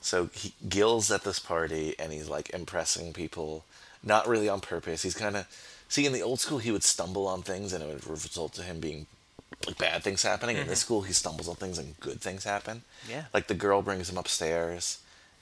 So 0.00 0.28
he, 0.34 0.52
Gil's 0.68 1.10
at 1.10 1.24
this 1.24 1.38
party 1.38 1.94
and 1.98 2.12
he's 2.12 2.28
like 2.28 2.50
impressing 2.50 3.12
people, 3.14 3.64
not 4.02 4.28
really 4.28 4.48
on 4.50 4.60
purpose. 4.60 5.02
He's 5.02 5.14
kind 5.14 5.36
of 5.36 5.46
see 5.88 6.04
in 6.04 6.12
the 6.12 6.22
old 6.22 6.40
school 6.40 6.58
he 6.58 6.70
would 6.72 6.82
stumble 6.82 7.26
on 7.26 7.42
things 7.42 7.72
and 7.72 7.82
it 7.82 7.86
would 7.88 8.06
result 8.06 8.52
to 8.54 8.62
him 8.62 8.80
being 8.80 9.06
like 9.66 9.78
bad 9.78 10.02
things 10.02 10.22
happening. 10.22 10.56
In 10.56 10.66
this 10.66 10.80
school 10.80 11.02
he 11.02 11.12
stumbles 11.12 11.48
on 11.48 11.56
things 11.56 11.78
and 11.78 11.98
good 12.00 12.20
things 12.20 12.44
happen. 12.44 12.82
Yeah. 13.08 13.24
Like 13.32 13.46
the 13.46 13.54
girl 13.54 13.82
brings 13.82 14.10
him 14.10 14.18
upstairs 14.18 14.98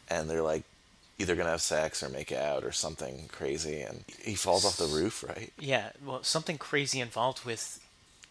and 0.09 0.29
they're 0.29 0.43
like 0.43 0.65
either 1.19 1.37
gonna 1.37 1.51
have 1.51 1.61
sex 1.63 2.03
or 2.03 2.09
make 2.09 2.33
out 2.33 2.65
or 2.65 2.73
something 2.73 3.29
crazy 3.31 3.81
and 3.81 4.05
he 4.23 4.35
falls 4.35 4.65
off 4.65 4.77
the 4.77 4.87
roof, 4.87 5.25
right? 5.27 5.53
Yeah, 5.59 5.91
well, 6.05 6.23
something 6.23 6.59
crazy 6.59 7.01
involved 7.01 7.45
with 7.45 7.81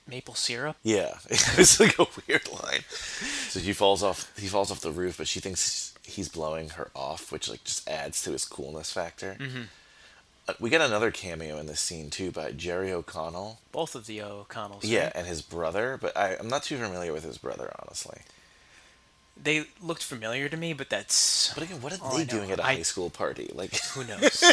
maple 0.07 0.35
syrup. 0.35 0.75
Yeah, 0.83 1.15
it's 1.29 1.79
like 1.79 1.97
a 1.99 2.07
weird 2.27 2.51
line. 2.51 2.81
So 3.49 3.59
he 3.59 3.73
falls 3.73 4.03
off. 4.03 4.31
He 4.37 4.47
falls 4.47 4.71
off 4.71 4.81
the 4.81 4.91
roof, 4.91 5.17
but 5.17 5.27
she 5.27 5.39
thinks 5.39 5.93
he's 6.03 6.29
blowing 6.29 6.69
her 6.69 6.89
off, 6.95 7.31
which 7.31 7.49
like 7.49 7.63
just 7.63 7.87
adds 7.89 8.21
to 8.23 8.31
his 8.31 8.45
coolness 8.45 8.91
factor. 8.91 9.37
Uh, 9.39 9.45
we 10.59 10.69
get 10.69 10.81
another 10.81 11.11
cameo 11.11 11.57
in 11.57 11.65
this 11.67 11.79
scene 11.79 12.09
too 12.09 12.31
by 12.31 12.51
Jerry 12.51 12.91
O'Connell. 12.91 13.59
Both 13.71 13.95
of 13.95 14.05
the 14.05 14.21
O'Connells. 14.21 14.81
Yeah, 14.83 15.05
right? 15.05 15.11
and 15.15 15.27
his 15.27 15.41
brother, 15.41 15.97
but 16.01 16.15
I, 16.17 16.35
I'm 16.39 16.47
not 16.49 16.63
too 16.63 16.77
familiar 16.77 17.13
with 17.13 17.23
his 17.23 17.37
brother, 17.37 17.71
honestly. 17.79 18.19
They 19.41 19.65
looked 19.81 20.03
familiar 20.03 20.49
to 20.49 20.57
me, 20.57 20.73
but 20.73 20.89
that's. 20.89 21.53
But 21.53 21.63
again, 21.63 21.81
what 21.81 21.93
are 21.99 22.17
they 22.17 22.25
doing 22.25 22.51
at 22.51 22.59
a 22.59 22.63
I- 22.65 22.75
high 22.75 22.81
school 22.83 23.09
party? 23.09 23.49
Like 23.53 23.75
Who 23.93 24.03
knows? 24.07 24.43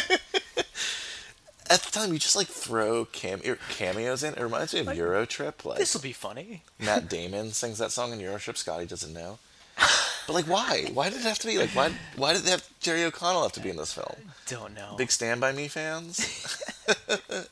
at 1.69 1.81
the 1.81 1.91
time, 1.91 2.11
you 2.13 2.17
just 2.19 2.35
like 2.35 2.47
throw 2.47 3.05
cam- 3.05 3.41
er, 3.45 3.57
cameos 3.69 4.23
in. 4.23 4.33
It 4.33 4.41
reminds 4.41 4.73
me 4.73 4.79
of 4.79 4.87
Eurotrip. 4.87 5.65
Like 5.65 5.77
this 5.79 5.93
will 5.93 6.01
be 6.01 6.13
funny. 6.13 6.63
Matt 6.79 7.09
Damon 7.09 7.51
sings 7.51 7.77
that 7.79 7.91
song 7.91 8.13
in 8.13 8.19
Eurotrip. 8.19 8.57
Scotty 8.57 8.85
doesn't 8.85 9.13
know. 9.13 9.37
But 10.29 10.35
like, 10.35 10.45
why? 10.45 10.85
Why 10.93 11.09
did 11.09 11.21
it 11.21 11.23
have 11.23 11.39
to 11.39 11.47
be 11.47 11.57
like? 11.57 11.71
Why? 11.71 11.91
Why 12.15 12.33
did 12.33 12.43
they 12.43 12.51
have 12.51 12.63
Jerry 12.79 13.03
O'Connell 13.03 13.41
have 13.41 13.51
to 13.53 13.59
be 13.59 13.71
in 13.71 13.77
this 13.77 13.93
film? 13.93 14.15
Don't 14.45 14.75
know. 14.75 14.93
Big 14.95 15.09
Stand 15.09 15.41
By 15.41 15.51
Me 15.51 15.67
fans. 15.67 16.63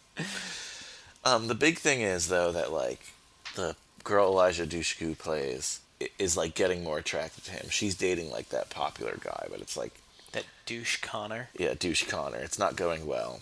um, 1.26 1.48
the 1.48 1.56
big 1.56 1.80
thing 1.80 2.02
is 2.02 2.28
though 2.28 2.52
that 2.52 2.72
like 2.72 3.00
the 3.56 3.76
girl 4.04 4.28
Eliza 4.28 4.68
Dushku 4.68 5.18
plays 5.18 5.80
is 6.20 6.38
like 6.38 6.54
getting 6.54 6.84
more 6.84 7.00
attracted 7.00 7.46
to 7.46 7.52
him. 7.52 7.66
She's 7.72 7.96
dating 7.96 8.30
like 8.30 8.50
that 8.50 8.70
popular 8.70 9.18
guy, 9.24 9.48
but 9.50 9.60
it's 9.60 9.76
like 9.76 9.94
that 10.34 10.46
douche 10.68 10.98
Connor. 11.02 11.50
yeah, 11.58 11.74
douche 11.74 12.04
Connor. 12.04 12.38
It's 12.38 12.60
not 12.60 12.76
going 12.76 13.08
well. 13.08 13.40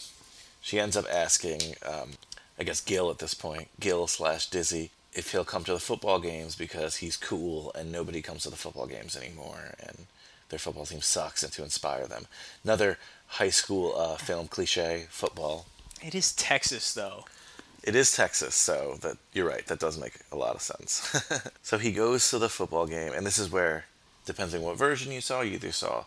She 0.62 0.80
ends 0.80 0.96
up 0.96 1.08
asking, 1.14 1.76
um, 1.86 2.12
I 2.58 2.64
guess 2.64 2.80
Gil 2.80 3.10
at 3.10 3.20
this 3.20 3.34
point, 3.34 3.68
Gil 3.82 4.08
slash 4.08 4.50
Dizzy, 4.50 4.92
if 5.16 5.32
he'll 5.32 5.46
come 5.46 5.64
to 5.64 5.74
the 5.74 5.80
football 5.80 6.20
games 6.20 6.56
because 6.56 6.98
he's 6.98 7.18
cool 7.18 7.72
and 7.74 7.92
nobody 7.92 8.22
comes 8.22 8.44
to 8.44 8.50
the 8.50 8.56
football 8.56 8.86
games 8.86 9.16
anymore 9.16 9.74
and 9.80 10.06
their 10.50 10.60
football 10.60 10.86
team 10.86 11.02
sucks 11.02 11.42
and 11.42 11.52
to 11.54 11.64
inspire 11.64 12.06
them. 12.06 12.28
Another 12.64 12.98
high 13.28 13.50
school 13.50 13.96
uh, 13.98 14.18
film 14.18 14.48
cliche, 14.48 15.06
football. 15.10 15.66
It 16.04 16.14
is 16.14 16.34
Texas, 16.34 16.94
though. 16.94 17.26
It 17.84 17.96
is 17.96 18.16
Texas, 18.16 18.56
so 18.56 18.98
that 19.02 19.18
you're 19.34 19.48
right. 19.48 19.66
That 19.68 19.80
does 19.80 20.00
make 20.00 20.14
a 20.32 20.36
lot 20.36 20.56
of 20.56 20.62
sense. 20.62 21.16
so 21.64 21.78
he 21.78 21.92
goes 21.92 22.30
to 22.30 22.40
the 22.40 22.50
football 22.50 22.86
game, 22.86 23.14
and 23.14 23.26
this 23.26 23.38
is 23.38 23.52
where, 23.52 23.86
depending 24.26 24.62
what 24.64 24.78
version 24.78 25.12
you 25.12 25.22
saw, 25.22 25.42
you 25.42 25.54
either 25.54 25.72
saw 25.72 26.06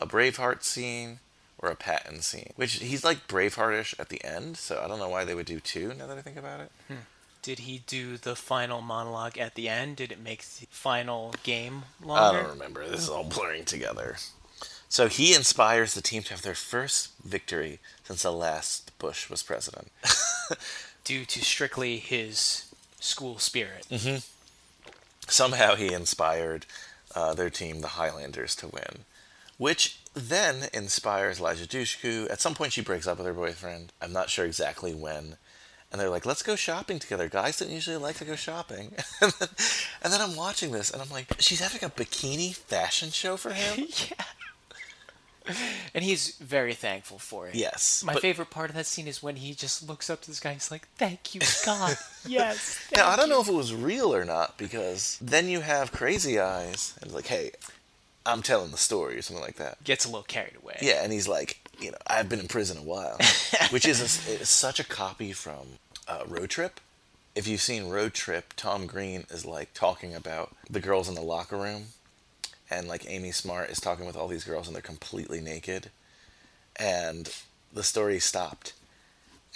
a 0.00 0.06
Braveheart 0.06 0.62
scene 0.62 1.18
or 1.58 1.70
a 1.70 1.76
Patton 1.76 2.20
scene, 2.20 2.52
which 2.56 2.74
he's 2.74 3.04
like 3.04 3.26
Braveheartish 3.26 3.98
at 3.98 4.10
the 4.10 4.24
end. 4.24 4.56
So 4.56 4.80
I 4.82 4.86
don't 4.86 5.00
know 5.00 5.08
why 5.08 5.24
they 5.24 5.34
would 5.34 5.46
do 5.46 5.60
two. 5.60 5.92
Now 5.94 6.06
that 6.06 6.18
I 6.18 6.22
think 6.22 6.36
about 6.36 6.60
it, 6.60 6.70
Did 7.48 7.60
he 7.60 7.78
do 7.86 8.18
the 8.18 8.36
final 8.36 8.82
monologue 8.82 9.38
at 9.38 9.54
the 9.54 9.70
end? 9.70 9.96
Did 9.96 10.12
it 10.12 10.20
make 10.20 10.42
the 10.42 10.66
final 10.68 11.32
game 11.44 11.84
long? 12.04 12.18
I 12.18 12.32
don't 12.38 12.50
remember. 12.50 12.86
This 12.86 13.04
is 13.04 13.08
all 13.08 13.24
blurring 13.24 13.64
together. 13.64 14.16
So 14.90 15.08
he 15.08 15.34
inspires 15.34 15.94
the 15.94 16.02
team 16.02 16.22
to 16.24 16.34
have 16.34 16.42
their 16.42 16.54
first 16.54 17.12
victory 17.24 17.78
since 18.04 18.24
the 18.24 18.32
last 18.32 18.92
Bush 18.98 19.30
was 19.30 19.42
president. 19.42 19.88
Due 21.04 21.24
to 21.24 21.42
strictly 21.42 21.96
his 21.96 22.66
school 23.00 23.38
spirit. 23.38 23.86
Somehow 25.26 25.74
he 25.74 25.94
inspired 25.94 26.66
uh, 27.14 27.32
their 27.32 27.48
team, 27.48 27.80
the 27.80 27.96
Highlanders, 27.96 28.54
to 28.56 28.68
win, 28.68 29.06
which 29.56 30.00
then 30.12 30.68
inspires 30.74 31.40
Eliza 31.40 31.66
Dushku. 31.66 32.30
At 32.30 32.42
some 32.42 32.54
point, 32.54 32.74
she 32.74 32.82
breaks 32.82 33.06
up 33.06 33.16
with 33.16 33.26
her 33.26 33.32
boyfriend. 33.32 33.94
I'm 34.02 34.12
not 34.12 34.28
sure 34.28 34.44
exactly 34.44 34.92
when. 34.92 35.38
And 35.90 35.98
they're 36.00 36.10
like, 36.10 36.26
let's 36.26 36.42
go 36.42 36.54
shopping 36.54 36.98
together. 36.98 37.28
Guys 37.28 37.58
don't 37.58 37.70
usually 37.70 37.96
like 37.96 38.16
to 38.16 38.24
go 38.26 38.36
shopping. 38.36 38.92
and, 39.22 39.32
then, 39.32 39.48
and 40.02 40.12
then 40.12 40.20
I'm 40.20 40.36
watching 40.36 40.70
this, 40.70 40.90
and 40.90 41.00
I'm 41.00 41.08
like, 41.08 41.26
she's 41.38 41.60
having 41.60 41.82
a 41.82 41.90
bikini 41.90 42.54
fashion 42.54 43.08
show 43.10 43.36
for 43.38 43.54
him? 43.54 43.86
yeah. 44.10 44.24
And 45.94 46.04
he's 46.04 46.36
very 46.36 46.74
thankful 46.74 47.18
for 47.18 47.48
it. 47.48 47.54
yes. 47.54 48.04
My 48.04 48.12
but- 48.12 48.20
favorite 48.20 48.50
part 48.50 48.68
of 48.68 48.76
that 48.76 48.84
scene 48.84 49.06
is 49.08 49.22
when 49.22 49.36
he 49.36 49.54
just 49.54 49.88
looks 49.88 50.10
up 50.10 50.20
to 50.22 50.28
this 50.28 50.40
guy. 50.40 50.52
He's 50.52 50.70
like, 50.70 50.86
"Thank 50.96 51.34
you, 51.34 51.40
God. 51.64 51.96
yes." 52.26 52.86
Now, 52.94 53.08
I 53.08 53.16
don't 53.16 53.28
you." 53.28 53.34
know 53.34 53.40
if 53.40 53.48
it 53.48 53.54
was 53.54 53.74
real 53.74 54.14
or 54.14 54.26
not 54.26 54.58
because 54.58 55.16
then 55.22 55.48
you 55.48 55.60
have 55.60 55.90
Crazy 55.90 56.38
Eyes 56.38 56.92
and 57.00 57.06
it's 57.06 57.14
like, 57.14 57.28
hey, 57.28 57.52
I'm 58.26 58.42
telling 58.42 58.72
the 58.72 58.76
story 58.76 59.16
or 59.16 59.22
something 59.22 59.42
like 59.42 59.56
that. 59.56 59.82
Gets 59.84 60.04
a 60.04 60.08
little 60.08 60.22
carried 60.24 60.56
away. 60.62 60.76
Yeah, 60.82 61.02
and 61.02 61.14
he's 61.14 61.26
like, 61.28 61.66
you 61.80 61.90
know, 61.90 61.98
I've 62.06 62.28
been 62.28 62.40
in 62.40 62.48
prison 62.48 62.78
a 62.78 62.82
while, 62.82 63.18
which 63.70 63.86
is, 63.86 64.00
a, 64.00 64.44
such 64.44 64.80
a 64.80 64.84
copy 64.84 65.32
from 65.32 65.78
uh, 66.06 66.24
Road 66.26 66.50
Trip. 66.50 66.80
If 67.34 67.46
you've 67.46 67.60
seen 67.60 67.88
Road 67.88 68.14
Trip, 68.14 68.52
Tom 68.56 68.86
Green 68.86 69.24
is 69.30 69.46
like 69.46 69.72
talking 69.74 70.14
about 70.14 70.54
the 70.68 70.80
girls 70.80 71.08
in 71.08 71.14
the 71.14 71.22
locker 71.22 71.56
room, 71.56 71.86
and 72.70 72.88
like 72.88 73.08
Amy 73.08 73.30
Smart 73.30 73.70
is 73.70 73.80
talking 73.80 74.06
with 74.06 74.16
all 74.16 74.28
these 74.28 74.44
girls 74.44 74.66
and 74.66 74.74
they're 74.74 74.82
completely 74.82 75.40
naked, 75.40 75.90
and 76.76 77.32
the 77.72 77.82
story 77.82 78.18
stopped. 78.18 78.72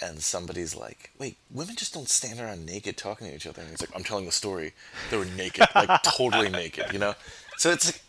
And 0.01 0.21
somebody's 0.21 0.75
like, 0.75 1.11
"Wait, 1.19 1.37
women 1.51 1.75
just 1.75 1.93
don't 1.93 2.09
stand 2.09 2.39
around 2.39 2.65
naked 2.65 2.97
talking 2.97 3.27
to 3.27 3.35
each 3.35 3.45
other." 3.45 3.61
And 3.61 3.69
he's 3.69 3.79
like, 3.79 3.95
"I'm 3.95 4.03
telling 4.03 4.25
the 4.25 4.31
story. 4.31 4.73
They 5.09 5.17
were 5.17 5.25
naked, 5.25 5.67
like 5.75 6.03
totally 6.03 6.49
naked, 6.49 6.91
you 6.91 6.99
know." 6.99 7.13
So 7.57 7.71
it's 7.71 8.01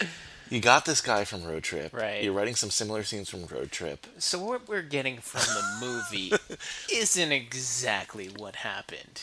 like, 0.00 0.08
you 0.52 0.60
got 0.60 0.84
this 0.84 1.00
guy 1.00 1.24
from 1.24 1.42
Road 1.44 1.62
Trip. 1.62 1.92
Right. 1.94 2.22
You're 2.22 2.32
writing 2.34 2.54
some 2.54 2.70
similar 2.70 3.02
scenes 3.04 3.30
from 3.30 3.46
Road 3.46 3.70
Trip. 3.72 4.06
So 4.18 4.38
what 4.38 4.68
we're 4.68 4.82
getting 4.82 5.18
from 5.18 5.40
the 5.40 5.86
movie 5.86 6.32
isn't 6.92 7.32
exactly 7.32 8.28
what 8.28 8.56
happened. 8.56 9.22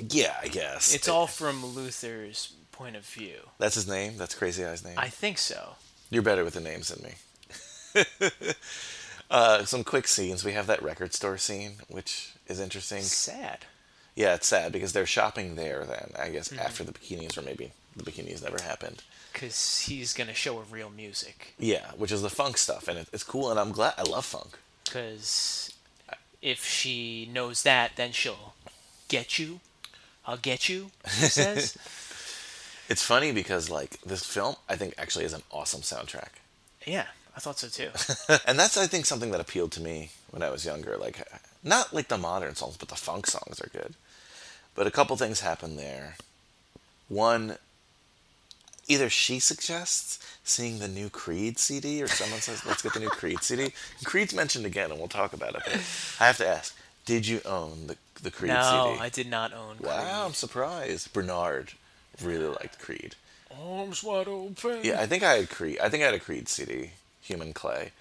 Yeah, 0.00 0.34
I 0.42 0.48
guess. 0.48 0.94
It's 0.94 1.08
all 1.08 1.26
from 1.26 1.64
Luther's 1.64 2.54
point 2.72 2.96
of 2.96 3.04
view. 3.06 3.36
That's 3.58 3.76
his 3.76 3.86
name. 3.86 4.16
That's 4.16 4.34
Crazy 4.34 4.64
Eye's 4.64 4.84
name. 4.84 4.94
I 4.98 5.08
think 5.08 5.38
so. 5.38 5.76
You're 6.10 6.22
better 6.22 6.44
with 6.44 6.54
the 6.54 6.60
names 6.60 6.88
than 6.88 7.04
me. 7.04 8.02
uh, 9.30 9.64
some 9.64 9.84
quick 9.84 10.08
scenes. 10.08 10.44
We 10.44 10.52
have 10.52 10.66
that 10.66 10.82
record 10.82 11.14
store 11.14 11.38
scene, 11.38 11.72
which 11.88 12.32
is 12.48 12.58
interesting. 12.60 13.02
Sad. 13.02 13.66
Yeah, 14.14 14.34
it's 14.34 14.46
sad 14.46 14.72
because 14.72 14.92
they're 14.92 15.06
shopping 15.06 15.54
there. 15.54 15.84
Then 15.84 16.12
I 16.18 16.30
guess 16.30 16.48
Mm-hmm. 16.48 16.58
after 16.60 16.84
the 16.84 16.92
bikinis, 16.92 17.38
or 17.38 17.42
maybe 17.42 17.72
the 17.96 18.02
bikinis 18.02 18.42
never 18.42 18.62
happened. 18.62 19.02
Because 19.32 19.80
he's 19.80 20.12
going 20.12 20.28
to 20.28 20.34
show 20.34 20.56
her 20.58 20.64
real 20.70 20.90
music. 20.90 21.54
Yeah, 21.58 21.90
which 21.96 22.12
is 22.12 22.22
the 22.22 22.30
funk 22.30 22.58
stuff, 22.58 22.88
and 22.88 22.98
it, 22.98 23.08
it's 23.12 23.24
cool. 23.24 23.50
And 23.50 23.58
I'm 23.58 23.72
glad. 23.72 23.94
I 23.98 24.02
love 24.02 24.24
funk. 24.24 24.58
Because 24.84 25.72
uh, 26.10 26.14
if 26.40 26.64
she 26.64 27.28
knows 27.32 27.62
that, 27.62 27.92
then 27.96 28.12
she'll 28.12 28.54
get 29.08 29.38
you. 29.38 29.60
I'll 30.26 30.36
get 30.36 30.68
you, 30.68 30.90
he 31.04 31.26
says. 31.26 31.76
It's 32.88 33.02
funny 33.02 33.32
because 33.32 33.70
like 33.70 34.00
this 34.02 34.24
film, 34.24 34.56
I 34.68 34.76
think 34.76 34.94
actually 34.98 35.24
is 35.24 35.32
an 35.32 35.42
awesome 35.50 35.80
soundtrack. 35.80 36.28
yeah, 36.86 37.06
I 37.36 37.40
thought 37.40 37.58
so 37.58 37.68
too. 37.68 37.90
and 38.46 38.58
that's 38.58 38.76
I 38.76 38.86
think 38.86 39.06
something 39.06 39.30
that 39.30 39.40
appealed 39.40 39.72
to 39.72 39.80
me 39.80 40.10
when 40.30 40.42
I 40.42 40.50
was 40.50 40.64
younger. 40.66 40.96
Like 40.96 41.26
not 41.64 41.92
like 41.94 42.08
the 42.08 42.18
modern 42.18 42.54
songs, 42.54 42.76
but 42.76 42.88
the 42.88 42.94
funk 42.96 43.26
songs 43.26 43.60
are 43.60 43.70
good. 43.72 43.94
But 44.74 44.86
a 44.86 44.90
couple 44.90 45.16
things 45.16 45.40
happen 45.40 45.76
there. 45.76 46.16
One, 47.08 47.56
either 48.88 49.08
she 49.08 49.38
suggests 49.38 50.18
seeing 50.44 50.78
the 50.78 50.88
new 50.88 51.08
Creed 51.08 51.58
CD, 51.58 52.02
or 52.02 52.08
someone 52.08 52.40
says, 52.40 52.64
"Let's 52.66 52.82
get 52.82 52.94
the 52.94 53.00
new 53.00 53.08
Creed 53.08 53.42
CD." 53.42 53.72
Creed's 54.04 54.34
mentioned 54.34 54.66
again, 54.66 54.90
and 54.90 54.98
we'll 54.98 55.08
talk 55.08 55.32
about 55.32 55.54
it. 55.54 55.62
I 56.20 56.26
have 56.26 56.38
to 56.38 56.46
ask: 56.46 56.74
Did 57.04 57.26
you 57.26 57.40
own 57.44 57.86
the 57.86 57.96
the 58.22 58.30
Creed 58.30 58.52
no, 58.52 58.92
CD? 58.92 59.04
I 59.04 59.08
did 59.08 59.28
not 59.28 59.52
own 59.52 59.78
Wow, 59.80 60.26
I'm 60.26 60.34
surprised. 60.34 61.12
Bernard 61.12 61.72
really 62.20 62.46
liked 62.46 62.78
Creed. 62.78 63.16
Arms 63.50 64.02
wide 64.02 64.28
open. 64.28 64.80
Yeah, 64.82 65.00
I 65.00 65.06
think 65.06 65.22
I 65.22 65.34
had 65.34 65.50
Creed. 65.50 65.78
I 65.80 65.88
think 65.88 66.02
I 66.02 66.06
had 66.06 66.14
a 66.14 66.20
Creed 66.20 66.48
CD, 66.48 66.92
Human 67.20 67.52
Clay, 67.52 67.92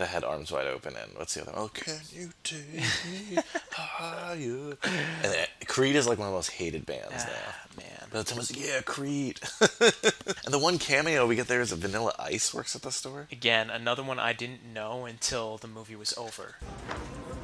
that 0.00 0.08
had 0.08 0.24
arms 0.24 0.50
wide 0.50 0.66
open. 0.66 0.94
And 0.96 1.12
what's 1.16 1.34
the 1.34 1.42
other? 1.42 1.52
one? 1.52 1.62
Oh, 1.62 1.68
can 1.68 2.00
you 2.12 2.30
take 2.42 2.74
me 2.74 3.38
higher? 3.70 4.76
And 4.82 5.32
then 5.32 5.46
Creed 5.66 5.94
is 5.94 6.06
like 6.06 6.18
one 6.18 6.28
of 6.28 6.32
the 6.32 6.38
most 6.38 6.50
hated 6.50 6.86
bands 6.86 7.24
now. 7.24 7.30
Ah, 7.46 7.66
man. 7.76 8.08
But 8.10 8.26
someone's 8.26 8.54
like, 8.54 8.66
yeah, 8.66 8.80
Creed. 8.80 9.40
and 9.60 10.52
the 10.52 10.58
one 10.58 10.78
cameo 10.78 11.26
we 11.26 11.36
get 11.36 11.48
there 11.48 11.60
is 11.60 11.70
that 11.70 11.76
Vanilla 11.76 12.12
Ice 12.18 12.52
works 12.52 12.74
at 12.74 12.82
the 12.82 12.90
store. 12.90 13.28
Again, 13.30 13.70
another 13.70 14.02
one 14.02 14.18
I 14.18 14.32
didn't 14.32 14.64
know 14.72 15.04
until 15.04 15.58
the 15.58 15.68
movie 15.68 15.96
was 15.96 16.12
over. 16.16 16.56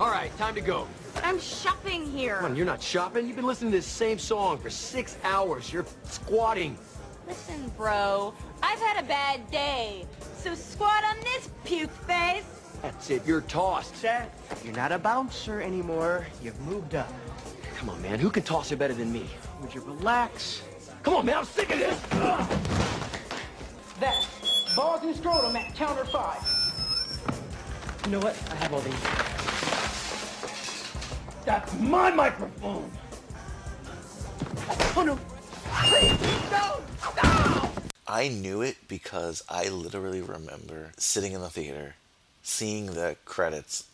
All 0.00 0.10
right, 0.10 0.36
time 0.38 0.54
to 0.54 0.60
go. 0.60 0.88
I'm 1.22 1.38
shopping 1.38 2.06
here. 2.10 2.36
Come 2.36 2.52
on, 2.52 2.56
you're 2.56 2.66
not 2.66 2.82
shopping. 2.82 3.26
You've 3.26 3.36
been 3.36 3.46
listening 3.46 3.70
to 3.70 3.78
this 3.78 3.86
same 3.86 4.18
song 4.18 4.58
for 4.58 4.70
six 4.70 5.16
hours. 5.24 5.72
You're 5.72 5.86
squatting. 6.04 6.76
Listen, 7.28 7.72
bro, 7.76 8.34
I've 8.62 8.78
had 8.78 9.04
a 9.04 9.06
bad 9.06 9.50
day. 9.50 10.06
So 10.38 10.54
squat 10.54 11.02
on 11.04 11.16
this 11.20 11.50
puke 11.64 11.90
face. 11.90 12.44
That's 12.82 13.10
it. 13.10 13.26
You're 13.26 13.40
tossed. 13.42 13.96
Seth, 13.96 14.62
you're 14.64 14.74
not 14.74 14.92
a 14.92 14.98
bouncer 14.98 15.60
anymore. 15.60 16.26
You've 16.42 16.60
moved 16.60 16.94
up. 16.94 17.12
Come 17.76 17.90
on, 17.90 18.00
man. 18.02 18.18
Who 18.18 18.30
can 18.30 18.42
toss 18.42 18.72
it 18.72 18.78
better 18.78 18.94
than 18.94 19.12
me? 19.12 19.26
Would 19.60 19.74
you 19.74 19.80
relax? 19.82 20.62
Come 21.02 21.14
on, 21.14 21.26
man. 21.26 21.38
I'm 21.38 21.44
sick 21.44 21.70
of 21.70 21.78
this. 21.78 22.00
Ugh. 22.12 22.48
That 24.00 24.26
balls 24.76 25.02
and 25.02 25.16
scrotum 25.16 25.56
at 25.56 25.74
counter 25.74 26.04
five. 26.04 26.42
You 28.04 28.12
know 28.12 28.20
what? 28.20 28.36
I 28.50 28.54
have 28.56 28.72
all 28.72 28.80
these. 28.80 28.94
That's 31.44 31.72
my 31.80 32.10
microphone. 32.10 32.90
Oh 34.96 35.02
no! 35.04 35.18
Please, 35.88 36.18
no! 36.50 36.80
I 38.08 38.28
knew 38.28 38.62
it 38.62 38.76
because 38.88 39.42
I 39.48 39.68
literally 39.68 40.20
remember 40.20 40.92
sitting 40.96 41.32
in 41.32 41.40
the 41.40 41.50
theater, 41.50 41.94
seeing 42.42 42.86
the 42.86 43.16
credits. 43.24 43.84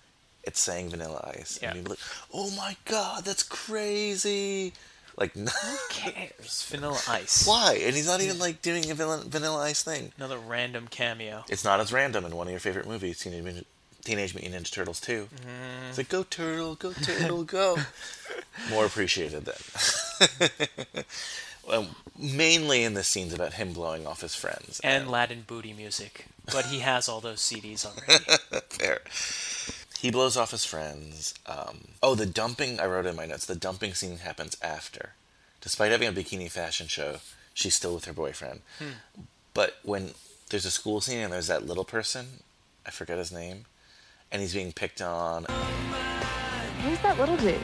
It's 0.44 0.60
saying 0.60 0.90
Vanilla 0.90 1.32
Ice. 1.38 1.58
Yeah. 1.62 1.68
And 1.68 1.76
you'd 1.76 1.84
be 1.84 1.90
like, 1.90 1.98
oh 2.32 2.50
my 2.56 2.76
god, 2.84 3.24
that's 3.24 3.42
crazy. 3.42 4.72
Like. 5.16 5.34
Who 5.34 5.76
cares? 5.88 6.66
Vanilla 6.68 7.00
Ice. 7.08 7.46
Why? 7.46 7.80
And 7.82 7.94
he's 7.94 8.06
not 8.06 8.20
even 8.20 8.38
like 8.38 8.60
doing 8.60 8.90
a 8.90 8.94
vanilla, 8.94 9.22
vanilla 9.26 9.60
Ice 9.64 9.82
thing. 9.82 10.12
Another 10.16 10.38
random 10.38 10.88
cameo. 10.88 11.44
It's 11.48 11.64
not 11.64 11.80
as 11.80 11.92
random 11.92 12.24
in 12.24 12.36
one 12.36 12.48
of 12.48 12.50
your 12.50 12.60
favorite 12.60 12.88
movies, 12.88 13.20
Teenage 13.20 13.44
Mutant, 13.44 13.66
Teenage 14.04 14.34
Mutant 14.34 14.54
Ninja 14.54 14.72
Turtles 14.72 15.00
2. 15.00 15.28
Mm-hmm. 15.34 15.88
It's 15.88 15.98
like, 15.98 16.08
go 16.08 16.24
turtle, 16.24 16.74
go 16.74 16.92
turtle, 16.92 17.44
go. 17.44 17.78
More 18.70 18.84
appreciated 18.84 19.46
then. 19.46 21.04
well, 21.66 21.86
mainly 22.18 22.84
in 22.84 22.94
the 22.94 23.04
scenes 23.04 23.32
about 23.32 23.54
him 23.54 23.72
blowing 23.72 24.06
off 24.06 24.20
his 24.20 24.34
friends. 24.34 24.80
And 24.82 25.04
um, 25.04 25.10
Latin 25.10 25.44
booty 25.46 25.72
music. 25.72 26.26
But 26.46 26.66
he 26.66 26.80
has 26.80 27.08
all 27.08 27.20
those 27.20 27.40
CDs 27.40 27.86
already. 27.86 28.24
Fair. 28.68 29.00
He 30.00 30.10
blows 30.10 30.36
off 30.36 30.50
his 30.50 30.64
friends. 30.64 31.34
Um, 31.46 31.88
oh, 32.02 32.14
the 32.14 32.26
dumping, 32.26 32.80
I 32.80 32.86
wrote 32.86 33.06
in 33.06 33.14
my 33.14 33.26
notes, 33.26 33.46
the 33.46 33.54
dumping 33.54 33.94
scene 33.94 34.18
happens 34.18 34.56
after. 34.60 35.10
Despite 35.60 35.92
having 35.92 36.08
a 36.08 36.12
bikini 36.12 36.50
fashion 36.50 36.88
show, 36.88 37.18
she's 37.54 37.76
still 37.76 37.94
with 37.94 38.06
her 38.06 38.12
boyfriend. 38.12 38.62
Hmm. 38.78 39.22
But 39.54 39.76
when 39.84 40.14
there's 40.50 40.64
a 40.64 40.70
school 40.72 41.00
scene 41.00 41.20
and 41.20 41.32
there's 41.32 41.46
that 41.46 41.66
little 41.66 41.84
person, 41.84 42.26
I 42.84 42.90
forget 42.90 43.18
his 43.18 43.30
name, 43.30 43.66
and 44.32 44.42
he's 44.42 44.54
being 44.54 44.72
picked 44.72 45.00
on. 45.00 45.44
Who's 46.82 46.98
that 47.00 47.16
little 47.16 47.36
dude? 47.36 47.60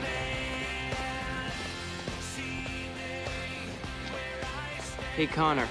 Hey, 5.19 5.27
Connor. 5.27 5.66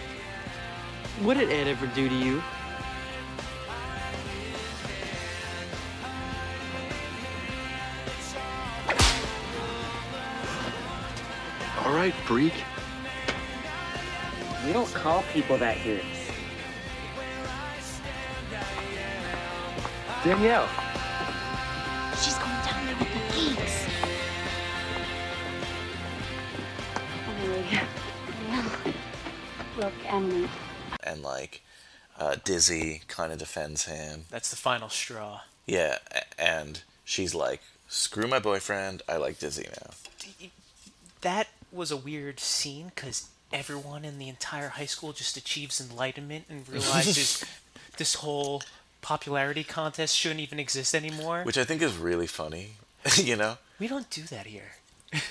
What 1.22 1.38
did 1.38 1.50
Ed 1.50 1.70
ever 1.70 1.88
do 1.96 2.10
to 2.10 2.14
you? 2.14 2.44
All 11.86 11.96
right, 11.96 12.14
freak. 12.26 12.52
We 14.66 14.74
don't 14.74 14.94
call 14.94 15.24
people 15.32 15.58
that 15.60 15.78
here. 15.78 16.02
Danielle. 20.26 20.68
She's 22.22 22.34
going 22.34 22.52
down 22.66 22.86
there 22.86 22.98
with 23.00 23.14
the 23.14 23.56
geeks. 23.56 23.88
Look, 29.78 29.94
Emily. 30.06 30.50
and 31.04 31.22
like 31.22 31.62
uh, 32.20 32.36
Dizzy 32.44 33.02
kind 33.08 33.32
of 33.32 33.38
defends 33.40 33.86
him. 33.86 34.26
That's 34.30 34.50
the 34.50 34.56
final 34.56 34.90
straw. 34.90 35.42
Yeah, 35.66 35.98
and 36.40 36.82
she's 37.06 37.36
like, 37.36 37.62
"Screw 37.88 38.28
my 38.28 38.40
boyfriend. 38.40 39.04
I 39.08 39.18
like 39.18 39.40
Dizzy 39.40 39.68
now." 39.82 39.92
That 41.22 41.48
was 41.72 41.92
a 41.92 41.98
weird 41.98 42.40
scene 42.40 42.92
because 42.96 43.28
everyone 43.54 44.04
in 44.06 44.18
the 44.20 44.30
entire 44.30 44.70
high 44.70 44.86
school 44.86 45.14
just 45.14 45.38
achieves 45.38 45.80
enlightenment 45.82 46.46
and 46.50 46.68
realizes 46.70 47.44
this 47.98 48.16
whole 48.16 48.64
popularity 49.02 49.64
contest 49.64 50.16
shouldn't 50.16 50.40
even 50.42 50.60
exist 50.60 50.96
anymore. 50.96 51.44
Which 51.44 51.58
I 51.58 51.64
think 51.66 51.82
is 51.82 51.96
really 51.98 52.28
funny. 52.28 52.72
you 53.16 53.36
know? 53.36 53.58
we 53.80 53.88
don't 53.88 54.10
do 54.10 54.24
that 54.24 54.48
here. 54.48 54.72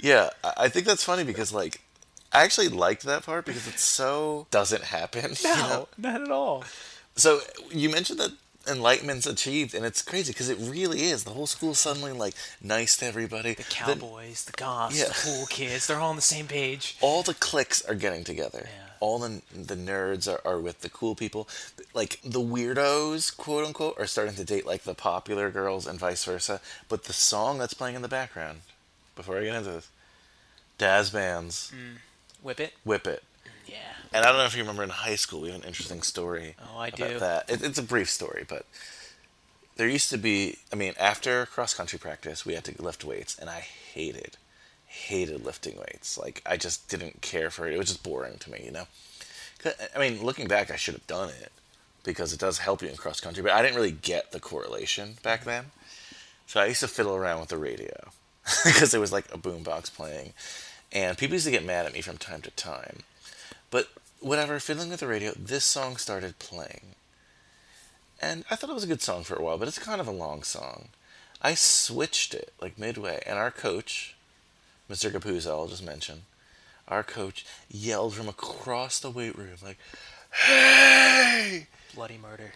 Yeah, 0.00 0.30
I 0.42 0.52
I 0.64 0.68
think 0.68 0.84
that's 0.84 1.04
funny 1.04 1.22
because 1.22 1.52
like 1.52 1.80
I 2.34 2.44
actually 2.44 2.68
liked 2.68 3.02
that 3.04 3.24
part 3.24 3.44
because 3.44 3.66
it's 3.68 3.82
so 3.84 4.46
doesn't 4.50 4.84
happen. 4.84 5.34
No, 5.44 5.50
you 5.50 5.56
know? 5.56 5.88
not 5.98 6.22
at 6.22 6.30
all. 6.30 6.64
So 7.16 7.40
you 7.70 7.90
mentioned 7.90 8.18
that 8.20 8.32
enlightenment's 8.68 9.26
achieved, 9.26 9.74
and 9.74 9.84
it's 9.84 10.02
crazy 10.02 10.32
because 10.32 10.48
it 10.48 10.56
really 10.58 11.02
is. 11.02 11.24
The 11.24 11.30
whole 11.32 11.46
school's 11.48 11.78
suddenly 11.78 12.12
like 12.12 12.34
nice 12.62 12.96
to 12.98 13.06
everybody. 13.06 13.54
The 13.54 13.64
cowboys, 13.64 14.44
the 14.44 14.52
goths, 14.52 14.98
Yeah. 14.98 15.08
the 15.08 15.14
cool 15.14 15.46
kids, 15.46 15.86
they're 15.86 15.98
all 15.98 16.10
on 16.10 16.16
the 16.16 16.22
same 16.22 16.46
page. 16.46 16.96
all 17.00 17.22
the 17.22 17.34
cliques 17.34 17.82
are 17.82 17.94
getting 17.94 18.24
together. 18.24 18.68
All 19.00 19.18
the 19.18 19.42
the 19.52 19.74
nerds 19.74 20.32
are, 20.32 20.40
are 20.48 20.60
with 20.60 20.82
the 20.82 20.88
cool 20.88 21.16
people. 21.16 21.48
Like 21.92 22.20
the 22.24 22.40
weirdos, 22.40 23.36
quote 23.36 23.66
unquote, 23.66 23.98
are 23.98 24.06
starting 24.06 24.36
to 24.36 24.44
date 24.44 24.64
like 24.64 24.84
the 24.84 24.94
popular 24.94 25.50
girls 25.50 25.86
and 25.88 25.98
vice 25.98 26.24
versa. 26.24 26.60
But 26.88 27.04
the 27.04 27.12
song 27.12 27.58
that's 27.58 27.74
playing 27.74 27.96
in 27.96 28.02
the 28.02 28.08
background, 28.08 28.60
before 29.16 29.38
I 29.38 29.44
get 29.44 29.56
into 29.56 29.70
this, 29.70 29.88
Dazz 30.78 31.10
Band's, 31.10 31.72
mm. 31.74 31.96
Whip 32.42 32.60
it. 32.60 32.74
Whip 32.84 33.06
It. 33.06 33.22
Yeah. 33.66 33.76
And 34.12 34.24
I 34.24 34.28
don't 34.28 34.38
know 34.38 34.44
if 34.44 34.56
you 34.56 34.62
remember 34.62 34.82
in 34.82 34.90
high 34.90 35.14
school, 35.14 35.40
we 35.40 35.50
have 35.50 35.60
an 35.60 35.66
interesting 35.66 36.02
story. 36.02 36.56
Oh, 36.60 36.78
I 36.78 36.88
about 36.88 36.96
do. 36.96 37.18
That 37.18 37.50
it, 37.50 37.62
it's 37.62 37.78
a 37.78 37.82
brief 37.82 38.10
story, 38.10 38.44
but 38.46 38.66
there 39.76 39.88
used 39.88 40.10
to 40.10 40.18
be. 40.18 40.58
I 40.72 40.76
mean, 40.76 40.94
after 40.98 41.46
cross 41.46 41.74
country 41.74 41.98
practice, 41.98 42.44
we 42.44 42.54
had 42.54 42.64
to 42.64 42.82
lift 42.82 43.04
weights, 43.04 43.38
and 43.38 43.48
I 43.48 43.60
hated, 43.60 44.36
hated 44.86 45.44
lifting 45.44 45.78
weights. 45.78 46.18
Like 46.18 46.42
I 46.44 46.56
just 46.56 46.88
didn't 46.88 47.22
care 47.22 47.50
for 47.50 47.66
it. 47.66 47.74
It 47.74 47.78
was 47.78 47.88
just 47.88 48.02
boring 48.02 48.38
to 48.38 48.50
me, 48.50 48.62
you 48.64 48.72
know. 48.72 48.86
I 49.94 49.98
mean, 49.98 50.22
looking 50.22 50.48
back, 50.48 50.70
I 50.70 50.76
should 50.76 50.94
have 50.94 51.06
done 51.06 51.28
it 51.28 51.52
because 52.04 52.32
it 52.32 52.40
does 52.40 52.58
help 52.58 52.82
you 52.82 52.88
in 52.88 52.96
cross 52.96 53.20
country, 53.20 53.42
but 53.42 53.52
I 53.52 53.62
didn't 53.62 53.76
really 53.76 53.92
get 53.92 54.32
the 54.32 54.40
correlation 54.40 55.14
back 55.22 55.40
mm-hmm. 55.40 55.50
then. 55.50 55.64
So 56.46 56.60
I 56.60 56.66
used 56.66 56.80
to 56.80 56.88
fiddle 56.88 57.14
around 57.14 57.40
with 57.40 57.48
the 57.48 57.56
radio 57.56 58.10
because 58.64 58.90
there 58.90 59.00
was 59.00 59.12
like 59.12 59.32
a 59.32 59.38
boombox 59.38 59.94
playing, 59.94 60.32
and 60.92 61.16
people 61.18 61.34
used 61.34 61.46
to 61.46 61.50
get 61.50 61.64
mad 61.64 61.86
at 61.86 61.92
me 61.92 62.00
from 62.00 62.18
time 62.18 62.42
to 62.42 62.50
time. 62.50 63.00
But 63.70 63.88
whatever, 64.20 64.58
fiddling 64.60 64.90
with 64.90 65.00
the 65.00 65.06
radio, 65.06 65.32
this 65.38 65.64
song 65.64 65.96
started 65.96 66.38
playing. 66.38 66.94
And 68.20 68.44
I 68.50 68.56
thought 68.56 68.70
it 68.70 68.74
was 68.74 68.84
a 68.84 68.88
good 68.88 69.02
song 69.02 69.24
for 69.24 69.34
a 69.34 69.42
while, 69.42 69.58
but 69.58 69.68
it's 69.68 69.78
kind 69.78 70.00
of 70.00 70.06
a 70.06 70.12
long 70.12 70.42
song. 70.42 70.88
I 71.40 71.54
switched 71.54 72.34
it 72.34 72.52
like 72.60 72.78
midway, 72.78 73.22
and 73.26 73.36
our 73.36 73.50
coach, 73.50 74.14
Mr. 74.88 75.10
Capuzzo, 75.10 75.50
I'll 75.50 75.66
just 75.66 75.84
mention, 75.84 76.22
our 76.86 77.02
coach 77.02 77.44
yelled 77.68 78.14
from 78.14 78.28
across 78.28 79.00
the 79.00 79.10
weight 79.10 79.36
room, 79.36 79.56
like, 79.62 79.78
Hey! 80.30 81.66
Bloody 81.94 82.18
murder. 82.18 82.52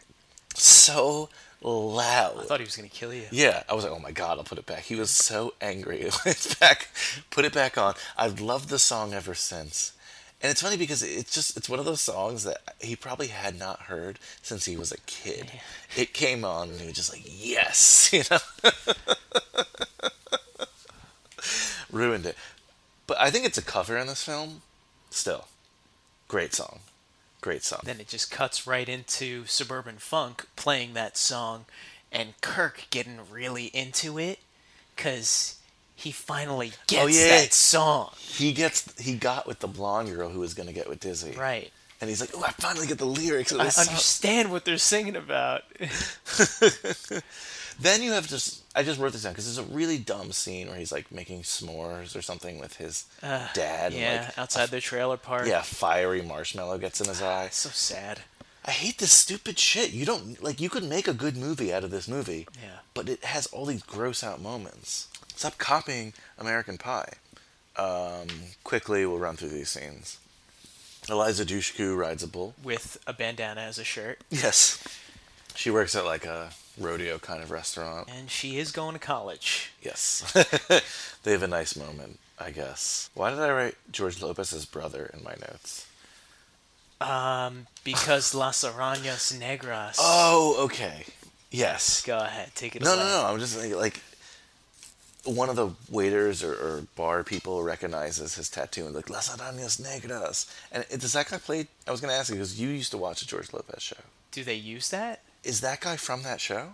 So 0.54 1.28
loud. 1.66 2.38
I 2.38 2.44
thought 2.44 2.60
he 2.60 2.64
was 2.64 2.76
gonna 2.76 2.88
kill 2.88 3.12
you. 3.12 3.24
Yeah, 3.30 3.62
I 3.68 3.74
was 3.74 3.84
like, 3.84 3.92
oh 3.92 3.98
my 3.98 4.12
god, 4.12 4.38
I'll 4.38 4.44
put 4.44 4.58
it 4.58 4.66
back. 4.66 4.84
He 4.84 4.94
was 4.94 5.10
so 5.10 5.54
angry. 5.60 6.08
It's 6.26 6.54
back, 6.54 6.88
put 7.30 7.44
it 7.44 7.52
back 7.52 7.76
on. 7.76 7.94
I've 8.16 8.40
loved 8.40 8.68
the 8.68 8.78
song 8.78 9.12
ever 9.14 9.34
since. 9.34 9.92
And 10.42 10.50
it's 10.50 10.60
funny 10.62 10.76
because 10.76 11.02
it's 11.02 11.34
just, 11.34 11.56
it's 11.56 11.68
one 11.68 11.78
of 11.78 11.86
those 11.86 12.02
songs 12.02 12.44
that 12.44 12.58
he 12.80 12.94
probably 12.94 13.28
had 13.28 13.58
not 13.58 13.82
heard 13.82 14.18
since 14.42 14.66
he 14.66 14.76
was 14.76 14.92
a 14.92 14.98
kid. 15.06 15.50
It 15.96 16.12
came 16.12 16.44
on 16.44 16.68
and 16.68 16.80
he 16.80 16.86
was 16.86 16.96
just 16.96 17.12
like, 17.12 17.22
yes, 17.24 18.10
you 18.12 18.22
know? 18.30 18.38
Ruined 21.90 22.26
it. 22.26 22.36
But 23.06 23.18
I 23.18 23.30
think 23.30 23.46
it's 23.46 23.58
a 23.58 23.62
cover 23.62 23.96
in 23.96 24.06
this 24.08 24.22
film. 24.22 24.60
Still, 25.10 25.46
great 26.28 26.52
song. 26.54 26.80
Great 27.40 27.62
song. 27.62 27.80
Then 27.84 28.00
it 28.00 28.08
just 28.08 28.30
cuts 28.30 28.66
right 28.66 28.88
into 28.88 29.44
Suburban 29.46 29.96
Funk 29.98 30.46
playing 30.56 30.94
that 30.94 31.16
song 31.16 31.66
and 32.10 32.40
Kirk 32.40 32.86
getting 32.90 33.18
really 33.30 33.66
into 33.66 34.18
it 34.18 34.38
because 34.94 35.58
he 35.94 36.10
finally 36.12 36.72
oh, 36.74 36.80
gets 36.86 37.02
Oh, 37.02 37.06
yeah. 37.06 37.28
that 37.28 37.52
song. 37.52 38.10
He 38.18 38.52
gets, 38.52 39.00
he 39.00 39.14
got 39.16 39.46
with 39.46 39.60
the 39.60 39.68
blonde 39.68 40.14
girl 40.14 40.28
who 40.28 40.40
was 40.40 40.54
going 40.54 40.66
to 40.66 40.72
get 40.72 40.88
with 40.88 41.00
Dizzy. 41.00 41.36
Right. 41.38 41.70
And 42.00 42.10
he's 42.10 42.20
like, 42.20 42.30
oh, 42.34 42.42
I 42.44 42.50
finally 42.52 42.86
get 42.86 42.98
the 42.98 43.06
lyrics 43.06 43.52
of 43.52 43.60
I 43.60 43.64
this 43.64 43.76
song. 43.76 43.88
understand 43.88 44.50
what 44.50 44.64
they're 44.64 44.76
singing 44.78 45.16
about. 45.16 45.62
Then 47.78 48.02
you 48.02 48.12
have 48.12 48.26
just 48.26 48.65
I 48.78 48.82
just 48.82 49.00
wrote 49.00 49.12
this 49.12 49.22
down 49.22 49.32
because 49.32 49.46
there's 49.46 49.66
a 49.66 49.72
really 49.72 49.96
dumb 49.98 50.32
scene 50.32 50.68
where 50.68 50.76
he's 50.76 50.92
like 50.92 51.10
making 51.10 51.42
s'mores 51.42 52.14
or 52.14 52.20
something 52.20 52.58
with 52.60 52.76
his 52.76 53.06
Uh, 53.22 53.48
dad. 53.54 53.92
yeah, 53.94 53.98
and 54.12 54.24
like, 54.26 54.38
outside 54.38 54.68
their 54.68 54.80
trailer 54.82 55.16
park. 55.16 55.46
Yeah, 55.46 55.62
fiery 55.62 56.20
marshmallow 56.22 56.76
gets 56.78 57.00
in 57.00 57.08
his 57.08 57.22
eye. 57.22 57.48
So 57.50 57.70
sad. 57.70 58.20
I 58.66 58.72
hate 58.72 58.98
this 58.98 59.12
stupid 59.12 59.58
shit. 59.58 59.92
You 59.92 60.04
don't 60.04 60.42
like 60.42 60.60
you 60.60 60.68
could 60.68 60.84
make 60.84 61.08
a 61.08 61.14
good 61.14 61.36
movie 61.36 61.72
out 61.72 61.84
of 61.84 61.90
this 61.90 62.06
movie. 62.06 62.46
Yeah. 62.62 62.80
But 62.94 63.08
it 63.08 63.24
has 63.24 63.46
all 63.46 63.64
these 63.64 63.82
gross 63.82 64.22
out 64.22 64.40
moments. 64.42 65.08
Stop 65.36 65.56
copying 65.58 66.12
American 66.38 66.76
Pie. 66.76 67.14
Um, 67.76 68.26
quickly, 68.64 69.06
we'll 69.06 69.18
run 69.18 69.36
through 69.36 69.50
these 69.50 69.68
scenes. 69.70 70.18
Eliza 71.08 71.44
Dushku 71.46 71.96
rides 71.96 72.22
a 72.22 72.26
bull. 72.26 72.54
With 72.62 72.98
a 73.06 73.12
bandana 73.12 73.60
as 73.60 73.78
a 73.78 73.84
shirt. 73.84 74.20
Yes. 74.30 74.82
She 75.54 75.70
works 75.70 75.94
at 75.94 76.04
like 76.04 76.24
a 76.24 76.50
rodeo 76.78 77.18
kind 77.18 77.42
of 77.42 77.50
restaurant. 77.50 78.08
And 78.14 78.30
she 78.30 78.58
is 78.58 78.72
going 78.72 78.94
to 78.94 78.98
college. 78.98 79.72
Yes. 79.82 80.22
they 81.22 81.32
have 81.32 81.42
a 81.42 81.48
nice 81.48 81.76
moment, 81.76 82.18
I 82.38 82.50
guess. 82.50 83.10
Why 83.14 83.30
did 83.30 83.38
I 83.40 83.50
write 83.52 83.74
George 83.90 84.20
Lopez's 84.22 84.66
brother 84.66 85.10
in 85.14 85.22
my 85.24 85.34
notes? 85.40 85.86
Um, 87.00 87.66
because 87.84 88.34
Las 88.34 88.64
Arañas 88.64 89.36
Negras. 89.38 89.96
Oh, 89.98 90.56
okay. 90.64 91.04
Yes. 91.50 92.02
Go 92.04 92.18
ahead, 92.18 92.52
take 92.54 92.74
it 92.76 92.82
No, 92.82 92.94
away. 92.94 93.02
no, 93.02 93.22
no. 93.22 93.26
I'm 93.28 93.38
just 93.38 93.58
like, 93.58 93.74
like 93.74 94.00
one 95.24 95.48
of 95.48 95.56
the 95.56 95.70
waiters 95.90 96.42
or, 96.42 96.52
or 96.52 96.82
bar 96.96 97.24
people 97.24 97.62
recognizes 97.62 98.36
his 98.36 98.48
tattoo 98.48 98.86
and 98.86 98.94
like 98.94 99.10
Las 99.10 99.34
Arañas 99.34 99.80
Negras. 99.80 100.50
And 100.72 100.86
it, 100.90 101.00
does 101.00 101.12
that 101.14 101.28
guy 101.28 101.38
play? 101.38 101.66
I 101.86 101.90
was 101.90 102.00
gonna 102.00 102.12
ask 102.14 102.28
you 102.30 102.36
because 102.36 102.60
you 102.60 102.68
used 102.68 102.92
to 102.92 102.98
watch 102.98 103.22
a 103.22 103.26
George 103.26 103.52
Lopez 103.52 103.82
show. 103.82 103.96
Do 104.30 104.44
they 104.44 104.54
use 104.54 104.90
that? 104.90 105.20
Is 105.46 105.60
that 105.60 105.80
guy 105.80 105.96
from 105.96 106.24
that 106.24 106.40
show? 106.40 106.72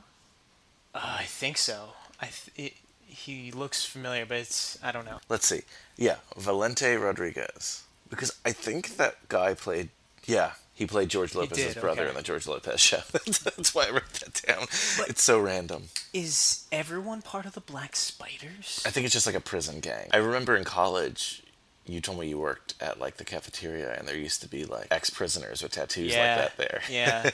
Uh, 0.95 1.17
I 1.21 1.25
think 1.25 1.59
so. 1.59 1.91
I 2.19 2.29
th- 2.29 2.53
it, 2.57 2.73
he 3.07 3.53
looks 3.53 3.85
familiar, 3.85 4.25
but 4.25 4.39
it's 4.39 4.79
I 4.83 4.93
don't 4.93 5.05
know. 5.05 5.21
Let's 5.29 5.47
see. 5.47 5.61
Yeah, 5.99 6.17
Valente 6.39 7.01
Rodriguez. 7.01 7.83
Because 8.09 8.35
I 8.47 8.53
think 8.53 8.97
that 8.97 9.29
guy 9.29 9.53
played. 9.53 9.91
Yeah, 10.25 10.53
he 10.73 10.87
played 10.87 11.11
George 11.11 11.35
Lopez's 11.35 11.75
did, 11.75 11.81
brother 11.83 12.03
okay. 12.03 12.11
in 12.11 12.17
the 12.17 12.23
George 12.23 12.47
Lopez 12.47 12.81
show. 12.81 13.01
That's 13.13 13.75
why 13.75 13.89
I 13.89 13.91
wrote 13.91 14.13
that 14.15 14.41
down. 14.47 14.63
it's 15.07 15.23
so 15.23 15.39
random. 15.39 15.89
Is 16.15 16.67
everyone 16.73 17.21
part 17.21 17.45
of 17.45 17.53
the 17.53 17.61
Black 17.61 17.95
Spiders? 17.95 18.83
I 18.87 18.91
think 18.91 19.05
it's 19.05 19.13
just 19.13 19.27
like 19.27 19.35
a 19.35 19.41
prison 19.41 19.81
gang. 19.81 20.09
I 20.13 20.17
remember 20.17 20.57
in 20.57 20.65
college, 20.65 21.42
you 21.87 22.01
told 22.01 22.19
me 22.21 22.29
you 22.29 22.39
worked 22.39 22.75
at 22.81 23.01
like 23.01 23.17
the 23.17 23.25
cafeteria, 23.25 23.95
and 23.99 24.07
there 24.07 24.17
used 24.17 24.41
to 24.43 24.49
be 24.49 24.65
like 24.65 24.87
ex-prisoners 24.91 25.63
with 25.63 25.73
tattoos 25.73 26.13
Yeah, 26.13 26.37
like 26.37 26.57
that 26.57 26.57
there. 26.57 26.81
yeah. 26.91 27.31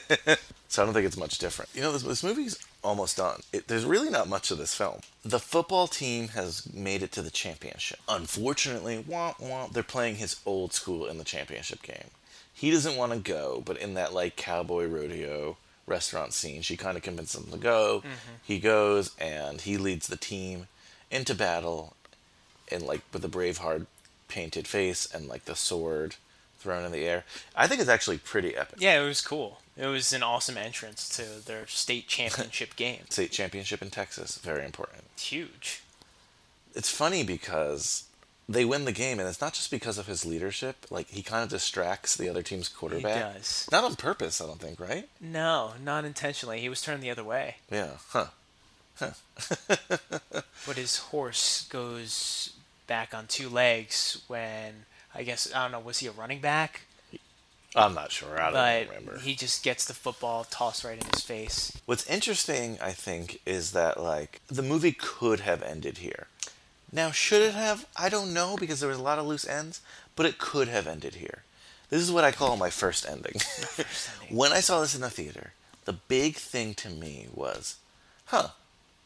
so 0.67 0.81
I 0.81 0.85
don't 0.85 0.93
think 0.93 1.05
it's 1.05 1.17
much 1.17 1.37
different. 1.37 1.69
You 1.75 1.81
know, 1.81 1.91
this, 1.91 2.03
this 2.03 2.23
movie's 2.23 2.57
almost 2.83 3.17
done. 3.17 3.41
It, 3.53 3.67
there's 3.67 3.85
really 3.85 4.09
not 4.09 4.27
much 4.27 4.49
of 4.51 4.57
this 4.57 4.73
film. 4.73 5.01
The 5.23 5.39
football 5.39 5.87
team 5.87 6.29
has 6.29 6.71
made 6.73 7.03
it 7.03 7.11
to 7.13 7.21
the 7.21 7.29
championship. 7.29 7.99
Unfortunately, 8.07 9.03
wah, 9.07 9.33
wah, 9.39 9.67
they're 9.67 9.83
playing 9.83 10.15
his 10.15 10.37
old 10.45 10.73
school 10.73 11.05
in 11.05 11.17
the 11.17 11.23
championship 11.23 11.81
game. 11.83 12.09
He 12.53 12.71
doesn't 12.71 12.97
want 12.97 13.11
to 13.13 13.19
go, 13.19 13.61
but 13.65 13.77
in 13.77 13.93
that 13.93 14.13
like 14.13 14.35
cowboy 14.35 14.85
rodeo 14.87 15.57
restaurant 15.85 16.33
scene, 16.33 16.61
she 16.61 16.75
kind 16.77 16.97
of 16.97 17.03
convinces 17.03 17.43
him 17.43 17.51
to 17.51 17.57
go. 17.57 17.99
Mm-hmm. 17.99 18.33
He 18.43 18.59
goes 18.59 19.11
and 19.19 19.61
he 19.61 19.77
leads 19.77 20.07
the 20.07 20.17
team 20.17 20.67
into 21.11 21.33
battle, 21.35 21.93
and 22.71 22.83
like 22.83 23.01
with 23.13 23.23
a 23.25 23.29
Braveheart 23.29 23.85
painted 24.29 24.65
face 24.67 25.05
and 25.13 25.27
like 25.27 25.43
the 25.45 25.55
sword 25.55 26.15
thrown 26.59 26.85
in 26.85 26.91
the 26.93 27.05
air. 27.05 27.25
I 27.55 27.67
think 27.67 27.81
it's 27.81 27.89
actually 27.89 28.17
pretty 28.17 28.55
epic. 28.55 28.79
Yeah, 28.79 29.01
it 29.01 29.05
was 29.05 29.19
cool. 29.21 29.59
It 29.77 29.85
was 29.87 30.11
an 30.13 30.23
awesome 30.23 30.57
entrance 30.57 31.07
to 31.17 31.45
their 31.45 31.67
state 31.67 32.07
championship 32.07 32.75
game. 32.77 33.01
State 33.09 33.31
championship 33.31 33.81
in 33.81 33.89
Texas, 33.89 34.37
very 34.37 34.63
important. 34.65 35.03
It's 35.13 35.27
huge. 35.27 35.81
It's 36.75 36.89
funny 36.89 37.23
because 37.23 38.03
they 38.47 38.65
win 38.65 38.85
the 38.85 38.91
game, 38.91 39.19
and 39.19 39.27
it's 39.29 39.39
not 39.41 39.53
just 39.53 39.71
because 39.71 39.97
of 39.97 40.07
his 40.07 40.25
leadership. 40.25 40.85
Like 40.89 41.07
he 41.09 41.21
kind 41.21 41.43
of 41.43 41.49
distracts 41.49 42.15
the 42.15 42.27
other 42.29 42.41
team's 42.43 42.67
quarterback. 42.67 43.35
does. 43.35 43.67
Not 43.71 43.83
on 43.85 43.95
purpose, 43.95 44.41
I 44.41 44.45
don't 44.47 44.59
think, 44.59 44.79
right? 44.79 45.07
No, 45.21 45.73
not 45.83 46.03
intentionally. 46.03 46.59
He 46.59 46.67
was 46.69 46.81
turned 46.81 47.01
the 47.01 47.09
other 47.11 47.23
way. 47.23 47.57
Yeah. 47.71 47.91
Huh. 48.09 48.27
But 50.65 50.75
his 50.75 50.97
horse 50.97 51.65
goes 51.69 52.51
back 52.89 53.13
on 53.13 53.27
two 53.27 53.47
legs 53.47 54.21
when 54.27 54.85
I 55.15 55.23
guess 55.23 55.53
I 55.55 55.63
don't 55.63 55.71
know. 55.71 55.79
Was 55.79 55.99
he 55.99 56.07
a 56.07 56.11
running 56.11 56.41
back? 56.41 56.81
I'm 57.75 57.93
not 57.93 58.11
sure. 58.11 58.41
I 58.41 58.45
don't 58.45 58.53
but 58.53 58.97
remember. 58.97 59.19
he 59.19 59.35
just 59.35 59.63
gets 59.63 59.85
the 59.85 59.93
football 59.93 60.43
tossed 60.43 60.83
right 60.83 60.99
in 60.99 61.07
his 61.13 61.23
face. 61.23 61.79
What's 61.85 62.09
interesting, 62.09 62.79
I 62.81 62.91
think, 62.91 63.39
is 63.45 63.71
that 63.71 64.01
like 64.01 64.41
the 64.47 64.63
movie 64.63 64.91
could 64.91 65.41
have 65.41 65.61
ended 65.61 65.99
here. 65.99 66.27
Now, 66.91 67.11
should 67.11 67.43
it 67.43 67.53
have? 67.53 67.85
I 67.95 68.09
don't 68.09 68.33
know 68.33 68.57
because 68.57 68.79
there 68.79 68.89
was 68.89 68.97
a 68.97 69.03
lot 69.03 69.19
of 69.19 69.27
loose 69.27 69.47
ends, 69.47 69.81
but 70.15 70.25
it 70.25 70.39
could 70.39 70.67
have 70.67 70.87
ended 70.87 71.15
here. 71.15 71.43
This 71.91 72.01
is 72.01 72.11
what 72.11 72.23
I 72.23 72.31
call 72.31 72.57
my 72.57 72.71
first 72.71 73.07
ending. 73.07 73.35
when 74.29 74.51
I 74.51 74.59
saw 74.59 74.81
this 74.81 74.95
in 74.95 75.01
the 75.01 75.09
theater, 75.09 75.53
the 75.85 75.93
big 75.93 76.35
thing 76.35 76.73
to 76.75 76.89
me 76.89 77.27
was, 77.33 77.77
huh, 78.25 78.49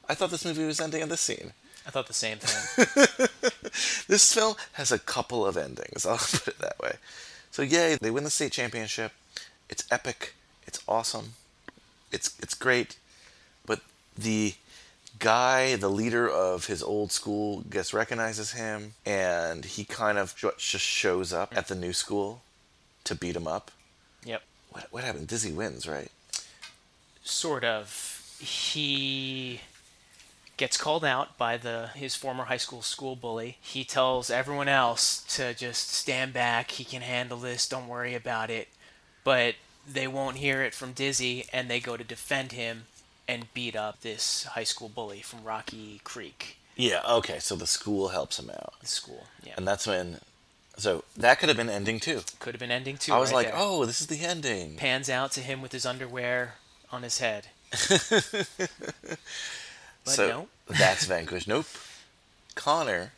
I 0.08 0.16
thought 0.16 0.32
this 0.32 0.46
movie 0.46 0.66
was 0.66 0.80
ending 0.80 1.02
in 1.02 1.10
this 1.10 1.22
scene. 1.22 1.52
I 1.86 1.92
thought 1.92 2.08
the 2.08 2.14
same 2.14 2.38
thing. 2.40 3.28
This 4.08 4.34
film 4.34 4.56
has 4.74 4.92
a 4.92 5.00
couple 5.00 5.46
of 5.46 5.58
endings, 5.58 6.06
I'll 6.10 6.18
put 6.18 6.48
it 6.48 6.60
that 6.60 6.80
way. 6.80 6.98
So 7.52 7.62
yay, 7.62 7.98
they 8.00 8.12
win 8.12 8.24
the 8.24 8.30
state 8.30 8.52
championship. 8.52 9.12
It's 9.70 9.86
epic. 9.92 10.34
It's 10.68 10.80
awesome. 10.88 11.34
It's 12.12 12.38
it's 12.40 12.54
great. 12.54 12.98
But 13.66 13.82
the 14.18 14.54
guy, 15.20 15.76
the 15.76 15.90
leader 15.90 16.28
of 16.30 16.68
his 16.68 16.84
old 16.84 17.12
school, 17.12 17.62
gets 17.62 17.94
recognizes 17.94 18.52
him, 18.52 18.94
and 19.06 19.66
he 19.66 19.84
kind 19.86 20.18
of 20.18 20.36
just 20.36 20.84
shows 20.86 21.34
up 21.34 21.56
at 21.56 21.68
the 21.68 21.76
new 21.76 21.94
school 21.94 22.42
to 23.06 23.16
beat 23.16 23.36
him 23.36 23.48
up. 23.48 23.72
yep. 24.24 24.44
What 24.72 24.88
what 24.92 25.04
happened? 25.04 25.28
Dizzy 25.28 25.52
wins, 25.52 25.88
right? 25.88 26.12
Sort 27.24 27.64
of. 27.64 28.20
He 28.40 29.62
gets 30.58 30.78
called 30.78 31.04
out 31.04 31.38
by 31.38 31.58
the 31.58 31.90
his 31.96 32.16
former 32.16 32.46
high 32.46 32.58
school 32.58 32.82
school 32.82 33.16
bully. 33.16 33.58
He 33.62 33.84
tells 33.84 34.30
everyone 34.30 34.68
else 34.70 35.24
to 35.36 35.54
just 35.54 35.90
stand 35.92 36.34
back. 36.34 36.72
He 36.72 36.84
can 36.84 37.02
handle 37.02 37.38
this. 37.40 37.68
Don't 37.68 37.88
worry 37.88 38.14
about 38.16 38.50
it. 38.50 38.68
But 39.24 39.56
they 39.92 40.08
won't 40.08 40.38
hear 40.38 40.62
it 40.64 40.74
from 40.74 40.94
Dizzy, 40.94 41.46
and 41.52 41.70
they 41.70 41.80
go 41.80 41.98
to 41.98 42.04
defend 42.04 42.52
him 42.52 42.86
and 43.28 43.54
beat 43.54 43.76
up 43.76 44.02
this 44.02 44.44
high 44.44 44.64
school 44.66 44.90
bully 44.90 45.22
from 45.22 45.44
Rocky 45.44 46.02
Creek. 46.04 46.58
Yeah. 46.76 47.02
Okay. 47.08 47.40
So 47.40 47.56
the 47.56 47.68
school 47.68 48.10
helps 48.10 48.38
him 48.40 48.50
out, 48.50 48.74
The 48.82 48.88
school. 48.88 49.28
Yeah. 49.46 49.54
and 49.58 49.68
that's 49.68 49.88
when. 49.88 50.20
So 50.76 51.04
that 51.16 51.40
could 51.40 51.50
have 51.50 51.58
been 51.58 51.70
ending 51.70 52.00
too. 52.00 52.22
Could 52.40 52.56
have 52.56 52.60
been 52.60 52.72
ending 52.72 52.98
too. 52.98 53.14
I 53.14 53.18
was 53.20 53.30
right 53.32 53.46
like, 53.46 53.48
there. 53.48 53.56
oh, 53.58 53.86
this 53.86 54.02
is 54.02 54.08
the 54.08 54.20
ending. 54.26 54.76
Pans 54.76 55.08
out 55.10 55.32
to 55.34 55.40
him 55.40 55.62
with 55.62 55.72
his 55.72 55.86
underwear 55.86 56.56
on 56.92 57.04
his 57.04 57.20
head. 57.20 57.48
But 60.06 60.12
so 60.12 60.28
no. 60.28 60.48
that's 60.68 61.06
vanquished. 61.06 61.48
Nope. 61.48 61.68
Connor 62.56 63.12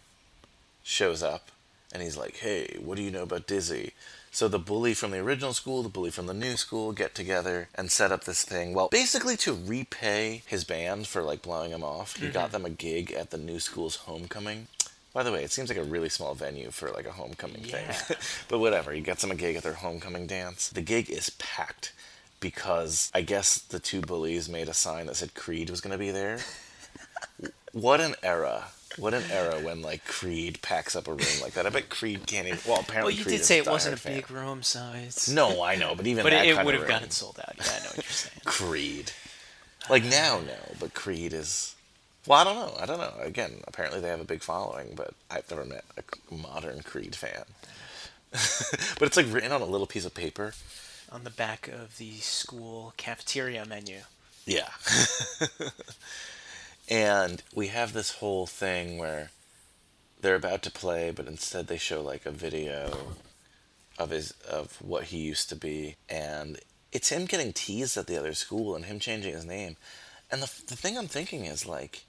shows 0.84 1.22
up 1.24 1.49
and 1.91 2.02
he's 2.02 2.18
like, 2.18 2.38
"Hey, 2.38 2.78
what 2.80 2.95
do 2.98 3.03
you 3.03 3.12
know 3.12 3.24
about 3.24 3.48
Dizzy?" 3.48 3.94
So 4.36 4.49
the 4.49 4.60
bully 4.60 4.94
from 4.94 5.12
the 5.12 5.20
original 5.20 5.53
school, 5.53 5.82
the 5.82 5.88
bully 5.88 6.12
from 6.12 6.28
the 6.28 6.34
new 6.34 6.57
school 6.57 6.91
get 6.91 7.16
together 7.16 7.70
and 7.74 7.90
set 7.90 8.12
up 8.12 8.26
this 8.26 8.44
thing. 8.44 8.74
Well, 8.74 8.90
basically 8.90 9.38
to 9.38 9.53
repay 9.53 10.44
his 10.45 10.66
band 10.66 11.07
for 11.07 11.24
like 11.24 11.41
blowing 11.41 11.72
him 11.72 11.86
off, 11.86 12.18
he 12.18 12.28
got 12.28 12.48
mm-hmm. 12.48 12.52
them 12.52 12.66
a 12.66 12.70
gig 12.70 13.14
at 13.14 13.32
the 13.32 13.38
new 13.38 13.60
school's 13.60 13.95
homecoming. 13.95 14.68
By 15.14 15.24
the 15.24 15.32
way, 15.32 15.45
it 15.45 15.52
seems 15.53 15.70
like 15.70 15.78
a 15.78 15.84
really 15.84 16.10
small 16.10 16.36
venue 16.36 16.70
for 16.72 16.91
like 16.91 17.07
a 17.07 17.14
homecoming 17.14 17.64
Yeah. 17.64 17.94
thing. 17.94 18.18
but 18.49 18.60
whatever, 18.60 18.91
he 18.91 18.99
gets 18.99 19.22
them 19.22 19.32
a 19.32 19.36
gig 19.36 19.56
at 19.56 19.64
their 19.64 19.72
homecoming 19.72 20.28
dance. 20.28 20.68
The 20.68 20.82
gig 20.82 21.10
is 21.10 21.30
packed 21.30 21.94
because 22.41 23.10
I 23.16 23.22
guess 23.22 23.57
the 23.57 23.80
two 23.80 24.02
bullies 24.02 24.49
made 24.49 24.68
a 24.68 24.74
sign 24.74 25.06
that 25.06 25.16
said 25.16 25.34
Creed 25.34 25.70
was 25.70 25.80
going 25.80 25.94
to 25.94 25.98
be 25.98 26.12
there. 26.12 26.40
What 27.76 27.99
an 27.99 28.15
era. 28.23 28.65
What 28.97 29.14
an 29.14 29.23
era 29.30 29.60
when 29.60 29.81
like 29.81 30.06
Creed 30.06 30.61
packs 30.61 30.95
up 30.95 31.10
a 31.10 31.11
room 31.11 31.41
like 31.41 31.53
that. 31.53 31.65
I 31.65 31.69
bet 31.69 31.89
Creed 31.89 32.26
can't 32.26 32.47
even. 32.47 32.60
Well, 32.65 32.80
apparently. 32.80 33.11
Well, 33.11 33.18
you 33.18 33.26
Creed 33.26 33.38
did 33.39 33.45
say 33.45 33.57
it 33.57 33.68
wasn't 33.68 33.95
a 33.95 33.97
fan. 33.97 34.15
big 34.15 34.31
room, 34.31 34.64
so 34.64 34.93
it's. 34.95 35.27
No, 35.30 35.61
I 35.61 35.76
know, 35.76 35.93
but 35.95 36.07
even 36.07 36.23
But 36.23 36.30
that 36.30 36.45
it, 36.45 36.57
it 36.57 36.65
would 36.65 36.76
have 36.76 36.88
gotten 36.88 37.10
sold 37.10 37.38
out. 37.38 37.53
Yeah, 37.57 37.64
I 37.65 37.80
know 37.80 37.89
what 37.89 37.95
you're 37.97 38.03
saying. 38.03 38.39
Creed. 38.45 39.11
Like 39.89 40.06
now, 40.06 40.39
no, 40.39 40.56
but 40.80 40.93
Creed 40.93 41.34
is. 41.34 41.76
Well, 42.26 42.39
I 42.39 42.43
don't 42.45 42.56
know. 42.56 42.73
I 42.80 42.85
don't 42.85 42.99
know. 42.99 43.14
Again, 43.22 43.61
apparently 43.68 43.99
they 43.99 44.07
have 44.07 44.22
a 44.22 44.26
big 44.26 44.41
following, 44.41 44.93
but 44.95 45.14
I've 45.30 45.49
never 45.52 45.65
met 45.65 45.84
a 45.97 46.34
modern 46.34 46.81
Creed 46.81 47.15
fan. 47.15 47.43
but 48.31 49.07
it's 49.07 49.18
like 49.18 49.31
written 49.31 49.52
on 49.52 49.61
a 49.61 49.65
little 49.65 49.88
piece 49.88 50.06
of 50.06 50.14
paper. 50.14 50.53
On 51.11 51.26
the 51.26 51.30
back 51.30 51.68
of 51.68 51.97
the 51.97 52.14
school 52.14 52.93
cafeteria 52.95 53.65
menu. 53.65 53.99
Yeah. 54.45 54.69
And 56.90 57.41
we 57.53 57.68
have 57.68 57.94
this 57.94 58.16
whole 58.16 58.45
thing 58.45 58.98
where 58.98 59.32
they're 60.22 60.36
about 60.36 60.64
to 60.64 60.72
play, 60.72 61.12
but 61.12 61.28
instead 61.28 61.68
they 61.68 61.78
show 61.78 62.02
like 62.02 62.26
a 62.26 62.32
video 62.32 63.16
of 63.98 64.10
his 64.10 64.32
of 64.49 64.82
what 64.82 65.06
he 65.06 65.18
used 65.18 65.49
to 65.49 65.56
be, 65.56 65.95
and 66.10 66.60
it's 66.91 67.10
him 67.10 67.26
getting 67.26 67.53
teased 67.53 67.98
at 67.98 68.07
the 68.07 68.18
other 68.18 68.34
school 68.34 68.76
and 68.76 68.86
him 68.86 68.99
changing 68.99 69.34
his 69.34 69.45
name. 69.45 69.78
And 70.32 70.41
the 70.41 70.52
the 70.68 70.76
thing 70.76 70.98
I'm 70.98 71.07
thinking 71.07 71.45
is 71.45 71.66
like, 71.66 72.06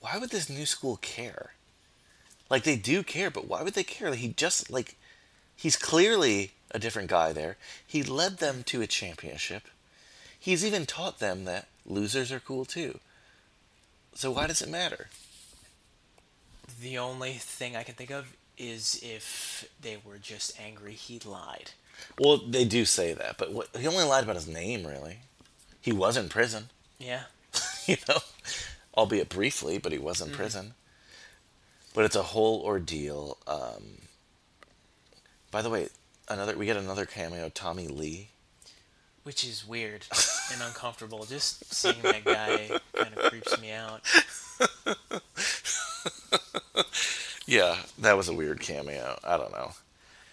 why 0.00 0.18
would 0.18 0.30
this 0.30 0.50
new 0.50 0.66
school 0.66 0.96
care? 0.96 1.52
Like 2.48 2.64
they 2.64 2.76
do 2.76 3.02
care, 3.02 3.30
but 3.30 3.48
why 3.48 3.62
would 3.62 3.74
they 3.74 3.84
care? 3.84 4.14
He 4.14 4.28
just 4.28 4.70
like 4.70 4.96
he's 5.56 5.76
clearly 5.76 6.52
a 6.70 6.78
different 6.78 7.10
guy 7.10 7.32
there. 7.32 7.56
He 7.86 8.02
led 8.02 8.38
them 8.38 8.62
to 8.64 8.82
a 8.82 8.86
championship. 8.86 9.64
He's 10.38 10.64
even 10.64 10.86
taught 10.86 11.18
them 11.18 11.44
that 11.44 11.68
losers 11.84 12.32
are 12.32 12.40
cool 12.40 12.64
too. 12.64 12.98
So 14.14 14.30
why 14.30 14.46
does 14.46 14.60
it 14.62 14.68
matter? 14.68 15.08
The 16.80 16.98
only 16.98 17.32
thing 17.34 17.76
I 17.76 17.82
can 17.82 17.94
think 17.94 18.10
of 18.10 18.34
is 18.58 19.00
if 19.02 19.64
they 19.80 19.96
were 20.04 20.18
just 20.18 20.58
angry 20.60 20.92
he 20.92 21.18
lied. 21.20 21.70
Well, 22.18 22.38
they 22.38 22.64
do 22.64 22.84
say 22.84 23.12
that, 23.12 23.36
but 23.38 23.52
what, 23.52 23.68
he 23.76 23.86
only 23.86 24.04
lied 24.04 24.24
about 24.24 24.36
his 24.36 24.48
name, 24.48 24.86
really. 24.86 25.18
He 25.80 25.92
was 25.92 26.16
in 26.16 26.28
prison, 26.28 26.70
Yeah. 26.98 27.22
you 27.86 27.96
know, 28.08 28.18
albeit 28.96 29.28
briefly, 29.28 29.78
but 29.78 29.92
he 29.92 29.98
was 29.98 30.20
in 30.20 30.28
Mhm. 30.30 30.34
prison. 30.34 30.74
But 31.94 32.04
it's 32.04 32.16
a 32.16 32.22
whole 32.22 32.60
ordeal. 32.62 33.36
Um, 33.46 33.98
by 35.50 35.60
the 35.62 35.70
way, 35.70 35.88
another 36.28 36.56
we 36.56 36.66
get 36.66 36.76
another 36.76 37.04
cameo, 37.06 37.48
Tommy 37.48 37.88
Lee. 37.88 38.28
Which 39.24 39.44
is 39.44 39.66
weird 39.66 40.06
and 40.52 40.62
uncomfortable. 40.62 41.24
Just 41.24 41.72
seeing 41.72 42.00
that 42.02 42.24
guy 42.24 42.78
kind 42.94 43.14
of 43.16 43.30
creeps 43.30 43.60
me 43.60 43.72
out. 43.72 44.02
Yeah, 47.50 47.78
that 47.98 48.16
was 48.16 48.28
a 48.28 48.32
weird 48.32 48.60
cameo. 48.60 49.18
I 49.24 49.36
don't 49.36 49.50
know. 49.50 49.72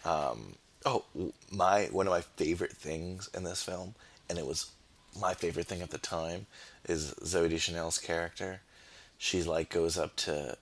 Um, 0.06 0.53
oh, 0.85 1.03
my 1.52 1.85
one 1.85 2.06
of 2.06 2.11
my 2.11 2.22
favorite 2.22 2.73
things 2.73 3.27
in 3.35 3.44
this 3.44 3.64
film, 3.64 3.95
and 4.30 4.38
it 4.38 4.45
was 4.45 4.69
my 5.19 5.34
favorite 5.34 5.65
thing 5.65 5.81
at 5.81 5.89
the 5.89 5.98
time, 5.98 6.45
is 6.88 7.15
Zooey 7.23 7.49
Deschanel's 7.49 7.98
character. 7.98 8.61
She 9.18 9.41
like 9.41 9.72
goes 9.72 9.98
up 9.98 10.15
to 10.18 10.57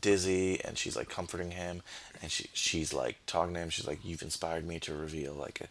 Dizzy 0.00 0.60
and 0.64 0.76
she's 0.76 0.96
like 0.96 1.08
comforting 1.08 1.52
him, 1.52 1.82
and 2.20 2.32
she 2.32 2.50
she's 2.54 2.92
like 2.92 3.18
talking 3.26 3.54
to 3.54 3.60
him. 3.60 3.70
She's 3.70 3.86
like, 3.86 4.00
"You've 4.02 4.22
inspired 4.22 4.66
me 4.66 4.80
to 4.80 4.92
reveal 4.92 5.32
like 5.32 5.60
a, 5.60 5.68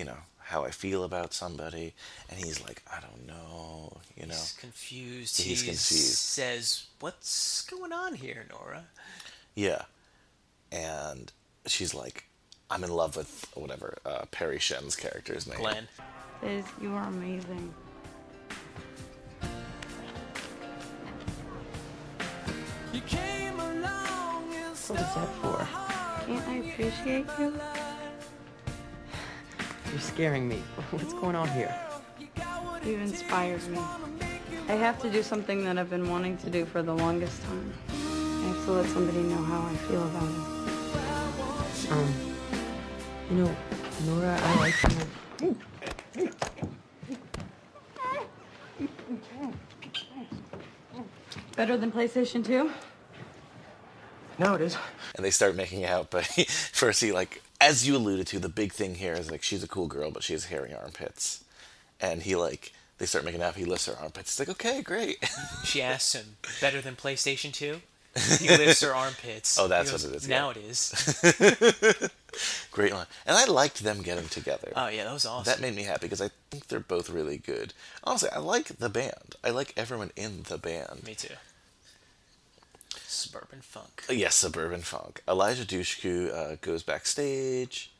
you 0.00 0.06
know, 0.06 0.16
how 0.44 0.64
I 0.64 0.70
feel 0.70 1.04
about 1.04 1.32
somebody," 1.32 1.94
and 2.28 2.38
he's 2.44 2.62
like, 2.62 2.82
"I 2.90 3.00
don't 3.00 3.26
know," 3.26 3.96
you 4.16 4.26
know. 4.26 4.34
He's 4.34 4.52
confused. 4.58 5.40
He's 5.40 5.60
He 5.60 5.66
confused. 5.68 6.16
says, 6.16 6.86
What's 7.00 7.62
going 7.62 7.92
on 7.92 8.14
here, 8.14 8.46
Nora? 8.50 8.84
Yeah. 9.54 9.82
And 10.70 11.32
she's 11.66 11.94
like, 11.94 12.24
I'm 12.70 12.84
in 12.84 12.90
love 12.90 13.16
with 13.16 13.46
whatever 13.54 13.98
uh, 14.06 14.24
Parry 14.30 14.58
Shen's 14.58 14.96
character's 14.96 15.46
name. 15.46 15.58
Glenn. 15.58 15.88
Liz, 16.42 16.64
you 16.80 16.92
are 16.94 17.04
amazing. 17.08 17.74
What 24.88 24.98
was 24.98 25.14
that 25.14 25.28
for? 25.40 25.68
Can't 26.26 26.48
I 26.48 26.56
appreciate 26.56 27.26
you? 27.38 27.91
You're 29.92 30.00
scaring 30.00 30.48
me. 30.48 30.56
What's 30.90 31.12
going 31.12 31.36
on 31.36 31.48
here? 31.48 31.74
You've 32.84 33.02
inspired 33.02 33.66
me. 33.68 33.78
I 34.68 34.72
have 34.72 34.98
to 35.02 35.10
do 35.10 35.22
something 35.22 35.64
that 35.64 35.78
I've 35.78 35.90
been 35.90 36.08
wanting 36.08 36.38
to 36.38 36.50
do 36.50 36.64
for 36.64 36.82
the 36.82 36.94
longest 36.94 37.42
time. 37.42 37.72
I 37.90 38.46
have 38.48 38.64
to 38.64 38.72
let 38.72 38.86
somebody 38.86 39.18
know 39.18 39.42
how 39.42 39.60
I 39.60 39.74
feel 39.86 40.02
about 40.02 40.22
it. 40.22 41.92
Um, 41.92 42.14
you 43.30 43.36
know, 43.36 43.56
Nora, 44.06 44.38
I 44.40 44.54
like 44.58 44.74
you. 45.42 45.56
Better 51.56 51.76
than 51.76 51.92
PlayStation 51.92 52.44
2? 52.44 52.70
No, 54.38 54.54
it 54.54 54.62
is. 54.62 54.76
and 55.14 55.24
they 55.24 55.30
start 55.30 55.54
making 55.54 55.84
out. 55.84 56.10
But 56.10 56.26
he, 56.26 56.44
first, 56.72 57.00
he 57.00 57.12
like, 57.12 57.42
as 57.62 57.86
you 57.86 57.96
alluded 57.96 58.26
to, 58.28 58.38
the 58.38 58.48
big 58.48 58.72
thing 58.72 58.96
here 58.96 59.14
is 59.14 59.30
like 59.30 59.42
she's 59.42 59.62
a 59.62 59.68
cool 59.68 59.86
girl, 59.86 60.10
but 60.10 60.22
she 60.22 60.32
has 60.32 60.46
hairy 60.46 60.74
armpits, 60.74 61.44
and 62.00 62.22
he 62.22 62.34
like 62.36 62.72
they 62.98 63.06
start 63.06 63.24
making 63.24 63.42
out. 63.42 63.56
He 63.56 63.64
lifts 63.64 63.86
her 63.86 63.96
armpits. 64.00 64.36
He's 64.36 64.46
like, 64.48 64.54
okay, 64.56 64.82
great. 64.82 65.16
She 65.64 65.80
asks 65.82 66.14
him, 66.14 66.36
better 66.60 66.80
than 66.80 66.96
PlayStation 66.96 67.52
2? 67.52 67.80
He 68.38 68.48
lifts 68.48 68.82
her 68.82 68.94
armpits. 68.94 69.58
Oh, 69.58 69.68
that's 69.68 69.88
He 69.90 69.94
what 69.94 70.04
it 70.04 70.16
is, 70.16 70.28
Now 70.28 70.50
yeah. 70.50 70.56
it 70.58 70.64
is. 70.68 72.10
great 72.70 72.92
line, 72.92 73.06
and 73.26 73.36
I 73.36 73.46
liked 73.46 73.82
them 73.82 74.02
getting 74.02 74.28
together. 74.28 74.72
Oh, 74.76 74.88
yeah, 74.88 75.04
that 75.04 75.12
was 75.12 75.24
awesome. 75.24 75.50
That 75.50 75.60
made 75.60 75.74
me 75.74 75.84
happy 75.84 76.06
because 76.06 76.20
I 76.20 76.30
think 76.50 76.66
they're 76.68 76.80
both 76.80 77.08
really 77.08 77.38
good. 77.38 77.72
Honestly, 78.04 78.28
I 78.30 78.38
like 78.38 78.66
the 78.78 78.90
band. 78.90 79.36
I 79.42 79.50
like 79.50 79.72
everyone 79.76 80.10
in 80.14 80.42
the 80.48 80.58
band. 80.58 81.04
Me 81.06 81.14
too. 81.14 81.34
Suburban 83.12 83.60
funk. 83.60 84.04
Yes, 84.08 84.34
suburban 84.34 84.80
funk. 84.80 85.22
Eliza 85.28 85.64
Dushku 85.64 86.32
uh, 86.34 86.56
goes 86.60 86.82
backstage. 86.82 87.92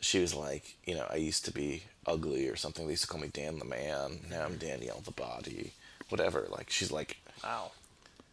She 0.00 0.20
was 0.20 0.34
like, 0.34 0.76
you 0.84 0.94
know, 0.94 1.06
I 1.10 1.16
used 1.16 1.44
to 1.46 1.52
be 1.52 1.84
ugly 2.06 2.48
or 2.48 2.56
something. 2.56 2.86
They 2.86 2.92
used 2.92 3.02
to 3.02 3.08
call 3.08 3.20
me 3.20 3.28
Dan 3.28 3.58
the 3.58 3.64
Man. 3.64 4.20
Now 4.30 4.44
I'm 4.44 4.56
Danielle 4.56 5.00
the 5.04 5.10
Body. 5.10 5.72
Whatever. 6.10 6.46
Like, 6.50 6.70
she's 6.70 6.92
like, 6.92 7.16
Wow. 7.42 7.72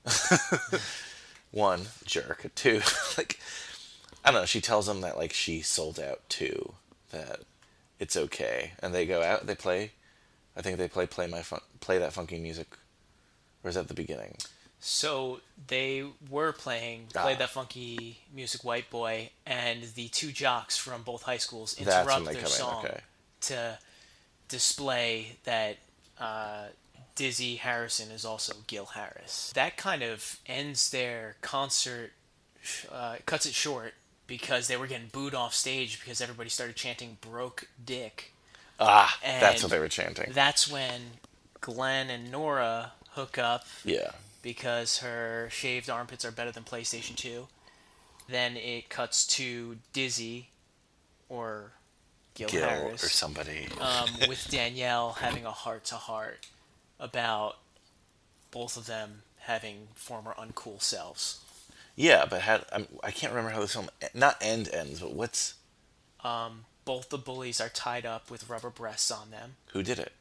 one, 1.52 1.82
jerk. 2.06 2.46
Two, 2.56 2.82
like, 3.18 3.40
I 4.24 4.32
don't 4.32 4.42
know. 4.42 4.46
She 4.46 4.62
tells 4.62 4.86
them 4.86 5.02
that, 5.02 5.18
like, 5.18 5.34
she 5.34 5.62
sold 5.62 6.00
out 6.00 6.22
too. 6.30 6.74
That 7.12 7.40
it's 8.00 8.18
okay. 8.18 8.74
And 8.80 8.94
they 8.94 9.06
go 9.06 9.22
out, 9.24 9.48
they 9.48 9.56
play. 9.56 9.92
I 10.56 10.62
think 10.62 10.78
they 10.78 10.88
play 10.88 11.08
Play 11.08 11.28
My 11.28 11.42
Fun- 11.42 11.62
Play 11.80 11.98
That 11.98 12.14
Funky 12.14 12.40
Music. 12.40 12.68
Or 13.64 13.70
is 13.70 13.76
that 13.76 13.88
the 13.88 13.94
beginning? 13.94 14.36
So 14.86 15.40
they 15.68 16.04
were 16.30 16.52
playing 16.52 17.08
Play 17.14 17.36
Ah. 17.36 17.38
That 17.38 17.52
Funky 17.52 18.20
Music 18.36 18.66
White 18.66 18.90
Boy, 18.90 19.30
and 19.46 19.82
the 19.96 20.10
two 20.10 20.34
jocks 20.34 20.76
from 20.76 21.04
both 21.04 21.22
high 21.22 21.38
schools 21.38 21.74
interrupt 21.80 22.26
their 22.26 22.46
song 22.46 22.84
okay. 22.84 23.00
to 23.42 23.80
display 24.50 25.38
that 25.46 25.78
uh, 26.20 26.66
Dizzy 27.16 27.56
Harrison 27.56 28.12
is 28.12 28.26
also 28.26 28.56
Gil 28.68 28.88
Harris. 28.88 29.54
That 29.56 29.78
kind 29.78 30.04
of 30.04 30.38
ends 30.48 30.92
their 30.92 31.38
concert, 31.40 32.12
uh, 32.92 33.16
cuts 33.26 33.46
it 33.46 33.54
short 33.54 33.94
because 34.28 34.68
they 34.68 34.76
were 34.76 34.88
getting 34.88 35.08
booed 35.14 35.34
off 35.34 35.54
stage 35.54 36.02
because 36.02 36.20
everybody 36.20 36.50
started 36.50 36.76
chanting 36.76 37.18
"broke 37.22 37.70
dick." 37.86 38.34
Ah, 38.82 39.18
that's 39.24 39.64
what 39.64 39.72
they 39.72 39.80
were 39.80 39.88
chanting. 39.88 40.34
That's 40.34 40.70
when 40.70 41.02
Glenn 41.62 42.10
and 42.10 42.30
Nora 42.30 42.92
hook 43.12 43.38
up 43.38 43.66
Yeah. 43.86 44.12
Because 44.44 45.00
her 45.00 45.48
shaved 45.50 45.90
armpits 45.90 46.24
are 46.24 46.32
better 46.32 46.52
than 46.52 46.64
PlayStation 46.64 47.16
2. 47.16 47.48
Then 48.30 48.56
it 48.56 48.90
cuts 48.90 49.26
to 49.28 49.78
Dizzy 49.94 50.50
or 51.30 51.72
Gil, 52.36 52.50
Gil 52.50 52.68
Harris 52.68 53.04
or 53.04 53.10
somebody. 53.10 53.68
um, 53.82 54.10
with 54.28 54.48
Danielle 54.52 55.14
having 55.14 55.46
a 55.46 55.52
heart 55.52 55.86
to 55.86 55.96
heart 55.96 56.46
about 57.00 57.58
both 58.52 58.78
of 58.78 58.86
them 58.86 59.24
having 59.40 59.88
former 59.96 60.36
uncool 60.38 60.82
selves. 60.82 61.40
Yeah, 61.96 62.26
but 62.30 62.42
had 62.42 62.66
I'm, 62.72 62.88
I 63.04 63.12
can't 63.12 63.34
remember 63.34 63.52
how 63.54 63.62
this 63.62 63.74
film 63.74 63.90
not 64.14 64.38
end 64.42 64.70
ends, 64.74 65.00
but 65.00 65.14
what's 65.14 65.56
Um, 66.24 66.66
both 66.86 67.10
the 67.10 67.18
bullies 67.18 67.62
are 67.62 67.70
tied 67.70 68.06
up 68.06 68.30
with 68.32 68.50
rubber 68.50 68.70
breasts 68.70 69.12
on 69.12 69.32
them. 69.32 69.56
who 69.72 69.84
did 69.84 70.00
it? 70.00 70.12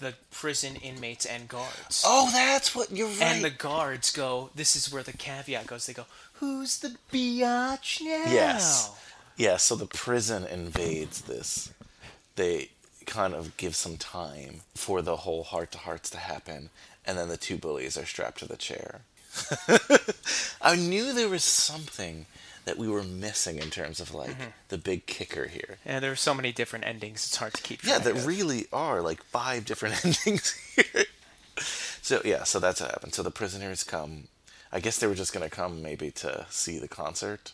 The 0.00 0.14
prison 0.30 0.76
inmates 0.76 1.26
and 1.26 1.46
guards. 1.48 2.04
Oh, 2.06 2.30
that's 2.32 2.74
what 2.74 2.90
you're 2.90 3.06
right. 3.08 3.22
And 3.22 3.44
the 3.44 3.50
guards 3.50 4.10
go. 4.10 4.50
This 4.54 4.74
is 4.74 4.92
where 4.92 5.02
the 5.02 5.12
caveat 5.12 5.66
goes. 5.66 5.86
They 5.86 5.92
go, 5.92 6.06
"Who's 6.34 6.78
the 6.78 6.96
biatch 7.12 8.00
now?" 8.00 8.32
Yes. 8.32 8.90
Yeah, 9.36 9.56
so 9.58 9.76
the 9.76 9.86
prison 9.86 10.44
invades 10.46 11.22
this. 11.22 11.70
They 12.36 12.70
kind 13.06 13.34
of 13.34 13.56
give 13.56 13.76
some 13.76 13.96
time 13.96 14.62
for 14.74 15.02
the 15.02 15.16
whole 15.18 15.44
heart 15.44 15.72
to 15.72 15.78
hearts 15.78 16.10
to 16.10 16.18
happen, 16.18 16.70
and 17.04 17.18
then 17.18 17.28
the 17.28 17.36
two 17.36 17.56
bullies 17.56 17.96
are 17.98 18.06
strapped 18.06 18.38
to 18.38 18.46
the 18.46 18.56
chair. 18.56 19.02
I 20.62 20.76
knew 20.76 21.12
there 21.12 21.28
was 21.28 21.44
something 21.44 22.26
that 22.70 22.78
we 22.78 22.86
were 22.88 23.02
missing 23.02 23.58
in 23.58 23.68
terms 23.70 23.98
of 23.98 24.14
like 24.14 24.30
Mhm. 24.38 24.52
the 24.68 24.78
big 24.78 25.06
kicker 25.06 25.48
here. 25.48 25.78
And 25.84 26.04
there 26.04 26.12
are 26.12 26.16
so 26.28 26.34
many 26.34 26.52
different 26.52 26.84
endings. 26.86 27.26
It's 27.26 27.36
hard 27.36 27.54
to 27.54 27.62
keep. 27.62 27.82
Yeah, 27.82 27.98
there 27.98 28.14
of. 28.14 28.26
really 28.26 28.66
are 28.72 29.02
like 29.02 29.24
five 29.24 29.64
different 29.64 30.04
endings 30.04 30.54
here. 30.76 31.06
So 32.00 32.22
yeah, 32.24 32.44
so 32.44 32.60
that's 32.60 32.80
what 32.80 32.90
happened. 32.92 33.12
So 33.14 33.22
the 33.24 33.32
prisoners 33.32 33.82
come. 33.82 34.28
I 34.72 34.78
guess 34.78 34.98
they 34.98 35.08
were 35.08 35.16
just 35.16 35.32
gonna 35.32 35.50
come 35.50 35.82
maybe 35.82 36.12
to 36.22 36.46
see 36.48 36.78
the 36.78 36.88
concert. 36.88 37.52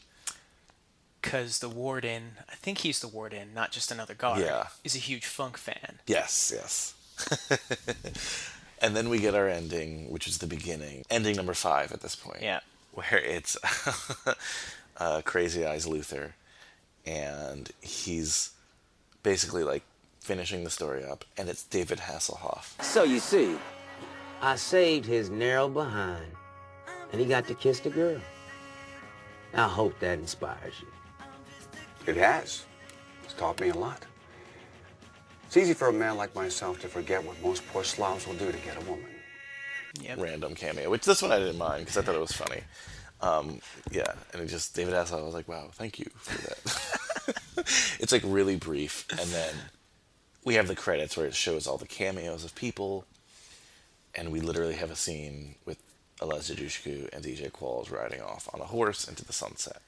because 1.23 1.59
the 1.59 1.69
warden, 1.69 2.37
I 2.49 2.55
think 2.55 2.79
he's 2.79 3.01
the 3.01 3.09
warden, 3.09 3.53
not 3.55 3.73
just 3.73 3.91
another 3.91 4.15
guard, 4.15 4.41
Yeah. 4.43 4.69
is 4.85 4.95
a 4.95 4.99
huge 5.01 5.25
funk 5.27 5.57
fan. 5.59 5.99
Yes, 6.07 6.53
yes. 6.55 6.95
and 8.81 8.95
then 8.95 9.09
we 9.09 9.19
get 9.19 9.35
our 9.35 9.49
ending, 9.49 10.09
which 10.13 10.29
is 10.29 10.39
the 10.39 10.47
beginning. 10.47 11.05
Ending 11.11 11.35
number 11.35 11.55
five 11.55 11.91
at 11.91 12.01
this 12.01 12.15
point. 12.15 12.43
Yeah. 12.43 12.61
Where 12.93 13.19
it's 13.19 13.57
uh, 14.99 15.23
Crazy 15.25 15.67
Eyes 15.67 15.87
Luther, 15.87 16.35
and 17.05 17.71
he's 17.81 18.51
basically 19.23 19.63
like 19.63 19.83
finishing 20.21 20.65
the 20.65 20.71
story 20.71 21.05
up, 21.05 21.25
and 21.37 21.49
it's 21.49 21.65
David 21.65 21.99
Hasselhoff. 21.99 22.81
So 22.83 23.05
you 23.05 23.21
see, 23.21 23.57
I 24.41 24.57
saved 24.57 25.07
his 25.07 25.31
narrow 25.31 25.69
behind, 25.69 26.27
and 27.13 27.21
he 27.21 27.27
got 27.27 27.47
to 27.49 27.55
kiss 27.55 27.81
the 27.81 27.91
girl. 27.91 28.21
I 29.55 29.69
hope 29.69 29.99
that 30.01 30.19
inspires 30.19 30.75
you. 30.81 30.89
It 32.07 32.17
has. 32.17 32.65
It's 33.25 33.35
taught 33.35 33.61
me 33.61 33.71
a 33.71 33.75
lot. 33.75 34.05
It's 35.47 35.57
easy 35.57 35.75
for 35.75 35.89
a 35.89 35.93
man 35.93 36.17
like 36.17 36.35
myself 36.35 36.81
to 36.81 36.89
forget 36.89 37.25
what 37.25 37.41
most 37.43 37.67
poor 37.69 37.85
slobs 37.85 38.27
will 38.27 38.35
do 38.35 38.51
to 38.51 38.59
get 38.59 38.77
a 38.77 38.85
woman. 38.85 39.07
Random 40.19 40.55
cameo, 40.55 40.91
which 40.91 41.05
this 41.05 41.23
one 41.23 41.33
I 41.33 41.39
didn't 41.39 41.57
mind 41.57 41.87
because 41.87 41.97
I 41.97 42.03
thought 42.03 42.15
it 42.15 42.21
was 42.21 42.33
funny. 42.33 42.61
Um, 43.21 43.61
yeah, 43.91 44.13
and 44.33 44.43
it 44.43 44.47
just 44.47 44.75
David 44.75 44.95
Hasselhoff. 44.95 45.21
I 45.21 45.23
was 45.23 45.35
like, 45.35 45.49
wow, 45.49 45.69
thank 45.73 45.99
you 45.99 46.07
for 46.17 46.37
that. 46.43 47.67
it's 47.99 48.13
like 48.13 48.23
really 48.25 48.57
brief, 48.57 49.07
and 49.11 49.29
then 49.31 49.55
we 50.45 50.55
have 50.55 50.69
the 50.69 50.77
credits 50.77 51.17
where 51.17 51.27
it 51.27 51.35
shows 51.35 51.67
all 51.67 51.79
the 51.79 51.87
cameos 51.87 52.45
of 52.45 52.55
people, 52.55 53.05
and 54.15 54.31
we 54.31 54.41
literally 54.41 54.75
have 54.75 54.91
a 54.91 54.97
scene 54.97 55.57
with 55.65 55.79
Eliza 56.21 56.55
Dushku 56.55 57.13
and 57.13 57.25
DJ 57.25 57.51
Qualls 57.51 57.91
riding 57.91 58.23
off 58.23 58.49
on 58.55 58.61
a 58.61 58.65
horse 58.65 59.07
into 59.09 59.25
the 59.25 59.33
sunset. 59.33 59.83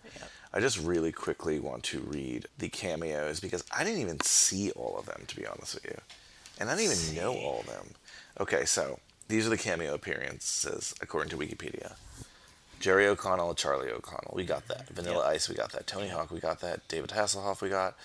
I 0.53 0.61
just 0.61 0.79
really 0.79 1.13
quickly 1.13 1.59
want 1.59 1.83
to 1.85 2.01
read 2.01 2.47
the 2.59 2.69
cameos 2.69 3.41
because 3.41 3.65
I 3.77 3.85
didn't 3.85 4.01
even 4.01 4.21
see 4.21 4.71
all 4.73 4.99
of 4.99 5.07
them, 5.07 5.25
to 5.27 5.37
be 5.37 5.47
honest 5.47 5.75
with 5.75 5.85
you. 5.85 5.99
And 6.59 6.71
I 6.71 6.77
didn't 6.77 6.93
even 6.93 7.15
know 7.17 7.35
all 7.35 7.61
of 7.61 7.67
them. 7.67 7.95
Okay, 8.41 8.65
so 8.65 8.99
these 9.29 9.47
are 9.47 9.51
the 9.51 9.59
cameo 9.59 9.95
appearances 9.95 10.95
according 11.01 11.31
to 11.31 11.37
Wikipedia. 11.37 11.95
Jerry 12.81 13.07
O'Connell 13.07 13.55
Charlie 13.55 13.91
O'Connell, 13.91 14.33
we 14.35 14.45
got 14.45 14.69
that. 14.69 14.89
Vanilla 14.89 15.27
Ice, 15.27 15.49
we 15.49 15.55
got 15.55 15.73
that. 15.73 15.87
Tony 15.87 16.09
Hawk, 16.09 16.31
we 16.31 16.41
got 16.41 16.61
that. 16.61 16.87
David 16.89 17.11
Hasselhoff, 17.11 17.61
we 17.61 17.69
got. 17.69 17.97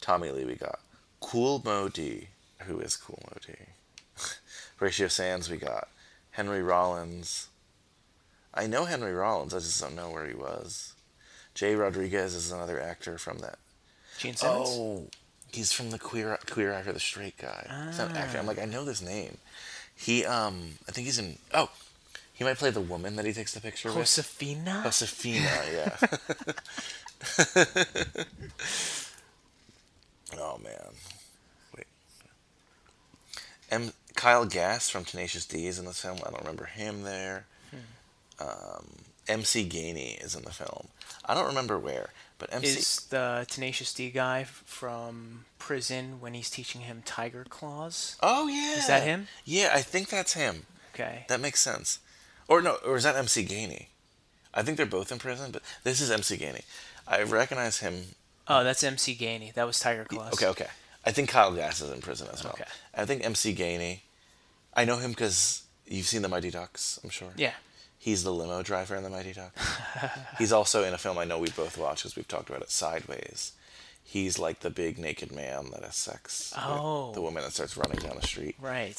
Tommy 0.00 0.30
Lee, 0.30 0.44
we 0.44 0.54
got. 0.54 0.80
Kool 1.20 1.62
Moe 1.64 1.88
Dee, 1.88 2.28
who 2.62 2.80
is 2.80 2.96
Kool 2.96 3.18
Moe 3.26 3.38
Dee? 3.46 4.22
Horatio 4.76 5.08
Sanz, 5.08 5.50
we 5.50 5.56
got. 5.56 5.88
Henry 6.32 6.62
Rollins. 6.62 7.48
I 8.52 8.66
know 8.66 8.84
Henry 8.84 9.12
Rollins, 9.12 9.54
I 9.54 9.58
just 9.58 9.80
don't 9.80 9.96
know 9.96 10.10
where 10.10 10.26
he 10.26 10.34
was. 10.34 10.94
Jai 11.54 11.74
Rodriguez 11.74 12.34
is 12.34 12.50
another 12.50 12.80
actor 12.80 13.18
from 13.18 13.38
that. 13.38 13.58
Gene 14.18 14.34
Simmons? 14.34 14.68
Oh, 14.70 15.06
he's 15.52 15.72
from 15.72 15.90
the 15.90 15.98
queer 15.98 16.38
queer 16.46 16.74
eye 16.74 16.82
for 16.82 16.92
the 16.92 17.00
straight 17.00 17.36
guy. 17.36 17.66
He's 17.86 17.98
not 17.98 18.16
actor. 18.16 18.38
I'm 18.38 18.46
like, 18.46 18.60
I 18.60 18.64
know 18.64 18.84
this 18.84 19.00
name. 19.02 19.38
He 19.94 20.24
um, 20.24 20.72
I 20.88 20.92
think 20.92 21.06
he's 21.06 21.18
in. 21.18 21.38
Oh, 21.52 21.70
he 22.34 22.44
might 22.44 22.58
play 22.58 22.70
the 22.70 22.80
woman 22.80 23.16
that 23.16 23.24
he 23.24 23.32
takes 23.32 23.54
the 23.54 23.60
picture 23.60 23.88
with. 23.88 23.98
Josefina? 23.98 24.82
Josefina, 24.84 25.50
yeah. 25.72 25.96
oh 30.38 30.58
man, 30.62 30.92
wait. 31.76 31.86
M. 33.70 33.92
Kyle 34.14 34.44
Gass 34.44 34.90
from 34.90 35.04
Tenacious 35.04 35.46
D 35.46 35.66
is 35.66 35.78
in 35.78 35.86
this 35.86 36.00
film. 36.00 36.18
I 36.26 36.30
don't 36.30 36.40
remember 36.40 36.66
him 36.66 37.02
there. 37.02 37.46
Um, 38.40 38.86
MC 39.28 39.68
Gainey 39.68 40.22
is 40.22 40.34
in 40.34 40.42
the 40.42 40.50
film. 40.50 40.88
I 41.24 41.34
don't 41.34 41.46
remember 41.46 41.78
where, 41.78 42.10
but 42.38 42.52
MC. 42.52 42.66
Is 42.66 42.96
the 43.10 43.46
Tenacious 43.48 43.94
D 43.94 44.10
guy 44.10 44.44
from 44.44 45.44
prison 45.58 46.20
when 46.20 46.34
he's 46.34 46.50
teaching 46.50 46.82
him 46.82 47.02
Tiger 47.04 47.46
Claws? 47.48 48.16
Oh 48.22 48.48
yeah. 48.48 48.76
Is 48.76 48.88
that 48.88 49.04
him? 49.04 49.28
Yeah, 49.44 49.70
I 49.72 49.82
think 49.82 50.08
that's 50.08 50.34
him. 50.34 50.66
Okay. 50.94 51.24
That 51.28 51.40
makes 51.40 51.60
sense. 51.60 52.00
Or 52.48 52.60
no, 52.62 52.76
or 52.84 52.96
is 52.96 53.04
that 53.04 53.16
MC 53.16 53.44
Gainey? 53.44 53.86
I 54.52 54.62
think 54.62 54.76
they're 54.76 54.86
both 54.86 55.10
in 55.10 55.18
prison, 55.18 55.50
but 55.50 55.62
this 55.82 56.00
is 56.00 56.10
MC 56.10 56.36
Gainey. 56.36 56.62
I 57.08 57.22
recognize 57.22 57.78
him. 57.78 58.02
Oh, 58.46 58.62
that's 58.62 58.82
MC 58.84 59.14
Gainey. 59.16 59.52
That 59.54 59.66
was 59.66 59.78
Tiger 59.80 60.04
Claws. 60.04 60.34
Okay, 60.34 60.46
okay. 60.48 60.68
I 61.06 61.10
think 61.12 61.28
Kyle 61.28 61.52
Gass 61.52 61.80
is 61.80 61.90
in 61.90 62.00
prison 62.00 62.28
as 62.32 62.44
well. 62.44 62.52
Okay. 62.54 62.64
I 62.94 63.04
think 63.04 63.24
MC 63.24 63.54
Gainey. 63.54 64.00
I 64.74 64.84
know 64.84 64.96
him 64.96 65.10
because 65.10 65.62
you've 65.86 66.06
seen 66.06 66.22
the 66.22 66.28
Mighty 66.28 66.50
Ducks, 66.50 66.98
I'm 67.02 67.10
sure. 67.10 67.30
Yeah. 67.36 67.52
He's 67.98 68.22
the 68.22 68.32
limo 68.32 68.62
driver 68.62 68.96
in 68.96 69.02
the 69.02 69.10
Mighty 69.10 69.32
Ducks. 69.32 69.78
He's 70.38 70.52
also 70.52 70.84
in 70.84 70.92
a 70.92 70.98
film 70.98 71.16
I 71.18 71.24
know 71.24 71.38
we 71.38 71.50
both 71.50 71.78
watched 71.78 72.02
because 72.02 72.16
we've 72.16 72.28
talked 72.28 72.50
about 72.50 72.60
it, 72.62 72.70
Sideways. 72.70 73.52
He's 74.02 74.38
like 74.38 74.60
the 74.60 74.68
big 74.68 74.98
naked 74.98 75.32
man 75.32 75.70
that 75.72 75.82
has 75.82 75.96
sex 75.96 76.52
with 76.54 76.64
Oh. 76.66 77.12
the 77.14 77.22
woman 77.22 77.42
that 77.42 77.52
starts 77.52 77.76
running 77.78 77.98
down 78.00 78.16
the 78.20 78.26
street. 78.26 78.56
Right. 78.60 78.94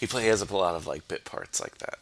He, 0.00 0.06
plays 0.06 0.10
play 0.10 0.22
he 0.22 0.28
has 0.28 0.40
a 0.40 0.56
lot 0.56 0.74
of 0.76 0.86
like 0.86 1.06
bit 1.08 1.24
parts 1.26 1.60
like 1.60 1.76
that. 1.78 1.98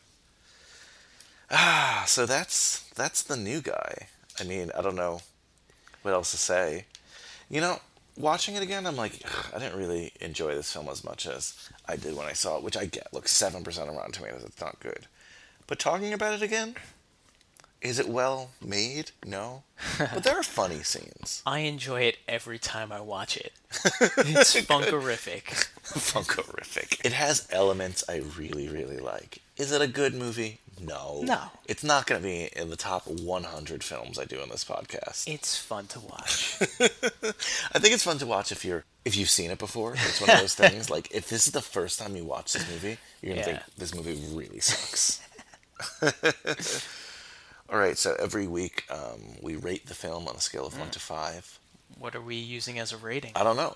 Ah, 1.51 2.05
so 2.07 2.27
that's 2.27 2.81
that's 2.95 3.23
the 3.23 3.37
new 3.37 3.61
guy. 3.61 4.09
I 4.41 4.45
mean, 4.45 4.71
I 4.77 4.83
don't 4.83 4.97
know 4.97 5.21
what 6.03 6.15
else 6.15 6.31
to 6.33 6.37
say. 6.37 6.87
You 7.49 7.61
know, 7.61 7.79
watching 8.17 8.57
it 8.57 8.63
again, 8.63 8.87
I'm 8.87 8.97
like, 8.97 9.23
I 9.55 9.59
didn't 9.59 9.79
really 9.79 10.13
enjoy 10.21 10.55
this 10.55 10.73
film 10.73 10.89
as 10.89 11.05
much 11.05 11.27
as 11.27 11.71
I 11.87 11.97
did 11.97 12.17
when 12.17 12.27
I 12.27 12.33
saw 12.33 12.57
it, 12.57 12.63
which 12.63 12.77
I 12.77 12.87
get. 12.87 13.13
Look, 13.13 13.29
seven 13.29 13.63
percent 13.63 13.89
on 13.89 13.97
Rotten 13.97 14.13
Tomatoes, 14.13 14.45
it's 14.45 14.61
not 14.61 14.81
good. 14.81 15.07
But 15.67 15.79
talking 15.79 16.13
about 16.13 16.35
it 16.35 16.43
again, 16.43 16.77
is 17.89 17.99
it 17.99 18.09
well 18.09 18.51
made? 18.65 19.11
No. 19.25 19.63
But 19.99 20.23
there 20.25 20.39
are 20.39 20.43
funny 20.61 20.83
scenes. 20.83 21.43
I 21.47 21.61
enjoy 21.61 22.03
it 22.03 22.19
every 22.29 22.59
time 22.59 22.93
I 22.93 23.01
watch 23.01 23.37
it. 23.37 23.53
It's 24.19 24.55
funkerific. 24.57 25.69
Funkorific. 25.85 27.05
It 27.05 27.13
has 27.13 27.47
elements 27.51 28.05
I 28.09 28.23
really, 28.39 28.69
really 28.69 28.99
like. 28.99 29.39
Is 29.57 29.73
it 29.73 29.81
a 29.83 29.87
good 29.87 30.15
movie? 30.15 30.61
No. 30.81 31.23
No. 31.25 31.41
It's 31.67 31.83
not 31.85 32.07
going 32.07 32.21
to 32.21 32.27
be 32.27 32.49
in 32.55 32.69
the 32.71 32.77
top 32.77 33.07
100 33.07 33.83
films 33.83 34.19
I 34.19 34.25
do 34.25 34.41
on 34.41 34.49
this 34.51 34.65
podcast. 34.65 35.27
It's 35.27 35.57
fun 35.57 35.87
to 35.89 36.01
watch. 36.01 36.57
I 36.61 37.79
think 37.79 37.95
it's 37.95 38.05
fun 38.05 38.19
to 38.19 38.27
watch 38.27 38.53
if 38.53 38.65
you're 38.65 38.85
if 39.05 39.17
you've 39.17 39.31
seen 39.31 39.51
it 39.51 39.59
before. 39.59 39.95
It's 39.95 40.21
one 40.21 40.31
of 40.31 40.39
those 40.41 40.55
things. 40.55 40.91
Like 40.91 41.09
if 41.15 41.29
this 41.29 41.47
is 41.47 41.53
the 41.53 41.63
first 41.63 41.99
time 41.99 42.17
you 42.17 42.25
watch 42.25 42.53
this 42.53 42.69
movie, 42.71 42.99
you're 43.23 43.35
gonna 43.35 43.47
Yeah. 43.47 43.59
think 43.59 43.77
this 43.79 43.95
movie 43.95 44.19
really 44.35 44.61
sucks. 44.61 45.21
All 47.69 47.79
right, 47.79 47.99
so 47.99 48.15
every 48.21 48.47
week 48.47 48.85
um, 48.91 49.21
we 49.43 49.57
rate 49.57 49.87
the 49.87 49.95
film 49.95 50.29
on 50.29 50.37
a 50.37 50.41
scale 50.41 50.67
of 50.67 50.79
one 50.79 50.91
to 50.91 51.01
five. 51.01 51.59
What 51.99 52.15
are 52.15 52.21
we 52.21 52.37
using 52.37 52.79
as 52.79 52.93
a 52.93 52.97
rating? 52.97 53.33
I 53.35 53.43
don't 53.43 53.57
know. 53.57 53.75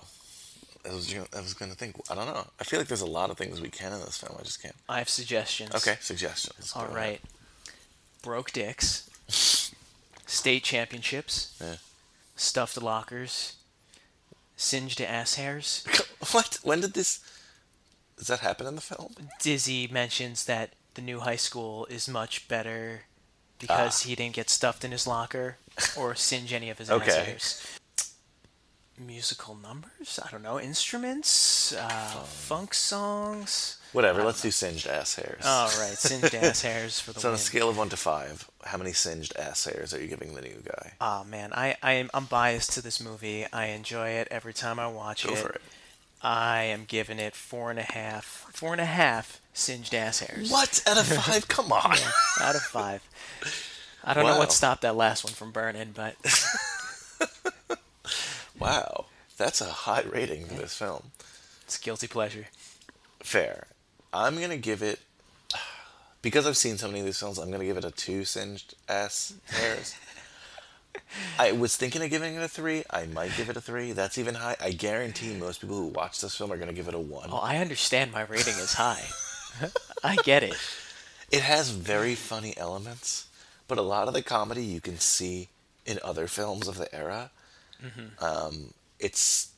I 0.89 0.93
was, 0.93 1.13
I 1.13 1.41
was 1.41 1.53
going 1.53 1.71
to 1.71 1.77
think. 1.77 1.95
I 2.09 2.15
don't 2.15 2.25
know. 2.25 2.47
I 2.59 2.63
feel 2.63 2.79
like 2.79 2.87
there's 2.87 3.01
a 3.01 3.05
lot 3.05 3.29
of 3.29 3.37
things 3.37 3.61
we 3.61 3.69
can 3.69 3.91
in 3.93 3.99
this 3.99 4.17
film. 4.17 4.35
I 4.39 4.43
just 4.43 4.61
can't. 4.61 4.75
I 4.87 4.99
have 4.99 5.09
suggestions. 5.09 5.75
Okay, 5.75 5.97
suggestions. 5.99 6.73
All 6.75 6.87
Go 6.87 6.93
right. 6.95 7.03
ahead. 7.03 7.19
Broke 8.23 8.51
dicks. 8.51 9.09
State 10.25 10.63
championships. 10.63 11.57
Yeah. 11.61 11.75
Stuffed 12.35 12.81
lockers. 12.81 13.55
Singed 14.55 15.01
ass 15.01 15.35
hairs. 15.35 15.85
What? 16.31 16.59
When 16.61 16.81
did 16.81 16.93
this? 16.93 17.19
Does 18.15 18.27
that 18.27 18.41
happen 18.41 18.67
in 18.67 18.75
the 18.75 18.81
film? 18.81 19.15
Dizzy 19.41 19.87
mentions 19.87 20.45
that 20.45 20.73
the 20.93 21.01
new 21.01 21.21
high 21.21 21.35
school 21.35 21.87
is 21.87 22.07
much 22.07 22.47
better 22.47 23.01
because 23.61 24.03
Ah. 24.03 24.07
he 24.09 24.15
didn't 24.15 24.35
get 24.35 24.49
stuffed 24.49 24.83
in 24.83 24.91
his 24.91 25.07
locker 25.07 25.57
or 25.95 26.13
singe 26.29 26.51
any 26.51 26.69
of 26.69 26.77
his 26.79 26.89
ass 26.89 27.01
Okay. 27.01 27.23
hairs. 27.23 27.61
Musical 28.99 29.55
numbers? 29.55 30.19
I 30.23 30.29
don't 30.29 30.43
know. 30.43 30.59
Instruments? 30.59 31.73
Uh, 31.73 31.87
funk 32.23 32.73
songs? 32.75 33.77
Whatever. 33.93 34.23
Let's 34.23 34.41
do 34.41 34.51
singed 34.51 34.85
ass 34.85 35.15
hairs. 35.15 35.43
All 35.43 35.65
right, 35.79 35.97
singed 35.97 36.35
ass 36.35 36.61
hairs 36.69 36.99
for 36.99 37.11
the 37.11 37.19
So 37.19 37.29
on 37.29 37.35
a 37.35 37.37
scale 37.39 37.67
of 37.67 37.77
one 37.77 37.89
to 37.89 37.97
five, 37.97 38.47
how 38.63 38.77
many 38.77 38.93
singed 38.93 39.35
ass 39.37 39.65
hairs 39.65 39.93
are 39.93 39.99
you 40.01 40.07
giving 40.07 40.35
the 40.35 40.41
new 40.41 40.61
guy? 40.63 40.93
Oh 41.01 41.23
man, 41.23 41.51
I, 41.53 41.77
I 41.81 41.93
am 41.93 42.11
I'm 42.13 42.25
biased 42.25 42.73
to 42.73 42.81
this 42.81 43.01
movie. 43.01 43.45
I 43.51 43.67
enjoy 43.67 44.09
it 44.09 44.27
every 44.29 44.53
time 44.53 44.77
I 44.79 44.87
watch 44.87 45.25
Go 45.25 45.33
it. 45.33 45.37
for 45.39 45.49
it. 45.49 45.61
I 46.21 46.63
am 46.63 46.85
giving 46.85 47.17
it 47.17 47.33
four 47.35 47.71
and 47.71 47.79
a 47.79 47.83
half, 47.83 48.45
four 48.53 48.71
and 48.73 48.81
a 48.81 48.85
half 48.85 49.41
singed 49.53 49.95
ass 49.95 50.19
hairs. 50.19 50.51
What 50.51 50.83
out 50.85 50.99
of 50.99 51.07
five? 51.07 51.47
Come 51.47 51.71
on. 51.71 51.97
Yeah, 51.97 52.11
out 52.49 52.55
of 52.55 52.61
five. 52.61 53.01
I 54.03 54.13
don't 54.13 54.25
know 54.25 54.37
what 54.37 54.51
stopped 54.51 54.81
that 54.81 54.95
last 54.95 55.23
one 55.23 55.33
from 55.33 55.51
burning, 55.51 55.91
but 55.95 56.15
Wow, 58.59 59.05
that's 59.37 59.61
a 59.61 59.65
high 59.65 60.03
rating 60.03 60.45
for 60.45 60.53
this 60.55 60.75
film. 60.77 61.11
it's 61.63 61.77
guilty 61.77 62.07
pleasure. 62.07 62.47
Fair. 63.21 63.67
I'm 64.13 64.39
gonna 64.39 64.57
give 64.57 64.81
it 64.83 64.99
because 66.21 66.45
I've 66.45 66.57
seen 66.57 66.77
so 66.77 66.87
many 66.87 66.99
of 66.99 67.05
these 67.05 67.19
films. 67.19 67.37
I'm 67.37 67.49
gonna 67.51 67.65
give 67.65 67.77
it 67.77 67.85
a 67.85 67.91
two 67.91 68.23
singed 68.25 68.75
ass 68.87 69.33
hairs. 69.47 69.95
I 71.39 71.53
was 71.53 71.75
thinking 71.77 72.03
of 72.03 72.09
giving 72.09 72.35
it 72.35 72.43
a 72.43 72.47
three. 72.47 72.83
I 72.89 73.05
might 73.05 73.35
give 73.37 73.49
it 73.49 73.55
a 73.57 73.61
three. 73.61 73.93
That's 73.93 74.17
even 74.17 74.35
high. 74.35 74.57
I 74.61 74.71
guarantee 74.71 75.33
most 75.35 75.61
people 75.61 75.77
who 75.77 75.87
watch 75.87 76.19
this 76.21 76.35
film 76.35 76.51
are 76.51 76.57
gonna 76.57 76.73
give 76.73 76.87
it 76.87 76.93
a 76.93 76.99
one. 76.99 77.29
Oh, 77.31 77.37
I 77.37 77.57
understand 77.57 78.11
my 78.11 78.21
rating 78.23 78.55
is 78.55 78.73
high. 78.73 79.05
I 80.03 80.17
get 80.17 80.43
it. 80.43 80.55
It 81.31 81.41
has 81.41 81.69
very 81.69 82.13
funny 82.15 82.53
elements, 82.57 83.27
but 83.71 83.77
a 83.77 83.81
lot 83.81 84.09
of 84.09 84.13
the 84.13 84.21
comedy 84.21 84.61
you 84.65 84.81
can 84.81 84.99
see 84.99 85.47
in 85.85 85.97
other 86.03 86.27
films 86.27 86.67
of 86.67 86.77
the 86.77 86.93
era. 86.93 87.31
Mhm. 87.81 88.21
Um, 88.21 88.73
it's 88.99 89.51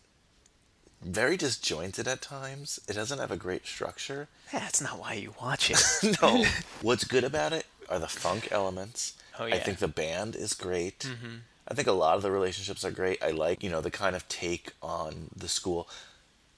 very 1.02 1.36
disjointed 1.36 2.08
at 2.08 2.22
times. 2.22 2.80
It 2.88 2.94
doesn't 2.94 3.18
have 3.18 3.32
a 3.32 3.38
great 3.38 3.66
structure. 3.66 4.28
That's 4.52 4.80
not 4.80 5.00
why 5.00 5.14
you 5.14 5.34
watch 5.42 5.72
it. 5.72 5.82
no. 6.22 6.46
What's 6.84 7.06
good 7.06 7.24
about 7.24 7.54
it 7.54 7.66
are 7.90 7.98
the 7.98 8.08
funk 8.08 8.50
elements. 8.52 9.14
Oh, 9.40 9.46
yeah. 9.48 9.56
I 9.56 9.60
think 9.62 9.80
the 9.80 9.88
band 9.88 10.36
is 10.36 10.54
great. 10.54 11.00
Mhm. 11.00 11.40
I 11.68 11.74
think 11.74 11.88
a 11.88 11.92
lot 11.92 12.16
of 12.16 12.22
the 12.22 12.30
relationships 12.30 12.86
are 12.86 12.92
great. 12.92 13.18
I 13.24 13.32
like, 13.32 13.64
you 13.64 13.72
know, 13.72 13.82
the 13.82 13.90
kind 13.90 14.16
of 14.16 14.30
take 14.30 14.74
on 14.84 15.32
the 15.36 15.50
school. 15.50 15.90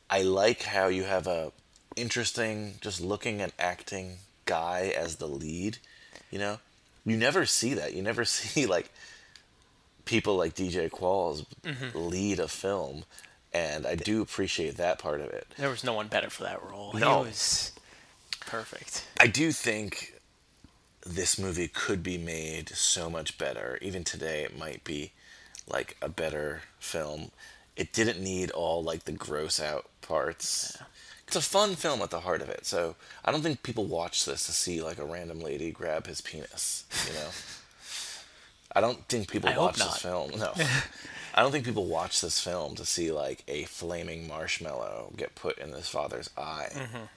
I 0.10 0.24
like 0.24 0.64
how 0.64 0.88
you 0.88 1.06
have 1.06 1.26
a 1.26 1.54
interesting, 1.96 2.80
just 2.82 3.00
looking 3.00 3.42
and 3.42 3.54
acting 3.58 4.18
guy 4.44 4.94
as 4.94 5.16
the 5.16 5.28
lead. 5.30 5.78
You 6.30 6.40
know, 6.40 6.60
you 7.06 7.16
never 7.18 7.46
see 7.46 7.74
that. 7.76 7.94
You 7.94 8.02
never 8.02 8.26
see 8.26 8.66
like 8.66 8.90
people 10.06 10.36
like 10.36 10.54
DJ 10.56 10.90
Qualls 10.90 11.46
Mhm. 11.64 11.92
lead 11.96 12.40
a 12.40 12.48
film, 12.48 13.06
and 13.54 13.86
I 13.86 13.96
do 13.96 14.22
appreciate 14.22 14.78
that 14.78 15.00
part 15.00 15.22
of 15.22 15.30
it. 15.30 15.48
There 15.58 15.70
was 15.70 15.84
no 15.84 15.94
one 15.94 16.08
better 16.08 16.30
for 16.30 16.44
that 16.44 16.62
role. 16.64 16.94
No. 16.94 17.24
He 17.24 17.30
was 17.30 17.72
perfect. 18.42 19.06
I 19.20 19.28
do 19.28 19.52
think 19.52 20.14
this 21.06 21.38
movie 21.38 21.68
could 21.68 22.02
be 22.04 22.18
made 22.18 22.70
so 22.70 23.10
much 23.10 23.38
better. 23.38 23.78
Even 23.82 24.04
today, 24.04 24.44
it 24.44 24.58
might 24.58 24.84
be 24.84 25.12
like 25.68 25.98
a 26.02 26.10
better 26.10 26.62
film. 26.80 27.32
It 27.76 27.92
didn't 27.94 28.20
need 28.24 28.52
all 28.52 28.84
like 28.84 29.06
the 29.06 29.12
gross 29.12 29.60
out 29.60 29.90
parts. 30.02 30.78
It's 31.28 31.36
a 31.36 31.42
fun 31.42 31.76
film 31.76 32.02
at 32.02 32.12
the 32.12 32.20
heart 32.22 32.42
of 32.42 32.50
it. 32.50 32.66
So 32.66 32.96
I 33.24 33.32
don't 33.32 33.42
think 33.42 33.64
people 33.64 33.86
watch 33.86 34.26
this 34.26 34.46
to 34.46 34.52
see 34.52 34.82
like 34.82 35.00
a 35.00 35.06
random 35.06 35.40
lady 35.40 35.72
grab 35.72 36.08
his 36.08 36.22
penis. 36.22 36.86
You 37.08 37.14
know. 37.14 37.28
I 38.76 38.82
don't 38.82 39.08
think 39.08 39.32
people 39.32 39.50
I 39.50 39.58
watch 39.58 39.78
this 39.78 39.98
film. 39.98 40.32
No. 40.38 40.54
I 41.34 41.42
don't 41.42 41.52
think 41.52 41.66
people 41.66 41.86
watch 41.86 42.22
this 42.22 42.40
film 42.40 42.76
to 42.76 42.86
see 42.86 43.12
like 43.12 43.44
a 43.48 43.64
flaming 43.66 44.28
marshmallow 44.28 45.14
get 45.18 45.36
put 45.36 45.58
in 45.58 45.72
his 45.72 45.88
father's 45.88 46.30
eye. 46.38 46.70
Mhm. 46.74 47.10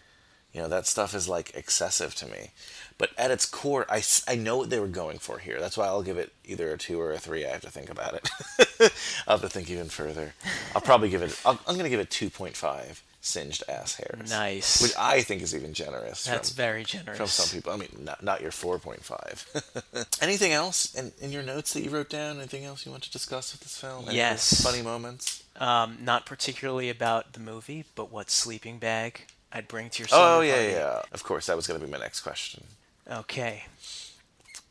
You 0.53 0.63
know, 0.63 0.69
that 0.69 0.87
stuff 0.87 1.15
is 1.15 1.29
like 1.29 1.55
excessive 1.55 2.15
to 2.17 2.27
me. 2.27 2.51
But 2.97 3.11
at 3.19 3.31
its 3.31 3.45
core, 3.45 3.87
I, 3.89 4.03
I 4.27 4.35
know 4.35 4.57
what 4.57 4.71
they 4.71 4.81
were 4.81 4.89
going 4.89 5.19
for 5.19 5.39
here. 5.39 5.61
That's 5.61 5.77
why 5.77 5.87
I'll 5.87 6.03
give 6.03 6.17
it 6.17 6.33
either 6.45 6.73
a 6.73 6.79
two 6.79 6.99
or 7.01 7.13
a 7.13 7.19
three. 7.19 7.45
I 7.45 7.51
have 7.51 7.61
to 7.61 7.71
think 7.71 7.91
about 7.91 8.15
it. 8.15 8.31
I'll 9.29 9.39
have 9.39 9.43
to 9.43 9.49
think 9.49 9.71
even 9.71 9.89
further. 9.89 10.35
I'll 10.75 10.81
probably 10.81 11.11
give 11.11 11.23
it, 11.23 11.39
I'll, 11.45 11.61
I'm 11.67 11.75
going 11.75 11.85
to 11.85 11.91
give 11.91 12.01
it 12.01 12.11
2.5 12.11 13.03
singed 13.29 13.63
ass 13.69 13.95
hairs. 13.97 14.31
Nice. 14.31 14.81
Which 14.83 14.93
I 14.99 15.21
think 15.23 15.43
is 15.43 15.55
even 15.55 15.73
generous. 15.75 16.25
That's 16.25 16.51
from- 16.51 16.57
very 16.57 16.85
generous. 16.85 17.19
From 17.19 17.27
some 17.29 17.57
people. 17.57 17.73
I 17.73 17.77
mean, 17.77 17.89
not, 18.01 18.23
not 18.23 18.41
your 18.41 18.51
4.5. 18.51 20.19
Anything 20.23 20.53
else 20.53 20.95
in, 20.95 21.13
in 21.21 21.31
your 21.33 21.43
notes 21.43 21.73
that 21.75 21.83
you 21.83 21.91
wrote 21.91 22.09
down? 22.11 22.39
Anything 22.39 22.65
else 22.65 22.85
you 22.87 22.91
want 22.93 23.05
to 23.05 23.11
discuss 23.13 23.53
with 23.53 23.61
this 23.61 23.77
film? 23.79 24.07
Any 24.09 24.17
Yes. 24.17 24.63
Funny 24.63 24.83
moments? 24.83 25.43
Um, 25.57 25.99
not 26.01 26.25
particularly 26.27 26.89
about 26.91 27.33
the 27.35 27.41
movie, 27.41 27.85
but 27.95 28.11
what 28.13 28.31
sleeping 28.31 28.79
bag 28.79 29.23
I'd 29.53 29.69
bring 29.69 29.91
to 29.91 30.03
your 30.03 30.09
Oh, 30.13 30.41
yeah, 30.41 30.53
party. 30.55 30.69
yeah. 30.73 31.03
Of 31.13 31.23
course, 31.25 31.47
that 31.47 31.57
was 31.57 31.67
going 31.67 31.81
to 31.81 31.87
be 31.87 31.91
my 31.91 31.99
next 31.99 32.21
question. 32.23 32.65
Okay. 33.11 33.65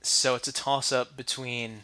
So 0.01 0.35
it's 0.35 0.47
a 0.47 0.53
toss 0.53 0.91
up 0.91 1.17
between 1.17 1.81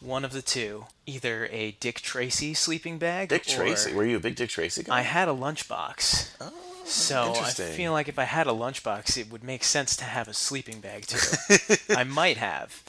one 0.00 0.24
of 0.24 0.32
the 0.32 0.42
two. 0.42 0.86
Either 1.06 1.46
a 1.50 1.72
Dick 1.72 2.00
Tracy 2.00 2.54
sleeping 2.54 2.98
bag. 2.98 3.28
Dick 3.28 3.44
Tracy. 3.44 3.92
Were 3.92 4.04
you 4.04 4.16
a 4.16 4.20
big 4.20 4.36
Dick 4.36 4.50
Tracy 4.50 4.82
guy? 4.82 4.98
I 4.98 5.02
had 5.02 5.28
a 5.28 5.32
lunchbox. 5.32 6.30
so 6.84 7.34
I 7.36 7.50
feel 7.50 7.92
like 7.92 8.08
if 8.08 8.18
I 8.18 8.24
had 8.24 8.46
a 8.46 8.52
lunchbox, 8.52 9.16
it 9.18 9.30
would 9.30 9.44
make 9.44 9.64
sense 9.64 9.96
to 9.96 10.04
have 10.04 10.28
a 10.28 10.34
sleeping 10.34 10.80
bag 10.80 11.06
too. 11.06 11.56
I 11.90 12.04
might 12.04 12.36
have. 12.36 12.82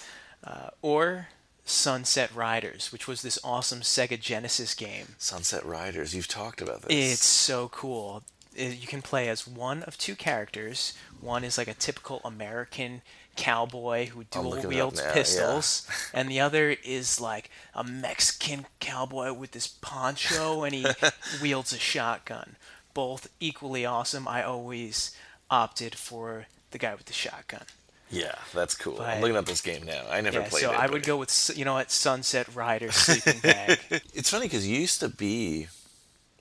Uh, 0.43 0.69
or 0.81 1.27
Sunset 1.65 2.33
Riders, 2.35 2.91
which 2.91 3.07
was 3.07 3.21
this 3.21 3.39
awesome 3.43 3.81
Sega 3.81 4.19
Genesis 4.19 4.73
game. 4.73 5.15
Sunset 5.17 5.65
Riders. 5.65 6.15
You've 6.15 6.27
talked 6.27 6.61
about 6.61 6.81
this. 6.83 7.13
It's 7.13 7.25
so 7.25 7.69
cool. 7.69 8.23
You 8.55 8.87
can 8.87 9.01
play 9.01 9.29
as 9.29 9.47
one 9.47 9.83
of 9.83 9.97
two 9.97 10.15
characters. 10.15 10.93
One 11.21 11.43
is 11.43 11.57
like 11.57 11.69
a 11.69 11.73
typical 11.73 12.19
American 12.25 13.01
cowboy 13.35 14.07
who 14.07 14.23
dual 14.25 14.43
looking 14.43 14.63
it 14.63 14.65
up 14.65 14.69
wields 14.69 14.99
now, 14.99 15.07
yeah. 15.07 15.13
pistols, 15.13 15.87
and 16.13 16.29
the 16.29 16.39
other 16.39 16.75
is 16.83 17.19
like 17.19 17.49
a 17.73 17.83
Mexican 17.83 18.65
cowboy 18.79 19.33
with 19.33 19.51
this 19.51 19.67
poncho 19.67 20.63
and 20.63 20.73
he 20.73 20.85
wields 21.41 21.73
a 21.73 21.79
shotgun. 21.79 22.55
Both 22.93 23.29
equally 23.39 23.85
awesome. 23.85 24.27
I 24.27 24.43
always 24.43 25.15
opted 25.49 25.95
for 25.95 26.47
the 26.71 26.77
guy 26.77 26.93
with 26.93 27.05
the 27.05 27.13
shotgun. 27.13 27.63
Yeah, 28.09 28.35
that's 28.53 28.75
cool. 28.75 28.95
But- 28.97 29.07
I'm 29.07 29.21
looking 29.21 29.37
at 29.37 29.45
this 29.45 29.61
game 29.61 29.85
now. 29.85 30.03
I 30.09 30.19
never 30.19 30.41
yeah, 30.41 30.49
played 30.49 30.63
so 30.63 30.71
it. 30.71 30.75
So 30.75 30.81
I 30.81 30.87
would 30.87 31.03
go 31.03 31.17
with 31.17 31.51
you 31.55 31.63
know 31.63 31.75
what 31.75 31.91
Sunset 31.91 32.53
Riders 32.53 32.95
sleeping 32.95 33.39
bag. 33.39 33.79
It's 34.13 34.29
funny 34.29 34.45
because 34.45 34.67
you 34.67 34.77
used 34.79 34.99
to 34.99 35.09
be. 35.09 35.67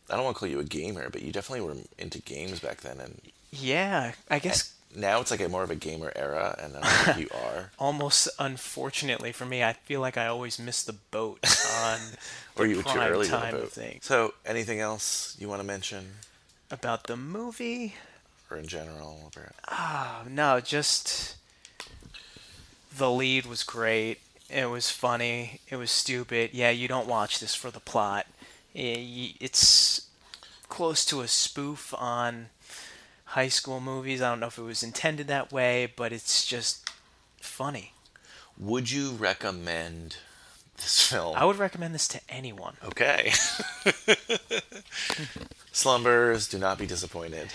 I 0.08 0.16
don't 0.16 0.24
want 0.24 0.36
to 0.36 0.40
call 0.40 0.48
you 0.48 0.58
a 0.58 0.64
gamer, 0.64 1.08
but 1.08 1.22
you 1.22 1.30
definitely 1.30 1.64
were 1.64 1.76
into 1.96 2.20
games 2.20 2.58
back 2.58 2.78
then, 2.78 2.98
and 2.98 3.20
yeah, 3.52 4.12
I 4.28 4.40
guess 4.40 4.74
now 4.94 5.20
it's 5.20 5.30
like 5.30 5.40
a 5.40 5.48
more 5.48 5.62
of 5.62 5.70
a 5.70 5.76
gamer 5.76 6.12
era, 6.16 6.56
and 6.60 6.76
I 6.76 6.80
don't 6.80 7.14
think 7.14 7.18
you 7.30 7.38
are. 7.46 7.70
almost 7.78 8.28
unfortunately 8.38 9.32
for 9.32 9.46
me, 9.46 9.62
I 9.62 9.72
feel 9.74 10.00
like 10.00 10.16
I 10.16 10.26
always 10.26 10.58
miss 10.58 10.82
the 10.82 10.94
boat 10.94 11.38
on 11.84 11.98
Or 12.56 12.64
the 12.64 12.70
you 12.70 12.76
were 12.78 12.82
too 12.82 12.98
early 12.98 13.26
to 13.26 13.30
the 13.32 13.36
time 13.38 13.56
things. 13.66 14.04
So, 14.04 14.34
anything 14.44 14.80
else 14.80 15.36
you 15.38 15.48
want 15.48 15.60
to 15.60 15.66
mention, 15.66 16.06
About 16.70 17.04
the 17.04 17.16
movie, 17.16 17.94
or 18.50 18.56
in 18.56 18.66
general? 18.66 19.30
Or... 19.36 19.52
ah, 19.68 20.22
no, 20.28 20.60
just 20.60 21.36
the 22.96 23.10
lead 23.10 23.46
was 23.46 23.62
great. 23.62 24.18
It 24.48 24.68
was 24.68 24.90
funny. 24.90 25.60
It 25.68 25.76
was 25.76 25.90
stupid. 25.92 26.50
Yeah, 26.52 26.70
you 26.70 26.88
don't 26.88 27.06
watch 27.06 27.38
this 27.38 27.54
for 27.54 27.70
the 27.70 27.78
plot. 27.80 28.26
Eh, 28.74 29.32
It's 29.40 30.08
close 30.68 31.04
to 31.06 31.20
a 31.20 31.28
spoof 31.28 31.94
on 31.96 32.46
high 33.30 33.48
school 33.48 33.80
movies. 33.80 34.20
I 34.20 34.30
don't 34.30 34.40
know 34.40 34.48
if 34.48 34.58
it 34.58 34.62
was 34.62 34.82
intended 34.82 35.28
that 35.28 35.52
way, 35.52 35.92
but 35.94 36.12
it's 36.12 36.44
just 36.44 36.90
funny. 37.40 37.92
Would 38.58 38.90
you 38.90 39.12
recommend 39.12 40.16
this 40.76 41.08
film? 41.08 41.36
I 41.36 41.44
would 41.44 41.58
recommend 41.58 41.94
this 41.94 42.08
to 42.08 42.20
anyone. 42.28 42.76
Okay. 42.84 43.32
Slumbers, 45.72 46.48
do 46.48 46.58
not 46.58 46.78
be 46.78 46.86
disappointed. 46.86 47.52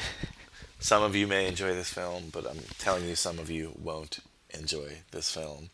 Some 0.79 1.03
of 1.03 1.15
you 1.15 1.27
may 1.27 1.47
enjoy 1.47 1.73
this 1.73 1.93
film, 1.93 2.29
but 2.31 2.49
I'm 2.49 2.59
telling 2.77 3.05
you, 3.05 3.15
some 3.15 3.37
of 3.37 3.51
you 3.51 3.73
won't 3.77 4.19
enjoy 4.51 4.99
this 5.11 5.29
film. 5.29 5.69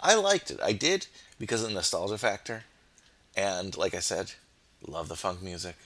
I 0.00 0.14
liked 0.14 0.50
it. 0.50 0.60
I 0.62 0.72
did 0.72 1.06
because 1.38 1.62
of 1.62 1.68
the 1.68 1.74
nostalgia 1.74 2.16
factor. 2.16 2.64
And 3.36 3.76
like 3.76 3.94
I 3.94 4.00
said, 4.00 4.32
love 4.86 5.08
the 5.08 5.16
funk 5.16 5.42
music. 5.42 5.76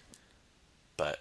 But 0.97 1.19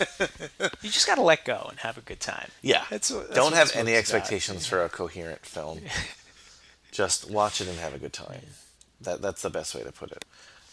You 0.82 0.90
just 0.90 1.06
gotta 1.06 1.22
let 1.22 1.44
go 1.44 1.66
and 1.70 1.78
have 1.80 1.98
a 1.98 2.00
good 2.00 2.20
time. 2.20 2.50
yeah, 2.62 2.84
That's 2.90 3.08
that's 3.08 3.30
don't 3.30 3.54
have 3.54 3.70
any 3.74 3.90
movie's 3.92 4.08
about. 4.10 4.16
expectations 4.18 4.66
for 4.66 4.82
a 4.84 4.88
coherent 4.88 5.44
film. 5.46 5.80
Just 6.92 7.30
watch 7.30 7.60
it 7.60 7.68
and 7.68 7.78
have 7.78 7.94
a 7.94 7.98
good 7.98 8.12
time. 8.12 8.40
That 9.00 9.20
that's 9.22 9.42
the 9.42 9.50
best 9.50 9.74
way 9.74 9.82
to 9.82 9.92
put 9.92 10.10
it. 10.10 10.24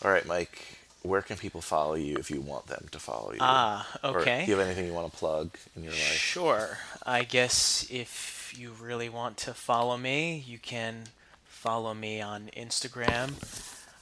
All 0.04 0.12
right, 0.12 0.26
Mike. 0.26 0.80
Where 1.04 1.22
can 1.22 1.38
people 1.38 1.62
follow 1.62 1.94
you 1.94 2.18
if 2.18 2.32
you 2.32 2.42
want 2.42 2.66
them 2.68 2.88
to 2.92 2.98
follow 3.00 3.32
you? 3.34 3.38
Ah, 3.42 3.88
Or 4.04 4.22
okay. 4.22 4.44
do 4.46 4.52
you 4.52 4.58
have 4.58 4.66
anything 4.66 4.88
you 4.88 4.94
want 4.94 5.12
to 5.12 5.16
plug 5.18 5.52
in 5.76 5.84
your 5.84 5.92
life? 5.92 6.00
Sure. 6.02 6.80
I 7.06 7.24
guess 7.24 7.86
if 7.92 8.56
you 8.58 8.72
really 8.82 9.08
want 9.10 9.38
to 9.38 9.54
follow 9.54 9.98
me, 9.98 10.44
you 10.48 10.58
can 10.58 11.04
follow 11.48 11.94
me 11.94 12.22
on 12.22 12.50
Instagram 12.58 13.34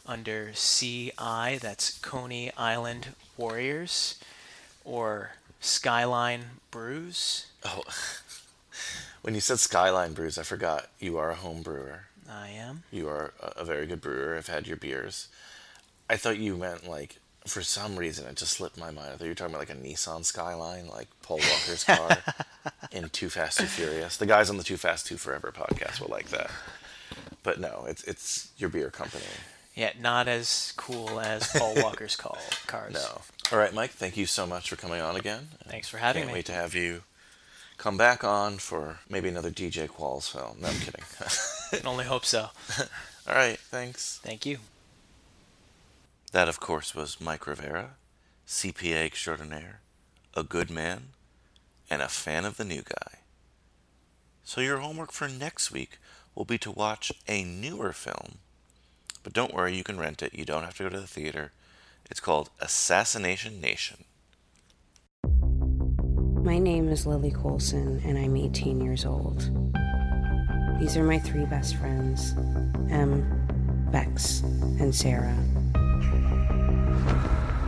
under 0.06 0.52
CI, 0.54 1.58
that's 1.60 1.98
Coney 2.00 2.54
Island 2.56 3.16
Warriors, 3.36 4.18
or 4.86 5.32
Skyline 5.60 6.46
Brews. 6.72 7.48
Oh, 7.64 7.84
when 9.22 9.36
you 9.36 9.42
said 9.42 9.60
Skyline 9.60 10.14
Brews, 10.14 10.38
I 10.38 10.44
forgot 10.44 10.88
you 11.00 11.18
are 11.18 11.32
a 11.32 11.36
home 11.36 11.62
brewer. 11.62 12.06
I 12.30 12.50
am. 12.50 12.84
You 12.92 13.08
are 13.08 13.34
a, 13.40 13.64
very 13.64 13.86
good 13.86 14.02
brewer. 14.02 14.36
I've 14.38 14.48
had 14.48 14.68
your 14.68 14.78
beers. 14.78 15.28
I 16.10 16.18
thought 16.18 16.38
you 16.38 16.58
meant 16.58 16.90
like 16.90 17.18
for 17.46 17.62
some 17.62 17.98
reason 17.98 18.26
it 18.28 18.38
just 18.38 18.54
slipped 18.54 18.78
my 18.78 18.92
mind. 18.92 19.10
I 19.10 19.12
thought 19.12 19.24
you 19.26 19.32
were 19.32 19.36
talking 19.36 19.54
about 19.54 19.68
like 19.68 19.78
a 19.78 19.80
Nissan 19.80 20.26
Skyline, 20.26 20.88
like 20.88 21.08
Paul 21.22 21.40
Walker's 21.40 21.84
car 21.84 22.18
in 22.92 23.10
Too 23.10 23.30
Fast 23.30 23.60
Too 23.60 23.66
Furious. 23.66 24.18
The 24.18 24.26
guys 24.26 24.50
on 24.50 24.58
the 24.58 24.64
Too 24.64 24.78
Fast 24.78 25.08
Too 25.08 25.18
Forever 25.18 25.54
podcast 25.56 26.00
will 26.00 26.10
like 26.10 26.30
that. 26.30 26.50
But 27.44 27.60
no, 27.60 27.86
it's 27.88 28.04
it's 28.04 28.52
your 28.58 28.70
beer 28.70 28.90
company. 28.90 29.24
Yeah, 29.76 29.92
not 30.00 30.28
as 30.28 30.74
cool 30.78 31.20
as 31.20 31.48
Paul 31.48 31.74
Walker's 31.78 32.16
call 32.16 32.38
cars. 32.68 32.94
No. 32.94 33.22
All 33.52 33.58
right, 33.58 33.74
Mike. 33.74 33.92
Thank 33.92 34.18
you 34.18 34.26
so 34.26 34.46
much 34.46 34.70
for 34.70 34.76
coming 34.76 35.02
on 35.02 35.16
again. 35.16 35.48
Thanks 35.68 35.90
for 35.90 35.98
having 35.98 36.24
Can't 36.24 36.32
me. 36.32 36.40
wait 36.40 36.46
to 36.46 36.52
have 36.54 36.76
you 36.76 37.04
come 37.78 37.98
back 37.98 38.24
on 38.24 38.58
for 38.60 39.00
maybe 39.10 39.30
another 39.30 39.50
DJ 39.52 39.88
Qualls 39.88 40.32
film. 40.32 40.58
No, 40.62 40.68
I'm 40.68 40.76
kidding. 40.76 41.02
Can 41.72 41.88
only 41.88 42.06
hope 42.06 42.26
so. 42.26 42.50
All 43.28 43.36
right. 43.36 43.58
Thanks. 43.58 44.20
Thank 44.24 44.46
you. 44.46 44.60
That, 46.32 46.48
of 46.48 46.60
course, 46.60 46.96
was 46.96 47.20
Mike 47.22 47.46
Rivera, 47.48 47.92
CPA 48.48 49.06
extraordinaire, 49.06 49.82
a 50.36 50.44
good 50.44 50.70
man, 50.70 51.10
and 51.90 52.02
a 52.02 52.08
fan 52.08 52.46
of 52.46 52.58
the 52.58 52.66
new 52.66 52.82
guy. 52.82 53.20
So, 54.44 54.62
your 54.62 54.78
homework 54.80 55.12
for 55.12 55.28
next 55.28 55.72
week 55.72 55.98
will 56.36 56.46
be 56.46 56.58
to 56.60 56.72
watch 56.72 57.12
a 57.28 57.44
newer 57.44 57.92
film. 57.94 58.40
But 59.24 59.34
don't 59.34 59.54
worry, 59.54 59.76
you 59.76 59.84
can 59.84 59.98
rent 59.98 60.22
it. 60.22 60.34
You 60.34 60.46
don't 60.46 60.64
have 60.64 60.76
to 60.78 60.84
go 60.84 60.90
to 60.90 61.00
the 61.00 61.08
theater. 61.08 61.54
It's 62.12 62.20
called 62.20 62.50
Assassination 62.60 63.62
Nation. 63.62 64.04
My 66.44 66.60
name 66.60 66.90
is 66.90 67.08
Lily 67.08 67.32
Colson, 67.32 68.02
and 68.06 68.18
I'm 68.18 68.36
18 68.36 68.82
years 68.82 69.06
old. 69.06 69.50
These 70.80 70.98
are 70.98 71.04
my 71.06 71.18
three 71.18 71.46
best 71.46 71.78
friends 71.78 72.34
Em, 72.90 73.88
Bex, 73.92 74.42
and 74.42 74.94
Sarah. 74.94 75.38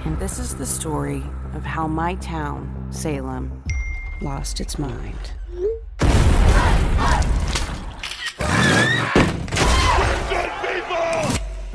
And 0.06 0.20
this 0.20 0.38
is 0.38 0.56
the 0.56 0.66
story 0.66 1.24
of 1.54 1.64
how 1.64 1.88
my 1.88 2.16
town, 2.16 2.88
Salem, 2.92 3.64
lost 4.22 4.60
its 4.60 4.78
mind. 4.78 5.32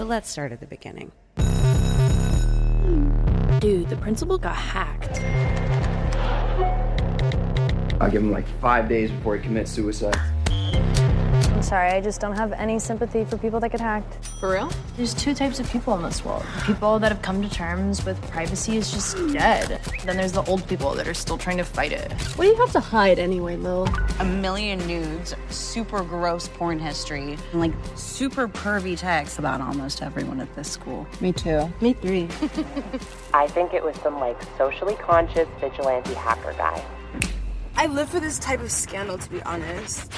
But 0.01 0.09
let's 0.09 0.31
start 0.31 0.51
at 0.51 0.61
the 0.61 0.67
beginning. 0.67 1.13
Dude, 3.61 3.91
the 3.91 3.99
principal 4.01 4.39
got 4.39 4.57
hacked. 4.57 5.21
I'll 8.01 8.11
give 8.11 8.23
him 8.23 8.33
like 8.33 8.47
five 8.63 8.89
days 8.89 9.11
before 9.11 9.37
he 9.37 9.43
commits 9.43 9.71
suicide. 9.71 10.17
I'm 11.61 11.65
sorry, 11.65 11.91
I 11.91 12.01
just 12.01 12.23
don't 12.23 12.37
have 12.37 12.53
any 12.53 12.79
sympathy 12.79 13.23
for 13.27 13.37
people 13.37 13.61
that 13.61 13.71
get 13.71 13.83
hacked. 13.83 14.27
For 14.41 14.53
real? 14.53 14.73
There's 14.97 15.13
two 15.13 15.35
types 15.35 15.61
of 15.61 15.71
people 15.71 15.95
in 15.95 16.03
this 16.03 16.25
world. 16.25 16.43
People 16.65 16.99
that 16.99 17.13
have 17.13 17.21
come 17.21 17.43
to 17.43 17.51
terms 17.51 18.03
with 18.03 18.19
privacy 18.31 18.79
is 18.79 18.91
just 18.91 19.15
dead. 19.35 19.79
Then 20.07 20.17
there's 20.17 20.33
the 20.33 20.43
old 20.45 20.67
people 20.67 20.95
that 20.95 21.07
are 21.07 21.13
still 21.13 21.37
trying 21.37 21.59
to 21.59 21.65
fight 21.65 21.93
it. 21.93 22.11
What 22.13 22.47
do 22.47 22.51
you 22.51 22.57
have 22.57 22.73
to 22.73 22.81
hide 22.81 23.19
anyway, 23.19 23.57
Lil? 23.57 23.87
A 24.21 24.25
million 24.25 24.79
nudes, 24.87 25.37
super 25.51 26.03
gross 26.03 26.49
porn 26.49 26.79
history, 26.79 27.37
and 27.53 27.61
like 27.61 27.75
super 27.95 28.49
pervy 28.49 28.97
texts 28.97 29.39
about 29.39 29.61
almost 29.61 30.01
everyone 30.01 30.41
at 30.41 30.57
this 30.57 30.71
school. 30.71 31.07
Me 31.21 31.31
too. 31.31 31.71
Me 31.83 31.93
three. 31.93 32.23
I 33.35 33.49
think 33.49 33.75
it 33.75 33.85
was 33.85 33.97
some 33.97 34.19
like 34.19 34.41
socially 34.57 34.95
conscious 34.95 35.47
vigilante 35.61 36.15
hacker 36.15 36.55
guy. 36.55 36.83
I 37.77 37.85
live 37.85 38.09
for 38.09 38.19
this 38.19 38.39
type 38.39 38.61
of 38.61 38.73
scandal, 38.73 39.19
to 39.19 39.29
be 39.29 39.43
honest. 39.43 40.11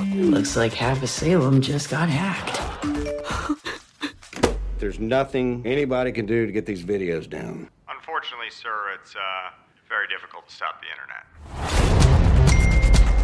Looks 0.00 0.56
like 0.56 0.72
half 0.72 1.02
of 1.02 1.10
Salem 1.10 1.60
just 1.60 1.90
got 1.90 2.08
hacked. 2.08 2.60
There's 4.78 4.98
nothing 4.98 5.62
anybody 5.66 6.12
can 6.12 6.24
do 6.24 6.46
to 6.46 6.52
get 6.52 6.64
these 6.64 6.82
videos 6.82 7.28
down. 7.28 7.68
Unfortunately, 7.88 8.48
sir, 8.50 8.96
it's 8.98 9.14
uh, 9.14 9.50
very 9.88 10.08
difficult 10.08 10.48
to 10.48 10.54
stop 10.54 10.80
the 10.80 10.88
internet. 10.88 11.24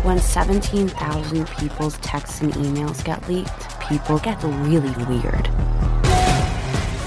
When 0.05 0.19
17,000 0.19 1.49
people's 1.59 1.97
texts 1.99 2.43
and 2.43 2.53
emails 2.53 3.03
get 3.03 3.27
leaked, 3.29 3.81
people 3.81 4.19
get 4.19 4.43
really 4.43 4.93
weird. 5.07 5.49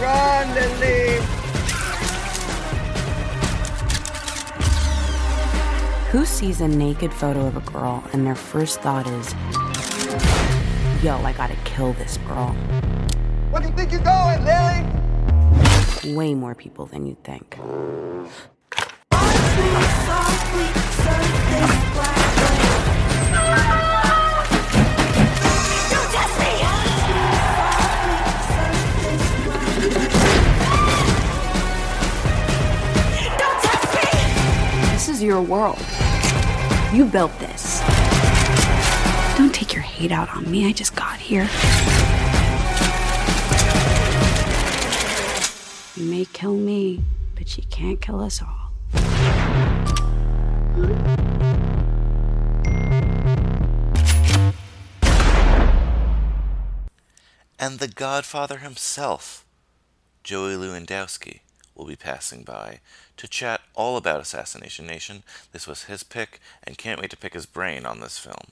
Run, 0.02 0.56
Lily! 0.56 1.51
Who 6.12 6.26
sees 6.26 6.60
a 6.60 6.68
naked 6.68 7.14
photo 7.14 7.48
of 7.48 7.56
a 7.56 7.62
girl 7.62 8.04
and 8.12 8.28
their 8.28 8.36
first 8.36 8.82
thought 8.82 9.08
is, 9.08 9.34
yo, 11.02 11.16
I 11.20 11.32
gotta 11.32 11.56
kill 11.64 11.94
this 11.94 12.18
girl? 12.28 12.50
Where 13.50 13.62
do 13.62 13.70
you 13.70 13.74
think 13.76 13.94
you're 13.94 14.02
going, 14.02 14.44
Lily? 14.44 16.14
Way 16.14 16.36
more 16.36 16.54
people 16.54 16.86
than 16.86 17.06
you'd 17.06 17.24
think. 17.24 17.58
Your 35.22 35.42
world. 35.42 35.80
You 36.94 37.06
built 37.06 37.38
this. 37.40 37.80
Don't 39.38 39.54
take 39.54 39.74
your 39.74 39.84
hate 39.84 40.12
out 40.12 40.30
on 40.36 40.50
me, 40.50 40.68
I 40.68 40.72
just 40.72 40.96
got 40.96 41.20
here. 41.20 41.50
You 45.96 46.10
may 46.10 46.26
kill 46.26 46.56
me, 46.56 47.04
but 47.36 47.58
you 47.58 47.64
can't 47.70 48.02
kill 48.02 48.22
us 48.22 48.42
all. 48.42 48.72
And 57.60 57.78
the 57.78 57.88
Godfather 57.88 58.58
himself, 58.58 59.46
Joey 60.24 60.56
Lewandowski, 60.56 61.42
will 61.76 61.86
be 61.86 61.96
passing 61.96 62.44
by 62.44 62.80
to 63.22 63.28
chat 63.28 63.62
all 63.76 63.98
about 63.98 64.20
Assassination 64.20 64.88
Nation. 64.88 65.22
This 65.52 65.68
was 65.68 65.84
his 65.84 66.02
pick, 66.02 66.40
and 66.64 66.76
can't 66.76 67.00
wait 67.00 67.12
to 67.12 67.18
pick 67.18 67.36
his 67.36 67.46
brain 67.46 67.86
on 67.86 68.00
this 68.00 68.18
film. 68.18 68.48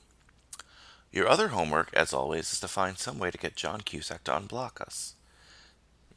Your 1.11 1.27
other 1.27 1.47
homework, 1.47 1.89
as 1.95 2.13
always, 2.13 2.53
is 2.53 2.59
to 2.59 2.67
find 2.67 2.95
some 2.95 3.17
way 3.17 3.31
to 3.31 3.37
get 3.39 3.55
John 3.55 3.81
Cusack 3.81 4.25
to 4.25 4.31
unblock 4.31 4.79
us. 4.79 5.15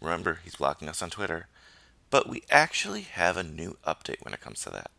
Remember, 0.02 0.40
he's 0.44 0.56
blocking 0.56 0.86
us 0.86 1.00
on 1.00 1.08
Twitter. 1.08 1.46
But 2.10 2.28
we 2.28 2.42
actually 2.50 3.00
have 3.00 3.38
a 3.38 3.42
new 3.42 3.78
update 3.86 4.22
when 4.22 4.34
it 4.34 4.42
comes 4.42 4.60
to 4.64 4.70
that. 4.70 4.90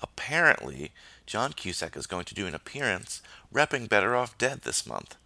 Apparently, 0.00 0.92
John 1.26 1.54
Cusack 1.54 1.96
is 1.96 2.06
going 2.06 2.24
to 2.26 2.36
do 2.36 2.46
an 2.46 2.54
appearance 2.54 3.20
repping 3.52 3.88
Better 3.88 4.14
Off 4.14 4.38
Dead 4.38 4.60
this 4.60 4.86
month. 4.86 5.16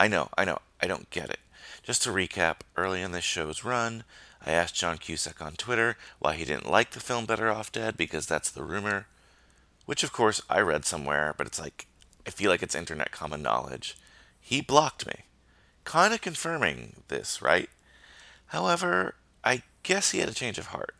I 0.00 0.08
know, 0.08 0.30
I 0.36 0.44
know, 0.44 0.58
I 0.82 0.88
don't 0.88 1.10
get 1.10 1.30
it. 1.30 1.38
Just 1.84 2.02
to 2.02 2.10
recap, 2.10 2.62
early 2.76 3.02
in 3.02 3.12
this 3.12 3.22
show's 3.22 3.62
run, 3.62 4.02
I 4.44 4.52
asked 4.52 4.74
John 4.74 4.98
Cusack 4.98 5.42
on 5.42 5.54
Twitter 5.54 5.96
why 6.18 6.34
he 6.34 6.44
didn't 6.44 6.70
like 6.70 6.90
the 6.90 7.00
film 7.00 7.26
Better 7.26 7.50
Off 7.50 7.72
Dead 7.72 7.96
because 7.96 8.26
that's 8.26 8.50
the 8.50 8.62
rumor. 8.62 9.06
Which, 9.86 10.02
of 10.02 10.12
course, 10.12 10.42
I 10.48 10.60
read 10.60 10.84
somewhere, 10.84 11.34
but 11.36 11.46
it's 11.46 11.60
like, 11.60 11.86
I 12.26 12.30
feel 12.30 12.50
like 12.50 12.62
it's 12.62 12.74
internet 12.74 13.10
common 13.10 13.42
knowledge. 13.42 13.96
He 14.40 14.60
blocked 14.60 15.06
me. 15.06 15.24
Kind 15.84 16.12
of 16.12 16.20
confirming 16.20 17.02
this, 17.08 17.40
right? 17.40 17.70
However, 18.46 19.14
I 19.42 19.62
guess 19.82 20.10
he 20.10 20.18
had 20.18 20.28
a 20.28 20.34
change 20.34 20.58
of 20.58 20.66
heart. 20.66 20.94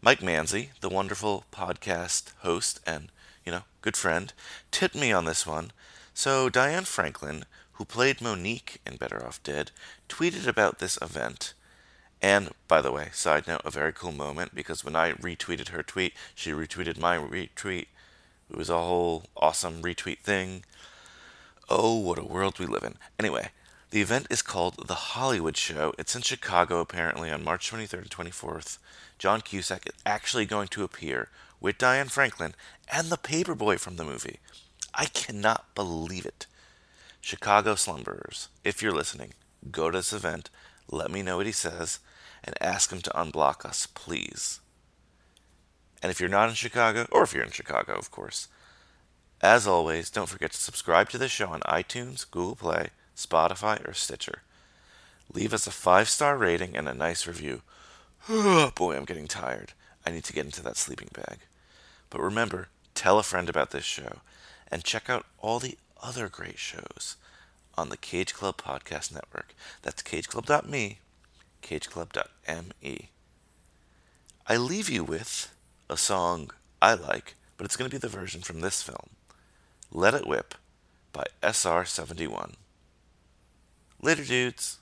Mike 0.00 0.20
Manzi, 0.20 0.68
the 0.80 0.88
wonderful 0.88 1.44
podcast 1.50 2.32
host 2.38 2.80
and, 2.86 3.10
you 3.44 3.52
know, 3.52 3.62
good 3.80 3.96
friend, 3.96 4.32
tipped 4.70 4.94
me 4.94 5.10
on 5.12 5.24
this 5.24 5.46
one. 5.46 5.72
So 6.14 6.48
Diane 6.48 6.84
Franklin, 6.84 7.44
who 7.72 7.84
played 7.84 8.20
Monique 8.20 8.80
in 8.86 8.96
Better 8.96 9.24
Off 9.26 9.42
Dead, 9.42 9.70
tweeted 10.08 10.46
about 10.46 10.78
this 10.78 10.98
event. 11.02 11.54
And, 12.22 12.50
by 12.66 12.80
the 12.80 12.92
way, 12.92 13.10
side 13.12 13.46
note, 13.46 13.62
a 13.64 13.70
very 13.70 13.92
cool 13.92 14.12
moment 14.12 14.54
because 14.54 14.84
when 14.84 14.96
I 14.96 15.12
retweeted 15.12 15.68
her 15.68 15.82
tweet, 15.82 16.14
she 16.34 16.50
retweeted 16.50 16.98
my 16.98 17.16
retweet. 17.16 17.86
It 18.50 18.56
was 18.56 18.70
a 18.70 18.78
whole 18.78 19.24
awesome 19.36 19.82
retweet 19.82 20.20
thing. 20.20 20.64
Oh, 21.68 21.98
what 21.98 22.18
a 22.18 22.24
world 22.24 22.58
we 22.58 22.66
live 22.66 22.84
in. 22.84 22.94
Anyway, 23.18 23.50
the 23.90 24.00
event 24.00 24.28
is 24.30 24.42
called 24.42 24.86
The 24.88 24.94
Hollywood 24.94 25.56
Show. 25.56 25.92
It's 25.98 26.14
in 26.14 26.22
Chicago, 26.22 26.80
apparently, 26.80 27.30
on 27.30 27.44
March 27.44 27.70
23rd 27.70 28.02
and 28.02 28.10
24th. 28.10 28.78
John 29.18 29.40
Cusack 29.40 29.86
is 29.86 29.94
actually 30.04 30.46
going 30.46 30.68
to 30.68 30.84
appear 30.84 31.28
with 31.60 31.78
Diane 31.78 32.08
Franklin 32.08 32.54
and 32.92 33.08
the 33.08 33.16
paperboy 33.16 33.78
from 33.78 33.96
the 33.96 34.04
movie. 34.04 34.38
I 34.94 35.06
cannot 35.06 35.74
believe 35.74 36.26
it. 36.26 36.46
Chicago 37.20 37.74
slumberers, 37.74 38.48
if 38.62 38.82
you're 38.82 38.92
listening, 38.92 39.32
go 39.70 39.90
to 39.90 39.98
this 39.98 40.12
event, 40.12 40.50
let 40.90 41.10
me 41.10 41.22
know 41.22 41.38
what 41.38 41.46
he 41.46 41.52
says, 41.52 41.98
and 42.46 42.56
ask 42.60 42.90
him 42.92 43.00
to 43.02 43.10
unblock 43.10 43.64
us, 43.64 43.86
please. 43.86 44.60
And 46.02 46.10
if 46.10 46.20
you're 46.20 46.28
not 46.28 46.48
in 46.48 46.54
Chicago, 46.54 47.06
or 47.10 47.24
if 47.24 47.34
you're 47.34 47.44
in 47.44 47.50
Chicago, 47.50 47.94
of 47.94 48.10
course, 48.10 48.48
as 49.42 49.66
always, 49.66 50.10
don't 50.10 50.28
forget 50.28 50.52
to 50.52 50.60
subscribe 50.60 51.10
to 51.10 51.18
the 51.18 51.28
show 51.28 51.48
on 51.48 51.60
iTunes, 51.60 52.30
Google 52.30 52.56
Play, 52.56 52.88
Spotify, 53.16 53.86
or 53.86 53.92
Stitcher. 53.92 54.42
Leave 55.32 55.52
us 55.52 55.66
a 55.66 55.70
five 55.70 56.08
star 56.08 56.36
rating 56.36 56.76
and 56.76 56.88
a 56.88 56.94
nice 56.94 57.26
review. 57.26 57.62
Boy, 58.28 58.96
I'm 58.96 59.04
getting 59.04 59.26
tired. 59.26 59.72
I 60.06 60.10
need 60.10 60.24
to 60.24 60.32
get 60.32 60.44
into 60.44 60.62
that 60.62 60.76
sleeping 60.76 61.08
bag. 61.12 61.38
But 62.10 62.22
remember, 62.22 62.68
tell 62.94 63.18
a 63.18 63.22
friend 63.22 63.48
about 63.48 63.72
this 63.72 63.84
show 63.84 64.20
and 64.70 64.84
check 64.84 65.10
out 65.10 65.26
all 65.38 65.58
the 65.58 65.76
other 66.02 66.28
great 66.28 66.58
shows 66.58 67.16
on 67.76 67.88
the 67.88 67.96
Cage 67.96 68.32
Club 68.32 68.56
Podcast 68.56 69.12
Network. 69.12 69.54
That's 69.82 70.02
cageclub.me, 70.02 70.98
cageclub.me. 71.66 73.10
I 74.46 74.56
leave 74.56 74.88
you 74.88 75.02
with 75.02 75.52
a 75.90 75.96
song 75.96 76.50
I 76.80 76.94
like, 76.94 77.34
but 77.56 77.64
it's 77.64 77.76
going 77.76 77.90
to 77.90 77.94
be 77.94 77.98
the 77.98 78.08
version 78.08 78.42
from 78.42 78.60
this 78.60 78.82
film 78.82 79.10
Let 79.90 80.14
It 80.14 80.26
Whip 80.26 80.54
by 81.12 81.24
SR71. 81.42 82.54
Later, 84.00 84.24
dudes. 84.24 84.78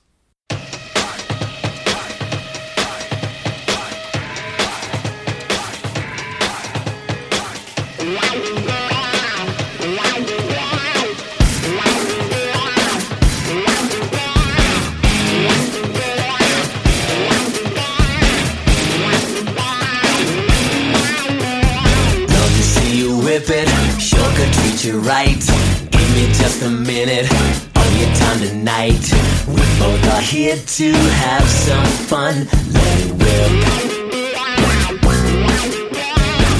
You 24.85 24.99
right. 24.99 25.41
Give 25.89 26.09
me 26.13 26.27
just 26.37 26.61
a 26.61 26.69
minute 26.69 27.25
of 27.25 27.89
your 27.97 28.11
time 28.13 28.39
tonight. 28.39 29.01
We 29.47 29.61
both 29.81 30.03
are 30.13 30.21
here 30.21 30.57
to 30.57 30.91
have 30.93 31.47
some 31.47 31.85
fun. 32.05 32.45
Let 32.69 32.99
it 33.01 33.11
whip. 33.17 33.51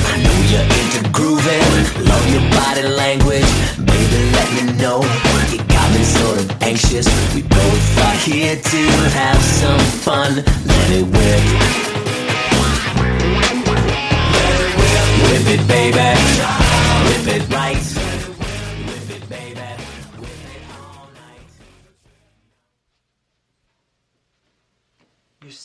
I 0.10 0.16
know 0.24 0.38
you're 0.50 0.66
into 0.66 1.02
grooving, 1.14 1.70
love 2.10 2.26
your 2.34 2.42
body 2.50 2.88
language. 2.98 3.52
Baby, 3.78 4.20
let 4.34 4.50
me 4.58 4.74
know. 4.82 5.02
You 5.52 5.60
got 5.70 5.88
me 5.94 6.04
sort 6.04 6.40
of 6.40 6.64
anxious. 6.64 7.06
We 7.36 7.44
both 7.44 8.00
are 8.00 8.18
here 8.26 8.56
to 8.56 8.82
have 9.22 9.42
some 9.42 9.80
fun. 10.02 10.36
Let 10.66 10.90
it 10.90 11.06
whip. 11.14 11.42
Whip 15.30 15.46
it, 15.54 15.68
baby. 15.68 16.10
Whip 17.06 17.28
it 17.36 17.50
right. 17.54 18.05